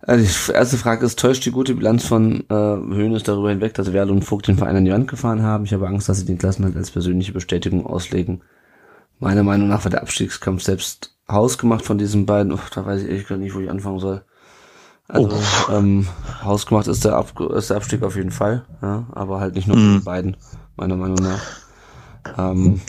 Also 0.00 0.24
die 0.24 0.56
erste 0.56 0.76
Frage 0.76 1.06
ist, 1.06 1.18
täuscht 1.18 1.46
die 1.46 1.50
gute 1.50 1.74
Bilanz 1.74 2.04
von 2.04 2.44
äh, 2.50 2.54
Höhnes 2.54 3.22
darüber 3.22 3.50
hinweg, 3.50 3.74
dass 3.74 3.92
Werl 3.92 4.10
und 4.10 4.24
Vogt 4.24 4.48
den 4.48 4.58
Verein 4.58 4.76
an 4.76 4.84
die 4.84 4.92
Wand 4.92 5.08
gefahren 5.08 5.42
haben? 5.42 5.64
Ich 5.64 5.72
habe 5.72 5.88
Angst, 5.88 6.08
dass 6.08 6.18
sie 6.18 6.26
den 6.26 6.38
Klassenhalt 6.38 6.76
als 6.76 6.90
persönliche 6.90 7.32
Bestätigung 7.32 7.86
auslegen. 7.86 8.42
Meiner 9.18 9.42
Meinung 9.42 9.68
nach 9.68 9.84
war 9.84 9.90
der 9.90 10.02
Abstiegskampf 10.02 10.62
selbst 10.62 11.16
hausgemacht 11.30 11.84
von 11.84 11.96
diesen 11.96 12.26
beiden. 12.26 12.52
Oh, 12.52 12.58
da 12.74 12.84
weiß 12.84 13.02
ich 13.02 13.08
ehrlich 13.08 13.26
gar 13.26 13.38
nicht, 13.38 13.54
wo 13.54 13.60
ich 13.60 13.70
anfangen 13.70 14.00
soll. 14.00 14.22
Also 15.08 15.30
oh. 15.30 15.72
ähm, 15.72 16.06
hausgemacht 16.42 16.86
ist 16.86 17.04
der, 17.04 17.16
Ab 17.16 17.38
ist 17.54 17.70
der 17.70 17.76
Abstieg 17.76 18.02
auf 18.02 18.16
jeden 18.16 18.30
Fall, 18.30 18.64
ja, 18.82 19.06
aber 19.12 19.38
halt 19.38 19.54
nicht 19.54 19.68
nur 19.68 19.76
von 19.76 19.98
mm. 19.98 20.04
beiden, 20.04 20.36
meiner 20.76 20.96
Meinung 20.96 21.18
nach. 21.22 21.42
Ähm, 22.36 22.80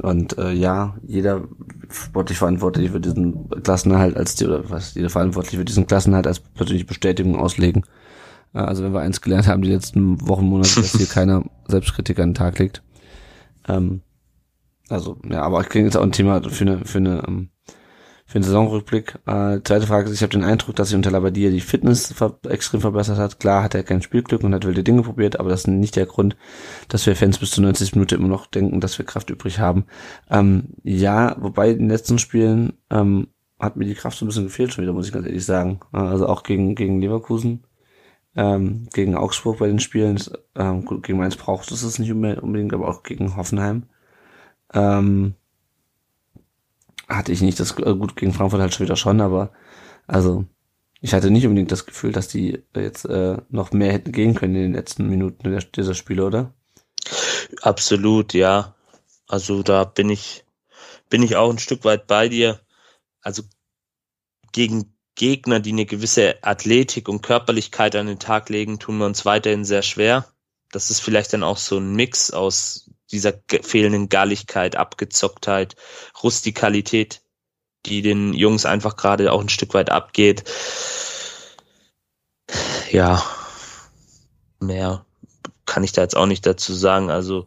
und 0.00 0.38
äh, 0.38 0.52
ja, 0.52 0.96
jeder 1.06 1.44
sportlich 1.90 2.38
verantwortlich 2.38 2.90
für 2.90 3.00
diesen 3.00 3.48
Klassenerhalt 3.62 4.16
als 4.16 4.34
die, 4.34 4.46
oder 4.46 4.68
was, 4.70 4.94
jeder 4.94 5.10
verantwortlich 5.10 5.58
für 5.58 5.64
diesen 5.64 5.86
Klassenerhalt 5.86 6.26
als 6.26 6.40
persönliche 6.40 6.86
Bestätigung 6.86 7.36
auslegen. 7.36 7.84
Äh, 8.54 8.60
also 8.60 8.82
wenn 8.82 8.92
wir 8.92 9.00
eins 9.00 9.20
gelernt 9.20 9.46
haben, 9.46 9.62
die 9.62 9.70
letzten 9.70 10.26
Wochen, 10.26 10.46
Monate, 10.46 10.80
dass 10.80 10.92
hier 10.92 11.06
keiner 11.12 11.44
Selbstkritik 11.68 12.18
an 12.18 12.30
den 12.30 12.34
Tag 12.34 12.58
legt. 12.58 12.82
Ähm, 13.68 14.00
also, 14.88 15.18
ja, 15.28 15.42
aber 15.42 15.60
ich 15.60 15.68
kriege 15.68 15.84
jetzt 15.84 15.96
auch 15.96 16.02
ein 16.02 16.12
Thema 16.12 16.42
für 16.42 16.64
eine, 16.64 16.84
für 16.84 16.98
eine 16.98 17.22
ähm, 17.26 17.50
für 18.26 18.40
den 18.40 18.42
Saisonrückblick. 18.42 19.20
Äh, 19.26 19.60
zweite 19.62 19.86
Frage 19.86 20.08
ist, 20.08 20.16
ich 20.16 20.22
habe 20.22 20.32
den 20.32 20.42
Eindruck, 20.42 20.74
dass 20.74 20.88
sich 20.88 20.96
unter 20.96 21.12
Labadia 21.12 21.48
die 21.48 21.60
Fitness 21.60 22.12
ver 22.12 22.38
extrem 22.48 22.80
verbessert 22.80 23.18
hat. 23.18 23.38
Klar 23.38 23.62
hat 23.62 23.76
er 23.76 23.84
kein 23.84 24.02
Spielglück 24.02 24.42
und 24.42 24.52
hat 24.52 24.66
wilde 24.66 24.82
Dinge 24.82 25.02
probiert, 25.02 25.38
aber 25.38 25.48
das 25.48 25.60
ist 25.60 25.68
nicht 25.68 25.94
der 25.94 26.06
Grund, 26.06 26.36
dass 26.88 27.06
wir 27.06 27.14
Fans 27.14 27.38
bis 27.38 27.52
zu 27.52 27.62
90 27.62 27.94
Minuten 27.94 28.16
immer 28.16 28.28
noch 28.28 28.46
denken, 28.46 28.80
dass 28.80 28.98
wir 28.98 29.06
Kraft 29.06 29.30
übrig 29.30 29.60
haben. 29.60 29.86
Ähm, 30.28 30.74
ja, 30.82 31.36
wobei 31.38 31.70
in 31.70 31.78
den 31.78 31.88
letzten 31.88 32.18
Spielen 32.18 32.72
ähm, 32.90 33.28
hat 33.60 33.76
mir 33.76 33.84
die 33.84 33.94
Kraft 33.94 34.18
so 34.18 34.24
ein 34.24 34.28
bisschen 34.28 34.44
gefehlt 34.44 34.72
schon 34.72 34.82
wieder, 34.82 34.92
muss 34.92 35.06
ich 35.06 35.12
ganz 35.12 35.26
ehrlich 35.26 35.44
sagen. 35.44 35.80
Also 35.92 36.26
auch 36.26 36.42
gegen, 36.42 36.74
gegen 36.74 37.00
Leverkusen, 37.00 37.62
ähm, 38.34 38.88
gegen 38.92 39.14
Augsburg 39.14 39.58
bei 39.60 39.68
den 39.68 39.78
Spielen, 39.78 40.20
ähm, 40.56 40.84
gegen 41.00 41.18
Mainz 41.18 41.36
braucht 41.36 41.70
es 41.70 41.84
es 41.84 42.00
nicht 42.00 42.10
unbedingt, 42.10 42.74
aber 42.74 42.88
auch 42.88 43.04
gegen 43.04 43.36
Hoffenheim. 43.36 43.84
Ähm, 44.74 45.36
hatte 47.06 47.32
ich 47.32 47.40
nicht 47.40 47.60
das 47.60 47.78
äh, 47.78 47.94
gut 47.94 48.16
gegen 48.16 48.32
Frankfurt 48.32 48.60
halt 48.60 48.74
schon 48.74 48.86
wieder 48.86 48.96
schon, 48.96 49.20
aber 49.20 49.52
also 50.06 50.44
ich 51.00 51.14
hatte 51.14 51.30
nicht 51.30 51.46
unbedingt 51.46 51.72
das 51.72 51.86
Gefühl, 51.86 52.12
dass 52.12 52.28
die 52.28 52.62
jetzt 52.74 53.04
äh, 53.04 53.36
noch 53.48 53.72
mehr 53.72 53.92
hätten 53.92 54.12
gehen 54.12 54.34
können 54.34 54.56
in 54.56 54.62
den 54.62 54.74
letzten 54.74 55.08
Minuten 55.08 55.50
der, 55.50 55.60
dieser 55.62 55.94
Spiele, 55.94 56.24
oder? 56.24 56.54
Absolut, 57.62 58.34
ja. 58.34 58.74
Also 59.28 59.62
da 59.62 59.84
bin 59.84 60.10
ich 60.10 60.44
bin 61.08 61.22
ich 61.22 61.36
auch 61.36 61.50
ein 61.50 61.58
Stück 61.58 61.84
weit 61.84 62.06
bei 62.06 62.28
dir. 62.28 62.60
Also 63.20 63.42
gegen 64.52 64.96
Gegner, 65.14 65.60
die 65.60 65.72
eine 65.72 65.86
gewisse 65.86 66.42
Athletik 66.42 67.08
und 67.08 67.22
Körperlichkeit 67.22 67.96
an 67.96 68.06
den 68.06 68.18
Tag 68.18 68.48
legen, 68.48 68.78
tun 68.78 68.98
wir 68.98 69.06
uns 69.06 69.24
weiterhin 69.24 69.64
sehr 69.64 69.82
schwer. 69.82 70.26
Das 70.72 70.90
ist 70.90 71.00
vielleicht 71.00 71.32
dann 71.32 71.42
auch 71.42 71.56
so 71.56 71.78
ein 71.78 71.94
Mix 71.94 72.30
aus 72.30 72.85
dieser 73.12 73.34
fehlenden 73.62 74.08
Galligkeit, 74.08 74.76
Abgezocktheit, 74.76 75.76
Rustikalität, 76.22 77.22
die 77.86 78.02
den 78.02 78.34
Jungs 78.34 78.66
einfach 78.66 78.96
gerade 78.96 79.32
auch 79.32 79.40
ein 79.40 79.48
Stück 79.48 79.74
weit 79.74 79.90
abgeht. 79.90 80.44
Ja, 82.90 83.22
mehr 84.60 85.04
kann 85.66 85.84
ich 85.84 85.92
da 85.92 86.02
jetzt 86.02 86.16
auch 86.16 86.26
nicht 86.26 86.46
dazu 86.46 86.74
sagen. 86.74 87.10
Also, 87.10 87.46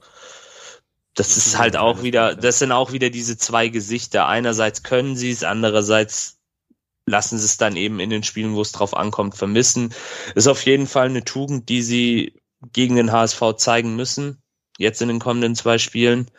das 1.15 1.37
ist 1.37 1.57
halt 1.57 1.75
auch 1.75 2.03
wieder, 2.03 2.35
das 2.35 2.59
sind 2.59 2.71
auch 2.71 2.91
wieder 2.91 3.09
diese 3.09 3.37
zwei 3.37 3.67
Gesichter. 3.69 4.27
Einerseits 4.27 4.83
können 4.83 5.15
sie 5.15 5.31
es, 5.31 5.43
andererseits 5.43 6.37
lassen 7.05 7.37
sie 7.37 7.45
es 7.45 7.57
dann 7.57 7.75
eben 7.75 7.99
in 7.99 8.09
den 8.09 8.23
Spielen, 8.23 8.55
wo 8.55 8.61
es 8.61 8.71
drauf 8.71 8.95
ankommt, 8.95 9.35
vermissen. 9.35 9.93
Ist 10.35 10.47
auf 10.47 10.65
jeden 10.65 10.87
Fall 10.87 11.07
eine 11.07 11.23
Tugend, 11.23 11.67
die 11.69 11.81
sie 11.81 12.33
gegen 12.71 12.95
den 12.95 13.11
HSV 13.11 13.55
zeigen 13.57 13.95
müssen 13.95 14.38
jetzt 14.79 15.01
in 15.01 15.07
den 15.07 15.19
kommenden 15.19 15.55
zwei 15.55 15.77
Spielen. 15.77 16.31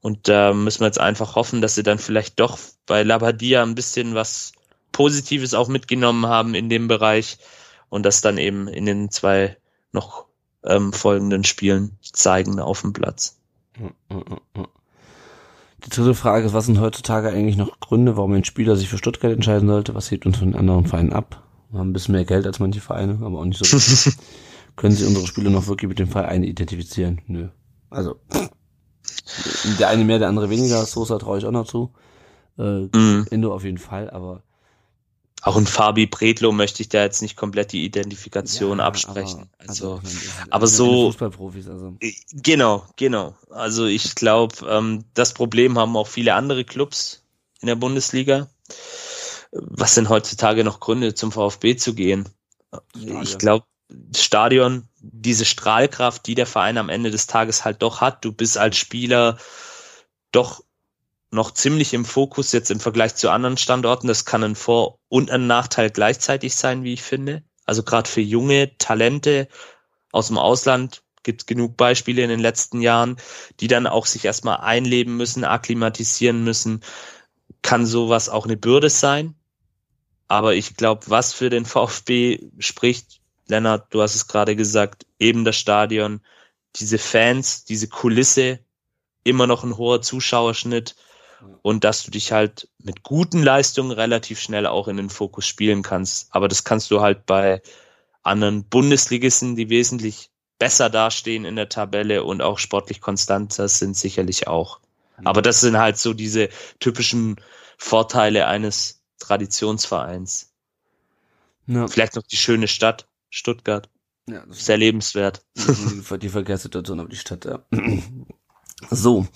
Und 0.00 0.28
da 0.28 0.52
müssen 0.52 0.80
wir 0.80 0.86
jetzt 0.86 1.00
einfach 1.00 1.34
hoffen, 1.36 1.60
dass 1.60 1.74
sie 1.74 1.82
dann 1.82 1.98
vielleicht 1.98 2.38
doch 2.38 2.58
bei 2.86 3.02
Labadia 3.02 3.62
ein 3.62 3.74
bisschen 3.74 4.14
was 4.14 4.52
Positives 4.92 5.54
auch 5.54 5.68
mitgenommen 5.68 6.26
haben 6.26 6.54
in 6.54 6.68
dem 6.68 6.86
Bereich 6.86 7.38
und 7.88 8.04
das 8.04 8.20
dann 8.20 8.38
eben 8.38 8.68
in 8.68 8.86
den 8.86 9.10
zwei 9.10 9.56
noch 9.92 10.26
ähm, 10.64 10.92
folgenden 10.92 11.44
Spielen 11.44 11.98
zeigen 12.02 12.60
auf 12.60 12.82
dem 12.82 12.92
Platz. 12.92 13.38
Die 15.84 15.90
dritte 15.90 16.14
Frage 16.14 16.46
ist, 16.46 16.52
was 16.52 16.66
sind 16.66 16.80
heutzutage 16.80 17.30
eigentlich 17.30 17.56
noch 17.56 17.80
Gründe, 17.80 18.16
warum 18.16 18.32
ein 18.34 18.44
Spieler 18.44 18.76
sich 18.76 18.88
für 18.88 18.98
Stuttgart 18.98 19.32
entscheiden 19.32 19.68
sollte? 19.68 19.94
Was 19.94 20.10
hebt 20.10 20.26
uns 20.26 20.38
von 20.38 20.54
anderen 20.54 20.86
Vereinen 20.86 21.12
ab? 21.12 21.42
haben 21.72 21.90
ein 21.90 21.92
bisschen 21.92 22.14
mehr 22.14 22.24
Geld 22.24 22.46
als 22.46 22.58
manche 22.58 22.80
Vereine, 22.80 23.18
aber 23.22 23.38
auch 23.38 23.44
nicht 23.44 23.64
so. 23.64 24.12
Können 24.76 24.94
sich 24.94 25.06
unsere 25.06 25.26
Spieler 25.26 25.50
noch 25.50 25.66
wirklich 25.66 25.88
mit 25.88 25.98
dem 25.98 26.08
Verein 26.08 26.44
identifizieren? 26.44 27.20
Nö. 27.26 27.48
Also, 27.92 28.16
der 29.78 29.88
eine 29.88 30.04
mehr, 30.04 30.18
der 30.18 30.28
andere 30.28 30.50
weniger. 30.50 30.84
Sosa 30.86 31.18
traue 31.18 31.38
ich 31.38 31.44
auch 31.44 31.50
noch 31.50 31.66
zu. 31.66 31.92
Äh, 32.58 32.88
mm. 32.96 33.26
Indo 33.30 33.54
auf 33.54 33.64
jeden 33.64 33.78
Fall, 33.78 34.10
aber 34.10 34.42
auch 35.42 35.56
ein 35.56 35.66
Fabi 35.66 36.06
Bredlo 36.06 36.52
möchte 36.52 36.82
ich 36.82 36.88
da 36.88 37.02
jetzt 37.02 37.20
nicht 37.20 37.36
komplett 37.36 37.72
die 37.72 37.84
Identifikation 37.84 38.78
ja, 38.78 38.84
absprechen. 38.84 39.50
Aber, 39.58 39.68
also, 39.68 40.00
also, 40.04 40.18
aber 40.50 40.66
so. 40.68 41.06
Fußballprofis, 41.06 41.68
also. 41.68 41.96
Äh, 42.00 42.12
genau, 42.32 42.86
genau. 42.96 43.34
Also 43.50 43.86
ich 43.86 44.14
glaube, 44.14 44.54
ähm, 44.68 45.04
das 45.14 45.34
Problem 45.34 45.78
haben 45.78 45.96
auch 45.96 46.06
viele 46.06 46.34
andere 46.34 46.64
Clubs 46.64 47.24
in 47.60 47.66
der 47.66 47.74
Bundesliga. 47.74 48.48
Was 49.50 49.96
sind 49.96 50.08
heutzutage 50.08 50.62
noch 50.62 50.78
Gründe, 50.78 51.14
zum 51.14 51.32
VfB 51.32 51.76
zu 51.76 51.94
gehen? 51.94 52.28
Ich 53.22 53.36
glaube, 53.36 53.66
Stadion, 54.16 54.88
diese 55.00 55.44
Strahlkraft, 55.44 56.26
die 56.26 56.34
der 56.34 56.46
Verein 56.46 56.78
am 56.78 56.88
Ende 56.88 57.10
des 57.10 57.26
Tages 57.26 57.64
halt 57.64 57.82
doch 57.82 58.00
hat. 58.00 58.24
Du 58.24 58.32
bist 58.32 58.58
als 58.58 58.76
Spieler 58.76 59.38
doch 60.30 60.62
noch 61.30 61.52
ziemlich 61.52 61.94
im 61.94 62.04
Fokus 62.04 62.52
jetzt 62.52 62.70
im 62.70 62.80
Vergleich 62.80 63.14
zu 63.14 63.30
anderen 63.30 63.56
Standorten. 63.56 64.06
Das 64.06 64.24
kann 64.24 64.44
ein 64.44 64.54
Vor- 64.54 64.98
und 65.08 65.30
ein 65.30 65.46
Nachteil 65.46 65.90
gleichzeitig 65.90 66.54
sein, 66.54 66.84
wie 66.84 66.92
ich 66.92 67.02
finde. 67.02 67.42
Also 67.64 67.82
gerade 67.82 68.08
für 68.08 68.20
junge 68.20 68.76
Talente 68.76 69.48
aus 70.12 70.28
dem 70.28 70.38
Ausland 70.38 71.02
gibt 71.22 71.42
es 71.42 71.46
genug 71.46 71.76
Beispiele 71.76 72.22
in 72.22 72.28
den 72.28 72.40
letzten 72.40 72.80
Jahren, 72.80 73.16
die 73.60 73.68
dann 73.68 73.86
auch 73.86 74.06
sich 74.06 74.24
erstmal 74.24 74.58
einleben 74.58 75.16
müssen, 75.16 75.44
akklimatisieren 75.44 76.44
müssen. 76.44 76.80
Kann 77.62 77.86
sowas 77.86 78.28
auch 78.28 78.44
eine 78.44 78.56
Bürde 78.56 78.90
sein? 78.90 79.34
Aber 80.28 80.54
ich 80.54 80.76
glaube, 80.76 81.02
was 81.08 81.32
für 81.32 81.48
den 81.48 81.64
VfB 81.64 82.40
spricht, 82.58 83.21
Lennart, 83.52 83.92
du 83.94 84.02
hast 84.02 84.14
es 84.14 84.26
gerade 84.26 84.56
gesagt, 84.56 85.06
eben 85.18 85.44
das 85.44 85.56
Stadion, 85.56 86.20
diese 86.76 86.98
Fans, 86.98 87.64
diese 87.64 87.86
Kulisse, 87.88 88.60
immer 89.24 89.46
noch 89.46 89.62
ein 89.62 89.76
hoher 89.76 90.02
Zuschauerschnitt 90.02 90.96
und 91.60 91.84
dass 91.84 92.02
du 92.02 92.10
dich 92.10 92.32
halt 92.32 92.68
mit 92.78 93.02
guten 93.02 93.42
Leistungen 93.42 93.90
relativ 93.90 94.40
schnell 94.40 94.66
auch 94.66 94.88
in 94.88 94.96
den 94.96 95.10
Fokus 95.10 95.46
spielen 95.46 95.82
kannst. 95.82 96.28
Aber 96.30 96.48
das 96.48 96.64
kannst 96.64 96.90
du 96.90 97.00
halt 97.00 97.26
bei 97.26 97.62
anderen 98.22 98.64
Bundesligisten, 98.64 99.54
die 99.54 99.68
wesentlich 99.68 100.30
besser 100.58 100.88
dastehen 100.88 101.44
in 101.44 101.56
der 101.56 101.68
Tabelle 101.68 102.24
und 102.24 102.40
auch 102.40 102.58
sportlich 102.58 103.00
konstanter 103.00 103.68
sind, 103.68 103.96
sicherlich 103.96 104.46
auch. 104.46 104.80
Aber 105.24 105.42
das 105.42 105.60
sind 105.60 105.76
halt 105.76 105.98
so 105.98 106.14
diese 106.14 106.48
typischen 106.80 107.36
Vorteile 107.76 108.46
eines 108.46 109.02
Traditionsvereins. 109.18 110.52
Ja. 111.66 111.86
Vielleicht 111.86 112.16
noch 112.16 112.22
die 112.22 112.36
schöne 112.36 112.66
Stadt, 112.66 113.06
Stuttgart. 113.32 113.88
Ja, 114.28 114.44
Sehr 114.50 114.76
lebenswert. 114.76 115.44
Die, 115.56 116.18
die 116.18 116.28
Verkehrssituation 116.28 117.00
auf 117.00 117.08
die 117.08 117.16
Stadt, 117.16 117.44
ja. 117.44 117.64
So, 118.90 119.26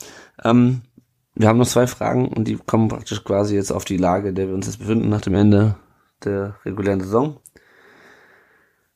ähm, 0.43 0.83
wir 1.35 1.49
haben 1.49 1.59
noch 1.59 1.69
zwei 1.69 1.87
Fragen 1.87 2.29
und 2.29 2.47
die 2.47 2.57
kommen 2.57 2.89
praktisch 2.89 3.23
quasi 3.23 3.55
jetzt 3.55 3.71
auf 3.71 3.85
die 3.85 3.97
Lage, 3.97 4.33
der 4.33 4.49
wir 4.49 4.55
uns 4.55 4.67
jetzt 4.67 4.79
befinden 4.79 5.09
nach 5.09 5.21
dem 5.21 5.35
Ende 5.35 5.77
der 6.25 6.57
regulären 6.65 7.01
Saison. 7.01 7.41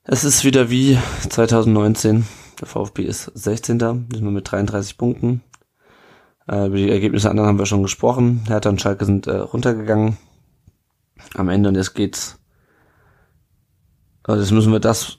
Es 0.04 0.24
ist 0.24 0.44
wieder 0.44 0.70
wie 0.70 0.98
2019. 1.28 2.26
Der 2.60 2.66
VfB 2.66 3.04
ist 3.04 3.30
16. 3.34 3.78
sind 3.78 4.10
wir 4.10 4.30
mit 4.30 4.50
33 4.50 4.98
Punkten. 4.98 5.42
Äh, 6.48 6.66
über 6.66 6.76
die 6.76 6.90
Ergebnisse 6.90 7.30
anderen 7.30 7.48
haben 7.48 7.58
wir 7.58 7.66
schon 7.66 7.82
gesprochen. 7.82 8.42
Hertha 8.48 8.70
und 8.70 8.80
Schalke 8.80 9.04
sind 9.04 9.26
äh, 9.26 9.36
runtergegangen. 9.36 10.16
Am 11.34 11.48
Ende 11.48 11.68
und 11.68 11.76
jetzt 11.76 11.94
geht's. 11.94 12.39
Also 14.22 14.42
jetzt 14.42 14.52
müssen 14.52 14.72
wir 14.72 14.80
das 14.80 15.18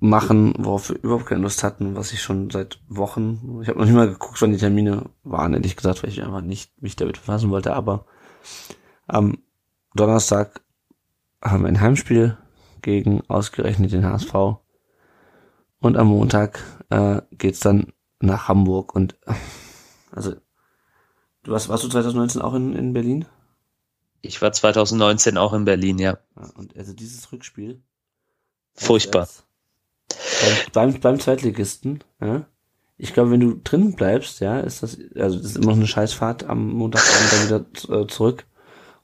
machen, 0.00 0.54
worauf 0.58 0.90
wir 0.90 1.02
überhaupt 1.02 1.26
keine 1.26 1.42
Lust 1.42 1.62
hatten, 1.62 1.96
was 1.96 2.12
ich 2.12 2.22
schon 2.22 2.50
seit 2.50 2.78
Wochen, 2.88 3.60
ich 3.62 3.68
habe 3.68 3.78
noch 3.78 3.86
nicht 3.86 3.94
mal 3.94 4.08
geguckt, 4.08 4.40
wann 4.42 4.52
die 4.52 4.58
Termine 4.58 5.10
waren, 5.22 5.54
ehrlich 5.54 5.76
gesagt, 5.76 6.02
weil 6.02 6.10
ich 6.10 6.22
einfach 6.22 6.42
nicht 6.42 6.82
mich 6.82 6.96
damit 6.96 7.14
befassen 7.14 7.50
wollte, 7.50 7.74
aber 7.74 8.04
am 9.06 9.38
Donnerstag 9.94 10.60
haben 11.42 11.62
wir 11.62 11.68
ein 11.68 11.80
Heimspiel 11.80 12.36
gegen 12.82 13.22
ausgerechnet 13.28 13.92
den 13.92 14.04
HSV 14.04 14.34
und 15.80 15.96
am 15.96 16.08
Montag 16.08 16.62
äh, 16.90 17.22
geht's 17.30 17.60
dann 17.60 17.92
nach 18.20 18.48
Hamburg 18.48 18.94
und 18.94 19.16
also 20.10 20.34
du 21.44 21.52
warst, 21.52 21.68
warst 21.68 21.84
du 21.84 21.88
2019 21.88 22.42
auch 22.42 22.54
in, 22.54 22.74
in 22.74 22.92
Berlin? 22.92 23.24
Ich 24.20 24.40
war 24.42 24.52
2019 24.52 25.36
auch 25.36 25.52
in 25.52 25.66
Berlin, 25.66 25.98
ja. 25.98 26.18
Und 26.54 26.76
also 26.76 26.94
dieses 26.94 27.30
Rückspiel. 27.30 27.82
Furchtbar. 28.74 29.28
Beim, 30.72 31.00
beim, 31.00 31.20
Zweitligisten, 31.20 32.02
ja, 32.20 32.46
ich 32.96 33.12
glaube, 33.12 33.30
wenn 33.30 33.40
du 33.40 33.60
drin 33.62 33.94
bleibst, 33.94 34.40
ja, 34.40 34.60
ist 34.60 34.82
das, 34.82 34.98
also 35.16 35.36
das 35.36 35.46
ist 35.46 35.56
immer 35.56 35.68
noch 35.68 35.76
eine 35.76 35.86
Scheißfahrt 35.86 36.44
am 36.44 36.70
Montagabend 36.70 37.32
dann 37.32 37.46
wieder 37.88 38.02
äh, 38.02 38.06
zurück. 38.06 38.46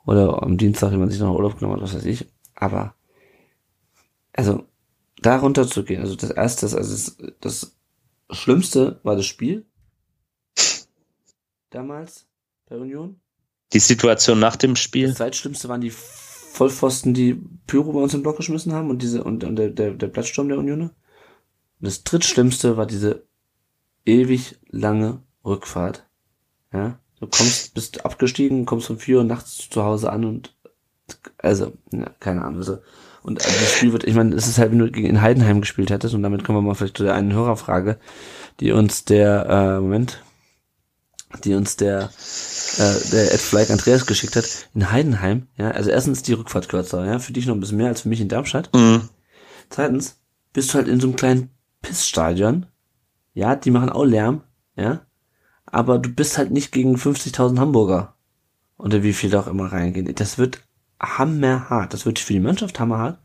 Oder 0.06 0.42
am 0.42 0.56
Dienstag, 0.56 0.92
wenn 0.92 1.00
man 1.00 1.10
sich 1.10 1.20
noch 1.20 1.34
Urlaub 1.34 1.58
genommen 1.58 1.76
hat, 1.76 1.82
was 1.82 1.94
weiß 1.94 2.04
ich. 2.04 2.26
Aber, 2.54 2.94
also, 4.32 4.64
da 5.20 5.36
runter 5.36 5.66
zu 5.68 5.84
gehen, 5.84 6.00
also 6.00 6.16
das 6.16 6.30
erste, 6.30 6.66
also 6.66 6.78
das, 6.78 7.16
das 7.40 7.76
Schlimmste 8.30 9.00
war 9.02 9.16
das 9.16 9.26
Spiel. 9.26 9.66
Damals, 11.70 12.26
bei 12.68 12.76
Union. 12.76 13.20
Die 13.72 13.78
Situation 13.78 14.38
nach 14.40 14.56
dem 14.56 14.76
Spiel. 14.76 15.08
Das 15.08 15.18
zweitschlimmste 15.18 15.68
waren 15.68 15.80
die 15.80 15.92
Vollpfosten, 16.50 17.14
die 17.14 17.40
Pyro 17.66 17.92
bei 17.92 18.00
uns 18.00 18.14
im 18.14 18.22
Block 18.22 18.36
geschmissen 18.36 18.72
haben 18.72 18.90
und 18.90 19.02
diese 19.02 19.24
und, 19.24 19.44
und 19.44 19.56
der, 19.56 19.70
der, 19.70 19.92
der 19.92 20.08
Platzsturm 20.08 20.48
der 20.48 20.58
Union. 20.58 20.90
das 21.78 22.04
drittschlimmste 22.04 22.76
war 22.76 22.86
diese 22.86 23.24
ewig 24.04 24.58
lange 24.68 25.22
Rückfahrt. 25.44 26.06
Ja, 26.72 26.98
du 27.20 27.26
kommst, 27.26 27.74
bist 27.74 28.04
abgestiegen, 28.04 28.66
kommst 28.66 28.90
um 28.90 28.98
vier 28.98 29.18
Uhr 29.18 29.24
nachts 29.24 29.68
zu 29.70 29.84
Hause 29.84 30.12
an 30.12 30.24
und 30.24 30.56
also, 31.38 31.72
ja, 31.92 32.10
keine 32.20 32.42
Ahnung. 32.42 32.58
Also, 32.58 32.78
und 33.22 33.38
das 33.38 33.74
Spiel 33.74 33.92
wird, 33.92 34.04
ich 34.04 34.14
meine, 34.14 34.34
es 34.34 34.46
ist 34.46 34.58
halt, 34.58 34.72
wenn 34.72 34.78
du 34.78 34.90
gegen 34.90 35.20
Heidenheim 35.20 35.60
gespielt 35.60 35.90
hättest, 35.90 36.14
und 36.14 36.22
damit 36.22 36.44
kommen 36.44 36.58
wir 36.58 36.62
mal 36.62 36.74
vielleicht 36.74 36.96
zu 36.96 37.02
der 37.04 37.14
einen 37.14 37.32
Hörerfrage, 37.32 37.98
die 38.60 38.72
uns 38.72 39.04
der, 39.04 39.46
äh, 39.46 39.80
Moment, 39.80 40.22
die 41.44 41.54
uns 41.54 41.76
der 41.76 42.10
äh, 42.78 43.10
der 43.10 43.32
Ed 43.34 43.40
Fleck 43.40 43.70
Andreas 43.70 44.06
geschickt 44.06 44.36
hat, 44.36 44.44
in 44.74 44.90
Heidenheim, 44.90 45.46
ja, 45.56 45.70
also 45.70 45.90
erstens 45.90 46.22
die 46.22 46.32
Rückfahrt 46.32 46.68
kürzer, 46.68 47.04
ja, 47.04 47.18
für 47.18 47.32
dich 47.32 47.46
noch 47.46 47.54
ein 47.54 47.60
bisschen 47.60 47.78
mehr 47.78 47.88
als 47.88 48.02
für 48.02 48.08
mich 48.08 48.20
in 48.20 48.28
Darmstadt. 48.28 48.70
Mhm. 48.74 49.08
Zweitens, 49.68 50.20
bist 50.52 50.70
du 50.70 50.74
halt 50.74 50.88
in 50.88 51.00
so 51.00 51.08
einem 51.08 51.16
kleinen 51.16 51.50
Pissstadion, 51.82 52.66
ja, 53.34 53.56
die 53.56 53.70
machen 53.70 53.90
auch 53.90 54.04
Lärm, 54.04 54.42
ja, 54.76 55.02
aber 55.66 55.98
du 55.98 56.10
bist 56.10 56.38
halt 56.38 56.50
nicht 56.50 56.72
gegen 56.72 56.96
50.000 56.96 57.58
Hamburger 57.58 58.14
oder 58.76 59.02
wie 59.02 59.12
viel 59.12 59.30
da 59.30 59.40
auch 59.40 59.46
immer 59.46 59.72
reingehen. 59.72 60.12
Das 60.14 60.38
wird 60.38 60.62
hammerhart, 61.00 61.94
das 61.94 62.06
wird 62.06 62.18
für 62.18 62.32
die 62.32 62.40
Mannschaft 62.40 62.80
hammerhart 62.80 63.18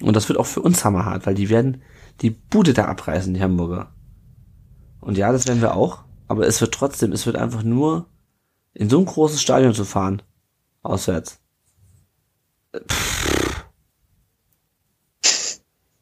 und 0.00 0.16
das 0.16 0.28
wird 0.28 0.38
auch 0.38 0.46
für 0.46 0.62
uns 0.62 0.84
hammerhart, 0.84 1.26
weil 1.26 1.34
die 1.34 1.50
werden 1.50 1.82
die 2.20 2.30
Bude 2.30 2.74
da 2.74 2.86
abreißen, 2.86 3.34
die 3.34 3.42
Hamburger. 3.42 3.92
Und 5.00 5.16
ja, 5.16 5.32
das 5.32 5.46
werden 5.46 5.62
wir 5.62 5.74
auch, 5.74 6.04
aber 6.30 6.46
es 6.46 6.60
wird 6.60 6.72
trotzdem, 6.72 7.10
es 7.10 7.26
wird 7.26 7.34
einfach 7.34 7.64
nur 7.64 8.06
in 8.72 8.88
so 8.88 9.00
ein 9.00 9.04
großes 9.04 9.42
Stadion 9.42 9.74
zu 9.74 9.84
fahren, 9.84 10.22
auswärts. 10.80 11.40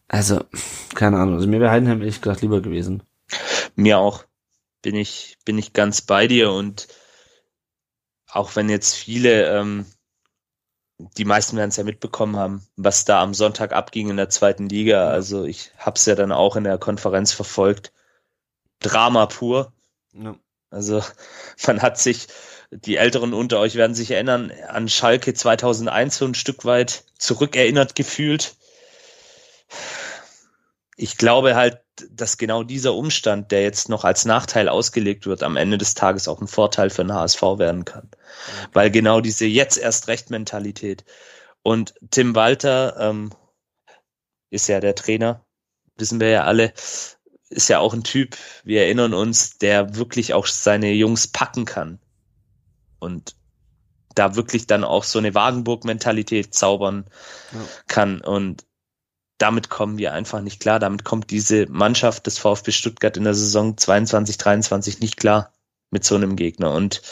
Also, 0.07 0.45
keine 0.95 1.17
Ahnung. 1.17 1.37
Also 1.37 1.49
mir 1.49 1.61
wäre 1.61 1.71
Heidenheim 1.71 2.01
ehrlich 2.01 2.21
gesagt 2.21 2.43
lieber 2.43 2.61
gewesen. 2.61 3.03
Mir 3.75 3.99
auch. 4.01 4.27
Bin 4.83 4.97
ich, 4.97 5.39
bin 5.47 5.57
ich 5.57 5.73
ganz 5.73 6.03
bei 6.03 6.27
dir 6.27 6.53
und 6.53 6.89
auch 8.31 8.55
wenn 8.55 8.69
jetzt 8.69 8.97
viele, 8.97 9.49
ähm, 9.59 9.87
die 10.99 11.25
meisten 11.25 11.57
werden 11.57 11.71
es 11.71 11.77
ja 11.77 11.85
mitbekommen 11.85 12.37
haben, 12.37 12.67
was 12.77 13.07
da 13.07 13.23
am 13.23 13.33
Sonntag 13.33 13.73
abging 13.73 14.11
in 14.11 14.19
der 14.19 14.29
zweiten 14.29 14.69
Liga. 14.69 15.09
Also 15.09 15.45
ich 15.45 15.73
habe 15.79 15.97
es 15.97 16.05
ja 16.05 16.15
dann 16.15 16.33
auch 16.33 16.55
in 16.55 16.65
der 16.65 16.77
Konferenz 16.77 17.33
verfolgt. 17.33 17.95
Drama 18.81 19.25
pur. 19.25 19.73
Ja. 20.19 20.37
Also 20.71 21.03
man 21.67 21.83
hat 21.83 21.99
sich 21.99 22.29
die 22.71 22.97
Älteren 22.97 23.33
unter 23.33 23.59
euch 23.59 23.77
werden 23.77 23.95
sich 23.95 24.11
erinnern, 24.11 24.53
an 24.69 24.89
Schalke 24.89 25.33
2001 25.33 26.19
so 26.19 26.27
ein 26.27 26.35
Stück 26.35 26.65
weit 26.65 27.05
zurückerinnert 27.19 27.95
gefühlt. 27.95 28.57
Ich 30.97 31.17
glaube 31.17 31.55
halt, 31.55 31.81
dass 32.11 32.37
genau 32.37 32.63
dieser 32.63 32.95
Umstand, 32.95 33.51
der 33.51 33.63
jetzt 33.63 33.89
noch 33.89 34.05
als 34.05 34.25
Nachteil 34.25 34.69
ausgelegt 34.69 35.27
wird, 35.27 35.43
am 35.43 35.57
Ende 35.57 35.79
des 35.79 35.95
Tages 35.95 36.29
auch 36.29 36.41
ein 36.41 36.47
Vorteil 36.47 36.91
für 36.91 37.05
den 37.05 37.15
HSV 37.15 37.43
werden 37.57 37.85
kann. 37.85 38.09
Okay. 38.13 38.69
Weil 38.73 38.91
genau 38.91 39.21
diese 39.21 39.47
jetzt 39.47 39.79
erst 39.79 40.09
recht 40.09 40.31
Mentalität. 40.31 41.05
Und 41.63 41.95
Tim 42.11 42.35
Walter 42.35 42.97
ähm, 43.01 43.31
ist 44.51 44.69
ja 44.69 44.81
der 44.81 44.95
Trainer, 44.95 45.45
wissen 45.97 46.21
wir 46.21 46.29
ja 46.29 46.45
alle, 46.45 46.73
ist 47.51 47.69
ja 47.69 47.79
auch 47.79 47.95
ein 47.95 48.05
Typ, 48.05 48.37
wir 48.65 48.83
erinnern 48.83 49.15
uns, 49.15 49.59
der 49.59 49.97
wirklich 49.97 50.35
auch 50.35 50.47
seine 50.47 50.93
Jungs 50.93 51.29
packen 51.29 51.65
kann 51.65 51.99
und 52.99 53.35
da 54.15 54.35
wirklich 54.35 54.67
dann 54.67 54.85
auch 54.85 55.05
so 55.05 55.19
eine 55.19 55.35
Wagenburg-Mentalität 55.35 56.55
zaubern 56.55 57.05
ja. 57.53 57.61
kann. 57.87 58.21
Und 58.21 58.65
damit 59.39 59.71
kommen 59.71 59.99
wir 59.99 60.13
einfach 60.13 60.41
nicht 60.41 60.61
klar. 60.61 60.81
Damit 60.81 61.05
kommt 61.05 61.31
diese 61.31 61.67
Mannschaft 61.71 62.27
des 62.27 62.39
VfB 62.39 62.73
Stuttgart 62.73 63.17
in 63.17 63.25
der 63.25 63.35
Saison 63.35 63.77
22, 63.77 64.37
23 64.37 65.01
nicht 65.01 65.17
klar 65.17 65.53
mit 65.91 66.05
so 66.05 66.17
einem 66.17 66.37
Gegner. 66.37 66.73
Und 66.73 67.03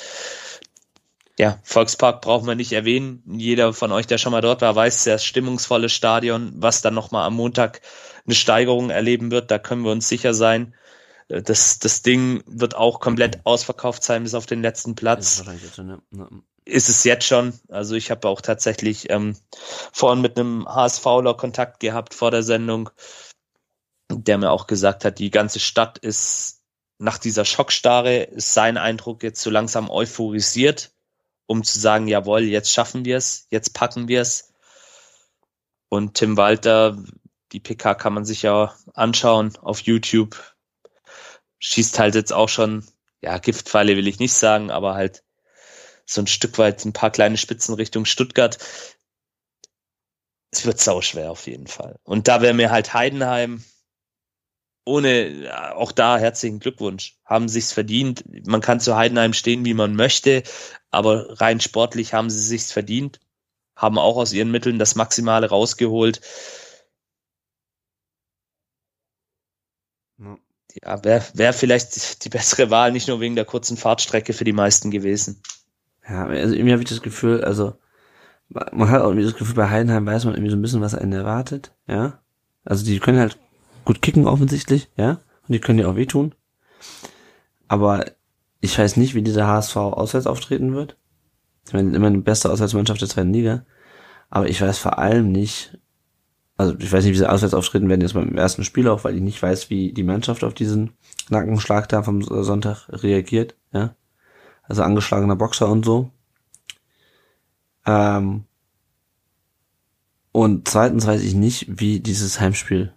ja, 1.39 1.59
Volkspark 1.63 2.23
brauchen 2.23 2.47
wir 2.47 2.55
nicht 2.55 2.73
erwähnen. 2.73 3.23
Jeder 3.27 3.73
von 3.73 3.93
euch, 3.93 4.07
der 4.07 4.19
schon 4.19 4.33
mal 4.33 4.41
dort 4.41 4.63
war, 4.63 4.75
weiß, 4.75 5.05
sehr 5.05 5.19
stimmungsvolles 5.19 5.93
Stadion, 5.93 6.53
was 6.57 6.83
dann 6.83 6.95
nochmal 6.95 7.27
am 7.27 7.35
Montag 7.35 7.83
eine 8.27 8.35
Steigerung 8.35 8.91
erleben 8.91 9.31
wird. 9.31 9.51
Da 9.51 9.59
können 9.59 9.83
wir 9.83 9.93
uns 9.93 10.09
sicher 10.09 10.35
sein. 10.35 10.75
Das, 11.29 11.79
das 11.79 12.03
Ding 12.03 12.43
wird 12.47 12.77
auch 12.77 13.01
komplett 13.01 13.45
ausverkauft 13.45 14.03
sein 14.05 14.23
bis 14.23 14.35
auf 14.35 14.47
den 14.47 14.63
letzten 14.63 14.95
Platz. 14.95 15.43
Ist 16.65 16.89
es 16.89 17.05
jetzt 17.05 17.25
schon. 17.25 17.53
Also 17.69 17.95
ich 17.95 18.11
habe 18.11 18.29
auch 18.29 18.41
tatsächlich 18.41 19.11
ähm, 19.11 19.37
vorhin 19.93 20.21
mit 20.21 20.39
einem 20.39 20.67
HSVler 20.67 21.35
Kontakt 21.35 21.81
gehabt 21.81 22.15
vor 22.15 22.31
der 22.31 22.43
Sendung, 22.43 22.91
der 24.11 24.39
mir 24.39 24.51
auch 24.51 24.67
gesagt 24.67 25.05
hat, 25.05 25.19
die 25.19 25.31
ganze 25.31 25.61
Stadt 25.61 25.99
ist 25.99 26.63
nach 26.99 27.19
dieser 27.19 27.45
Schockstarre, 27.45 28.23
ist 28.23 28.55
sein 28.55 28.77
Eindruck 28.77 29.23
jetzt 29.23 29.43
so 29.43 29.51
langsam 29.51 29.91
euphorisiert 29.91 30.93
um 31.47 31.63
zu 31.63 31.79
sagen, 31.79 32.09
jawohl, 32.09 32.43
jetzt 32.43 32.73
schaffen 32.73 33.05
wir 33.05 33.17
es, 33.17 33.47
jetzt 33.51 33.73
packen 33.73 34.09
wir 34.09 34.21
es. 34.21 34.53
Und 35.89 36.15
Tim 36.15 36.37
Walter, 36.37 36.99
die 37.53 37.61
PK 37.61 37.95
kann 37.95 38.13
man 38.13 38.25
sich 38.25 38.43
ja 38.43 38.75
anschauen 38.95 39.57
auf 39.59 39.81
YouTube, 39.81 40.37
schießt 41.59 41.99
halt 41.99 42.15
jetzt 42.15 42.33
auch 42.33 42.49
schon, 42.49 42.85
ja, 43.23 43.39
Giftpfeile 43.39 43.97
will 43.97 44.09
ich 44.09 44.19
nicht 44.19 44.35
sagen, 44.35 44.71
aber 44.71 44.95
halt 44.95 45.23
so 46.05 46.21
ein 46.21 46.27
Stück 46.27 46.59
weit 46.59 46.85
ein 46.85 46.93
paar 46.93 47.11
kleine 47.11 47.37
Spitzen 47.37 47.75
Richtung 47.75 48.05
Stuttgart. 48.05 48.59
Es 50.53 50.65
wird 50.65 50.81
sauschwer 50.81 51.31
auf 51.31 51.47
jeden 51.47 51.67
Fall. 51.67 51.99
Und 52.05 52.29
da 52.29 52.41
wäre 52.41 52.55
mir 52.55 52.71
halt 52.71 52.95
Heidenheim, 52.95 53.65
ohne, 54.85 55.53
auch 55.75 55.91
da 55.91 56.17
herzlichen 56.17 56.61
Glückwunsch, 56.61 57.19
haben 57.25 57.49
sich's 57.49 57.73
verdient. 57.73 58.25
Man 58.47 58.61
kann 58.61 58.79
zu 58.79 58.97
Heidenheim 58.97 59.33
stehen, 59.33 59.65
wie 59.65 59.75
man 59.75 59.97
möchte, 59.97 60.45
aber 60.91 61.41
rein 61.41 61.61
sportlich 61.61 62.15
haben 62.15 62.31
sie 62.31 62.41
sich's 62.41 62.71
verdient, 62.71 63.19
haben 63.75 63.99
auch 63.99 64.17
aus 64.17 64.33
ihren 64.33 64.53
Mitteln 64.53 64.79
das 64.79 64.95
Maximale 64.95 65.49
rausgeholt. 65.49 66.21
Ja, 70.83 71.03
wäre 71.05 71.23
wär 71.35 71.53
vielleicht 71.53 72.25
die 72.25 72.29
bessere 72.29 72.71
Wahl, 72.71 72.93
nicht 72.93 73.09
nur 73.09 73.21
wegen 73.21 73.35
der 73.35 73.45
kurzen 73.45 73.77
Fahrtstrecke 73.77 74.33
für 74.33 74.45
die 74.45 74.53
meisten 74.53 74.91
gewesen. 74.91 75.41
Ja, 76.09 76.27
also 76.27 76.55
irgendwie 76.55 76.73
habe 76.73 76.83
ich 76.83 76.89
das 76.89 77.03
Gefühl, 77.03 77.43
also 77.45 77.75
man 78.49 78.91
hat 78.91 79.01
auch 79.01 79.09
irgendwie 79.09 79.25
das 79.25 79.37
Gefühl, 79.37 79.57
bei 79.57 79.71
Heidenheim 79.71 80.07
weiß 80.07 80.25
man 80.25 80.35
irgendwie 80.35 80.51
so 80.51 80.57
ein 80.57 80.63
bisschen, 80.63 80.81
was 80.81 80.95
einen 80.95 81.13
erwartet, 81.13 81.75
ja. 81.89 82.21
Also 82.65 82.85
die 82.85 82.99
können 83.01 83.19
halt 83.19 83.39
gut 83.85 84.03
kicken 84.03 84.27
offensichtlich, 84.27 84.91
ja. 84.97 85.21
Und 85.43 85.53
die 85.53 85.61
können 85.61 85.79
ja 85.79 85.89
auch 85.89 85.97
wehtun. 85.97 86.35
Aber 87.69 88.05
ich 88.61 88.79
weiß 88.79 88.97
nicht, 88.97 89.15
wie 89.15 89.23
dieser 89.23 89.47
HSV 89.47 89.77
auswärts 89.77 90.27
auftreten 90.27 90.75
wird. 90.75 90.97
Ich 91.67 91.73
meine, 91.73 91.95
immer 91.97 92.09
eine 92.09 92.19
beste 92.19 92.51
Auswärtsmannschaft 92.51 93.01
der 93.01 93.09
zweiten 93.09 93.33
Liga. 93.33 93.65
Aber 94.31 94.49
ich 94.49 94.61
weiß 94.61 94.79
vor 94.79 94.99
allem 94.99 95.33
nicht, 95.33 95.79
also 96.57 96.75
ich 96.79 96.91
weiß 96.91 97.05
nicht, 97.05 97.13
wie 97.13 97.19
sie 97.19 97.29
auswärts 97.29 97.55
auftreten 97.55 97.89
werden 97.89 98.01
jetzt 98.01 98.15
beim 98.15 98.37
ersten 98.37 98.65
Spiel 98.65 98.89
auch, 98.89 99.05
weil 99.05 99.15
ich 99.15 99.23
nicht 99.23 99.43
weiß, 99.43 99.69
wie 99.69 99.93
die 99.93 100.03
Mannschaft 100.03 100.43
auf 100.43 100.55
diesen 100.55 100.93
Nackenschlag 101.29 101.89
da 101.89 102.03
vom 102.03 102.23
Sonntag 102.23 102.89
reagiert, 102.89 103.57
ja. 103.73 103.95
Also 104.63 104.83
angeschlagener 104.83 105.37
Boxer 105.37 105.69
und 105.69 105.85
so. 105.85 106.11
Ähm, 107.85 108.45
und 110.33 110.69
zweitens 110.69 111.07
weiß 111.07 111.23
ich 111.23 111.35
nicht, 111.35 111.67
wie 111.81 112.01
dieses 112.01 112.41
Heimspiel 112.41 112.93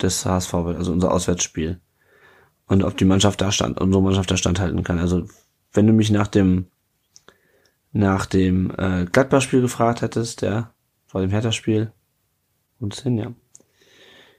des 0.00 0.26
HSV 0.26 0.52
wird, 0.52 0.78
also 0.78 0.92
unser 0.92 1.12
Auswärtsspiel. 1.12 1.80
Und 2.66 2.82
ob 2.82 2.96
die 2.96 3.04
Mannschaft 3.04 3.40
da 3.40 3.52
stand, 3.52 3.80
unsere 3.80 4.02
Mannschaft 4.02 4.30
da 4.30 4.36
standhalten 4.36 4.82
kann. 4.82 4.98
Also, 4.98 5.26
wenn 5.72 5.86
du 5.86 5.92
mich 5.92 6.10
nach 6.10 6.26
dem, 6.26 6.66
nach 7.92 8.26
dem 8.26 8.72
äh, 8.76 9.04
Gladbach-Spiel 9.04 9.60
gefragt 9.60 10.02
hättest, 10.02 10.42
ja, 10.42 10.72
vor 11.06 11.20
dem 11.20 11.30
Hertha-Spiel, 11.30 11.92
und 12.82 12.94
hin, 12.94 13.16
ja, 13.18 13.32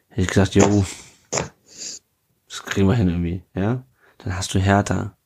hätte 0.09 0.21
ich 0.21 0.27
gesagt, 0.27 0.55
jo, 0.55 0.85
das 1.31 2.63
kriegen 2.65 2.87
wir 2.87 2.95
hin 2.95 3.09
irgendwie, 3.09 3.43
ja. 3.55 3.85
Dann 4.19 4.37
hast 4.37 4.53
du 4.53 4.59
Hertha. 4.59 5.17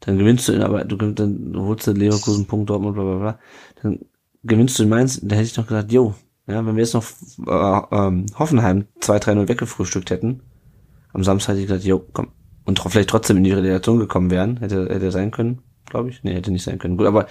Dann 0.00 0.18
gewinnst 0.18 0.48
du, 0.48 0.64
aber 0.64 0.84
du 0.84 0.96
dann 0.96 1.52
holst 1.56 1.86
du 1.86 1.92
Leverkusen, 1.92 2.46
Punkt, 2.46 2.70
Dortmund, 2.70 2.94
bla 2.94 3.04
bla 3.04 3.16
bla. 3.16 3.38
Dann 3.82 4.00
gewinnst 4.44 4.78
du 4.78 4.84
in 4.84 4.88
Mainz, 4.88 5.20
da 5.22 5.36
hätte 5.36 5.46
ich 5.46 5.56
noch 5.56 5.66
gesagt, 5.66 5.92
jo, 5.92 6.14
ja, 6.46 6.64
wenn 6.64 6.74
wir 6.76 6.82
jetzt 6.82 6.94
noch 6.94 7.04
äh, 7.46 7.96
ähm, 7.96 8.26
Hoffenheim 8.38 8.86
2-3-0 9.00 9.48
weggefrühstückt 9.48 10.10
hätten, 10.10 10.42
am 11.12 11.24
Samstag 11.24 11.52
hätte 11.52 11.62
ich 11.62 11.66
gesagt, 11.68 11.84
jo, 11.84 12.04
komm. 12.12 12.28
Und 12.64 12.78
vielleicht 12.78 13.10
trotzdem 13.10 13.38
in 13.38 13.44
die 13.44 13.52
Relegation 13.52 13.98
gekommen 13.98 14.30
wären, 14.30 14.58
hätte, 14.58 14.88
hätte 14.88 15.10
sein 15.10 15.30
können, 15.30 15.62
glaube 15.86 16.10
ich. 16.10 16.22
Nee, 16.22 16.34
hätte 16.34 16.52
nicht 16.52 16.62
sein 16.62 16.78
können. 16.78 16.96
Gut, 16.96 17.06
aber 17.06 17.26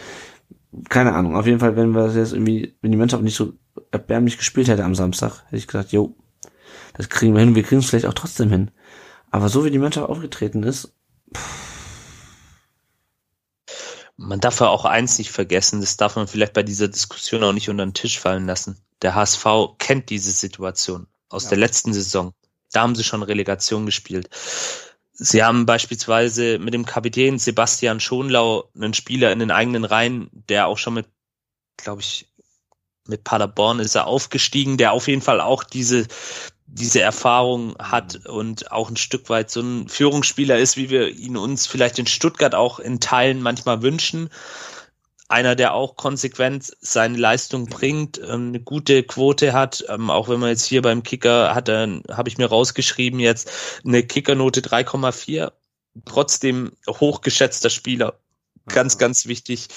keine 0.90 1.14
Ahnung. 1.14 1.36
Auf 1.36 1.46
jeden 1.48 1.60
Fall, 1.60 1.76
wenn 1.76 1.92
wir 1.96 2.14
jetzt 2.14 2.34
irgendwie, 2.34 2.76
wenn 2.82 2.92
die 2.92 2.98
Mannschaft 2.98 3.24
nicht 3.24 3.36
so 3.36 3.54
erbärmlich 3.92 4.38
gespielt 4.38 4.68
hätte 4.68 4.84
am 4.84 4.96
Samstag, 4.96 5.44
hätte 5.46 5.58
ich 5.58 5.68
gesagt, 5.68 5.92
jo, 5.92 6.16
das 6.94 7.10
kriegen 7.10 7.34
wir 7.34 7.42
hin. 7.42 7.56
Wir 7.56 7.64
kriegen 7.64 7.80
es 7.80 7.90
vielleicht 7.90 8.06
auch 8.06 8.14
trotzdem 8.14 8.50
hin. 8.50 8.72
Aber 9.32 9.50
so 9.50 9.64
wie 9.64 9.72
die 9.72 9.80
Mannschaft 9.80 10.10
aufgetreten 10.10 10.64
ist, 10.64 10.94
pff, 11.36 11.70
man 14.20 14.42
darf 14.42 14.60
ja 14.60 14.68
auch 14.68 14.84
eins 14.84 15.18
nicht 15.18 15.32
vergessen, 15.32 15.80
das 15.80 15.96
darf 15.96 16.18
man 16.18 16.28
vielleicht 16.28 16.54
bei 16.54 16.64
dieser 16.64 16.90
Diskussion 16.90 17.44
auch 17.44 17.54
nicht 17.54 17.70
unter 17.70 17.86
den 17.86 17.94
Tisch 17.94 18.20
fallen 18.20 18.46
lassen. 18.46 18.78
Der 19.02 19.16
HSV 19.16 19.46
kennt 19.78 20.10
diese 20.10 20.32
Situation 20.32 21.08
aus 21.30 21.44
ja. 21.44 21.50
der 21.50 21.60
letzten 21.60 21.94
Saison. 21.94 22.34
Da 22.72 22.82
haben 22.82 22.96
sie 22.96 23.06
schon 23.06 23.24
Relegation 23.24 23.86
gespielt. 23.86 24.30
Sie 25.14 25.44
haben 25.44 25.66
beispielsweise 25.66 26.60
mit 26.60 26.74
dem 26.74 26.86
Kapitän 26.86 27.40
Sebastian 27.40 28.00
Schonlau 28.00 28.70
einen 28.76 28.94
Spieler 28.94 29.32
in 29.32 29.40
den 29.40 29.52
eigenen 29.52 29.86
Reihen, 29.86 30.30
der 30.32 30.68
auch 30.68 30.78
schon 30.78 30.96
mit, 30.96 31.08
glaube 31.78 32.02
ich, 32.02 32.29
mit 33.10 33.24
Paderborn 33.24 33.80
ist 33.80 33.96
er 33.96 34.08
aufgestiegen, 34.08 34.78
der 34.78 34.94
auf 34.94 35.08
jeden 35.08 35.22
Fall 35.22 35.42
auch 35.42 35.64
diese, 35.64 36.08
diese 36.68 37.02
Erfahrung 37.02 37.76
hat 37.80 38.26
und 38.28 38.72
auch 38.72 38.90
ein 38.90 38.98
Stück 38.98 39.30
weit 39.30 39.50
so 39.50 39.62
ein 39.62 39.90
Führungsspieler 39.90 40.58
ist, 40.58 40.78
wie 40.78 40.90
wir 40.90 41.10
ihn 41.10 41.38
uns 41.38 41.68
vielleicht 41.68 42.00
in 42.00 42.08
Stuttgart 42.08 42.56
auch 42.56 42.80
in 42.80 43.00
Teilen 43.00 43.42
manchmal 43.42 43.82
wünschen 43.82 44.30
einer, 45.30 45.56
der 45.56 45.76
auch 45.76 45.96
konsequent 45.96 46.76
seine 46.82 47.18
Leistung 47.18 47.68
bringt, 47.68 48.18
ähm, 48.18 48.50
eine 48.50 48.60
gute 48.60 49.04
Quote 49.04 49.54
hat, 49.54 49.86
ähm, 49.88 50.10
auch 50.10 50.28
wenn 50.28 50.40
man 50.40 50.50
jetzt 50.50 50.66
hier 50.66 50.82
beim 50.82 51.04
Kicker 51.04 51.54
hat, 51.54 51.68
dann 51.68 52.04
habe 52.12 52.30
ich 52.30 52.38
mir 52.38 52.48
rausgeschrieben 52.48 53.20
jetzt 53.20 53.52
eine 53.86 54.04
Kickernote 54.04 54.62
3,4, 54.62 55.52
trotzdem 56.06 56.72
hochgeschätzter 56.88 57.70
Spieler, 57.70 58.16
ganz, 58.68 58.96
ja. 58.96 59.00
ganz 59.00 59.28
wichtig. 59.28 59.68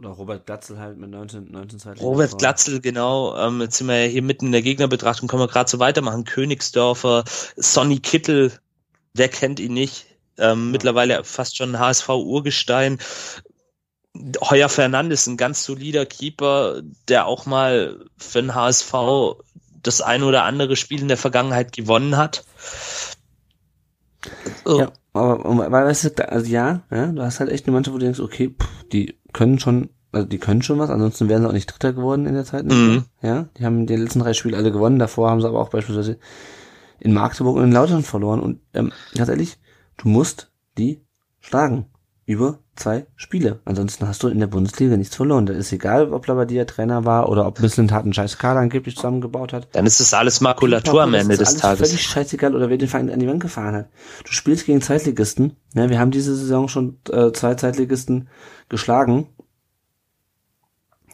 Oder 0.00 0.10
Robert 0.10 0.46
Glatzel 0.46 0.78
halt 0.78 0.96
mit 0.96 1.10
19, 1.10 1.50
19 1.50 1.78
Zeit. 1.78 2.00
Robert 2.00 2.38
Glatzel, 2.38 2.80
genau. 2.80 3.36
Ähm, 3.36 3.60
jetzt 3.60 3.76
sind 3.76 3.86
wir 3.86 4.06
ja 4.06 4.10
hier 4.10 4.22
mitten 4.22 4.46
in 4.46 4.52
der 4.52 4.62
Gegnerbetrachtung, 4.62 5.28
können 5.28 5.42
wir 5.42 5.48
gerade 5.48 5.68
so 5.68 5.78
weitermachen. 5.78 6.24
Königsdörfer, 6.24 7.24
Sonny 7.56 7.98
Kittel, 7.98 8.50
wer 9.12 9.28
kennt 9.28 9.60
ihn 9.60 9.74
nicht? 9.74 10.06
Ähm, 10.38 10.46
ja. 10.66 10.72
Mittlerweile 10.72 11.22
fast 11.24 11.58
schon 11.58 11.78
HSV-Urgestein. 11.78 12.98
Heuer 14.40 14.70
Fernandes, 14.70 15.26
ein 15.26 15.36
ganz 15.36 15.64
solider 15.64 16.06
Keeper, 16.06 16.80
der 17.08 17.26
auch 17.26 17.44
mal 17.44 18.02
für 18.16 18.40
den 18.40 18.54
HSV 18.54 18.94
das 19.82 20.00
ein 20.00 20.22
oder 20.22 20.44
andere 20.44 20.76
Spiel 20.76 21.02
in 21.02 21.08
der 21.08 21.18
Vergangenheit 21.18 21.72
gewonnen 21.72 22.16
hat. 22.16 22.44
So. 24.64 24.80
Ja, 24.80 24.92
aber 25.12 25.70
weil 25.70 25.84
weißt 25.86 26.18
du, 26.18 26.28
also 26.28 26.46
ja, 26.46 26.82
ja, 26.90 27.06
du 27.06 27.22
hast 27.22 27.40
halt 27.40 27.50
echt 27.50 27.66
eine 27.66 27.74
Mannschaft, 27.74 27.94
wo 27.94 27.98
du 27.98 28.04
denkst, 28.04 28.20
okay, 28.20 28.54
pff, 28.58 28.84
die 28.92 29.19
können 29.32 29.58
schon, 29.58 29.90
also 30.12 30.26
die 30.26 30.38
können 30.38 30.62
schon 30.62 30.78
was, 30.78 30.90
ansonsten 30.90 31.28
wären 31.28 31.42
sie 31.42 31.48
auch 31.48 31.52
nicht 31.52 31.66
Dritter 31.66 31.92
geworden 31.92 32.26
in 32.26 32.34
der 32.34 32.44
Zeit. 32.44 32.64
Mhm. 32.64 33.04
Ja, 33.22 33.48
die 33.56 33.64
haben 33.64 33.86
die 33.86 33.96
letzten 33.96 34.20
drei 34.20 34.32
Spiele 34.32 34.56
alle 34.56 34.72
gewonnen, 34.72 34.98
davor 34.98 35.30
haben 35.30 35.40
sie 35.40 35.48
aber 35.48 35.60
auch 35.60 35.70
beispielsweise 35.70 36.18
in 36.98 37.14
Magdeburg 37.14 37.56
und 37.56 37.64
in 37.64 37.72
Lautern 37.72 38.02
verloren 38.02 38.40
und 38.40 38.60
ähm, 38.74 38.92
ganz 39.14 39.28
ehrlich, 39.28 39.58
du 39.96 40.08
musst 40.08 40.50
die 40.78 41.02
schlagen 41.40 41.86
über 42.26 42.58
zwei 42.80 43.06
Spiele. 43.16 43.60
Ansonsten 43.64 44.08
hast 44.08 44.22
du 44.22 44.28
in 44.28 44.40
der 44.40 44.46
Bundesliga 44.46 44.96
nichts 44.96 45.14
verloren. 45.14 45.46
Da 45.46 45.52
ist 45.52 45.72
egal, 45.72 46.12
ob 46.12 46.26
Labadia 46.26 46.64
Trainer 46.64 47.04
war 47.04 47.28
oder 47.28 47.46
ob 47.46 47.60
Missland 47.60 47.92
einen 47.92 48.12
scheiß 48.12 48.38
Kader 48.38 48.60
angeblich 48.60 48.96
zusammengebaut 48.96 49.52
hat. 49.52 49.68
Dann 49.72 49.86
ist 49.86 50.00
das 50.00 50.14
alles 50.14 50.40
Makulatur 50.40 51.02
am 51.02 51.14
Ende 51.14 51.36
des 51.36 51.56
Tages. 51.56 51.88
völlig 51.88 52.02
scheißegal 52.02 52.56
oder 52.56 52.70
wer 52.70 52.78
den 52.78 52.88
Verein 52.88 53.10
an 53.10 53.20
die 53.20 53.28
Wand 53.28 53.40
gefahren 53.40 53.74
hat. 53.74 53.88
Du 54.24 54.32
spielst 54.32 54.66
gegen 54.66 54.80
Zweitligisten. 54.80 55.56
Ja, 55.74 55.88
wir 55.88 55.98
haben 55.98 56.10
diese 56.10 56.34
Saison 56.34 56.68
schon 56.68 56.98
äh, 57.10 57.32
zwei 57.32 57.54
Zweitligisten 57.54 58.28
geschlagen. 58.68 59.28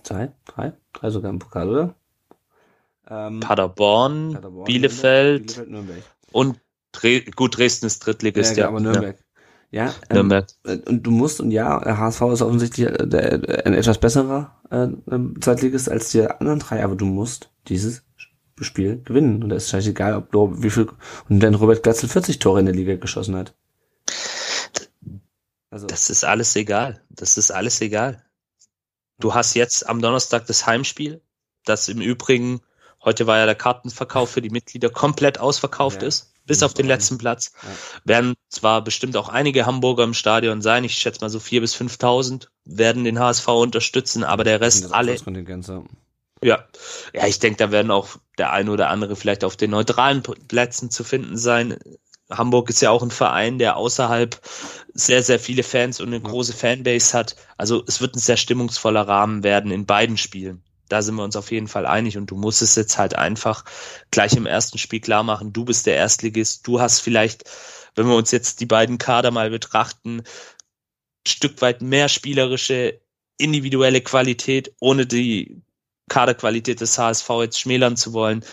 Zwei? 0.02 0.32
Drei? 0.44 0.72
Drei 0.92 1.10
sogar 1.10 1.30
im 1.30 1.40
Pokal, 1.40 1.68
oder? 1.68 1.94
Ähm, 3.08 3.40
Paderborn, 3.40 4.32
Paderborn, 4.32 4.64
Bielefeld, 4.64 5.46
Bielefeld 5.46 5.70
Nürnberg. 5.70 6.02
und 6.32 6.60
Dre 6.92 7.20
gut, 7.22 7.56
Dresden 7.56 7.86
ist 7.86 8.00
Drittligist, 8.00 8.56
ja. 8.56 8.64
ja. 8.64 8.68
aber 8.68 8.80
Nürnberg. 8.80 9.16
Ja, 9.16 9.25
ähm, 10.10 10.44
und 10.86 11.02
du 11.02 11.10
musst, 11.10 11.40
und 11.40 11.50
ja, 11.50 11.80
HSV 11.84 12.22
ist 12.32 12.42
offensichtlich 12.42 12.86
äh, 12.86 13.62
ein 13.64 13.74
etwas 13.74 13.98
besserer 13.98 14.56
äh, 14.70 14.88
ähm, 15.12 15.34
Zweitligist 15.40 15.90
als 15.90 16.10
die 16.10 16.26
anderen 16.26 16.60
drei, 16.60 16.82
aber 16.82 16.96
du 16.96 17.04
musst 17.04 17.50
dieses 17.68 18.02
Spiel 18.60 19.02
gewinnen. 19.04 19.42
Und 19.42 19.50
da 19.50 19.56
ist 19.56 19.68
scheißegal, 19.68 20.14
ob 20.32 20.62
wie 20.62 20.70
viel, 20.70 20.88
und 21.28 21.42
wenn 21.42 21.54
Robert 21.54 21.82
Glatzel 21.82 22.08
40 22.08 22.38
Tore 22.38 22.60
in 22.60 22.66
der 22.66 22.74
Liga 22.74 22.96
geschossen 22.96 23.36
hat. 23.36 23.54
Also. 25.70 25.86
Das 25.86 26.08
ist 26.08 26.24
alles 26.24 26.56
egal. 26.56 27.02
Das 27.10 27.36
ist 27.36 27.50
alles 27.50 27.80
egal. 27.80 28.24
Du 29.18 29.34
hast 29.34 29.54
jetzt 29.54 29.88
am 29.88 30.00
Donnerstag 30.00 30.46
das 30.46 30.66
Heimspiel, 30.66 31.20
das 31.64 31.88
im 31.88 32.00
Übrigen, 32.00 32.60
heute 33.04 33.26
war 33.26 33.38
ja 33.38 33.46
der 33.46 33.54
Kartenverkauf 33.54 34.30
für 34.30 34.42
die 34.42 34.50
Mitglieder 34.50 34.90
komplett 34.90 35.38
ausverkauft 35.38 36.02
ja. 36.02 36.08
ist, 36.08 36.32
bis 36.46 36.62
auf 36.62 36.74
den 36.74 36.86
letzten 36.86 37.18
Platz. 37.18 37.52
Werden 38.04 38.34
zwar 38.48 38.82
bestimmt 38.82 39.16
auch 39.16 39.28
einige 39.28 39.66
Hamburger 39.66 40.04
im 40.04 40.14
Stadion 40.14 40.62
sein, 40.62 40.84
ich 40.84 40.94
schätze 40.94 41.20
mal 41.20 41.30
so 41.30 41.40
vier 41.40 41.60
bis 41.60 41.74
5.000 41.74 42.48
werden 42.66 43.04
den 43.04 43.18
HSV 43.18 43.46
unterstützen, 43.48 44.24
aber 44.24 44.44
der 44.44 44.60
Rest 44.60 44.92
alle. 44.92 45.12
Ja, 46.42 46.64
ja, 47.14 47.26
ich 47.26 47.38
denke, 47.38 47.56
da 47.56 47.70
werden 47.70 47.90
auch 47.90 48.16
der 48.36 48.52
eine 48.52 48.70
oder 48.70 48.90
andere 48.90 49.16
vielleicht 49.16 49.42
auf 49.42 49.56
den 49.56 49.70
neutralen 49.70 50.22
Plätzen 50.22 50.90
zu 50.90 51.02
finden 51.02 51.38
sein. 51.38 51.78
Hamburg 52.28 52.68
ist 52.68 52.82
ja 52.82 52.90
auch 52.90 53.02
ein 53.02 53.10
Verein, 53.10 53.58
der 53.58 53.76
außerhalb 53.76 54.38
sehr, 54.92 55.22
sehr 55.22 55.38
viele 55.38 55.62
Fans 55.62 56.00
und 56.00 56.08
eine 56.08 56.20
große 56.20 56.52
Fanbase 56.52 57.16
hat. 57.16 57.36
Also 57.56 57.84
es 57.86 58.00
wird 58.00 58.16
ein 58.16 58.20
sehr 58.20 58.36
stimmungsvoller 58.36 59.06
Rahmen 59.06 59.44
werden 59.44 59.70
in 59.70 59.86
beiden 59.86 60.16
Spielen. 60.16 60.62
Da 60.88 61.02
sind 61.02 61.16
wir 61.16 61.24
uns 61.24 61.36
auf 61.36 61.50
jeden 61.50 61.68
Fall 61.68 61.86
einig 61.86 62.16
und 62.16 62.30
du 62.30 62.36
musst 62.36 62.62
es 62.62 62.74
jetzt 62.74 62.98
halt 62.98 63.14
einfach 63.16 63.64
gleich 64.10 64.34
im 64.34 64.46
ersten 64.46 64.78
Spiel 64.78 65.00
klar 65.00 65.22
machen. 65.22 65.52
Du 65.52 65.64
bist 65.64 65.86
der 65.86 65.96
Erstligist. 65.96 66.66
Du 66.66 66.80
hast 66.80 67.00
vielleicht, 67.00 67.44
wenn 67.94 68.06
wir 68.06 68.14
uns 68.16 68.30
jetzt 68.30 68.60
die 68.60 68.66
beiden 68.66 68.98
Kader 68.98 69.30
mal 69.30 69.50
betrachten, 69.50 70.22
Stück 71.26 71.60
weit 71.60 71.82
mehr 71.82 72.08
spielerische 72.08 73.00
individuelle 73.36 74.00
Qualität, 74.00 74.72
ohne 74.80 75.06
die 75.06 75.60
Kaderqualität 76.08 76.80
des 76.80 76.98
HSV 76.98 77.28
jetzt 77.40 77.60
schmälern 77.60 77.96
zu 77.96 78.12
wollen, 78.12 78.44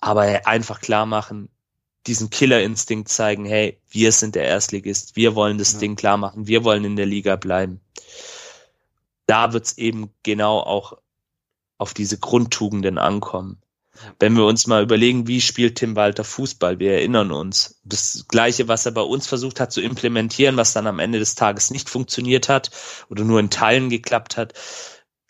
aber 0.00 0.46
einfach 0.46 0.80
klar 0.80 1.06
machen, 1.06 1.48
diesen 2.06 2.30
Killerinstinkt 2.30 3.08
zeigen, 3.08 3.44
hey, 3.44 3.78
wir 3.90 4.12
sind 4.12 4.34
der 4.34 4.44
Erstligist, 4.44 5.16
wir 5.16 5.34
wollen 5.34 5.58
das 5.58 5.74
ja. 5.74 5.78
Ding 5.80 5.96
klar 5.96 6.16
machen, 6.16 6.46
wir 6.46 6.64
wollen 6.64 6.84
in 6.84 6.96
der 6.96 7.06
Liga 7.06 7.36
bleiben. 7.36 7.80
Da 9.26 9.52
wird's 9.52 9.76
eben 9.76 10.10
genau 10.22 10.60
auch 10.60 10.98
auf 11.78 11.94
diese 11.94 12.18
Grundtugenden 12.18 12.98
ankommen. 12.98 13.62
Wenn 14.18 14.36
wir 14.36 14.44
uns 14.44 14.66
mal 14.66 14.82
überlegen, 14.82 15.26
wie 15.26 15.40
spielt 15.40 15.76
Tim 15.76 15.96
Walter 15.96 16.24
Fußball, 16.24 16.78
wir 16.78 16.92
erinnern 16.92 17.32
uns. 17.32 17.80
Das 17.84 18.26
Gleiche, 18.28 18.68
was 18.68 18.86
er 18.86 18.92
bei 18.92 19.00
uns 19.02 19.26
versucht 19.26 19.58
hat 19.58 19.72
zu 19.72 19.80
implementieren, 19.80 20.56
was 20.56 20.72
dann 20.72 20.86
am 20.86 20.98
Ende 20.98 21.18
des 21.18 21.34
Tages 21.34 21.70
nicht 21.70 21.88
funktioniert 21.88 22.48
hat 22.48 22.70
oder 23.08 23.24
nur 23.24 23.40
in 23.40 23.50
Teilen 23.50 23.90
geklappt 23.90 24.36
hat. 24.36 24.54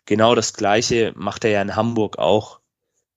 Genau 0.05 0.35
das 0.35 0.53
Gleiche 0.53 1.13
macht 1.15 1.45
er 1.45 1.51
ja 1.51 1.61
in 1.61 1.75
Hamburg 1.75 2.19
auch. 2.19 2.59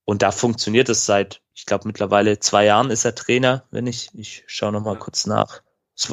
Und 0.05 0.23
da 0.23 0.31
funktioniert 0.31 0.89
es 0.89 1.07
seit, 1.07 1.43
ich 1.55 1.67
glaube, 1.67 1.87
mittlerweile 1.87 2.39
zwei 2.39 2.65
Jahren 2.65 2.91
ist 2.91 3.05
er 3.05 3.15
Trainer, 3.15 3.65
wenn 3.71 3.87
ich, 3.87 4.11
ich 4.15 4.45
schaue 4.47 4.73
nochmal 4.73 4.99
kurz 4.99 5.27
nach. 5.27 5.63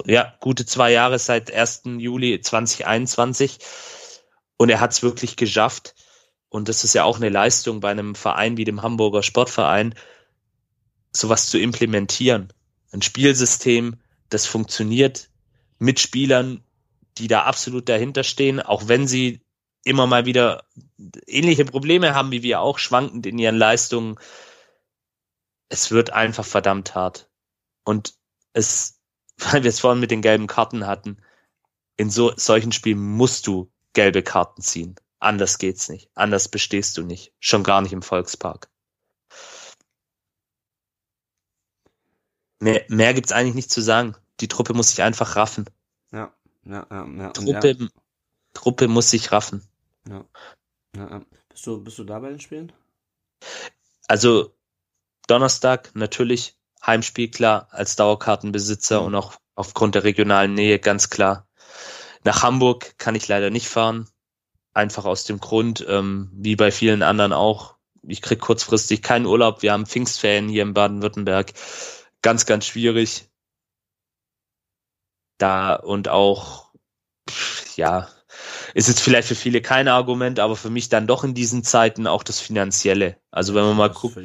Ja, 0.06 0.36
gute 0.41 0.66
zwei 0.66 0.91
Jahre 0.91 1.18
seit 1.18 1.52
1. 1.52 1.84
Juli 1.98 2.41
2021. 2.41 3.60
Und 4.58 4.70
er 4.70 4.82
hat 4.82 4.91
es 4.91 5.02
wirklich 5.02 5.38
geschafft, 5.38 5.96
und 6.49 6.67
das 6.67 6.84
ist 6.84 6.93
ja 6.93 7.03
auch 7.03 7.17
eine 7.17 7.30
Leistung 7.30 7.80
bei 7.80 7.91
einem 7.91 8.15
Verein 8.15 8.57
wie 8.57 8.65
dem 8.65 8.81
Hamburger 8.81 9.23
Sportverein, 9.23 9.93
sowas 11.15 11.47
zu 11.49 11.59
implementieren. 11.59 12.51
Ein 12.91 13.01
Spielsystem, 13.01 13.97
das 14.30 14.45
funktioniert 14.45 15.30
mit 15.77 15.99
Spielern, 15.99 16.63
die 17.17 17.27
da 17.27 17.43
absolut 17.43 17.88
dahinter 17.88 18.23
stehen, 18.23 18.59
auch 18.59 18.88
wenn 18.88 19.07
sie 19.07 19.41
immer 19.84 20.07
mal 20.07 20.26
wieder 20.26 20.65
ähnliche 21.27 21.65
Probleme 21.65 22.13
haben 22.15 22.31
wie 22.31 22.43
wir 22.43 22.61
auch, 22.61 22.80
schwankend 22.80 23.26
in 23.26 23.39
ihren 23.39 23.57
Leistungen. 23.57 24.17
Es 25.69 25.91
wird 25.91 26.11
einfach 26.11 26.45
verdammt 26.45 26.95
hart. 26.95 27.30
Und 27.84 28.15
es, 28.53 28.99
weil 29.38 29.63
wir 29.63 29.69
es 29.69 29.80
vorhin 29.80 30.01
mit 30.01 30.11
den 30.11 30.21
gelben 30.21 30.47
Karten 30.47 30.88
hatten, 30.88 31.17
in 31.95 32.09
so 32.09 32.34
solchen 32.35 32.71
Spielen 32.71 32.99
musst 32.99 33.45
du 33.45 33.71
gelbe 33.93 34.23
Karten 34.23 34.61
ziehen. 34.61 34.95
Anders 35.20 35.58
geht's 35.58 35.90
nicht. 35.90 36.10
Anders 36.16 36.48
bestehst 36.48 36.98
du 36.98 37.04
nicht. 37.04 37.34
Schon 37.40 37.64
gar 37.64 37.82
nicht 37.82 37.94
im 37.94 38.02
Volkspark. 38.02 38.70
Mehr, 42.60 42.84
mehr 42.90 43.14
gibt's 43.14 43.32
eigentlich 43.32 43.56
nicht 43.56 43.72
zu 43.72 43.82
sagen. 43.82 44.16
Die 44.40 44.48
Truppe 44.48 44.74
muss 44.74 44.90
sich 44.90 45.02
einfach 45.02 45.36
raffen. 45.36 45.66
Ja, 46.12 46.34
ja, 46.66 46.86
ja. 46.90 47.08
ja. 47.08 47.30
Truppe, 47.32 47.78
ja. 47.80 47.88
Truppe 48.54 48.88
muss 48.88 49.10
sich 49.10 49.32
raffen. 49.32 49.68
Ja. 50.08 50.26
ja, 50.96 51.10
ja. 51.10 51.22
Bist 51.50 51.68
du, 51.68 51.84
bist 51.84 52.00
du 52.00 52.04
da 52.04 52.20
bei 52.20 52.30
den 52.30 52.40
Spielen? 52.40 52.72
Also, 54.08 54.56
Donnerstag 55.28 55.91
natürlich 55.96 56.58
Heimspiel 56.86 57.30
klar 57.30 57.68
als 57.72 57.96
Dauerkartenbesitzer 57.96 59.02
mhm. 59.02 59.08
und 59.08 59.16
auch 59.16 59.34
aufgrund 59.56 59.96
der 59.96 60.04
regionalen 60.04 60.54
Nähe 60.54 60.80
ganz 60.80 61.10
klar. 61.10 61.48
Nach 62.24 62.44
Hamburg 62.44 62.98
kann 62.98 63.16
ich 63.16 63.28
leider 63.28 63.50
nicht 63.50 63.68
fahren. 63.68 64.10
Einfach 64.80 65.03
aus 65.03 65.26
dem 65.26 65.41
Grund, 65.41 65.85
ähm, 65.89 66.31
wie 66.31 66.56
bei 66.56 66.72
vielen 66.72 67.03
anderen 67.03 67.34
auch, 67.34 67.76
ich 68.01 68.22
krieg 68.22 68.39
kurzfristig 68.39 69.01
keinen 69.01 69.26
Urlaub. 69.26 69.61
Wir 69.61 69.73
haben 69.73 69.85
Pfingstferien 69.85 70.47
hier 70.47 70.64
in 70.64 70.73
Baden-Württemberg. 70.73 71.51
Ganz, 72.22 72.45
ganz 72.45 72.65
schwierig. 72.65 73.30
Da 75.38 75.76
und 75.76 76.07
auch, 76.07 76.72
ja, 77.76 78.07
ist 78.73 78.88
jetzt 78.88 79.01
vielleicht 79.01 79.27
für 79.27 79.35
viele 79.35 79.61
kein 79.61 79.89
Argument, 79.89 80.39
aber 80.39 80.56
für 80.56 80.69
mich 80.69 80.88
dann 80.88 81.07
doch 81.07 81.26
in 81.26 81.34
diesen 81.34 81.61
Zeiten 81.61 82.07
auch 82.07 82.23
das 82.23 82.39
Finanzielle. 82.39 83.18
Also 83.31 83.56
wenn 83.56 83.65
man 83.65 83.76
mal 83.76 83.89
guckt, 83.89 84.18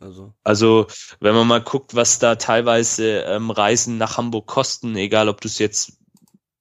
also. 0.00 0.34
also. 0.44 0.86
wenn 1.18 1.34
man 1.34 1.48
mal 1.48 1.62
guckt, 1.62 1.96
was 1.96 2.20
da 2.20 2.36
teilweise 2.36 3.22
ähm, 3.22 3.50
Reisen 3.50 3.98
nach 3.98 4.18
Hamburg 4.18 4.46
kosten, 4.46 4.94
egal 4.94 5.28
ob 5.28 5.40
du 5.40 5.48
es 5.48 5.58
jetzt 5.58 5.99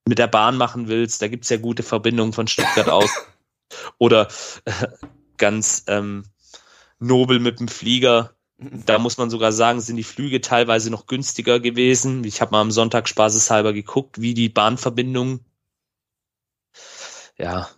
mit 0.10 0.18
der 0.18 0.28
Bahn 0.28 0.58
machen 0.58 0.88
willst, 0.88 1.22
da 1.22 1.28
gibt's 1.28 1.50
ja 1.50 1.58
gute 1.58 1.84
Verbindungen 1.84 2.34
von 2.34 2.48
Stuttgart 2.48 2.90
aus. 2.90 3.12
Oder 4.00 4.28
äh, 4.66 4.88
ganz 5.38 5.84
ähm, 5.88 6.26
nobel 6.98 7.40
mit 7.40 7.60
dem 7.60 7.68
Flieger. 7.68 8.34
Da 8.58 8.98
muss 8.98 9.18
man 9.18 9.30
sogar 9.30 9.52
sagen, 9.52 9.80
sind 9.80 9.96
die 9.96 10.04
Flüge 10.04 10.42
teilweise 10.42 10.90
noch 10.90 11.06
günstiger 11.06 11.60
gewesen. 11.60 12.24
Ich 12.24 12.42
habe 12.42 12.52
mal 12.52 12.62
am 12.62 12.72
Sonntag 12.72 13.08
spaßeshalber 13.08 13.72
geguckt, 13.72 14.20
wie 14.20 14.34
die 14.34 14.50
Bahnverbindungen. 14.50 15.46
Ja, 17.38 17.70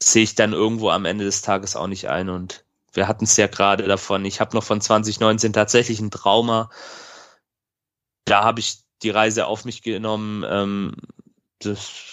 sehe 0.00 0.22
ich 0.22 0.36
dann 0.36 0.52
irgendwo 0.52 0.90
am 0.90 1.04
Ende 1.04 1.24
des 1.24 1.42
Tages 1.42 1.74
auch 1.74 1.88
nicht 1.88 2.08
ein. 2.08 2.30
Und 2.30 2.64
wir 2.92 3.08
hatten 3.08 3.24
es 3.24 3.36
ja 3.36 3.48
gerade 3.48 3.82
davon. 3.82 4.24
Ich 4.24 4.40
habe 4.40 4.56
noch 4.56 4.64
von 4.64 4.80
2019 4.80 5.52
tatsächlich 5.52 5.98
ein 5.98 6.12
Trauma. 6.12 6.70
Da 8.24 8.44
habe 8.44 8.60
ich 8.60 8.78
die 9.02 9.10
Reise 9.10 9.46
auf 9.46 9.64
mich 9.64 9.82
genommen. 9.82 10.44
Ähm, 10.48 10.94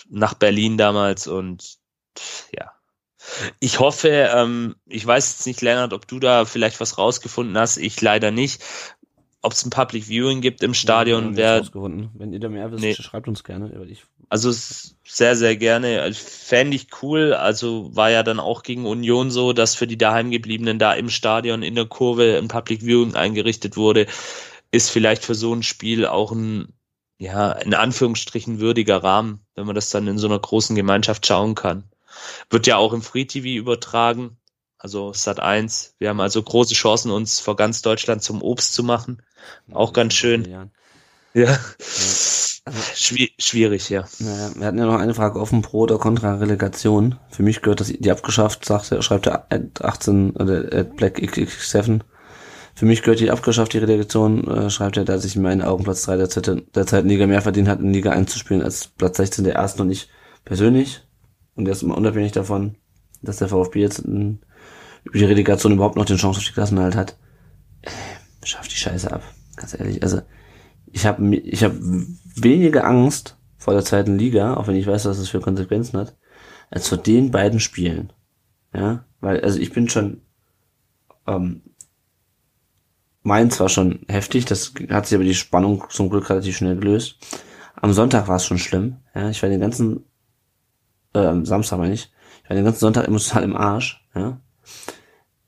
nach 0.09 0.33
Berlin 0.33 0.77
damals 0.77 1.27
und 1.27 1.77
ja. 2.51 2.71
Ich 3.59 3.79
hoffe, 3.79 4.09
ähm, 4.09 4.75
ich 4.85 5.05
weiß 5.05 5.31
jetzt 5.31 5.47
nicht, 5.47 5.61
Lennart, 5.61 5.93
ob 5.93 6.07
du 6.07 6.19
da 6.19 6.45
vielleicht 6.45 6.79
was 6.79 6.97
rausgefunden 6.97 7.57
hast. 7.57 7.77
Ich 7.77 7.99
leider 7.99 8.29
nicht. 8.29 8.63
Ob 9.41 9.53
es 9.53 9.65
ein 9.65 9.71
Public 9.71 10.05
Viewing 10.07 10.41
gibt 10.41 10.63
im 10.63 10.73
Stadion, 10.73 11.31
ja, 11.31 11.63
wer. 11.63 11.73
Wenn 11.73 12.33
ihr 12.33 12.39
da 12.39 12.49
mehr 12.49 12.71
wisst, 12.71 12.83
nee. 12.83 12.93
schreibt 12.93 13.27
uns 13.27 13.43
gerne. 13.43 13.85
Ich 13.87 14.05
also 14.29 14.51
sehr, 14.51 15.35
sehr 15.35 15.55
gerne. 15.55 16.01
Also, 16.01 16.19
Fände 16.23 16.75
ich 16.75 16.87
cool. 17.01 17.33
Also 17.33 17.95
war 17.95 18.09
ja 18.09 18.23
dann 18.23 18.39
auch 18.39 18.63
gegen 18.63 18.85
Union 18.85 19.31
so, 19.31 19.53
dass 19.53 19.75
für 19.75 19.87
die 19.87 19.97
daheimgebliebenen 19.97 20.79
da 20.79 20.93
im 20.93 21.09
Stadion 21.09 21.63
in 21.63 21.75
der 21.75 21.85
Kurve 21.85 22.37
ein 22.37 22.47
Public 22.47 22.81
Viewing 22.81 23.15
eingerichtet 23.15 23.77
wurde. 23.77 24.07
Ist 24.71 24.89
vielleicht 24.89 25.23
für 25.23 25.35
so 25.35 25.53
ein 25.53 25.63
Spiel 25.63 26.05
auch 26.05 26.31
ein 26.31 26.73
ja, 27.17 27.51
in 27.51 27.73
Anführungsstrichen 27.73 28.59
würdiger 28.59 29.03
Rahmen, 29.03 29.45
wenn 29.55 29.65
man 29.65 29.75
das 29.75 29.89
dann 29.89 30.07
in 30.07 30.17
so 30.17 30.27
einer 30.27 30.39
großen 30.39 30.75
Gemeinschaft 30.75 31.25
schauen 31.25 31.55
kann. 31.55 31.83
Wird 32.49 32.67
ja 32.67 32.77
auch 32.77 32.93
im 32.93 33.01
Free 33.01 33.25
TV 33.25 33.47
übertragen, 33.47 34.37
also 34.77 35.13
Sat 35.13 35.39
1. 35.39 35.95
Wir 35.97 36.09
haben 36.09 36.21
also 36.21 36.41
große 36.41 36.75
Chancen, 36.75 37.11
uns 37.11 37.39
vor 37.39 37.55
ganz 37.55 37.81
Deutschland 37.81 38.21
zum 38.21 38.41
Obst 38.41 38.73
zu 38.73 38.83
machen. 38.83 39.21
Auch 39.71 39.93
ganz 39.93 40.13
schön. 40.13 40.49
Ja. 40.49 40.67
ja. 41.33 41.59
Schwier 42.95 43.29
schwierig, 43.37 43.89
ja. 43.89 44.05
Naja, 44.19 44.51
wir 44.55 44.65
hatten 44.65 44.79
ja 44.79 44.85
noch 44.85 44.99
eine 44.99 45.13
Frage 45.13 45.39
offen, 45.39 45.61
pro 45.61 45.81
oder 45.81 45.99
contra 45.99 46.35
Relegation. 46.35 47.19
Für 47.29 47.43
mich 47.43 47.61
gehört 47.61 47.79
das 47.79 47.93
die 47.93 48.11
abgeschafft, 48.11 48.65
sagt 48.65 49.03
schreibt 49.03 49.27
er 49.27 49.47
18 49.81 50.31
oder 50.31 50.83
Black 50.83 51.19
XX7. 51.19 52.01
Für 52.75 52.85
mich 52.85 53.03
gehört 53.03 53.21
die 53.21 53.31
abgeschafft, 53.31 53.71
die 53.71 53.77
Relegation, 53.77 54.45
äh, 54.47 54.69
schreibt 54.69 54.97
er, 54.97 55.05
dass 55.05 55.23
ich 55.23 55.37
in 55.37 55.41
meinen 55.41 55.61
Augen 55.61 55.85
Platz 55.85 56.03
3 56.03 56.17
der, 56.17 56.29
Zeit, 56.29 56.75
der 56.75 56.85
zweiten 56.85 57.07
Liga 57.07 57.25
mehr 57.25 57.41
verdient 57.41 57.69
hat, 57.69 57.79
in 57.79 57.93
Liga 57.93 58.11
1 58.11 58.31
zu 58.31 58.37
spielen 58.37 58.61
als 58.61 58.87
Platz 58.87 59.15
16 59.15 59.45
der 59.45 59.55
ersten 59.55 59.81
und 59.81 59.91
ich 59.91 60.09
persönlich. 60.43 61.01
Und 61.55 61.69
erst 61.69 61.83
mal 61.83 61.95
unabhängig 61.95 62.33
davon, 62.33 62.75
dass 63.21 63.37
der 63.37 63.47
VfB 63.47 63.79
jetzt 63.79 63.99
in, 63.99 64.39
über 65.05 65.17
die 65.17 65.23
Relegation 65.23 65.71
überhaupt 65.71 65.95
noch 65.95 66.03
den 66.03 66.17
Chance 66.17 66.39
auf 66.39 66.45
die 66.45 66.51
Klassenhalt 66.51 66.97
hat. 66.97 67.17
Äh, 67.81 67.91
schafft 68.43 68.71
die 68.71 68.75
Scheiße 68.75 69.09
ab. 69.09 69.23
Ganz 69.55 69.73
ehrlich. 69.79 70.03
Also, 70.03 70.21
ich 70.91 71.05
habe 71.05 71.33
ich 71.33 71.63
hab 71.63 71.75
weniger 71.79 72.85
Angst 72.85 73.37
vor 73.57 73.73
der 73.73 73.85
zweiten 73.85 74.17
Liga, 74.17 74.55
auch 74.55 74.67
wenn 74.67 74.75
ich 74.75 74.85
weiß, 74.85 75.05
was 75.05 75.17
das 75.17 75.29
für 75.29 75.39
Konsequenzen 75.39 75.97
hat, 75.97 76.17
als 76.69 76.89
vor 76.89 76.97
den 76.97 77.31
beiden 77.31 77.61
Spielen. 77.61 78.11
Ja, 78.73 79.05
weil, 79.21 79.39
also 79.39 79.59
ich 79.59 79.71
bin 79.71 79.87
schon 79.87 80.21
ähm, 81.25 81.61
Mainz 83.25 83.59
war 83.59 83.69
schon 83.69 84.01
heftig, 84.07 84.45
das 84.45 84.73
hat 84.89 85.07
sich 85.07 85.15
aber 85.15 85.23
die 85.23 85.33
Spannung 85.33 85.83
zum 85.89 86.11
Glück 86.11 86.29
relativ 86.29 86.55
schnell 86.55 86.75
gelöst. 86.75 87.17
Am 87.75 87.91
Sonntag 87.91 88.27
war 88.27 88.35
es 88.35 88.45
schon 88.45 88.59
schlimm. 88.59 88.97
Ja, 89.15 89.29
ich 89.31 89.41
war 89.41 89.49
den 89.49 89.59
ganzen 89.59 90.05
äh, 91.13 91.33
Samstag 91.43 91.79
meine 91.79 91.95
ich, 91.95 92.11
ich 92.43 92.49
war 92.49 92.55
den 92.55 92.65
ganzen 92.65 92.81
Sonntag 92.81 93.07
emotional 93.07 93.43
im 93.43 93.57
Arsch. 93.57 94.05
Ja. 94.13 94.39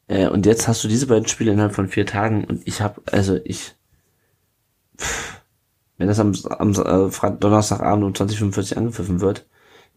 Äh, 0.08 0.28
und 0.28 0.48
jetzt 0.48 0.68
hast 0.68 0.84
du 0.84 0.88
diese 0.88 1.06
beiden 1.06 1.28
Spiele 1.28 1.52
innerhalb 1.52 1.76
von 1.76 1.88
vier 1.88 2.08
Tagen 2.08 2.46
und 2.46 2.68
ich 2.68 2.82
habe, 2.82 3.00
also 3.12 3.38
ich, 3.44 3.76
pff, 4.98 5.44
wenn 5.98 6.08
das 6.08 6.20
am, 6.20 6.34
am 6.50 6.72
äh, 6.72 7.32
Donnerstagabend 7.40 8.06
um 8.06 8.16
2045 8.16 8.76
angepfiffen 8.76 9.22
wird, 9.22 9.46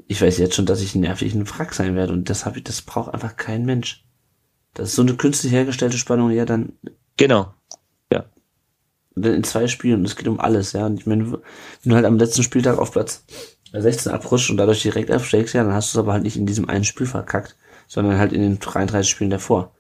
ich 0.07 0.21
weiß 0.21 0.37
jetzt 0.37 0.55
schon, 0.55 0.67
dass 0.67 0.83
ich 0.83 0.95
nervig 0.95 1.35
ein 1.35 1.49
Wrack 1.49 1.73
sein 1.73 1.95
werde 1.95 2.13
und 2.13 2.29
das 2.29 2.45
habe 2.45 2.59
ich, 2.59 2.65
das 2.65 2.83
braucht 2.83 3.15
einfach 3.15 3.37
kein 3.37 3.65
Mensch. 3.65 4.05
Das 4.75 4.91
ist 4.91 4.97
so 4.97 5.03
eine 5.03 5.15
künstlich 5.15 5.53
hergestellte 5.53 5.97
Spannung, 5.97 6.31
ja 6.31 6.45
dann. 6.45 6.75
Genau. 7.17 7.55
In 9.25 9.45
zwei 9.45 9.67
Spielen 9.67 10.01
und 10.01 10.05
es 10.07 10.17
geht 10.17 10.29
um 10.29 10.41
alles, 10.41 10.73
ja. 10.73 10.87
Und 10.87 10.99
ich 10.99 11.07
meine, 11.07 11.33
wenn 11.33 11.41
du 11.85 11.95
halt 11.95 12.05
am 12.05 12.19
letzten 12.19 12.43
Spieltag 12.43 12.79
auf 12.79 12.93
Platz 12.93 13.25
16 13.73 14.13
abrutscht 14.13 14.51
und 14.51 14.57
dadurch 14.57 14.83
direkt 14.83 15.11
absteigst, 15.11 15.55
ja, 15.55 15.63
dann 15.63 15.73
hast 15.73 15.95
du 15.95 15.99
es 15.99 16.03
aber 16.03 16.13
halt 16.13 16.25
nicht 16.25 16.37
in 16.37 16.47
diesem 16.47 16.69
einen 16.69 16.85
Spiel 16.85 17.07
verkackt, 17.07 17.57
sondern 17.87 18.19
halt 18.19 18.33
in 18.33 18.43
den 18.43 18.59
33 18.59 19.11
Spielen 19.11 19.31
davor. 19.31 19.75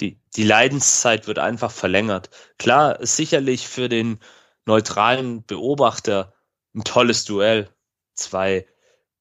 Die, 0.00 0.18
die 0.36 0.42
Leidenszeit 0.42 1.28
wird 1.28 1.38
einfach 1.38 1.70
verlängert. 1.70 2.30
Klar, 2.58 2.98
ist 3.00 3.16
sicherlich 3.16 3.68
für 3.68 3.88
den 3.88 4.18
neutralen 4.66 5.44
Beobachter 5.44 6.34
ein 6.74 6.82
tolles 6.82 7.24
Duell. 7.24 7.68
Zwei, 8.14 8.66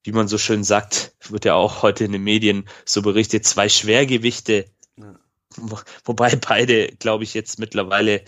wie 0.03 0.11
man 0.11 0.27
so 0.27 0.37
schön 0.37 0.63
sagt, 0.63 1.15
wird 1.29 1.45
ja 1.45 1.53
auch 1.53 1.83
heute 1.83 2.05
in 2.05 2.11
den 2.11 2.23
Medien 2.23 2.67
so 2.85 3.01
berichtet, 3.01 3.45
zwei 3.45 3.69
Schwergewichte. 3.69 4.65
Ja. 4.97 5.15
Wobei 6.05 6.35
beide, 6.35 6.87
glaube 6.87 7.23
ich, 7.23 7.35
jetzt 7.35 7.59
mittlerweile 7.59 8.23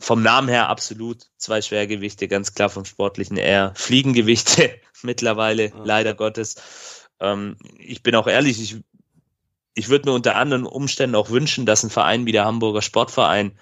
vom 0.00 0.22
Namen 0.22 0.48
her 0.48 0.68
absolut 0.68 1.26
zwei 1.36 1.62
Schwergewichte, 1.62 2.26
ganz 2.26 2.54
klar 2.54 2.70
vom 2.70 2.84
Sportlichen 2.84 3.36
eher 3.36 3.72
Fliegengewichte 3.76 4.74
mittlerweile, 5.02 5.68
ja. 5.68 5.74
leider 5.84 6.14
Gottes. 6.14 7.08
Ähm, 7.20 7.56
ich 7.78 8.02
bin 8.02 8.16
auch 8.16 8.26
ehrlich, 8.26 8.60
ich, 8.60 8.80
ich 9.74 9.88
würde 9.88 10.08
mir 10.08 10.14
unter 10.14 10.36
anderen 10.36 10.66
Umständen 10.66 11.14
auch 11.14 11.30
wünschen, 11.30 11.66
dass 11.66 11.84
ein 11.84 11.90
Verein 11.90 12.26
wie 12.26 12.32
der 12.32 12.44
Hamburger 12.44 12.82
Sportverein 12.82 13.52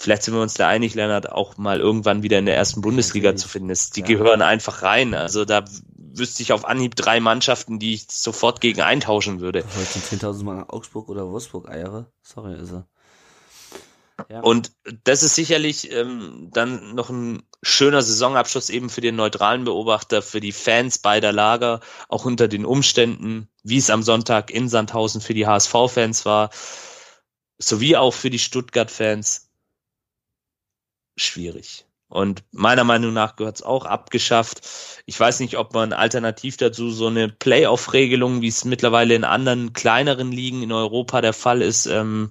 vielleicht 0.00 0.22
sind 0.22 0.34
wir 0.34 0.42
uns 0.42 0.54
da 0.54 0.66
einig, 0.68 0.94
Lennart, 0.94 1.30
auch 1.30 1.56
mal 1.56 1.78
irgendwann 1.78 2.22
wieder 2.22 2.38
in 2.38 2.46
der 2.46 2.56
ersten 2.56 2.80
Bundesliga 2.80 3.36
zu 3.36 3.48
finden 3.48 3.70
ist. 3.70 3.96
Die 3.96 4.00
ja. 4.00 4.06
gehören 4.06 4.42
einfach 4.42 4.82
rein. 4.82 5.14
Also 5.14 5.44
da 5.44 5.64
wüsste 5.96 6.42
ich 6.42 6.52
auf 6.52 6.64
Anhieb 6.64 6.96
drei 6.96 7.20
Mannschaften, 7.20 7.78
die 7.78 7.94
ich 7.94 8.06
sofort 8.10 8.60
gegen 8.60 8.80
eintauschen 8.80 9.40
würde. 9.40 9.64
Heute 9.76 9.98
10.000 9.98 10.44
Mal 10.44 10.64
Augsburg 10.68 11.08
oder 11.08 11.28
Wolfsburg 11.28 11.68
Eiere. 11.68 12.10
Sorry, 12.22 12.54
also. 12.54 12.84
Und 14.42 14.72
das 15.04 15.22
ist 15.22 15.34
sicherlich 15.34 15.92
ähm, 15.92 16.48
dann 16.52 16.94
noch 16.94 17.10
ein 17.10 17.42
schöner 17.62 18.02
Saisonabschluss 18.02 18.70
eben 18.70 18.90
für 18.90 19.00
den 19.00 19.16
neutralen 19.16 19.64
Beobachter, 19.64 20.22
für 20.22 20.40
die 20.40 20.52
Fans 20.52 20.98
beider 20.98 21.32
Lager, 21.32 21.80
auch 22.08 22.24
unter 22.24 22.48
den 22.48 22.64
Umständen, 22.64 23.48
wie 23.62 23.78
es 23.78 23.90
am 23.90 24.02
Sonntag 24.02 24.50
in 24.50 24.68
Sandhausen 24.68 25.20
für 25.20 25.34
die 25.34 25.46
HSV-Fans 25.46 26.24
war, 26.24 26.50
sowie 27.58 27.96
auch 27.96 28.14
für 28.14 28.30
die 28.30 28.38
Stuttgart-Fans 28.38 29.50
schwierig. 31.16 31.84
Und 32.10 32.42
meiner 32.50 32.82
Meinung 32.82 33.12
nach 33.12 33.36
gehört 33.36 33.56
es 33.56 33.62
auch 33.62 33.84
abgeschafft. 33.84 34.66
Ich 35.06 35.18
weiß 35.18 35.38
nicht, 35.38 35.56
ob 35.56 35.74
man 35.74 35.92
alternativ 35.92 36.56
dazu 36.56 36.90
so 36.90 37.06
eine 37.06 37.28
Playoff-Regelung, 37.28 38.40
wie 38.40 38.48
es 38.48 38.64
mittlerweile 38.64 39.14
in 39.14 39.22
anderen 39.22 39.74
kleineren 39.74 40.32
Ligen 40.32 40.64
in 40.64 40.72
Europa 40.72 41.20
der 41.20 41.32
Fall 41.32 41.62
ist, 41.62 41.86
ähm, 41.86 42.30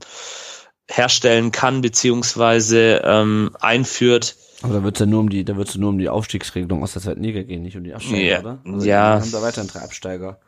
herstellen 0.90 1.52
kann 1.52 1.82
beziehungsweise 1.82 3.02
ähm, 3.04 3.52
einführt. 3.60 4.36
Aber 4.62 4.74
da 4.74 4.84
wird 4.84 4.96
es 4.96 5.00
ja 5.00 5.06
nur 5.06 5.22
um 5.22 5.30
die, 5.30 5.46
da 5.46 5.56
wird 5.56 5.76
nur 5.78 5.90
um 5.90 5.98
die 5.98 6.10
Aufstiegsregelung 6.10 6.84
aus 6.84 6.94
der 6.94 7.02
zweiten 7.02 7.24
Liga 7.24 7.44
gehen, 7.44 7.62
nicht 7.62 7.78
um 7.78 7.84
die 7.84 7.94
Absteiger, 7.94 8.20
ja, 8.20 8.40
oder? 8.40 8.60
Also 8.66 8.86
ja. 8.86 9.16
Wir 9.16 9.22
haben 9.22 9.32
da 9.32 9.42
weiterhin 9.42 9.70
drei 9.70 9.80
Absteiger. 9.80 10.40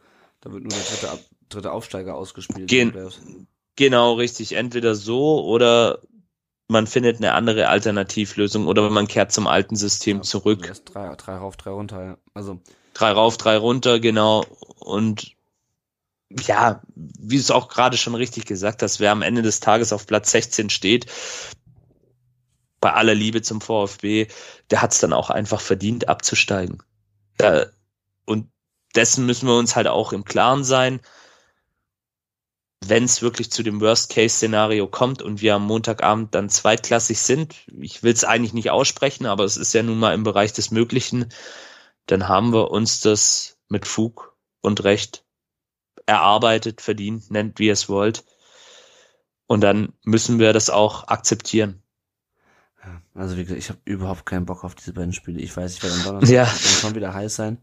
Da 0.42 0.52
wird 0.52 0.64
nur 0.64 0.72
der 0.72 0.80
dritte, 0.80 1.24
dritte 1.50 1.72
Aufsteiger 1.72 2.16
ausgespielt. 2.16 2.68
Gen 2.68 2.94
genau, 3.76 4.14
richtig. 4.14 4.54
Entweder 4.54 4.96
so 4.96 5.46
oder 5.46 6.00
man 6.68 6.88
findet 6.88 7.18
eine 7.18 7.34
andere 7.34 7.68
Alternativlösung 7.68 8.66
oder 8.66 8.90
man 8.90 9.08
kehrt 9.08 9.32
zum 9.32 9.46
alten 9.46 9.76
System 9.76 10.18
ja, 10.18 10.24
zurück. 10.24 10.68
Also 10.68 10.82
drei, 10.86 11.16
drei 11.16 11.36
rauf, 11.36 11.56
drei 11.58 11.72
runter, 11.72 12.04
ja. 12.04 12.18
Also. 12.34 12.60
Drei 12.94 13.12
rauf, 13.12 13.38
drei 13.38 13.58
runter, 13.58 14.00
genau. 14.00 14.46
Und 14.80 15.36
ja, 16.46 16.82
wie 16.96 17.36
du 17.36 17.42
es 17.42 17.52
auch 17.52 17.68
gerade 17.68 17.98
schon 17.98 18.16
richtig 18.16 18.46
gesagt 18.46 18.84
hast, 18.84 19.00
wer 19.00 19.12
am 19.12 19.22
Ende 19.22 19.42
des 19.42 19.60
Tages 19.60 19.94
auf 19.94 20.08
Platz 20.08 20.32
16 20.32 20.70
steht, 20.70 21.06
bei 22.80 22.94
aller 22.94 23.16
Liebe 23.16 23.42
zum 23.42 23.62
VfB, 23.62 24.28
der 24.72 24.82
hat 24.82 24.94
es 24.94 25.00
dann 25.00 25.14
auch 25.14 25.30
einfach 25.30 25.62
verdient, 25.62 26.08
abzusteigen. 26.10 26.82
Ja, 27.40 27.66
und 28.26 28.50
dessen 28.96 29.26
müssen 29.26 29.48
wir 29.48 29.58
uns 29.58 29.76
halt 29.76 29.88
auch 29.88 30.14
im 30.14 30.26
Klaren 30.26 30.64
sein 30.64 31.00
wenn 32.86 33.04
es 33.04 33.22
wirklich 33.22 33.52
zu 33.52 33.64
dem 33.64 33.80
Worst-Case-Szenario 33.80 34.88
kommt 34.88 35.22
und 35.22 35.42
wir 35.42 35.56
am 35.56 35.66
Montagabend 35.66 36.34
dann 36.34 36.50
zweitklassig 36.50 37.20
sind, 37.20 37.56
ich 37.80 38.02
will 38.02 38.12
es 38.12 38.24
eigentlich 38.24 38.54
nicht 38.54 38.72
aussprechen, 38.72 39.28
aber 39.28 39.44
es 39.44 39.56
ist 39.56 39.74
ja 39.74 39.84
nun 39.84 40.00
mal 40.00 40.14
im 40.14 40.24
Bereich 40.24 40.52
des 40.52 40.72
Möglichen, 40.72 41.30
dann 42.08 42.28
haben 42.28 42.52
wir 42.54 42.72
uns 42.72 43.00
das 43.00 43.60
mit 43.70 43.86
Fug 43.86 44.36
und 44.62 44.84
Recht 44.84 45.24
erarbeitet, 46.12 46.82
verdient, 46.82 47.32
nennt 47.32 47.60
wie 47.60 47.68
ihr 47.68 47.74
es 47.74 47.90
wollt. 47.90 48.24
Und 49.48 49.62
dann 49.62 49.94
müssen 50.04 50.40
wir 50.40 50.54
das 50.54 50.70
auch 50.70 51.08
akzeptieren. 51.08 51.82
Ja, 52.84 53.02
also 53.16 53.38
wie 53.38 53.44
gesagt, 53.44 53.60
ich 53.60 53.70
habe 53.70 53.80
überhaupt 53.86 54.26
keinen 54.26 54.46
Bock 54.46 54.64
auf 54.64 54.76
diese 54.76 54.94
beiden 54.94 55.14
Spiele. 55.14 55.40
Ich 55.40 55.56
weiß, 55.56 55.76
ich 55.76 55.84
werde 55.84 55.96
am 55.96 56.04
Donnerstag 56.04 56.34
ja. 56.34 56.46
schon 56.82 56.96
wieder 56.96 57.14
heiß 57.14 57.36
sein. 57.36 57.58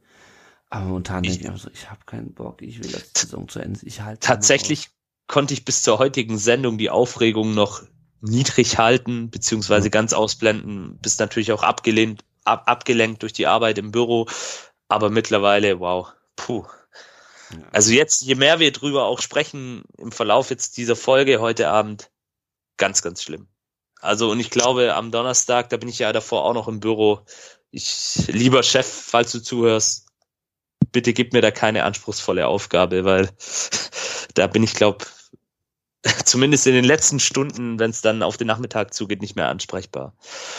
Aber 0.71 0.87
momentan 0.87 1.23
denke 1.23 1.41
ich 1.41 1.47
einfach 1.47 1.61
so, 1.61 1.71
ich 1.73 1.91
habe 1.91 2.01
keinen 2.05 2.35
Bock, 2.35 2.61
ich 2.61 2.83
will 2.83 2.91
das 2.91 3.13
Saison 3.17 3.49
zu 3.49 3.59
Ende. 3.59 3.81
Ich 3.85 4.03
halte 4.03 4.21
tatsächlich 4.21 4.91
konnte 5.27 5.55
ich 5.55 5.65
bis 5.65 5.83
zur 5.83 5.99
heutigen 5.99 6.39
Sendung 6.39 6.79
die 6.79 6.91
Aufregung 6.91 7.55
noch 7.55 7.83
niedrig 8.21 8.79
halten, 8.79 9.31
beziehungsweise 9.31 9.91
ganz 9.91 10.13
ausblenden, 10.13 10.99
bis 11.01 11.19
natürlich 11.19 11.53
auch 11.53 11.63
abgelehnt, 11.63 12.25
ab, 12.45 12.65
abgelenkt 12.67 13.23
durch 13.23 13.33
die 13.33 13.47
Arbeit 13.47 13.79
im 13.79 13.93
Büro. 13.93 14.27
Aber 14.89 15.11
mittlerweile, 15.11 15.81
wow, 15.81 16.13
puh. 16.35 16.65
Also 17.73 17.93
jetzt, 17.93 18.23
je 18.23 18.35
mehr 18.35 18.59
wir 18.59 18.73
drüber 18.73 19.05
auch 19.05 19.21
sprechen 19.21 19.85
im 19.97 20.13
Verlauf 20.13 20.51
jetzt 20.51 20.77
dieser 20.77 20.97
Folge 20.97 21.41
heute 21.41 21.69
Abend, 21.69 22.11
ganz, 22.77 23.03
ganz 23.03 23.23
schlimm. 23.23 23.49
Also, 24.01 24.31
und 24.31 24.41
ich 24.41 24.51
glaube, 24.51 24.95
am 24.95 25.11
Donnerstag, 25.11 25.71
da 25.71 25.77
bin 25.77 25.89
ich 25.89 25.99
ja 25.99 26.13
davor 26.13 26.45
auch 26.45 26.55
noch 26.55 26.69
im 26.69 26.81
Büro. 26.81 27.21
Ich, 27.71 28.29
lieber 28.29 28.63
Chef, 28.63 28.87
falls 28.87 29.33
du 29.33 29.41
zuhörst, 29.41 30.07
bitte 30.93 31.13
gib 31.13 31.33
mir 31.33 31.43
da 31.43 31.51
keine 31.51 31.85
anspruchsvolle 31.85 32.47
Aufgabe, 32.47 33.05
weil 33.05 33.29
da 34.35 34.47
bin 34.47 34.63
ich, 34.63 34.75
glaube 34.75 35.05
zumindest 36.25 36.67
in 36.67 36.75
den 36.75 36.85
letzten 36.85 37.21
Stunden, 37.21 37.79
wenn 37.79 37.91
es 37.91 38.01
dann 38.01 38.23
auf 38.23 38.37
den 38.37 38.47
Nachmittag 38.47 38.95
zugeht, 38.95 39.21
nicht 39.21 39.37
mehr 39.37 39.49
ansprechbar. 39.49 40.15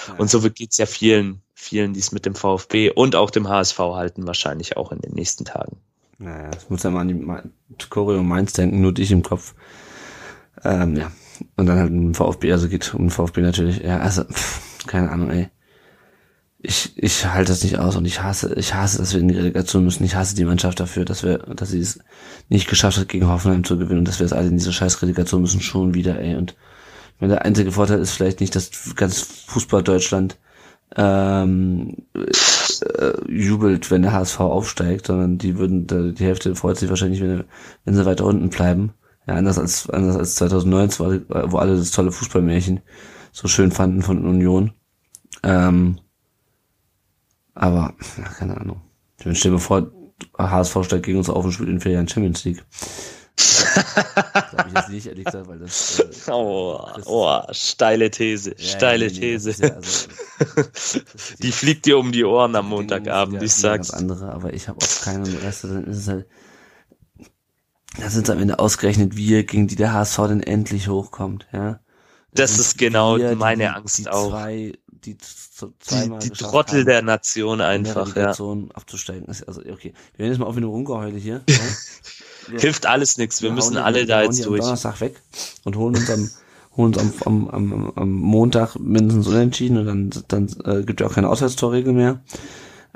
Ja. 0.08 0.16
Und 0.16 0.30
so 0.30 0.42
geht 0.42 0.72
es 0.72 0.78
ja 0.78 0.86
vielen, 0.86 1.42
vielen, 1.54 1.94
die 1.94 2.00
es 2.00 2.12
mit 2.12 2.26
dem 2.26 2.36
VfB 2.36 2.92
und 2.92 3.16
auch 3.16 3.32
dem 3.32 3.48
HSV 3.48 3.80
halten, 3.80 4.28
wahrscheinlich 4.28 4.76
auch 4.76 4.92
in 4.92 5.00
den 5.00 5.14
nächsten 5.14 5.46
Tagen. 5.46 5.82
Naja, 6.20 6.52
ich 6.58 6.70
muss 6.70 6.84
ja 6.84 6.92
mal 6.92 7.02
an 7.02 7.52
die 7.70 7.86
Choreo 7.90 8.24
Mainz 8.24 8.54
denken, 8.54 8.82
nur 8.82 8.94
dich 8.94 9.12
im 9.12 9.24
Kopf. 9.24 9.56
Ähm, 10.64 10.98
ja. 10.98 11.12
Und 11.56 11.68
dann 11.68 11.80
halt 11.80 11.92
ein 11.92 12.14
VfB, 12.14 12.52
also 12.52 12.68
geht 12.68 12.94
um 12.94 13.10
VfB 13.10 13.42
natürlich. 13.42 13.80
Ja, 13.80 14.00
also, 14.00 14.26
pff, 14.26 14.86
keine 14.86 15.10
Ahnung, 15.10 15.32
ey 15.32 15.50
ich, 16.62 16.92
ich 16.98 17.26
halte 17.26 17.52
das 17.52 17.64
nicht 17.64 17.80
aus 17.80 17.96
und 17.96 18.06
ich 18.06 18.22
hasse, 18.22 18.54
ich 18.56 18.74
hasse, 18.74 18.98
dass 18.98 19.14
wir 19.14 19.22
in 19.22 19.30
die 19.30 19.36
Relegation 19.36 19.86
müssen. 19.86 20.04
Ich 20.04 20.16
hasse 20.16 20.36
die 20.36 20.44
Mannschaft 20.44 20.80
dafür, 20.80 21.06
dass 21.06 21.24
wir, 21.24 21.38
dass 21.38 21.70
sie 21.70 21.80
es 21.80 22.00
nicht 22.50 22.68
geschafft 22.68 22.98
hat, 22.98 23.08
gegen 23.08 23.28
Hoffenheim 23.28 23.64
zu 23.64 23.78
gewinnen 23.78 24.00
und 24.00 24.08
dass 24.08 24.20
wir 24.20 24.26
es 24.26 24.34
alle 24.34 24.50
in 24.50 24.58
diese 24.58 24.74
scheiß 24.74 25.02
Relegation 25.02 25.42
müssen 25.42 25.62
schon 25.62 25.94
wieder, 25.94 26.20
ey. 26.20 26.36
Und 26.36 26.58
ich 27.16 27.22
meine, 27.22 27.34
der 27.36 27.46
einzige 27.46 27.72
Vorteil 27.72 28.00
ist 28.00 28.12
vielleicht 28.12 28.42
nicht, 28.42 28.56
dass 28.56 28.72
ganz 28.96 29.22
Fußball 29.48 29.84
Deutschland 29.84 30.38
ähm, 30.98 31.96
äh, 32.98 33.32
jubelt, 33.32 33.92
wenn 33.92 34.02
der 34.02 34.14
HSV 34.14 34.40
aufsteigt, 34.40 35.08
sondern 35.08 35.38
die 35.38 35.58
würden, 35.58 35.88
die 35.88 36.24
Hälfte 36.24 36.56
freut 36.56 36.78
sich 36.78 36.90
wahrscheinlich, 36.90 37.22
wenn, 37.22 37.44
wenn 37.86 37.96
sie 37.96 38.06
weiter 38.06 38.26
unten 38.26 38.50
bleiben. 38.50 38.94
Ja, 39.28 39.36
anders 39.36 39.60
als, 39.60 39.90
anders 39.90 40.16
als 40.16 40.36
2009, 40.36 41.00
wo 41.00 41.58
alle 41.58 41.78
das 41.78 41.92
tolle 41.92 42.12
Fußballmärchen 42.12 42.82
so 43.32 43.48
schön 43.48 43.72
fanden 43.72 44.02
von 44.02 44.26
Union. 44.26 44.74
Ähm, 45.44 46.00
aber, 47.54 47.94
ja, 48.18 48.24
keine 48.24 48.60
Ahnung. 48.60 48.82
Ich 49.24 49.40
stell 49.40 49.52
mir 49.52 49.60
vor, 49.60 49.92
HSV 50.38 50.84
steigt 50.84 51.06
gegen 51.06 51.18
uns 51.18 51.30
auf 51.30 51.46
und 51.46 51.52
spielt 51.52 51.70
in 51.70 51.80
vier 51.82 51.94
Jahren 51.94 52.08
Champions 52.08 52.44
League. 52.46 52.64
Glaube 54.50 54.70
ich 54.70 54.74
jetzt 54.76 54.90
nicht, 54.90 55.08
ehrlich 55.08 55.26
gesagt, 55.26 55.48
weil 55.48 55.60
das. 55.60 56.00
Äh, 56.00 56.32
oh, 56.32 56.80
das 56.96 57.08
oh, 57.08 57.42
steile 57.52 58.10
These, 58.10 58.56
ja, 58.58 58.64
steile 58.64 59.08
nee, 59.08 59.20
These. 59.20 59.52
Ja, 59.62 59.74
also, 59.76 60.10
die 61.40 61.52
fliegt 61.52 61.86
dir 61.86 61.98
um 61.98 62.12
die 62.12 62.24
Ohren 62.24 62.56
am 62.56 62.70
Montagabend, 62.70 63.42
ich 63.44 63.54
sag's. 63.54 63.92
andere, 63.92 64.32
aber 64.32 64.54
ich 64.54 64.68
habe 64.68 64.80
auch 64.82 65.02
keine 65.04 65.26
Reste, 65.44 65.68
dann 65.68 65.86
ist 65.86 65.98
es 65.98 66.08
halt. 66.08 66.28
Da 68.00 68.10
sind 68.10 68.24
es 68.24 68.30
am 68.30 68.40
Ende 68.40 68.60
ausgerechnet 68.60 69.16
wir, 69.16 69.44
gegen 69.44 69.68
die 69.68 69.76
der 69.76 69.94
HSV 69.94 70.18
denn 70.28 70.44
endlich 70.44 70.88
hochkommt, 70.88 71.48
ja. 71.52 71.80
Das 72.34 72.52
sind 72.52 72.62
ist 72.62 72.78
genau 72.78 73.18
wir, 73.18 73.30
die- 73.30 73.36
meine 73.36 73.76
Angst 73.76 73.98
die 73.98 74.08
auch. 74.08 74.30
Zwei, 74.30 74.74
die 74.88 75.18
Die, 75.18 76.20
die 76.20 76.30
Trottel 76.30 76.80
haben, 76.80 76.86
der 76.86 77.02
Nation 77.02 77.54
in 77.54 77.58
der 77.60 77.68
einfach, 77.68 78.16
ja. 78.16 78.30
Abzusteigen. 78.30 79.28
Ist, 79.28 79.48
also, 79.48 79.62
okay. 79.62 79.94
Wir 80.14 80.20
werden 80.20 80.32
jetzt 80.32 80.40
mal 80.40 80.46
auf 80.46 80.56
eine 80.58 80.68
Rumgeheule 80.68 81.18
hier. 81.18 81.42
ja. 81.50 81.56
Hilft 82.58 82.86
alles 82.86 83.18
nichts. 83.18 83.42
Wir 83.42 83.50
wir 83.50 83.56
müssen 83.56 83.78
alle 83.78 84.06
da 84.06 84.24
jetzt 84.24 84.46
durch. 84.46 84.62
Donnerstag 84.62 85.02
weg 85.02 85.22
und 85.64 85.76
holen 85.76 85.96
uns 85.96 86.10
am, 86.10 86.30
holen 86.76 86.96
uns 86.96 87.22
am, 87.26 87.48
am, 87.50 87.74
am, 87.74 87.94
am 87.96 88.12
Montag 88.12 88.80
mindestens 88.80 89.28
unentschieden 89.28 89.78
und 89.78 89.86
dann, 89.86 90.24
dann 90.28 90.48
äh, 90.66 90.84
gibt 90.84 91.02
ja 91.02 91.08
auch 91.08 91.14
keine 91.14 91.30
Auswärtstorregel 91.30 91.94
mehr. 91.94 92.22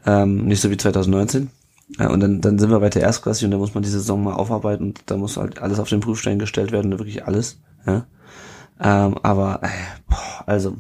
Ähm, 0.06 0.46
nicht 0.46 0.62
so 0.62 0.70
wie 0.70 0.78
2019. 0.78 1.50
Ja, 2.00 2.10
und 2.10 2.22
dann, 2.22 2.42
dann 2.42 2.58
sind 2.58 2.72
wir 2.72 2.82
weiter 2.82 3.02
erstklassig 3.02 3.46
und 3.46 3.52
dann 3.52 3.60
muss 3.60 3.74
man 3.74 3.84
die 3.84 3.90
Saison 3.90 4.24
mal 4.24 4.34
aufarbeiten 4.34 4.88
und 4.88 5.02
da 5.06 5.18
muss 5.18 5.38
halt 5.38 5.60
alles 5.62 5.80
auf 5.80 5.90
den 5.90 6.00
Prüfstein 6.00 6.40
gestellt 6.40 6.72
werden, 6.72 6.92
wirklich 6.92 7.26
alles. 7.26 7.60
Ja. 7.86 8.06
Ähm, 8.80 9.18
aber, 9.22 9.60
äh, 9.62 9.68
boah, 10.10 10.44
also, 10.46 10.78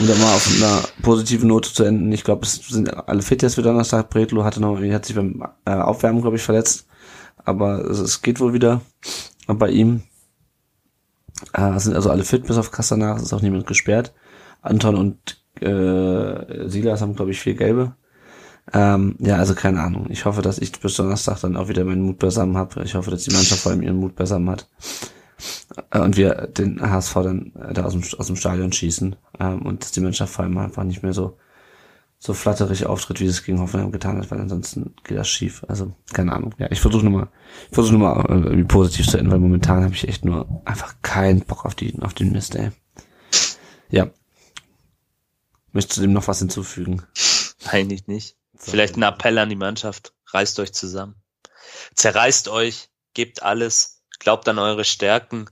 um 0.00 0.06
da 0.06 0.14
mal 0.14 0.34
auf 0.34 0.48
einer 0.56 0.82
positiven 1.02 1.48
Note 1.48 1.72
zu 1.72 1.84
enden, 1.84 2.10
ich 2.12 2.24
glaube, 2.24 2.44
es 2.44 2.54
sind 2.54 2.92
alle 3.08 3.22
fit 3.22 3.42
jetzt 3.42 3.56
für 3.56 3.62
Donnerstag. 3.62 4.08
Bretlo 4.10 4.44
hatte 4.44 4.60
noch, 4.60 4.80
hat 4.80 5.04
sich 5.04 5.16
beim 5.16 5.42
äh, 5.64 5.72
Aufwärmen, 5.72 6.22
glaube 6.22 6.36
ich, 6.36 6.42
verletzt. 6.42 6.87
Aber 7.48 7.82
es, 7.86 8.20
geht 8.20 8.40
wohl 8.40 8.52
wieder 8.52 8.82
bei 9.46 9.70
ihm. 9.70 10.02
Äh, 11.54 11.78
sind 11.78 11.96
also 11.96 12.10
alle 12.10 12.24
fit, 12.24 12.46
bis 12.46 12.58
auf 12.58 12.70
Castanach, 12.70 13.16
es 13.16 13.22
ist 13.22 13.32
auch 13.32 13.40
niemand 13.40 13.66
gesperrt. 13.66 14.12
Anton 14.60 14.96
und 14.96 15.42
äh, 15.62 16.68
Silas 16.68 17.00
haben, 17.00 17.16
glaube 17.16 17.30
ich, 17.30 17.40
vier 17.40 17.54
gelbe. 17.54 17.94
Ähm, 18.74 19.16
ja, 19.18 19.36
also 19.36 19.54
keine 19.54 19.80
Ahnung. 19.80 20.08
Ich 20.10 20.26
hoffe, 20.26 20.42
dass 20.42 20.58
ich 20.58 20.78
bis 20.78 20.96
Donnerstag 20.96 21.40
dann 21.40 21.56
auch 21.56 21.68
wieder 21.68 21.84
meinen 21.84 22.02
Mut 22.02 22.18
beisammen 22.18 22.58
habe. 22.58 22.82
Ich 22.82 22.94
hoffe, 22.94 23.10
dass 23.10 23.22
die 23.22 23.32
Mannschaft 23.32 23.62
vor 23.62 23.72
allem 23.72 23.82
ihren 23.82 23.96
Mut 23.96 24.14
beisammen 24.14 24.50
hat. 24.50 24.68
Äh, 25.90 26.00
und 26.00 26.18
wir 26.18 26.48
den 26.48 26.82
HSV 26.82 27.14
dann 27.14 27.52
äh, 27.54 27.72
da 27.72 27.84
aus 27.84 27.94
dem, 27.94 28.02
aus 28.18 28.26
dem 28.26 28.36
Stadion 28.36 28.72
schießen. 28.72 29.16
Ähm, 29.40 29.62
und 29.62 29.84
dass 29.84 29.92
die 29.92 30.00
Mannschaft 30.00 30.34
vor 30.34 30.44
allem 30.44 30.58
einfach 30.58 30.84
nicht 30.84 31.02
mehr 31.02 31.14
so 31.14 31.38
so 32.18 32.34
flatterig 32.34 32.86
auftritt, 32.86 33.20
wie 33.20 33.26
es 33.26 33.44
gegen 33.44 33.60
Hoffenheim 33.60 33.92
getan 33.92 34.18
hat, 34.18 34.30
weil 34.30 34.40
ansonsten 34.40 34.94
geht 35.04 35.16
das 35.16 35.28
schief. 35.28 35.64
Also, 35.68 35.94
keine 36.12 36.32
Ahnung. 36.32 36.54
Ja, 36.58 36.68
ich 36.70 36.80
versuche 36.80 37.04
nur 37.04 37.20
mal, 37.20 37.28
ich 37.68 37.74
versuche 37.74 37.96
nur 37.96 38.08
mal 38.08 38.24
äh, 38.28 38.44
irgendwie 38.44 38.64
positiv 38.64 39.06
zu 39.06 39.18
enden, 39.18 39.30
weil 39.30 39.38
momentan 39.38 39.84
habe 39.84 39.94
ich 39.94 40.08
echt 40.08 40.24
nur 40.24 40.62
einfach 40.64 40.96
keinen 41.02 41.42
Bock 41.42 41.64
auf 41.64 41.76
die, 41.76 41.96
auf 42.00 42.14
den 42.14 42.32
Mist, 42.32 42.56
ey. 42.56 42.72
Ja. 43.90 44.10
Möchtest 45.72 45.98
du 45.98 46.02
dem 46.02 46.12
noch 46.12 46.26
was 46.26 46.40
hinzufügen? 46.40 47.02
Eigentlich 47.66 48.08
nicht. 48.08 48.36
So. 48.58 48.72
Vielleicht 48.72 48.96
ein 48.96 49.02
Appell 49.02 49.38
an 49.38 49.48
die 49.48 49.56
Mannschaft. 49.56 50.12
Reißt 50.26 50.58
euch 50.58 50.72
zusammen. 50.72 51.14
Zerreißt 51.94 52.48
euch, 52.48 52.88
gebt 53.14 53.42
alles, 53.42 54.02
glaubt 54.18 54.48
an 54.48 54.58
eure 54.58 54.84
Stärken 54.84 55.48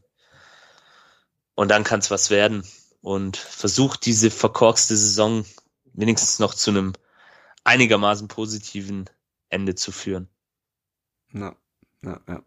und 1.54 1.70
dann 1.70 1.84
kann's 1.84 2.10
was 2.10 2.30
werden. 2.30 2.64
Und 3.02 3.36
versucht 3.36 4.04
diese 4.04 4.32
verkorkste 4.32 4.96
Saison 4.96 5.44
wenigstens 5.96 6.38
noch 6.38 6.54
zu 6.54 6.70
einem 6.70 6.92
einigermaßen 7.64 8.28
positiven 8.28 9.10
Ende 9.48 9.74
zu 9.74 9.92
führen. 9.92 10.28
Ja, 11.32 11.56
ja, 12.02 12.20
ja. 12.28 12.42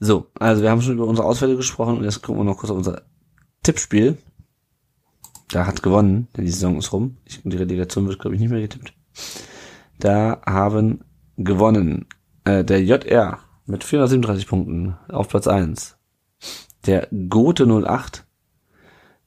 So, 0.00 0.30
also 0.38 0.62
wir 0.62 0.70
haben 0.70 0.82
schon 0.82 0.94
über 0.94 1.06
unsere 1.06 1.26
Ausfälle 1.26 1.56
gesprochen 1.56 1.98
und 1.98 2.04
jetzt 2.04 2.22
gucken 2.22 2.40
wir 2.40 2.44
noch 2.44 2.58
kurz 2.58 2.70
auf 2.70 2.76
unser 2.76 3.02
Tippspiel. 3.62 4.16
Da 5.50 5.66
hat 5.66 5.82
gewonnen, 5.82 6.28
denn 6.36 6.44
die 6.44 6.50
Saison 6.50 6.78
ist 6.78 6.92
rum. 6.92 7.16
Ich, 7.24 7.40
die 7.42 7.56
Relegation 7.56 8.06
wird, 8.06 8.18
glaube 8.18 8.36
ich, 8.36 8.40
nicht 8.40 8.50
mehr 8.50 8.60
getippt. 8.60 8.92
Da 9.98 10.40
haben 10.46 11.04
gewonnen 11.36 12.06
äh, 12.44 12.64
der 12.64 12.82
JR 12.82 13.40
mit 13.66 13.82
437 13.82 14.46
Punkten 14.46 14.96
auf 15.08 15.28
Platz 15.28 15.46
1. 15.46 15.96
Der 16.86 17.08
Gote 17.28 17.66
08 17.66 18.24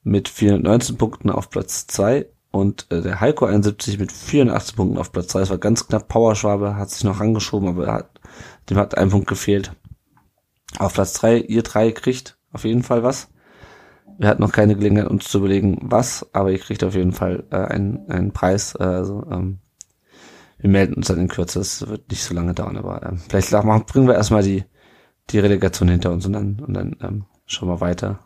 mit 0.04 0.30
419 0.30 0.98
Punkten 0.98 1.30
auf 1.30 1.50
Platz 1.50 1.88
2 1.88 2.28
und 2.52 2.88
äh, 2.92 3.02
der 3.02 3.22
Heiko 3.22 3.46
71 3.46 3.98
mit 3.98 4.12
84 4.12 4.76
Punkten 4.76 4.98
auf 4.98 5.12
Platz 5.12 5.30
2. 5.30 5.42
Es 5.42 5.50
war 5.50 5.58
ganz 5.58 5.88
knapp. 5.88 6.08
Powerschwabe 6.08 6.76
hat 6.76 6.90
sich 6.90 7.04
noch 7.04 7.20
rangeschoben, 7.20 7.70
aber 7.70 7.88
er 7.88 7.94
hat, 7.94 8.20
dem 8.70 8.78
hat 8.78 8.98
ein 8.98 9.10
Punkt 9.10 9.28
gefehlt. 9.28 9.74
Auf 10.78 10.94
Platz 10.94 11.14
3, 11.14 11.38
ihr 11.38 11.64
drei 11.64 11.92
kriegt 11.92 12.38
auf 12.52 12.66
jeden 12.66 12.84
Fall 12.84 13.04
was. 13.04 13.30
Wir 14.18 14.28
hatten 14.28 14.42
noch 14.42 14.52
keine 14.52 14.76
Gelegenheit, 14.76 15.08
uns 15.08 15.30
zu 15.30 15.40
überlegen, 15.40 15.80
was, 15.82 16.28
aber 16.34 16.52
ihr 16.52 16.60
kriegt 16.60 16.84
auf 16.84 16.94
jeden 16.96 17.14
Fall 17.14 17.46
äh, 17.50 17.56
einen, 17.56 18.10
einen 18.10 18.32
Preis. 18.34 18.76
Äh, 18.76 18.84
also 18.84 19.26
ähm, 19.32 19.60
wir 20.60 20.70
melden 20.70 20.94
uns 20.96 21.08
dann 21.08 21.20
in 21.20 21.28
Kürze. 21.28 21.60
Es 21.60 21.88
wird 21.88 22.10
nicht 22.12 22.24
so 22.24 22.34
lange 22.34 22.54
dauern, 22.54 22.78
aber 22.78 23.02
ähm, 23.04 23.18
vielleicht 23.18 23.52
machen, 23.52 23.86
bringen 23.86 24.08
wir 24.08 24.16
erstmal 24.16 24.44
die, 24.44 24.66
die 25.30 25.40
Relegation 25.40 25.90
hinter 25.90 26.12
uns 26.12 26.26
und 26.26 26.34
dann, 26.34 26.60
und 26.60 26.74
dann 26.74 26.96
ähm, 27.02 27.26
schauen 27.46 27.70
wir 27.70 27.82
weiter. 27.82 28.20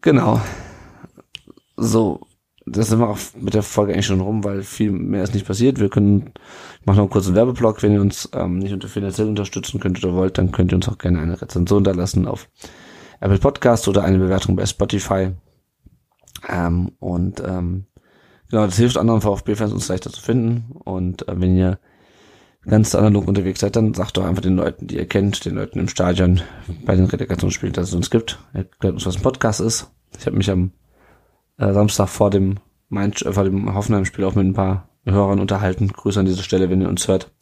Genau. 0.00 0.40
So, 1.76 2.27
das 2.72 2.88
sind 2.88 3.00
wir 3.00 3.08
auch 3.08 3.18
mit 3.38 3.54
der 3.54 3.62
Folge 3.62 3.92
eigentlich 3.92 4.06
schon 4.06 4.20
rum, 4.20 4.44
weil 4.44 4.62
viel 4.62 4.90
mehr 4.90 5.22
ist 5.22 5.34
nicht 5.34 5.46
passiert. 5.46 5.80
Wir 5.80 5.88
können, 5.88 6.32
ich 6.80 6.86
mache 6.86 6.96
noch 6.96 7.04
einen 7.04 7.10
kurzen 7.10 7.34
Werbeblock, 7.34 7.82
wenn 7.82 7.92
ihr 7.92 8.00
uns 8.00 8.28
ähm, 8.32 8.58
nicht 8.58 8.72
unter 8.72 8.88
finanziell 8.88 9.28
unterstützen 9.28 9.80
könnt 9.80 10.02
oder 10.04 10.14
wollt, 10.14 10.38
dann 10.38 10.52
könnt 10.52 10.72
ihr 10.72 10.76
uns 10.76 10.88
auch 10.88 10.98
gerne 10.98 11.20
eine 11.20 11.40
Rezension 11.40 11.84
da 11.84 11.92
lassen 11.92 12.26
auf 12.26 12.48
Apple 13.20 13.38
Podcast 13.38 13.88
oder 13.88 14.04
eine 14.04 14.18
Bewertung 14.18 14.56
bei 14.56 14.66
Spotify. 14.66 15.32
Ähm, 16.48 16.92
und 17.00 17.40
ähm, 17.40 17.86
genau, 18.50 18.66
das 18.66 18.76
hilft 18.76 18.96
anderen 18.96 19.20
VfB-Fans, 19.20 19.72
uns 19.72 19.88
leichter 19.88 20.10
zu 20.10 20.20
finden. 20.20 20.72
Und 20.84 21.26
äh, 21.28 21.40
wenn 21.40 21.56
ihr 21.56 21.78
ganz 22.64 22.94
analog 22.94 23.26
unterwegs 23.26 23.60
seid, 23.60 23.76
dann 23.76 23.94
sagt 23.94 24.16
doch 24.16 24.24
einfach 24.24 24.42
den 24.42 24.56
Leuten, 24.56 24.86
die 24.86 24.96
ihr 24.96 25.06
kennt, 25.06 25.44
den 25.44 25.54
Leuten 25.54 25.78
im 25.78 25.88
Stadion 25.88 26.42
bei 26.84 26.94
den 26.94 27.06
Relegationsspielen, 27.06 27.72
dass 27.72 27.88
es 27.88 27.94
uns 27.94 28.10
gibt. 28.10 28.38
Erklärt 28.52 28.94
uns, 28.94 29.06
was 29.06 29.16
ein 29.16 29.22
Podcast 29.22 29.60
ist. 29.60 29.90
Ich 30.18 30.26
habe 30.26 30.36
mich 30.36 30.50
am 30.50 30.72
äh, 31.58 31.72
Samstag 31.72 32.08
vor 32.08 32.30
dem 32.30 32.58
Main, 32.88 33.12
äh, 33.12 33.32
vor 33.32 33.44
dem 33.44 33.74
Hoffenheim-Spiel 33.74 34.24
auch 34.24 34.34
mit 34.34 34.46
ein 34.46 34.54
paar 34.54 34.88
Hörern 35.04 35.40
unterhalten. 35.40 35.88
Grüße 35.88 36.20
an 36.20 36.26
dieser 36.26 36.42
Stelle, 36.42 36.70
wenn 36.70 36.80
ihr 36.80 36.88
uns 36.88 37.08
hört. 37.08 37.32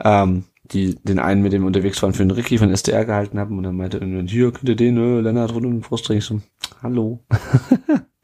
Ähm, 0.00 0.44
die 0.72 0.96
den 1.02 1.18
einen 1.18 1.42
mit 1.42 1.52
dem 1.52 1.64
unterwegs 1.64 2.02
waren 2.02 2.12
für 2.12 2.22
den 2.22 2.30
Ricky 2.30 2.58
von 2.58 2.70
SDR 2.70 3.04
gehalten 3.04 3.38
haben 3.38 3.56
und 3.56 3.64
dann 3.64 3.76
meinte 3.76 3.98
irgendwann, 3.98 4.28
hier 4.28 4.52
könnt 4.52 4.68
ihr 4.68 4.76
den, 4.76 4.96
äh, 4.98 5.20
Lennart 5.20 5.54
rund 5.54 5.66
um 5.66 5.72
den 5.72 5.80
Brustring. 5.80 6.18
Ich 6.18 6.24
so, 6.24 6.40
hallo. 6.82 7.24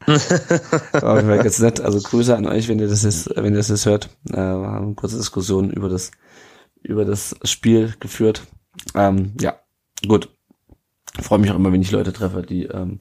War 0.05 1.23
mir 1.23 1.37
ganz 1.37 1.59
nett. 1.59 1.81
Also 1.81 1.99
Grüße 1.99 2.35
an 2.35 2.45
euch, 2.45 2.67
wenn 2.67 2.79
ihr 2.79 2.87
das 2.87 3.03
jetzt, 3.03 3.35
wenn 3.35 3.53
ihr 3.53 3.57
das 3.57 3.69
jetzt 3.69 3.87
hört. 3.87 4.09
Äh, 4.29 4.35
wir 4.35 4.67
haben 4.67 4.85
eine 4.85 4.95
kurze 4.95 5.17
Diskussion 5.17 5.71
über 5.71 5.89
das, 5.89 6.11
über 6.83 7.05
das 7.05 7.35
Spiel 7.43 7.95
geführt. 7.99 8.43
Ähm, 8.93 9.33
ja, 9.41 9.55
gut. 10.07 10.29
Freue 11.19 11.39
mich 11.39 11.49
auch 11.49 11.55
immer, 11.55 11.71
wenn 11.71 11.81
ich 11.81 11.91
Leute 11.91 12.13
treffe, 12.13 12.43
die, 12.43 12.65
ähm, 12.65 12.99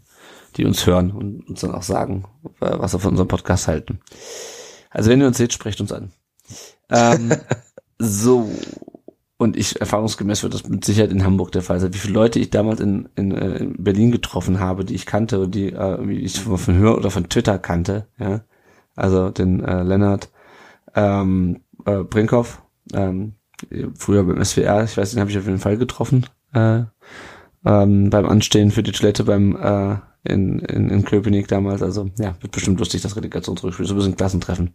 die 0.56 0.64
uns 0.64 0.86
hören 0.86 1.10
und 1.10 1.48
uns 1.48 1.60
dann 1.60 1.74
auch 1.74 1.82
sagen, 1.82 2.24
was 2.60 2.92
sie 2.92 2.98
von 2.98 3.12
unserem 3.12 3.28
Podcast 3.28 3.68
halten. 3.68 4.00
Also 4.90 5.10
wenn 5.10 5.20
ihr 5.20 5.26
uns 5.26 5.38
seht, 5.38 5.52
sprecht 5.52 5.80
uns 5.80 5.92
an. 5.92 6.12
Ähm, 6.90 7.32
so. 7.98 8.50
Und 9.36 9.56
ich, 9.56 9.80
erfahrungsgemäß 9.80 10.44
wird 10.44 10.54
das 10.54 10.68
mit 10.68 10.84
Sicherheit 10.84 11.10
in 11.10 11.24
Hamburg 11.24 11.50
der 11.50 11.62
Fall 11.62 11.80
sein. 11.80 11.92
Wie 11.92 11.98
viele 11.98 12.14
Leute 12.14 12.38
ich 12.38 12.50
damals 12.50 12.80
in, 12.80 13.08
in, 13.16 13.32
äh, 13.32 13.56
in 13.56 13.82
Berlin 13.82 14.12
getroffen 14.12 14.60
habe, 14.60 14.84
die 14.84 14.94
ich 14.94 15.06
kannte 15.06 15.40
und 15.40 15.54
die 15.54 15.72
äh, 15.72 15.98
wie 16.06 16.20
ich 16.20 16.40
von, 16.40 16.56
von 16.56 16.78
Hör 16.78 16.96
oder 16.96 17.10
von 17.10 17.28
Twitter 17.28 17.58
kannte, 17.58 18.06
ja. 18.18 18.44
Also 18.96 19.30
den 19.30 19.62
äh, 19.62 19.82
Lennart 19.82 20.30
ähm, 20.94 21.62
äh, 21.84 22.04
Brinkhoff, 22.04 22.62
ähm, 22.92 23.34
früher 23.98 24.22
beim 24.22 24.42
SWR, 24.44 24.84
ich 24.84 24.96
weiß, 24.96 25.10
den 25.10 25.20
habe 25.20 25.30
ich 25.30 25.38
auf 25.38 25.46
jeden 25.46 25.58
Fall 25.58 25.76
getroffen, 25.76 26.26
äh, 26.52 26.82
ähm, 27.64 28.10
beim 28.10 28.26
Anstehen 28.26 28.70
für 28.70 28.84
die 28.84 28.92
Toilette 28.92 29.24
beim 29.24 29.56
äh, 29.56 29.96
in, 30.24 30.58
in, 30.60 30.90
in 30.90 31.04
Köpenick 31.04 31.48
damals. 31.48 31.82
Also 31.82 32.10
ja, 32.18 32.36
wird 32.40 32.52
bestimmt 32.52 32.78
lustig, 32.78 33.02
das 33.02 33.16
Relegationsrückspiel, 33.16 33.86
so 33.86 33.94
ein 33.94 33.98
bisschen 33.98 34.16
Klassentreffen. 34.16 34.70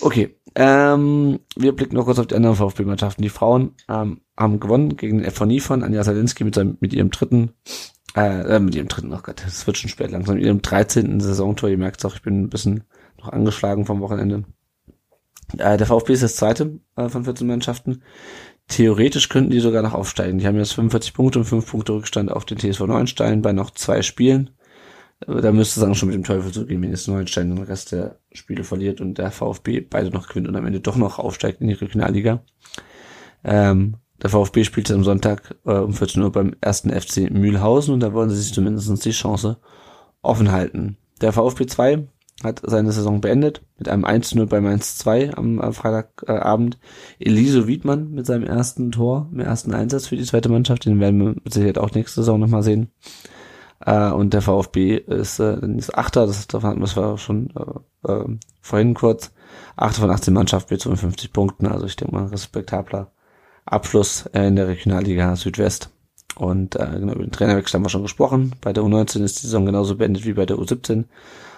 Okay, 0.00 0.36
ähm, 0.54 1.40
wir 1.56 1.74
blicken 1.74 1.96
noch 1.96 2.04
kurz 2.04 2.18
auf 2.18 2.26
die 2.26 2.34
anderen 2.34 2.56
VfB-Mannschaften. 2.56 3.22
Die 3.22 3.28
Frauen 3.28 3.74
ähm, 3.88 4.20
haben 4.36 4.60
gewonnen 4.60 4.96
gegen 4.96 5.18
den 5.18 5.30
FV 5.30 5.46
von 5.60 5.82
Anja 5.82 6.04
Salinski 6.04 6.44
mit, 6.44 6.54
seinem, 6.54 6.76
mit 6.80 6.92
ihrem 6.92 7.10
dritten, 7.10 7.52
äh, 8.16 8.56
äh, 8.56 8.60
mit 8.60 8.74
ihrem 8.74 8.88
dritten, 8.88 9.12
oh 9.12 9.20
Gott, 9.22 9.42
es 9.46 9.66
wird 9.66 9.78
schon 9.78 9.90
spät 9.90 10.10
langsam, 10.10 10.36
mit 10.36 10.44
ihrem 10.44 10.62
13. 10.62 11.20
Saisontor. 11.20 11.70
Ihr 11.70 11.78
merkt 11.78 12.04
auch, 12.04 12.14
ich 12.14 12.22
bin 12.22 12.42
ein 12.42 12.50
bisschen 12.50 12.84
noch 13.18 13.30
angeschlagen 13.30 13.86
vom 13.86 14.00
Wochenende. 14.00 14.44
Äh, 15.58 15.76
der 15.76 15.86
VfB 15.86 16.12
ist 16.12 16.22
das 16.22 16.36
zweite 16.36 16.80
äh, 16.96 17.08
von 17.08 17.24
14 17.24 17.46
Mannschaften. 17.46 18.02
Theoretisch 18.68 19.28
könnten 19.28 19.50
die 19.50 19.60
sogar 19.60 19.82
noch 19.82 19.94
aufsteigen. 19.94 20.38
Die 20.38 20.46
haben 20.46 20.56
jetzt 20.56 20.74
45 20.74 21.12
Punkte 21.14 21.38
und 21.40 21.44
5 21.44 21.70
Punkte 21.70 21.92
Rückstand 21.92 22.30
auf 22.30 22.44
den 22.44 22.58
TSV 22.58 22.80
Neuenstein 22.80 23.42
bei 23.42 23.52
noch 23.52 23.70
zwei 23.70 24.02
Spielen. 24.02 24.50
Da 25.26 25.52
müsste 25.52 25.80
es 25.80 25.84
dann 25.84 25.94
schon 25.94 26.08
mit 26.08 26.16
dem 26.16 26.24
Teufel 26.24 26.52
zugehen, 26.52 26.82
wenn 26.82 26.90
jetzt 26.90 27.08
Neuenstein 27.08 27.54
den 27.54 27.64
Rest 27.64 27.92
der 27.92 28.18
Spiele 28.32 28.64
verliert 28.64 29.00
und 29.00 29.18
der 29.18 29.30
VfB 29.30 29.80
beide 29.80 30.10
noch 30.10 30.28
gewinnt 30.28 30.48
und 30.48 30.56
am 30.56 30.66
Ende 30.66 30.80
doch 30.80 30.96
noch 30.96 31.18
aufsteigt 31.18 31.60
in 31.60 31.68
die 31.68 31.74
Regionalliga. 31.74 32.42
Ähm, 33.44 33.96
der 34.22 34.30
VfB 34.30 34.64
spielt 34.64 34.90
am 34.90 35.04
Sonntag 35.04 35.54
äh, 35.64 35.72
um 35.72 35.92
14 35.92 36.22
Uhr 36.22 36.32
beim 36.32 36.54
ersten 36.60 36.90
FC 36.90 37.30
Mühlhausen 37.30 37.94
und 37.94 38.00
da 38.00 38.12
wollen 38.12 38.30
sie 38.30 38.40
sich 38.40 38.52
zumindest 38.52 39.04
die 39.04 39.10
Chance 39.10 39.58
offen 40.22 40.50
halten. 40.50 40.96
Der 41.20 41.32
VfB 41.32 41.66
2 41.66 42.06
hat 42.42 42.60
seine 42.64 42.92
Saison 42.92 43.20
beendet 43.20 43.62
mit 43.78 43.88
einem 43.88 44.04
1-0 44.04 44.46
bei 44.46 44.60
Mainz 44.60 44.98
2 44.98 45.34
am 45.34 45.60
äh, 45.60 45.72
Freitagabend. 45.72 46.78
Eliso 47.18 47.66
Wiedmann 47.66 48.10
mit 48.10 48.26
seinem 48.26 48.44
ersten 48.44 48.92
Tor, 48.92 49.28
im 49.32 49.40
ersten 49.40 49.72
Einsatz 49.72 50.08
für 50.08 50.16
die 50.16 50.24
zweite 50.24 50.48
Mannschaft, 50.48 50.84
den 50.84 51.00
werden 51.00 51.20
wir 51.20 51.52
Sicherheit 51.52 51.78
auch 51.78 51.92
nächste 51.92 52.20
Saison 52.20 52.40
nochmal 52.40 52.62
sehen. 52.62 52.90
Äh, 53.80 54.10
und 54.10 54.34
der 54.34 54.42
VfB 54.42 54.96
ist, 54.96 55.38
äh, 55.38 55.58
ist 55.76 55.96
Achter, 55.96 56.26
das, 56.26 56.46
davon 56.46 56.70
hatten 56.70 56.80
wir 56.80 57.18
schon 57.18 57.50
äh, 58.04 58.12
äh, 58.12 58.24
vorhin 58.60 58.94
kurz. 58.94 59.32
Achter 59.76 60.02
von 60.02 60.10
18 60.10 60.34
Mannschaften 60.34 60.74
mit 60.74 60.80
52 60.80 61.32
Punkten, 61.32 61.66
also 61.66 61.86
ich 61.86 61.96
denke 61.96 62.14
mal 62.14 62.26
respektabler 62.26 63.12
Abschluss 63.64 64.26
äh, 64.32 64.46
in 64.46 64.56
der 64.56 64.68
Regionalliga 64.68 65.36
Südwest. 65.36 65.90
Und 66.36 66.74
äh, 66.76 66.86
genau, 66.98 67.12
über 67.12 67.22
den 67.22 67.30
Trainerwechsel 67.30 67.78
haben 67.78 67.84
wir 67.84 67.90
schon 67.90 68.02
gesprochen. 68.02 68.54
Bei 68.60 68.72
der 68.72 68.82
U19 68.82 69.22
ist 69.22 69.38
die 69.38 69.46
Saison 69.46 69.66
genauso 69.66 69.96
beendet 69.96 70.24
wie 70.24 70.32
bei 70.32 70.46
der 70.46 70.56
U17. 70.56 71.04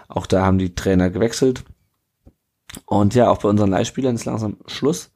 Auch 0.08 0.26
da 0.26 0.44
haben 0.44 0.58
die 0.58 0.74
Trainer 0.74 1.10
gewechselt. 1.10 1.64
Und 2.84 3.14
ja, 3.14 3.30
auch 3.30 3.38
bei 3.38 3.48
unseren 3.48 3.70
Leihspielern 3.70 4.14
ist 4.14 4.24
langsam 4.24 4.58
Schluss. 4.66 5.10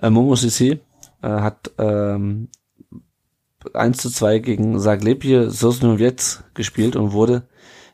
Äh, 0.00 0.10
Momo 0.10 0.34
Sissi 0.36 0.80
äh, 1.22 1.28
hat 1.28 1.70
ähm, 1.78 2.48
1 3.72 3.98
zu 3.98 4.10
2 4.10 4.38
gegen 4.38 4.78
Zaglepje 4.78 5.50
Sosnowiec 5.50 6.44
gespielt 6.54 6.96
und 6.96 7.12
wurde 7.12 7.48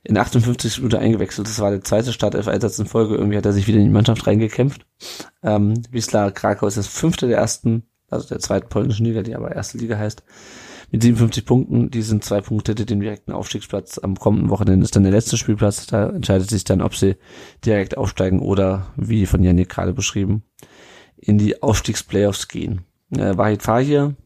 in 0.05 0.19
58 0.19 0.79
Minuten 0.79 0.97
eingewechselt. 0.97 1.47
Das 1.47 1.61
war 1.61 1.71
der 1.71 1.83
zweite 1.83 2.13
Startelf-Einsatz 2.13 2.79
in 2.79 2.87
Folge. 2.87 3.15
Irgendwie 3.15 3.37
hat 3.37 3.47
er 3.47 3.53
sich 3.53 3.69
wieder 3.69 3.79
in 3.79 3.85
die 3.85 3.91
Mannschaft 3.91 4.27
reingekämpft. 4.27 4.87
Ähm, 5.43 5.75
Wisla 5.91 6.31
Krakau 6.31 6.67
ist 6.67 6.77
das 6.77 6.89
fünfte 6.89 7.29
der 7.29 7.39
ersten, 7.39 7.85
also 8.11 8.29
der 8.29 8.41
zweiten 8.41 8.69
polnischen 8.69 9.07
Liga, 9.07 9.23
die 9.23 9.37
aber 9.37 9.55
erste 9.55 9.79
Liga 9.79 9.97
heißt. 9.97 10.25
Mit 10.93 11.03
57 11.03 11.47
Punkten, 11.47 11.91
die 11.91 12.03
sind 12.03 12.23
zwei 12.23 12.43
Punkte 12.43 12.75
dem 12.75 13.01
direkten 13.01 13.33
Aufstiegsplatz. 13.33 13.99
Am 13.99 14.15
kommenden 14.15 14.51
Wochenende 14.51 14.85
ist 14.85 14.95
dann 14.95 15.05
der 15.05 15.13
letzte 15.13 15.39
Spielplatz. 15.39 15.87
Da 15.87 16.11
entscheidet 16.11 16.51
sich 16.51 16.65
dann, 16.65 16.83
ob 16.83 16.95
sie 16.95 17.17
direkt 17.65 17.97
aufsteigen 17.97 18.41
oder, 18.41 18.89
wie 18.97 19.25
von 19.25 19.43
Janik 19.43 19.71
gerade 19.71 19.95
beschrieben, 19.95 20.43
in 21.17 21.39
die 21.39 21.63
Aufstiegsplayoffs 21.63 22.47
gehen. 22.47 22.83
Äh, 23.11 23.39
Wahid 23.39 23.63
Fahir 23.63 24.17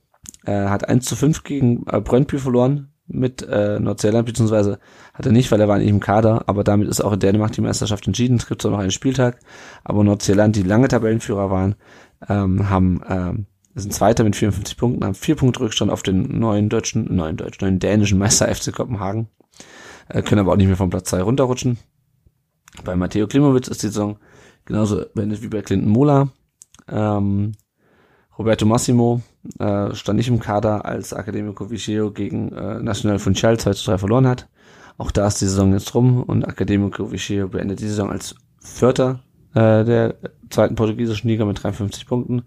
äh, 0.44 0.66
hat 0.66 0.88
1 0.88 1.04
zu 1.04 1.14
5 1.14 1.44
gegen 1.44 1.84
äh, 1.86 2.00
Brøndby 2.00 2.38
verloren 2.38 2.88
mit 3.06 3.42
äh, 3.42 3.78
Nordsjælland, 3.78 4.26
beziehungsweise 4.26 4.80
hat 5.14 5.24
er 5.24 5.30
nicht, 5.30 5.52
weil 5.52 5.60
er 5.60 5.68
war 5.68 5.78
nicht 5.78 5.88
im 5.88 6.00
Kader, 6.00 6.48
aber 6.48 6.64
damit 6.64 6.88
ist 6.88 7.00
auch 7.00 7.12
in 7.12 7.20
Dänemark 7.20 7.52
die 7.52 7.60
Meisterschaft 7.60 8.08
entschieden. 8.08 8.38
Es 8.38 8.48
gibt 8.48 8.62
zwar 8.62 8.72
noch 8.72 8.80
einen 8.80 8.90
Spieltag, 8.90 9.38
aber 9.84 10.02
Nordsjælland, 10.02 10.56
die 10.56 10.64
lange 10.64 10.88
Tabellenführer 10.88 11.48
waren, 11.48 11.76
ähm, 12.28 12.68
haben 12.68 13.02
ähm, 13.08 13.46
sind 13.82 13.92
Zweiter 13.92 14.24
mit 14.24 14.34
54 14.36 14.76
Punkten, 14.76 15.04
haben 15.04 15.14
vier 15.14 15.36
Punkte 15.36 15.60
Rückstand 15.60 15.90
auf 15.90 16.02
den 16.02 16.38
neuen 16.38 16.68
deutschen, 16.68 17.14
neuen 17.14 17.36
deutschen, 17.36 17.64
neuen 17.64 17.78
dänischen 17.78 18.18
Meister 18.18 18.52
FC 18.52 18.72
Kopenhagen, 18.72 19.28
äh, 20.08 20.22
können 20.22 20.40
aber 20.40 20.52
auch 20.52 20.56
nicht 20.56 20.66
mehr 20.66 20.76
vom 20.76 20.90
Platz 20.90 21.10
2 21.10 21.22
runterrutschen. 21.22 21.78
Bei 22.84 22.96
Matteo 22.96 23.26
Klimowitz 23.26 23.68
ist 23.68 23.82
die 23.82 23.88
Saison 23.88 24.18
genauso 24.64 25.04
beendet 25.14 25.42
wie 25.42 25.48
bei 25.48 25.62
Clinton 25.62 25.90
Mola. 25.90 26.28
Ähm, 26.88 27.52
Roberto 28.38 28.66
Massimo 28.66 29.22
äh, 29.58 29.94
stand 29.94 30.18
nicht 30.18 30.28
im 30.28 30.40
Kader, 30.40 30.84
als 30.84 31.12
Academico 31.12 31.70
Vigeo 31.70 32.10
gegen 32.10 32.52
äh, 32.52 32.80
National 32.80 33.18
Funchal 33.18 33.58
2 33.58 33.72
zu 33.72 33.90
3 33.90 33.98
verloren 33.98 34.26
hat. 34.26 34.48
Auch 34.98 35.10
da 35.10 35.26
ist 35.26 35.40
die 35.40 35.46
Saison 35.46 35.72
jetzt 35.72 35.94
rum 35.94 36.22
und 36.22 36.44
Academico 36.44 37.12
Vigeo 37.12 37.48
beendet 37.48 37.80
die 37.80 37.88
Saison 37.88 38.10
als 38.10 38.34
Vierter 38.60 39.20
äh, 39.54 39.84
der 39.84 40.16
zweiten 40.50 40.74
portugiesischen 40.74 41.28
Liga 41.28 41.44
mit 41.44 41.62
53 41.62 42.06
Punkten. 42.06 42.42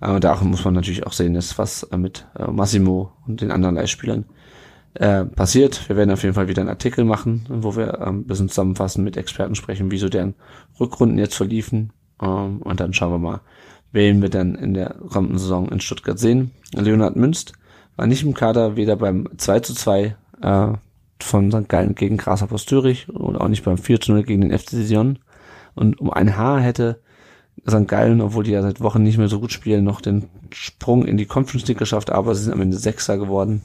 Äh, 0.00 0.20
da 0.20 0.36
muss 0.42 0.64
man 0.64 0.74
natürlich 0.74 1.06
auch 1.06 1.12
sehen, 1.12 1.34
dass 1.34 1.58
was 1.58 1.82
äh, 1.84 1.96
mit 1.96 2.26
äh, 2.38 2.50
Massimo 2.50 3.12
und 3.26 3.40
den 3.40 3.50
anderen 3.50 3.76
Leihspielern 3.76 4.24
äh, 4.94 5.24
passiert. 5.24 5.88
Wir 5.88 5.96
werden 5.96 6.10
auf 6.10 6.22
jeden 6.22 6.34
Fall 6.34 6.48
wieder 6.48 6.62
einen 6.62 6.70
Artikel 6.70 7.04
machen, 7.04 7.46
wo 7.48 7.76
wir 7.76 8.00
ähm, 8.00 8.20
ein 8.20 8.26
bisschen 8.26 8.48
zusammenfassen, 8.48 9.04
mit 9.04 9.16
Experten 9.16 9.54
sprechen, 9.54 9.90
wieso 9.90 10.08
deren 10.08 10.34
Rückrunden 10.78 11.18
jetzt 11.18 11.34
verliefen. 11.34 11.92
Ähm, 12.20 12.62
und 12.62 12.80
dann 12.80 12.92
schauen 12.92 13.12
wir 13.12 13.18
mal, 13.18 13.40
wen 13.92 14.22
wir 14.22 14.28
dann 14.28 14.54
in 14.54 14.74
der 14.74 14.96
kommenden 15.10 15.38
Saison 15.38 15.68
in 15.68 15.80
Stuttgart 15.80 16.18
sehen. 16.18 16.52
Leonhard 16.74 17.16
Münst 17.16 17.52
war 17.96 18.06
nicht 18.06 18.22
im 18.22 18.34
Kader, 18.34 18.76
weder 18.76 18.96
beim 18.96 19.28
2 19.36 19.60
zu 19.60 19.74
2 19.74 20.16
äh, 20.42 20.68
von 21.20 21.50
St. 21.50 21.68
Gallen 21.68 21.94
gegen 21.94 22.16
Grasshopper 22.16 22.56
Zürich 22.56 23.08
und 23.08 23.36
auch 23.36 23.48
nicht 23.48 23.64
beim 23.64 23.78
4 23.78 24.00
zu 24.00 24.12
0 24.12 24.22
gegen 24.22 24.42
den 24.42 24.56
FC 24.56 24.70
Sion. 24.70 25.18
Und 25.74 26.00
um 26.00 26.10
ein 26.10 26.36
Haar 26.36 26.60
hätte 26.60 27.00
St. 27.66 27.88
Gallen, 27.88 28.20
obwohl 28.20 28.44
die 28.44 28.52
ja 28.52 28.62
seit 28.62 28.80
Wochen 28.80 29.02
nicht 29.02 29.18
mehr 29.18 29.28
so 29.28 29.40
gut 29.40 29.52
spielen, 29.52 29.84
noch 29.84 30.00
den 30.00 30.28
Sprung 30.52 31.04
in 31.04 31.16
die 31.16 31.26
Conference 31.26 31.66
League 31.66 31.78
geschafft, 31.78 32.10
aber 32.10 32.34
sie 32.34 32.44
sind 32.44 32.52
am 32.52 32.60
Ende 32.60 32.76
Sechster 32.76 33.18
geworden. 33.18 33.62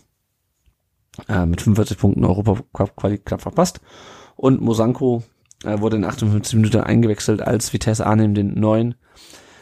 Äh, 1.27 1.45
mit 1.45 1.61
45 1.61 1.97
Punkten 1.97 2.25
Europa 2.25 2.57
Cup 2.73 2.95
Quali 2.95 3.19
knapp 3.19 3.41
verpasst. 3.41 3.81
Und 4.35 4.61
Mosanko 4.61 5.23
äh, 5.63 5.79
wurde 5.79 5.97
in 5.97 6.05
58 6.05 6.55
Minuten 6.55 6.81
eingewechselt, 6.81 7.41
als 7.41 7.71
Vitesse 7.71 8.05
Arnhem 8.05 8.33
den 8.33 8.59
neuen 8.59 8.95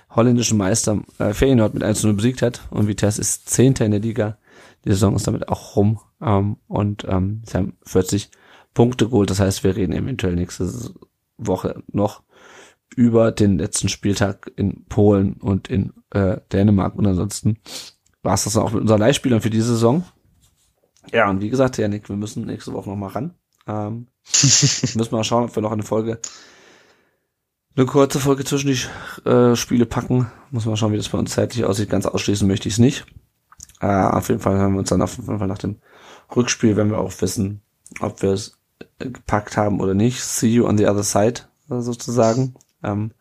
holländischen 0.10 0.58
Meister 0.58 1.02
äh, 1.20 1.34
Feyenoord 1.34 1.74
mit 1.74 1.84
1-0 1.84 2.14
besiegt 2.14 2.42
hat. 2.42 2.62
Und 2.70 2.88
Vitesse 2.88 3.22
ist 3.22 3.50
Zehnter 3.50 3.86
in 3.86 3.92
der 3.92 4.00
Liga. 4.00 4.38
Die 4.86 4.90
Saison 4.90 5.16
ist 5.16 5.28
damit 5.28 5.50
auch 5.50 5.76
rum. 5.76 6.00
Ähm, 6.22 6.58
und 6.68 7.06
ähm, 7.08 7.42
sie 7.46 7.58
haben 7.58 7.78
40 7.86 8.32
Punkte 8.74 9.10
geholt. 9.10 9.30
Das 9.30 9.40
heißt, 9.40 9.64
wir 9.64 9.76
reden 9.76 9.94
eventuell 9.94 10.36
nächste 10.36 10.72
Woche 11.38 11.84
noch 11.92 12.24
über 12.96 13.32
den 13.32 13.58
letzten 13.58 13.90
Spieltag 13.90 14.52
in 14.56 14.86
Polen 14.86 15.34
und 15.34 15.70
in 15.70 15.94
äh, 16.12 16.38
Dänemark. 16.52 16.96
Und 16.96 17.08
ansonsten 17.08 17.58
war 18.22 18.34
es 18.34 18.44
das 18.44 18.58
auch 18.58 18.72
mit 18.72 18.82
unseren 18.82 19.00
Leihspielern 19.00 19.42
für 19.42 19.50
diese 19.50 19.68
Saison. 19.68 20.04
Ja, 21.12 21.30
und 21.30 21.42
wie 21.42 21.50
gesagt, 21.50 21.78
Janik, 21.78 22.10
wir 22.10 22.16
müssen 22.16 22.46
nächste 22.46 22.74
Woche 22.74 22.90
noch 22.90 22.98
mal 22.98 23.08
ran. 23.08 23.34
Ähm, 23.68 24.08
müssen 24.44 25.12
wir 25.12 25.18
mal 25.18 25.24
schauen, 25.24 25.46
ob 25.46 25.56
wir 25.56 25.64
noch 25.64 25.72
eine 25.72 25.84
Folge 25.84 26.20
eine 27.76 27.86
kurze 27.86 28.20
Folge 28.20 28.44
zwischen 28.44 28.68
die 28.68 29.30
äh, 29.30 29.56
Spiele 29.56 29.86
packen. 29.86 30.30
Muss 30.52 30.66
mal 30.66 30.76
schauen, 30.76 30.92
wie 30.92 30.98
das 30.98 31.10
bei 31.10 31.18
uns 31.18 31.32
zeitlich 31.32 31.64
aussieht. 31.64 31.90
Ganz 31.90 32.06
ausschließen 32.06 32.48
möchte 32.48 32.68
ich 32.68 32.76
es 32.76 32.80
nicht. 32.80 33.06
Äh, 33.80 33.88
auf 33.88 34.28
jeden 34.30 34.42
Fall 34.42 34.60
haben 34.60 34.74
wir 34.74 34.80
uns 34.80 34.90
dann 34.90 35.02
auf 35.02 35.18
jeden 35.18 35.40
Fall 35.40 35.48
nach 35.48 35.58
dem 35.58 35.80
Rückspiel, 36.36 36.76
wenn 36.76 36.92
wir 36.92 36.98
auch 36.98 37.14
wissen, 37.22 37.62
ob 38.02 38.22
wir 38.22 38.32
es 38.32 38.58
gepackt 39.00 39.58
haben 39.58 39.80
oder 39.80 39.94
nicht. 39.94 40.22
See 40.22 40.50
you 40.50 40.68
on 40.68 40.78
the 40.78 40.88
other 40.88 41.04
side, 41.04 41.42
sozusagen. 41.68 42.56
Ähm, 42.84 43.12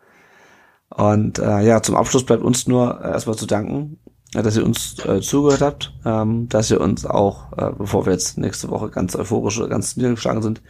und 0.91 1.39
äh, 1.39 1.61
ja, 1.61 1.83
zum 1.83 1.97
Abschluss 1.97 2.25
bleibt 2.25 2.43
uns 2.43 2.67
nur 2.67 3.01
äh, 3.01 3.11
erstmal 3.11 3.37
zu 3.37 3.47
danken, 3.47 3.99
äh, 4.35 4.43
dass 4.43 4.57
ihr 4.57 4.65
uns 4.65 4.99
äh, 5.05 5.21
zugehört 5.21 5.61
habt, 5.61 5.93
ähm, 6.05 6.49
dass 6.49 6.71
ihr 6.71 6.81
uns 6.81 7.07
auch, 7.07 7.53
äh, 7.57 7.73
bevor 7.77 8.07
wir 8.07 8.13
jetzt 8.13 8.39
nächste 8.39 8.71
Woche 8.71 8.91
ganz 8.91 9.15
euphorisch 9.15 9.59
oder 9.59 9.69
ganz 9.69 9.97
niedergeschlagen 9.97 10.43
sind, 10.43 10.63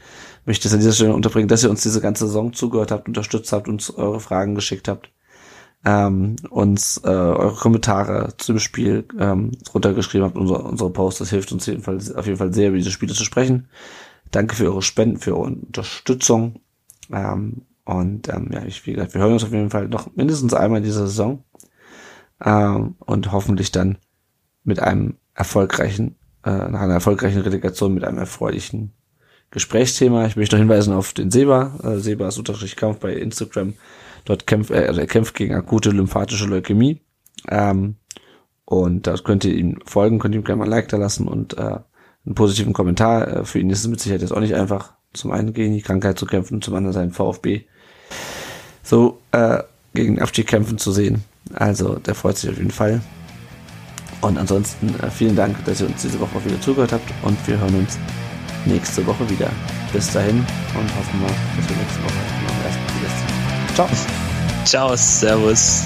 möchte 0.45 0.63
ich 0.63 0.67
es 0.67 0.75
an 0.75 0.81
dieser 0.81 0.93
Stelle 0.93 1.15
unterbringen, 1.15 1.49
dass 1.49 1.63
ihr 1.63 1.71
uns 1.71 1.83
diese 1.83 2.01
ganze 2.01 2.27
Saison 2.27 2.53
zugehört 2.53 2.91
habt, 2.91 3.09
unterstützt 3.09 3.53
habt, 3.53 3.69
uns 3.69 3.91
eure 3.91 4.21
Fragen 4.21 4.55
geschickt 4.55 4.89
habt, 4.89 5.11
ähm, 5.87 6.37
uns 6.51 7.01
äh, 7.05 7.09
eure 7.09 7.57
Kommentare 7.57 8.35
zum 8.37 8.59
Spiel 8.59 9.07
ähm, 9.19 9.53
runtergeschrieben 9.73 10.27
habt, 10.27 10.37
unsere, 10.37 10.63
unsere 10.63 10.91
Posts, 10.91 11.21
das 11.21 11.31
hilft 11.31 11.53
uns 11.53 11.63
auf 11.63 11.69
jeden, 11.69 11.83
Fall, 11.83 11.99
auf 12.17 12.27
jeden 12.27 12.39
Fall 12.39 12.53
sehr, 12.53 12.69
über 12.69 12.77
diese 12.77 12.91
Spiele 12.91 13.15
zu 13.15 13.25
sprechen. 13.25 13.69
Danke 14.31 14.55
für 14.55 14.67
eure 14.67 14.83
Spenden, 14.83 15.19
für 15.19 15.33
eure 15.33 15.47
Unterstützung. 15.47 16.61
Ähm, 17.11 17.63
und 17.91 18.29
ähm, 18.29 18.51
ja, 18.53 18.63
ich, 18.65 18.87
wie 18.87 18.93
gesagt, 18.93 19.15
wir 19.15 19.21
hören 19.21 19.33
uns 19.33 19.43
auf 19.43 19.51
jeden 19.51 19.71
Fall 19.71 19.89
noch 19.89 20.15
mindestens 20.15 20.55
einmal 20.55 20.79
in 20.79 20.85
dieser 20.85 21.09
Saison. 21.09 21.43
Ähm, 22.41 22.95
und 23.01 23.33
hoffentlich 23.33 23.73
dann 23.73 23.99
mit 24.63 24.79
einem 24.79 25.17
erfolgreichen, 25.35 26.15
äh, 26.45 26.51
nach 26.51 26.83
einer 26.83 26.95
erfolgreichen 26.95 27.41
Relegation 27.41 27.93
mit 27.93 28.05
einem 28.05 28.19
erfreulichen 28.19 28.93
Gesprächsthema. 29.51 30.27
Ich 30.27 30.37
möchte 30.37 30.55
noch 30.55 30.61
hinweisen 30.61 30.95
auf 30.95 31.13
den 31.15 31.33
Seba, 31.33 31.81
äh, 31.83 31.99
Seba 31.99 32.29
ist 32.29 32.39
Unterstrich 32.39 32.77
Kampf 32.77 33.01
bei 33.01 33.13
Instagram. 33.13 33.75
Dort 34.25 34.47
kämpft 34.47 34.71
äh, 34.71 34.85
er 34.85 35.07
kämpft 35.09 35.35
gegen 35.35 35.55
akute 35.55 35.91
lymphatische 35.91 36.47
Leukämie. 36.47 37.01
Ähm, 37.49 37.97
und 38.67 39.09
da 39.09 39.17
könnt 39.17 39.45
ihr 39.45 39.55
ihm 39.55 39.81
folgen, 39.85 40.21
könnt 40.21 40.37
ihr 40.37 40.41
ihm 40.43 40.45
gerne 40.45 40.61
mal 40.61 40.67
ein 40.67 40.71
Like 40.71 40.89
da 40.91 40.97
lassen 40.97 41.27
und 41.27 41.59
äh, 41.59 41.81
einen 42.25 42.35
positiven 42.37 42.73
Kommentar. 42.73 43.27
Äh, 43.27 43.45
für 43.45 43.59
ihn 43.59 43.69
ist 43.69 43.81
es 43.81 43.89
mit 43.89 43.99
Sicherheit 43.99 44.21
jetzt 44.23 44.33
auch 44.33 44.39
nicht 44.39 44.55
einfach, 44.55 44.93
zum 45.13 45.33
einen 45.33 45.53
gegen 45.53 45.75
die 45.75 45.83
Krankheit 45.83 46.21
zu 46.21 46.27
kämpfen, 46.27 46.63
zum 46.63 46.77
anderen 46.77 46.95
seinen 46.95 47.11
VfB 47.11 47.65
so 48.83 49.19
äh, 49.33 49.59
gegen 49.95 50.17
den 50.17 50.23
Abstieg 50.23 50.47
kämpfen 50.47 50.79
zu 50.79 50.93
sehen. 50.93 51.25
Also 51.55 51.97
der 51.97 52.15
freut 52.15 52.39
sich 52.39 52.51
auf 52.51 52.57
jeden 52.57 52.71
Fall. 52.71 53.01
Und 54.21 54.39
ansonsten 54.39 54.95
äh, 55.03 55.11
vielen 55.11 55.37
Dank, 55.37 55.65
dass 55.65 55.81
ihr 55.81 55.87
uns 55.87 56.03
diese 56.03 56.21
Woche 56.21 56.45
wieder 56.45 56.61
zugehört 56.61 56.93
habt 56.93 57.11
und 57.23 57.37
wir 57.47 57.59
hören 57.59 57.75
uns 57.75 57.99
nächste 58.67 59.07
Woche 59.07 59.29
wieder. 59.31 59.51
Bis 59.93 60.13
dahin 60.13 60.39
und 60.39 60.97
hoffen 60.97 61.21
wir, 61.21 61.29
dass 61.57 61.69
wir 61.69 61.77
nächste 61.77 62.03
Woche 62.05 62.15
noch 62.47 62.65
erst. 62.65 63.75
Ciao. 63.75 63.89
Ciao, 64.65 64.97
Servus. 64.97 65.85